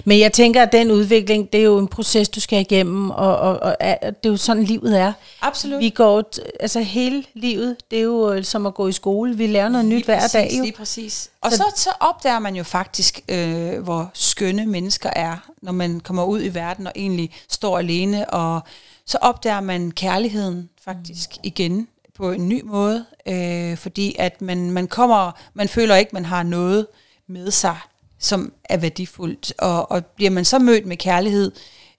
Men 0.05 0.21
jeg 0.21 0.33
tænker, 0.33 0.63
at 0.63 0.73
den 0.73 0.91
udvikling, 0.91 1.53
det 1.53 1.61
er 1.61 1.65
jo 1.65 1.79
en 1.79 1.89
proces, 1.89 2.29
du 2.29 2.41
skal 2.41 2.61
igennem, 2.61 3.11
og, 3.11 3.37
og, 3.37 3.61
og 3.61 3.77
det 3.81 4.15
er 4.25 4.29
jo 4.29 4.37
sådan, 4.37 4.65
livet 4.65 5.01
er. 5.01 5.13
absolut. 5.43 5.81
Vi 5.81 5.91
går, 5.91 6.25
altså 6.61 6.81
hele 6.81 7.25
livet, 7.35 7.77
det 7.91 7.99
er 7.99 8.03
jo 8.03 8.33
øh, 8.33 8.45
som 8.45 8.67
at 8.67 8.75
gå 8.75 8.89
i 8.89 8.93
skole. 8.93 9.37
Vi 9.37 9.47
lærer 9.47 9.69
noget 9.69 9.87
nyt 9.87 10.05
hver 10.05 10.21
præcis, 10.21 10.33
dag 10.33 10.51
jo. 10.59 10.63
Lige 10.63 10.73
præcis. 10.77 11.31
Og 11.41 11.53
så, 11.53 11.65
så 11.77 11.91
opdager 12.01 12.39
man 12.39 12.57
jo 12.57 12.63
faktisk, 12.63 13.21
øh, 13.29 13.79
hvor 13.79 14.11
skønne 14.15 14.67
mennesker 14.67 15.11
er, 15.17 15.37
når 15.63 15.73
man 15.73 16.01
kommer 16.01 16.25
ud 16.25 16.43
i 16.43 16.55
verden 16.55 16.87
og 16.87 16.93
egentlig 16.97 17.31
står 17.49 17.79
alene, 17.79 18.31
og 18.31 18.61
så 19.07 19.19
opdager 19.21 19.61
man 19.61 19.91
kærligheden 19.91 20.69
faktisk 20.85 21.31
mm. 21.31 21.41
igen 21.43 21.89
på 22.15 22.31
en 22.31 22.49
ny 22.49 22.63
måde, 22.65 23.05
øh, 23.27 23.77
fordi 23.77 24.17
at 24.19 24.43
man, 24.43 24.71
man 24.71 24.89
kommer, 24.89 25.33
man 25.55 25.69
føler 25.69 25.97
ikke, 25.97 26.11
man 26.13 26.25
har 26.25 26.43
noget 26.43 26.87
med 27.27 27.51
sig, 27.51 27.77
som 28.23 28.53
er 28.65 28.77
værdifuldt, 28.77 29.53
og, 29.59 29.91
og 29.91 30.07
bliver 30.07 30.31
man 30.31 30.45
så 30.45 30.59
mødt 30.59 30.87
med 30.87 30.97
kærlighed, 30.97 31.53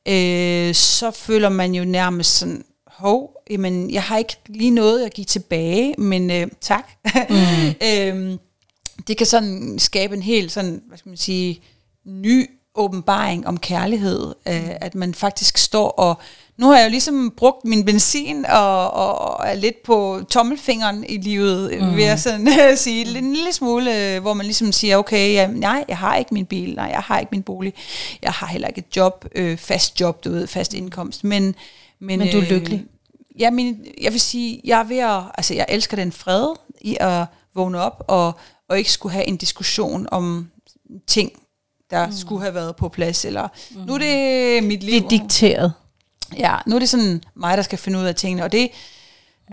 øh, 0.07 0.73
så 0.73 1.11
føler 1.11 1.49
man 1.49 1.75
jo 1.75 1.85
nærmest 1.85 2.37
sådan, 2.37 2.65
hov, 2.87 3.43
jamen, 3.49 3.91
jeg 3.91 4.03
har 4.03 4.17
ikke 4.17 4.35
lige 4.47 4.71
noget 4.71 5.05
at 5.05 5.13
give 5.13 5.25
tilbage, 5.25 5.95
men 5.97 6.31
øh, 6.31 6.47
tak. 6.61 6.89
Mm. 7.29 7.35
øhm, 7.87 8.39
det 9.07 9.17
kan 9.17 9.27
sådan 9.27 9.79
skabe 9.79 10.15
en 10.15 10.21
helt 10.21 10.51
sådan, 10.51 10.81
hvad 10.87 10.97
skal 10.97 11.09
man 11.09 11.17
sige, 11.17 11.61
ny 12.05 12.49
åbenbaring 12.75 13.47
om 13.47 13.57
kærlighed, 13.57 14.35
øh, 14.47 14.69
at 14.81 14.95
man 14.95 15.13
faktisk 15.13 15.57
står 15.57 15.89
og, 15.89 16.21
nu 16.57 16.67
har 16.67 16.77
jeg 16.77 16.85
jo 16.85 16.89
ligesom 16.89 17.33
brugt 17.37 17.65
min 17.65 17.85
benzin 17.85 18.45
og, 18.45 18.91
og, 18.91 19.21
og 19.21 19.47
er 19.47 19.53
lidt 19.53 19.83
på 19.83 20.21
tommelfingeren 20.29 21.05
i 21.09 21.17
livet, 21.17 21.81
mm. 21.81 21.95
vil 21.95 22.03
jeg 22.03 22.19
sådan 22.19 22.47
sige, 22.77 23.17
en 23.17 23.33
lille 23.33 23.53
smule, 23.53 24.15
øh, 24.15 24.21
hvor 24.21 24.33
man 24.33 24.45
ligesom 24.45 24.71
siger, 24.71 24.97
okay, 24.97 25.33
ja, 25.33 25.47
nej, 25.47 25.85
jeg 25.87 25.97
har 25.97 26.15
ikke 26.15 26.33
min 26.33 26.45
bil, 26.45 26.75
nej, 26.75 26.85
jeg 26.85 26.99
har 26.99 27.19
ikke 27.19 27.31
min 27.31 27.43
bolig, 27.43 27.73
jeg 28.21 28.31
har 28.31 28.47
heller 28.47 28.67
ikke 28.67 28.79
et 28.79 28.95
job, 28.95 29.25
øh, 29.35 29.57
fast 29.57 29.99
job, 29.99 30.23
du 30.23 30.31
ved, 30.31 30.47
fast 30.47 30.73
indkomst, 30.73 31.23
men... 31.23 31.55
Men, 31.99 32.19
Men 32.19 32.31
du 32.31 32.37
er 32.37 32.41
lykkelig. 32.41 32.85
Ja, 33.39 33.49
men 33.49 33.85
jeg 34.01 34.11
vil 34.11 34.19
sige, 34.19 34.61
jeg 34.63 34.79
er 34.79 34.83
ved 34.83 34.97
at, 34.97 35.21
altså 35.37 35.53
jeg 35.53 35.65
elsker 35.69 35.97
den 35.97 36.11
fred 36.11 36.47
i 36.81 36.97
at 36.99 37.25
vågne 37.55 37.79
op 37.81 38.03
og, 38.07 38.33
og 38.69 38.77
ikke 38.77 38.91
skulle 38.91 39.13
have 39.13 39.27
en 39.27 39.37
diskussion 39.37 40.07
om 40.11 40.49
ting, 41.07 41.31
der 41.89 42.05
mm. 42.05 42.11
skulle 42.11 42.41
have 42.41 42.53
været 42.53 42.75
på 42.75 42.89
plads, 42.89 43.25
eller 43.25 43.47
mm. 43.71 43.81
nu 43.81 43.93
er 43.93 43.97
det 43.97 44.63
mit 44.63 44.83
liv. 44.83 44.93
Det 44.93 45.05
er 45.05 45.09
dikteret. 45.09 45.73
Ja, 46.37 46.57
nu 46.67 46.75
er 46.75 46.79
det 46.79 46.89
sådan 46.89 47.23
mig, 47.35 47.57
der 47.57 47.63
skal 47.63 47.77
finde 47.77 47.99
ud 47.99 48.03
af 48.03 48.15
tingene, 48.15 48.43
og 48.43 48.51
det 48.51 48.69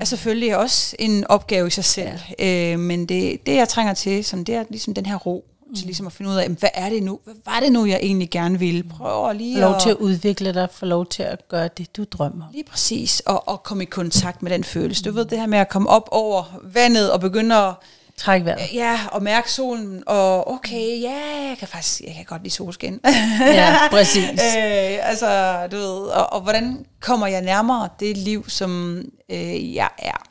er 0.00 0.04
selvfølgelig 0.04 0.56
også 0.56 0.96
en 0.98 1.26
opgave 1.26 1.66
i 1.66 1.70
sig 1.70 1.84
selv. 1.84 2.18
Ja. 2.38 2.72
Øh, 2.72 2.78
men 2.78 3.06
det, 3.06 3.46
det, 3.46 3.54
jeg 3.54 3.68
trænger 3.68 3.94
til, 3.94 4.24
sådan, 4.24 4.44
det 4.44 4.54
er 4.54 4.64
ligesom 4.70 4.94
den 4.94 5.06
her 5.06 5.16
ro, 5.16 5.44
mm. 5.68 5.74
til 5.74 5.86
ligesom 5.86 6.06
at 6.06 6.12
finde 6.12 6.30
ud 6.30 6.36
af, 6.36 6.48
hvad 6.48 6.68
er 6.74 6.88
det 6.88 7.02
nu? 7.02 7.20
Hvad 7.24 7.34
var 7.44 7.60
det 7.60 7.72
nu, 7.72 7.86
jeg 7.86 7.98
egentlig 8.02 8.30
gerne 8.30 8.58
ville? 8.58 8.82
Prøv 8.82 9.30
at 9.30 9.36
lige 9.36 9.56
Få 9.56 9.60
lov 9.60 9.74
at, 9.74 9.82
til 9.82 9.90
at 9.90 9.96
udvikle 9.96 10.54
dig, 10.54 10.68
få 10.72 10.86
lov 10.86 11.06
til 11.06 11.22
at 11.22 11.48
gøre 11.48 11.68
det, 11.78 11.96
du 11.96 12.04
drømmer. 12.04 12.44
Lige 12.52 12.64
præcis, 12.64 13.20
og, 13.20 13.48
og 13.48 13.62
komme 13.62 13.82
i 13.82 13.86
kontakt 13.86 14.42
med 14.42 14.50
den 14.50 14.64
følelse. 14.64 15.02
Du 15.02 15.12
ved 15.12 15.24
det 15.24 15.38
her 15.38 15.46
med 15.46 15.58
at 15.58 15.68
komme 15.68 15.88
op 15.88 16.08
over 16.12 16.60
vandet 16.62 17.12
og 17.12 17.20
begynde 17.20 17.56
at 17.56 17.74
Træk 18.20 18.44
vejret. 18.44 18.74
ja, 18.74 19.00
og 19.12 19.22
mærke 19.22 19.52
solen, 19.52 20.02
og 20.06 20.50
okay, 20.50 21.00
ja, 21.02 21.18
jeg 21.48 21.56
kan 21.58 21.68
faktisk, 21.68 22.00
jeg 22.00 22.14
kan 22.14 22.24
godt 22.24 22.42
lide 22.42 22.54
solskin. 22.54 23.00
Ja, 23.40 23.76
præcis. 23.90 24.24
øh, 24.56 24.98
altså, 25.08 25.58
du 25.72 25.76
ved, 25.76 26.00
og, 26.06 26.32
og 26.32 26.40
hvordan 26.40 26.86
kommer 27.00 27.26
jeg 27.26 27.42
nærmere 27.42 27.88
det 28.00 28.16
liv, 28.16 28.48
som 28.48 29.02
øh, 29.28 29.74
jeg 29.74 29.88
er, 29.98 30.22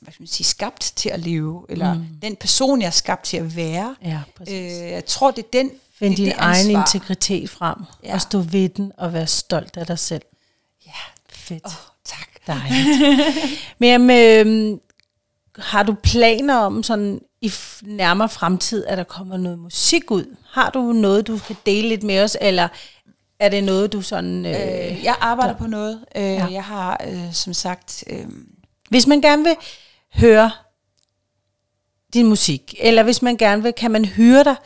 hvad 0.00 0.12
skal 0.12 0.22
man 0.22 0.28
sige, 0.28 0.46
skabt 0.46 0.92
til 0.96 1.08
at 1.08 1.20
leve, 1.20 1.66
eller 1.68 1.94
mm. 1.94 2.06
den 2.22 2.36
person, 2.36 2.80
jeg 2.80 2.86
er 2.86 2.90
skabt 2.90 3.24
til 3.24 3.36
at 3.36 3.56
være. 3.56 3.96
Ja, 4.04 4.18
præcis. 4.36 4.82
Øh, 4.82 4.90
jeg 4.90 5.04
tror, 5.04 5.30
det 5.30 5.44
er 5.44 5.48
den, 5.52 5.70
Find 5.98 6.10
det, 6.10 6.16
din 6.18 6.26
det 6.26 6.34
egen 6.38 6.70
integritet 6.70 7.50
frem, 7.50 7.76
Ja. 8.04 8.14
og 8.14 8.20
stå 8.20 8.38
ved 8.38 8.68
den, 8.68 8.92
og 8.98 9.12
være 9.12 9.26
stolt 9.26 9.76
af 9.76 9.86
dig 9.86 9.98
selv. 9.98 10.22
Ja, 10.86 10.90
Fedt. 11.30 11.64
oh, 11.66 11.72
tak. 12.04 12.28
Dejligt. 12.46 12.88
Men 13.78 14.10
øh, 14.10 14.78
har 15.58 15.82
du 15.82 15.94
planer 16.02 16.56
om 16.56 16.82
sådan 16.82 17.20
i 17.40 17.52
nærmere 17.82 18.28
fremtid, 18.28 18.84
at 18.86 18.98
der 18.98 19.04
kommer 19.04 19.36
noget 19.36 19.58
musik 19.58 20.10
ud? 20.10 20.36
Har 20.50 20.70
du 20.70 20.92
noget, 20.92 21.26
du 21.26 21.38
kan 21.46 21.56
dele 21.66 21.88
lidt 21.88 22.02
med 22.02 22.22
os, 22.22 22.36
eller 22.40 22.68
er 23.40 23.48
det 23.48 23.64
noget, 23.64 23.92
du 23.92 24.02
sådan... 24.02 24.46
Øh, 24.46 24.52
Øh, 24.52 25.04
jeg 25.04 25.14
arbejder 25.20 25.54
på 25.54 25.66
noget. 25.66 26.04
Øh, 26.16 26.22
Ja. 26.22 26.46
Jeg 26.50 26.64
har, 26.64 27.00
øh, 27.08 27.32
som 27.32 27.52
sagt, 27.54 28.04
øh, 28.10 28.26
Hvis 28.88 29.06
man 29.06 29.20
gerne 29.20 29.42
vil 29.44 29.54
høre 30.14 30.50
din 32.14 32.26
musik, 32.26 32.74
eller 32.80 33.02
hvis 33.02 33.22
man 33.22 33.36
gerne 33.36 33.62
vil, 33.62 33.72
kan 33.72 33.90
man 33.90 34.04
hyre 34.04 34.44
dig 34.44 34.56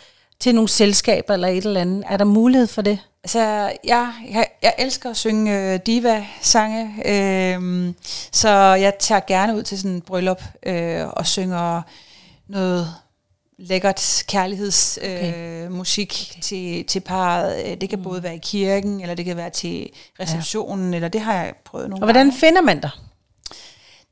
til 0.41 0.55
nogle 0.55 0.68
selskaber 0.68 1.34
eller 1.34 1.49
et 1.49 1.64
eller 1.64 1.80
andet? 1.80 2.05
Er 2.09 2.16
der 2.16 2.24
mulighed 2.24 2.66
for 2.66 2.82
det? 2.82 2.99
Altså, 3.24 3.72
jeg, 3.84 4.12
jeg, 4.30 4.47
jeg 4.62 4.74
elsker 4.78 5.11
at 5.11 5.16
synge 5.16 5.72
øh, 5.74 5.80
diva-sange, 5.87 6.95
øh, 7.05 7.95
så 8.32 8.49
jeg 8.59 8.93
tager 8.99 9.20
gerne 9.26 9.57
ud 9.57 9.62
til 9.62 9.78
sådan 9.78 9.91
en 9.91 10.01
bryllup 10.01 10.43
øh, 10.66 11.07
og 11.09 11.26
synger 11.26 11.82
noget 12.49 12.95
lækkert 13.59 14.24
kærlighedsmusik 14.28 16.12
øh, 16.30 16.32
Okay. 16.32 16.41
til, 16.43 16.84
til 16.87 17.01
parret. 17.01 17.64
Øh, 17.66 17.76
Det 17.80 17.89
kan 17.89 17.99
mm. 17.99 18.05
både 18.05 18.22
være 18.22 18.34
i 18.34 18.41
kirken, 18.43 19.01
eller 19.01 19.14
det 19.14 19.24
kan 19.24 19.37
være 19.37 19.51
til 19.51 19.89
receptionen, 20.20 20.91
ja. 20.91 20.97
eller 20.97 21.09
det 21.09 21.20
har 21.20 21.34
jeg 21.34 21.55
prøvet 21.64 21.91
nogle 21.91 22.03
Og 22.03 22.07
hvordan 22.07 22.26
gange. 22.26 22.39
finder 22.41 22.61
man 22.61 22.80
dig? 22.80 22.91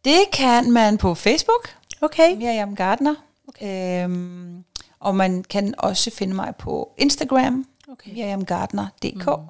Det 0.04 0.18
kan 0.32 0.70
man 0.72 0.98
på 0.98 1.14
Facebook, 1.14 1.68
Okay. 2.00 2.34
Miriam 2.36 2.76
Gardner. 2.76 3.14
Okay. 3.48 4.04
Øhm, 4.04 4.64
og 5.05 5.16
man 5.16 5.44
kan 5.44 5.74
også 5.78 6.11
finde 6.11 6.34
mig 6.34 6.52
på 6.59 6.94
Instagram, 6.98 7.66
Okay. 7.92 8.11
miriamgardner.dk. 8.12 9.26
Mm. 9.26 9.48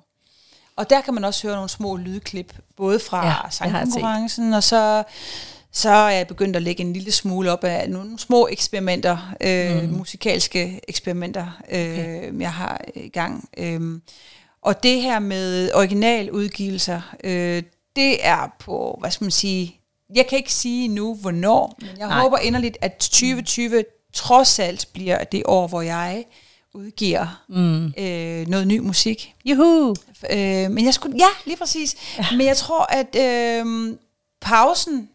Og 0.76 0.90
der 0.90 1.00
kan 1.00 1.14
man 1.14 1.24
også 1.24 1.46
høre 1.46 1.54
nogle 1.54 1.68
små 1.68 1.96
lydklip, 1.96 2.56
både 2.76 2.98
fra 2.98 3.26
Ja, 3.26 3.50
sangkonkurrencen, 3.50 4.54
og 4.54 4.62
så, 4.62 5.04
så 5.72 5.90
er 5.90 6.10
jeg 6.10 6.26
begyndt 6.26 6.56
at 6.56 6.62
lægge 6.62 6.82
en 6.82 6.92
lille 6.92 7.12
smule 7.12 7.52
op 7.52 7.64
af 7.64 7.90
nogle 7.90 8.18
små 8.18 8.48
eksperimenter, 8.50 9.34
øh, 9.40 9.82
mm. 9.82 9.88
musikalske 9.88 10.80
eksperimenter, 10.88 11.46
øh, 11.70 11.80
okay. 11.80 12.40
jeg 12.40 12.52
har 12.52 12.84
i 12.94 13.08
gang. 13.08 13.48
Øh, 13.56 14.00
og 14.62 14.82
det 14.82 15.02
her 15.02 15.18
med 15.18 15.70
originaludgivelser, 15.74 17.14
øh, 17.24 17.62
det 17.96 18.26
er 18.26 18.54
på, 18.58 18.96
hvad 19.00 19.10
skal 19.10 19.24
man 19.24 19.30
sige, 19.30 19.80
jeg 20.14 20.26
kan 20.26 20.38
ikke 20.38 20.52
sige 20.52 20.88
nu, 20.88 21.14
hvornår, 21.14 21.74
men 21.80 21.88
jeg. 21.98 22.08
Nej. 22.08 22.20
håber 22.20 22.38
inderligt, 22.38 22.78
at 22.80 22.92
2020 22.92 23.84
trods 24.14 24.58
alt 24.58 24.88
bliver 24.92 25.24
det 25.24 25.42
år, 25.46 25.66
hvor 25.66 25.82
jeg 25.82 26.24
udgiver 26.74 27.42
mm. 27.48 27.86
øh, 27.86 28.46
noget 28.48 28.66
ny 28.66 28.78
musik. 28.78 29.34
Juhu! 29.44 29.94
Øh, 30.30 30.70
men 30.70 30.84
jeg 30.84 30.94
skulle, 30.94 31.16
ja, 31.18 31.28
lige 31.46 31.56
præcis. 31.56 31.96
Ja. 32.18 32.26
Men 32.30 32.46
jeg 32.46 32.56
tror, 32.56 32.86
at 32.92 33.16
øh, 33.16 33.96
pausen 34.40 35.08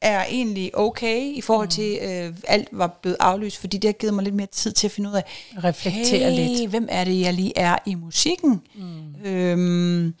er 0.00 0.24
egentlig 0.24 0.78
okay 0.78 1.20
i 1.34 1.40
forhold 1.40 1.68
til, 1.68 1.98
øh, 2.02 2.34
alt 2.48 2.68
var 2.72 2.86
blevet 3.02 3.16
aflyst, 3.20 3.56
fordi 3.58 3.78
det 3.78 3.88
har 3.88 3.92
givet 3.92 4.14
mig 4.14 4.24
lidt 4.24 4.34
mere 4.34 4.46
tid 4.46 4.72
til 4.72 4.86
at 4.86 4.90
finde 4.92 5.10
ud 5.10 5.14
af, 5.14 5.24
Reflektere 5.64 6.30
hey, 6.30 6.58
lidt. 6.58 6.70
hvem 6.70 6.86
er 6.90 7.04
det, 7.04 7.20
jeg 7.20 7.34
lige 7.34 7.52
er 7.56 7.78
i 7.86 7.94
musikken? 7.94 8.62
Mm. 8.74 9.14
Øhm, 9.24 10.14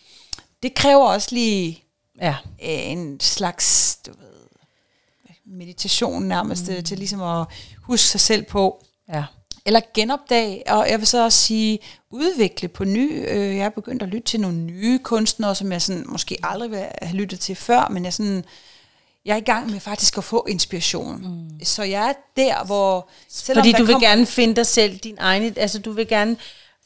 det 0.62 0.74
kræver 0.74 1.06
også 1.06 1.28
lige 1.32 1.82
Ja. 2.22 2.36
en 2.58 3.20
slags 3.20 3.98
du 4.06 4.10
ved, 4.10 4.29
meditation 5.50 6.22
nærmest, 6.22 6.68
mm. 6.68 6.82
til 6.84 6.98
ligesom 6.98 7.22
at 7.22 7.46
huske 7.82 8.06
sig 8.06 8.20
selv 8.20 8.42
på, 8.44 8.84
Ja. 9.12 9.24
eller 9.66 9.80
genopdage, 9.94 10.62
og 10.66 10.90
jeg 10.90 10.98
vil 10.98 11.06
så 11.06 11.24
også 11.24 11.38
sige, 11.38 11.78
udvikle 12.10 12.68
på 12.68 12.84
ny. 12.84 13.24
Øh, 13.28 13.56
Jeg 13.56 13.64
er 13.64 13.68
begyndt 13.68 14.02
at 14.02 14.08
lytte 14.08 14.26
til 14.26 14.40
nogle 14.40 14.56
nye 14.56 14.98
kunstnere, 14.98 15.54
som 15.54 15.72
jeg 15.72 15.82
sådan, 15.82 16.04
måske 16.08 16.36
aldrig 16.42 16.70
vil 16.70 16.84
have 17.02 17.16
lyttet 17.16 17.40
til 17.40 17.56
før, 17.56 17.88
men 17.90 18.04
jeg, 18.04 18.12
sådan, 18.12 18.44
jeg 19.24 19.32
er 19.32 19.36
i 19.36 19.40
gang 19.44 19.70
med 19.70 19.80
faktisk 19.80 20.18
at 20.18 20.24
få 20.24 20.46
inspiration. 20.48 21.16
Mm. 21.22 21.64
Så 21.64 21.82
jeg 21.82 22.08
er 22.08 22.12
der, 22.36 22.64
hvor... 22.64 23.08
Selvom 23.28 23.60
Fordi 23.64 23.72
du 23.72 23.84
vil 23.84 23.96
gerne 24.00 24.26
finde 24.26 24.56
dig 24.56 24.66
selv, 24.66 24.96
din 24.98 25.16
egen, 25.18 25.54
altså 25.56 25.78
du 25.78 25.92
vil 25.92 26.08
gerne 26.08 26.36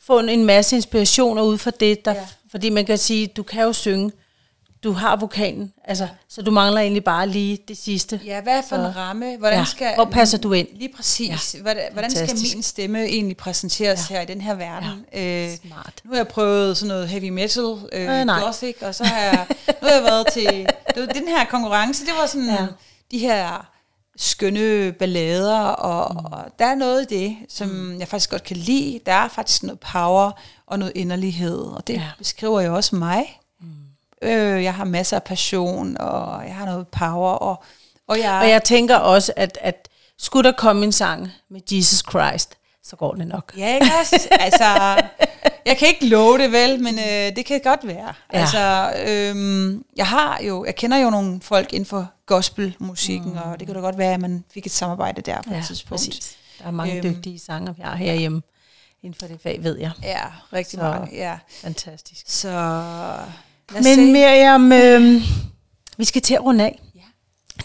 få 0.00 0.18
en, 0.18 0.44
masse 0.44 0.76
inspirationer 0.76 1.42
ud 1.42 1.58
fra 1.58 1.70
det, 1.70 2.04
der. 2.04 2.14
Ja. 2.14 2.26
fordi 2.50 2.70
man 2.70 2.86
kan 2.86 2.98
sige, 2.98 3.26
du 3.26 3.42
kan 3.42 3.62
jo 3.62 3.72
synge, 3.72 4.10
du 4.84 4.92
har 4.92 5.16
vokalen, 5.16 5.72
altså, 5.84 6.08
så 6.28 6.42
du 6.42 6.50
mangler 6.50 6.80
egentlig 6.80 7.04
bare 7.04 7.28
lige 7.28 7.58
det 7.68 7.76
sidste. 7.78 8.20
Ja, 8.24 8.40
hvad 8.40 8.52
er 8.58 8.62
for 8.68 8.76
en 8.76 8.92
Så- 8.92 8.98
ramme? 8.98 9.36
Hvordan 9.38 9.58
Ja, 9.58 9.64
skal, 9.64 9.94
hvor 9.94 10.04
passer 10.04 10.38
du 10.38 10.52
ind? 10.52 10.68
Lige 10.74 10.90
præcis. 10.96 11.54
Ja, 11.54 11.60
hvordan, 11.62 11.82
hvordan 11.92 12.10
skal 12.10 12.28
min 12.54 12.62
stemme 12.62 13.04
egentlig 13.04 13.36
præsenteres 13.36 14.10
ja. 14.10 14.14
her 14.14 14.22
i 14.22 14.24
den 14.24 14.40
her 14.40 14.54
verden? 14.54 15.04
Ja. 15.12 15.44
Øh, 15.50 15.56
Smart. 15.66 15.92
Nu 16.04 16.10
har 16.10 16.16
jeg 16.16 16.28
prøvet 16.28 16.76
sådan 16.76 16.88
noget 16.88 17.08
heavy 17.08 17.28
metal, 17.28 17.64
øh, 17.92 18.20
Øh, 18.20 18.24
nej. 18.24 18.40
gothic, 18.40 18.76
og 18.82 18.94
så 18.94 19.04
har 19.04 19.20
jeg, 19.20 19.46
nu 19.68 19.88
har 19.88 19.94
jeg 19.94 20.02
været 20.04 20.26
til 20.32 20.66
det 20.94 21.06
var 21.06 21.06
den 21.06 21.28
her 21.28 21.44
konkurrence. 21.44 22.04
Det 22.04 22.12
var 22.20 22.26
sådan 22.26 22.46
Ja. 22.48 22.66
de 23.10 23.18
her 23.18 23.66
skønne 24.16 24.92
ballader, 24.92 25.60
og, 25.60 26.12
mm. 26.14 26.24
og 26.24 26.44
der 26.58 26.66
er 26.66 26.74
noget 26.74 27.12
i 27.12 27.18
det, 27.18 27.36
som 27.48 27.68
mm. 27.68 27.98
jeg 27.98 28.08
faktisk 28.08 28.30
godt 28.30 28.44
kan 28.44 28.56
lide. 28.56 29.00
Der 29.06 29.12
er 29.12 29.28
faktisk 29.28 29.62
noget 29.62 29.80
power 29.80 30.30
og 30.66 30.78
noget 30.78 30.92
inderlighed, 30.94 31.58
og 31.58 31.86
det 31.86 31.94
ja. 31.94 32.02
beskriver 32.18 32.60
jo 32.60 32.74
også 32.76 32.96
mig. 32.96 33.40
Øh, 34.24 34.64
jeg 34.64 34.74
har 34.74 34.84
masser 34.84 35.16
af 35.16 35.22
passion, 35.22 35.96
og 36.00 36.46
jeg 36.46 36.54
har 36.54 36.66
noget 36.66 36.88
power, 36.88 37.30
og, 37.32 37.62
og 38.08 38.18
jeg... 38.18 38.38
Og 38.42 38.48
jeg 38.48 38.64
tænker 38.64 38.96
også, 38.96 39.32
at, 39.36 39.58
at 39.60 39.88
skulle 40.18 40.50
der 40.50 40.56
komme 40.56 40.84
en 40.84 40.92
sang 40.92 41.28
med 41.50 41.60
Jesus 41.70 42.02
Christ, 42.10 42.54
så 42.84 42.96
går 42.96 43.14
det 43.14 43.26
nok. 43.26 43.52
Ja, 43.58 43.74
ikke 43.74 43.86
også? 44.00 44.28
altså, 44.46 44.64
jeg 45.66 45.76
kan 45.78 45.88
ikke 45.88 46.06
love 46.08 46.38
det 46.38 46.52
vel, 46.52 46.82
men 46.82 46.98
øh, 46.98 47.36
det 47.36 47.46
kan 47.46 47.60
godt 47.64 47.80
være. 47.86 48.14
Ja. 48.32 48.38
Ja. 48.38 48.40
Altså, 48.40 48.92
øhm, 49.06 49.84
jeg 49.96 50.06
har 50.06 50.40
jo, 50.42 50.64
jeg 50.64 50.74
kender 50.76 50.96
jo 50.98 51.10
nogle 51.10 51.40
folk 51.40 51.72
inden 51.72 51.86
for 51.86 52.10
gospelmusikken, 52.26 53.30
mm. 53.32 53.38
og 53.38 53.58
det 53.60 53.66
kan 53.66 53.74
da 53.76 53.80
godt 53.80 53.98
være, 53.98 54.14
at 54.14 54.20
man 54.20 54.44
fik 54.54 54.66
et 54.66 54.72
samarbejde 54.72 55.20
der 55.22 55.42
på 55.42 55.54
et 55.54 55.64
tidspunkt. 55.66 55.90
præcis. 55.90 56.36
Der 56.58 56.66
er 56.66 56.70
mange 56.70 56.94
Øhm. 56.94 57.02
dygtige 57.14 57.38
sanger, 57.38 57.72
vi 57.72 57.82
har 57.82 57.96
herhjemme 57.96 58.42
inden 59.02 59.18
for 59.20 59.26
det 59.26 59.40
fag, 59.42 59.62
ved 59.62 59.78
jeg. 59.78 59.90
Ja, 60.02 60.22
rigtig 60.52 60.78
Så- 60.78 60.82
mange, 60.84 61.16
ja. 61.16 61.38
Fantastisk. 61.62 62.22
Så 62.26 62.48
Men 63.72 63.84
se. 63.84 64.12
Miriam, 64.12 64.72
øh, 64.72 65.22
vi 65.96 66.04
skal 66.04 66.22
til 66.22 66.34
at 66.34 66.44
runde 66.44 66.64
af. 66.64 66.80
Ja. 66.94 67.00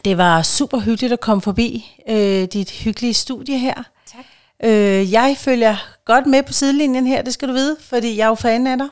Det 0.05 0.17
var 0.17 0.41
super 0.41 0.79
hyggeligt 0.79 1.13
at 1.13 1.19
komme 1.19 1.41
forbi 1.41 1.95
øh, 2.09 2.43
dit 2.43 2.71
hyggelige 2.71 3.13
studie 3.13 3.57
her. 3.57 3.83
Tak. 4.13 4.25
Øh, 4.63 5.11
jeg 5.11 5.35
følger 5.37 5.75
godt 6.05 6.25
med 6.25 6.43
på 6.43 6.53
sidelinjen 6.53 7.07
her, 7.07 7.21
det 7.21 7.33
skal 7.33 7.47
du 7.47 7.53
vide, 7.53 7.77
fordi 7.81 8.17
jeg 8.17 8.23
er 8.23 8.27
jo 8.27 8.35
fan 8.35 8.67
af 8.67 8.77
dig. 8.77 8.87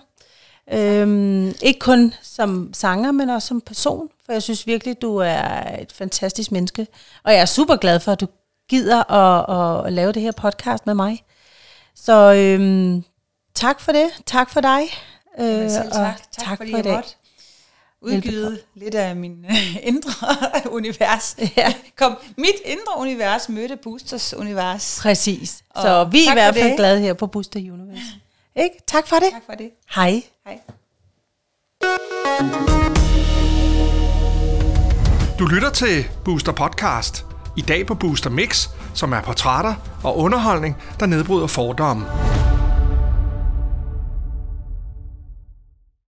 Øhm, 0.74 1.54
ikke 1.62 1.80
kun 1.80 2.14
som 2.22 2.70
sanger, 2.74 3.12
men 3.12 3.30
også 3.30 3.48
som 3.48 3.62
person, 3.62 4.10
for 4.26 4.34
jeg 4.34 4.44
synes 4.44 4.68
virkelig, 4.68 5.02
du 5.02 5.18
er 5.18 5.78
et 5.82 5.92
fantastisk 5.92 6.52
menneske. 6.52 6.88
Og 7.24 7.32
jeg 7.32 7.42
er 7.42 7.46
super 7.46 7.76
glad 7.76 8.00
for, 8.00 8.12
at 8.12 8.22
du 8.22 8.28
gider 8.70 9.12
at, 9.12 9.80
at, 9.80 9.88
at 9.88 9.94
lave 9.94 10.12
det 10.12 10.22
her 10.22 10.32
podcast 10.32 10.86
med 10.86 10.94
mig. 10.94 11.24
Så 11.96 12.34
øhm, 12.34 13.04
tak 13.56 13.80
for 13.82 13.92
det. 13.92 14.10
Tak 14.26 14.50
for 14.50 14.62
dig. 14.62 14.82
Øh, 15.40 15.70
selv 15.72 15.88
og 15.88 15.94
tak. 15.94 16.16
Tak, 16.32 16.46
tak 16.46 16.58
fordi 16.58 16.72
for 16.72 16.78
i 16.78 16.80
jeg 16.80 16.84
dag. 16.84 16.94
måtte 16.96 17.10
udgive 18.02 18.58
lidt 18.76 18.96
af 18.96 19.16
min 19.16 19.46
øh, 19.50 19.76
indre 19.90 20.12
univers. 20.78 21.36
Ja. 21.58 21.74
Kom, 21.98 22.18
mit 22.38 22.56
indre 22.66 22.98
univers 22.98 23.50
mødte 23.50 23.78
Boosters 23.84 24.34
univers. 24.34 25.00
Præcis. 25.02 25.62
Og 25.70 25.82
Så 25.82 26.04
vi 26.12 26.18
er 26.18 26.22
i 26.22 26.26
tak 26.26 26.36
hvert 26.36 26.56
fald 26.56 26.68
det. 26.70 26.78
glade 26.78 27.00
her 27.00 27.14
på 27.14 27.28
Booster 27.28 27.60
Universe. 27.60 28.02
Ikke? 28.56 28.76
Tak 28.88 29.08
for 29.08 29.16
det. 29.16 29.30
Tak 29.32 29.42
for 29.46 29.54
det. 29.54 29.70
Hej. 29.96 30.22
Hej. 30.46 30.60
Du 35.40 35.46
lytter 35.46 35.70
til 35.70 36.06
Booster 36.26 36.52
Podcast. 36.52 37.26
I 37.58 37.62
dag 37.62 37.88
på 37.88 37.96
Booster 37.96 38.30
Mix, 38.30 38.70
som 38.96 39.14
er 39.14 39.22
portrætter 39.22 40.00
og 40.04 40.18
underholdning, 40.18 40.76
der 41.00 41.06
nedbryder 41.06 41.48
fordomme. 41.48 42.06